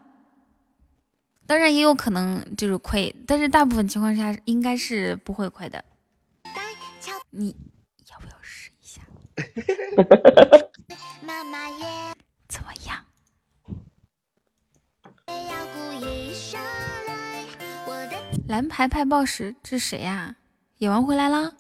[1.52, 5.84] 当然也有可能就是亏，但是大部分情况下应该是不会亏的。
[7.30, 7.54] 你
[8.10, 9.02] 要不要试一下？
[12.48, 13.06] 怎么样？
[18.48, 20.38] 蓝牌派报时，这是谁呀、
[20.78, 21.52] 野王回来啦！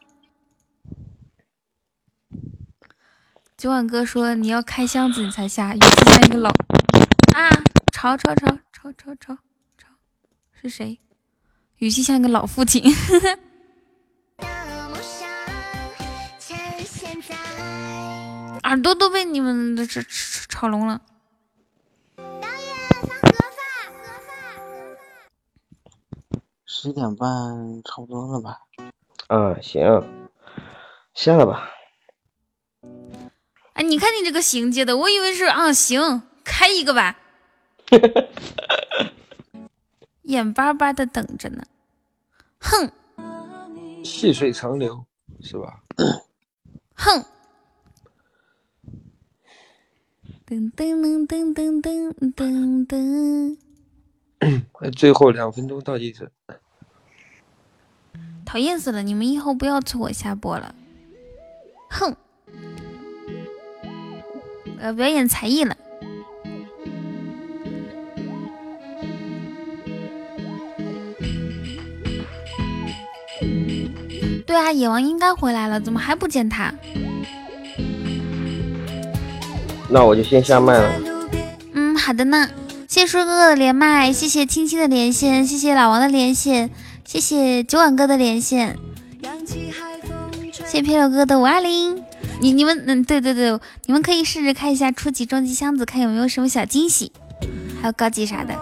[3.57, 6.49] 九碗哥说你要开箱子你才下，语气像一个老
[7.35, 7.49] 啊！
[7.91, 9.37] 吵吵吵吵吵吵吵，
[10.61, 10.99] 是谁？
[11.77, 12.83] 语气像一个老父亲。
[18.63, 21.01] 耳朵都被你们的这吵吵聋了。
[26.65, 27.27] 十点半
[27.83, 28.59] 差不多了吧？
[29.27, 29.81] 啊，行，
[31.15, 31.69] 下了吧。
[33.73, 37.17] 哎，你看你这个行接的，我以为是啊，行，开一个吧。
[40.31, 41.63] 眼巴巴的等着呢。
[42.59, 42.91] 哼
[44.03, 45.05] 细水长流
[45.41, 45.83] 是吧？
[46.93, 47.25] 哼。
[50.47, 53.57] 噔噔噔噔噔噔噔
[54.97, 56.31] 最后两分钟倒计时。
[58.45, 59.01] 讨厌死了！
[59.01, 60.75] 你们以后不要催我下播了。
[61.89, 62.15] 哼，
[64.77, 65.77] 我要表演才艺了。
[74.51, 76.73] 对啊，野王应该回来了，怎么还不见他？
[79.89, 80.91] 那我就先下麦了。
[81.73, 82.49] 嗯，好的呢。
[82.85, 86.69] 谢谢叔哥哥的连麦，谢谢青青的连线，谢谢老王的连线，
[87.05, 88.77] 谢谢九碗哥的连线，
[90.65, 92.03] 谢谢漂流哥的五二零。
[92.41, 97.13] 你你们嗯，对对对，你们可以试着看一下初级、中级箱子，看有没有什么小惊喜，
[97.81, 98.53] 还有高级啥的。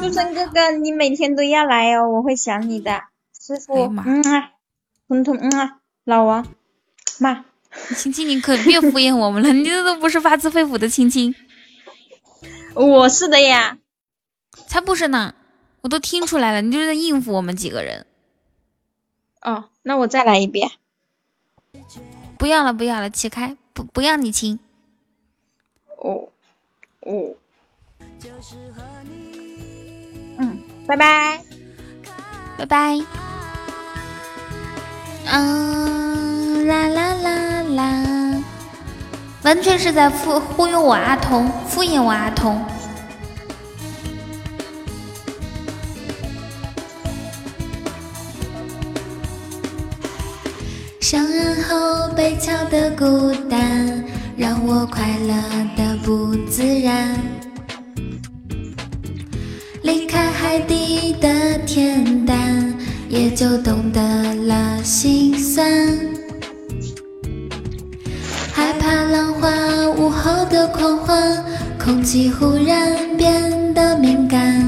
[0.00, 3.02] 书生哥哥，你每天都要来哦，我会想你的。
[3.38, 4.50] 师傅，嗯啊，
[5.12, 5.24] 嗯
[5.58, 6.46] 啊，老王，
[7.18, 7.44] 妈，
[7.96, 11.34] 亲亲，你可别敷衍我们了，你这都不是发自肺腑的亲亲。
[12.74, 13.78] 我是的呀，
[14.68, 15.34] 才不是呢，
[15.80, 18.06] 我都听出来了，你就是在应付我们几个人。
[19.42, 20.70] 哦，那我再来一遍。
[22.38, 24.60] 不要了，不要了，起开，不不要你亲。
[25.96, 26.28] 哦，
[27.00, 27.34] 哦，
[30.38, 31.42] 嗯，拜拜，
[32.56, 33.29] 拜拜。
[35.26, 38.42] 嗯，啦啦啦啦，
[39.42, 42.64] 完全是在忽忽悠我阿童，敷衍我阿童。
[51.00, 54.04] 上岸后被敲的孤单，
[54.36, 55.34] 让我快乐
[55.76, 57.16] 的不自然。
[59.82, 61.28] 离开海底的
[61.66, 62.78] 恬淡，
[63.10, 64.00] 也就懂得
[64.46, 65.66] 了心酸。
[68.52, 69.50] 害怕浪花
[69.98, 71.44] 午后的狂欢，
[71.76, 74.64] 空气忽然变得敏感。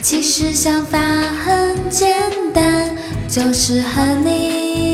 [0.00, 0.98] 其实想法
[1.44, 2.16] 很简
[2.54, 2.88] 单，
[3.28, 4.89] 就是和你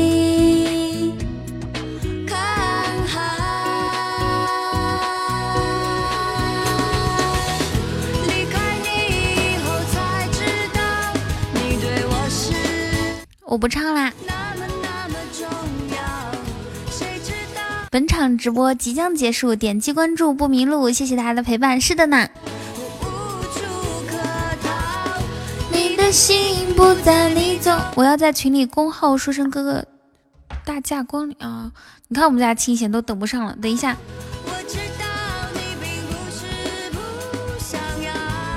[13.47, 14.11] 我不唱啦。
[17.89, 21.79] 本场直播即将结束，点击关注不迷路，谢谢大家的陪伴。
[21.79, 22.27] 是的呢。
[25.71, 29.85] 你的心不在你走，我要在群里恭候说声哥哥
[30.65, 31.71] 大驾光临啊！
[32.09, 33.95] 你看我们家清闲都等不上了，等一下。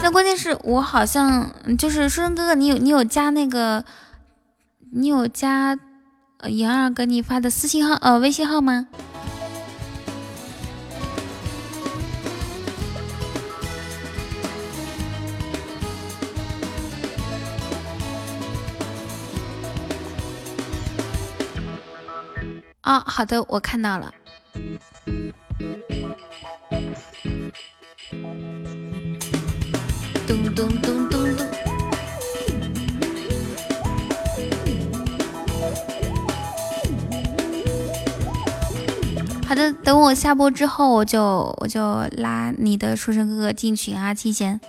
[0.02, 3.84] 那关键是我好像就是书生哥哥，你有你有加那个，
[4.92, 5.78] 你有加
[6.48, 8.88] 妍儿给你发的私信号呃微信号吗？
[22.80, 24.12] 啊，好的，我看到了。
[39.50, 44.60] 好的，等我下播之后，我就我就拉你的书生哥哥进群啊，提前。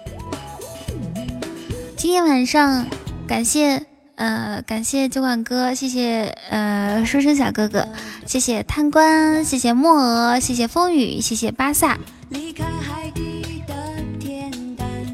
[1.95, 2.87] 今天晚上
[3.27, 3.85] 感谢。
[4.15, 7.87] 呃，感谢酒馆哥，谢谢呃书生小哥哥，
[8.25, 11.97] 谢谢贪官，谢谢墨鹅，谢谢风雨，谢谢巴萨，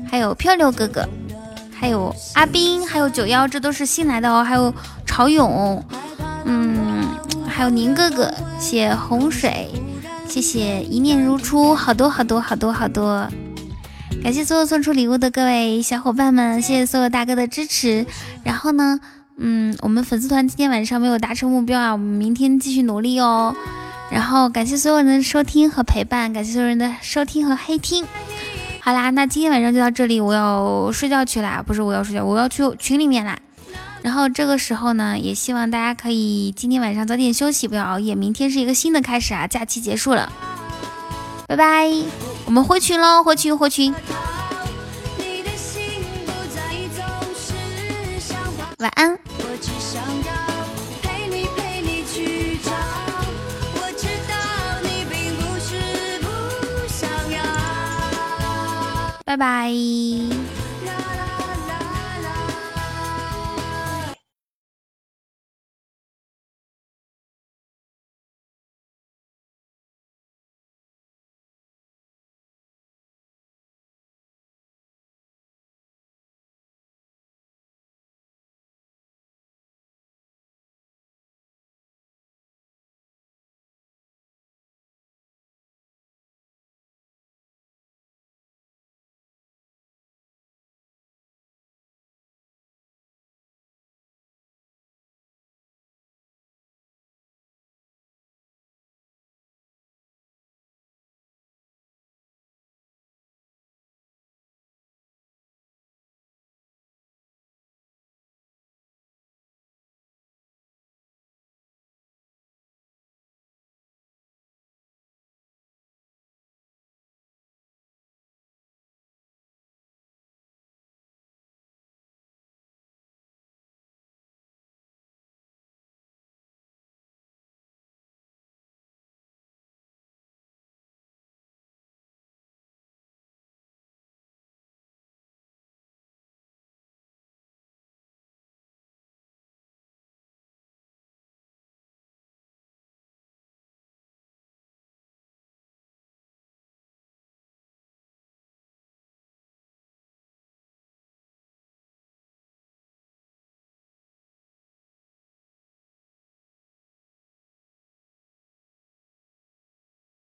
[0.09, 1.05] 还有漂流哥哥，
[1.73, 4.73] 还有阿斌，还有九幺，这都是新来的哦，还有
[5.05, 5.83] 潮勇，
[6.45, 6.96] 嗯，
[7.57, 9.67] 还有宁哥哥，谢洪水，
[10.29, 13.27] 谢谢一念如初，好多好多好多好多。
[14.21, 18.05] 感谢所有送出礼物的各位小伙伴们，谢谢所有大哥的支持。
[18.43, 18.99] 然后呢，
[19.37, 23.55] 嗯，我们粉丝团今天晚上没有达成目标啊，我们明天继续努力哦。
[24.11, 28.05] 然后感谢所有人的收听和陪伴，感谢所有人的收听和黑听。
[28.81, 33.35] 好啦，那今天晚上就到这里，我要睡觉去啦，不是我要睡觉，我要去群里面啦。
[34.01, 38.15] 然后这个时候呢，也希望大家可以今天晚上早点休息，不要熬夜。
[38.15, 40.31] 明天是一个新的开始啊，假期结束了，
[41.47, 41.91] 拜拜。
[42.45, 43.93] 我们回群喽，回群回群。
[48.79, 49.17] 晚安。
[59.25, 59.69] 拜拜。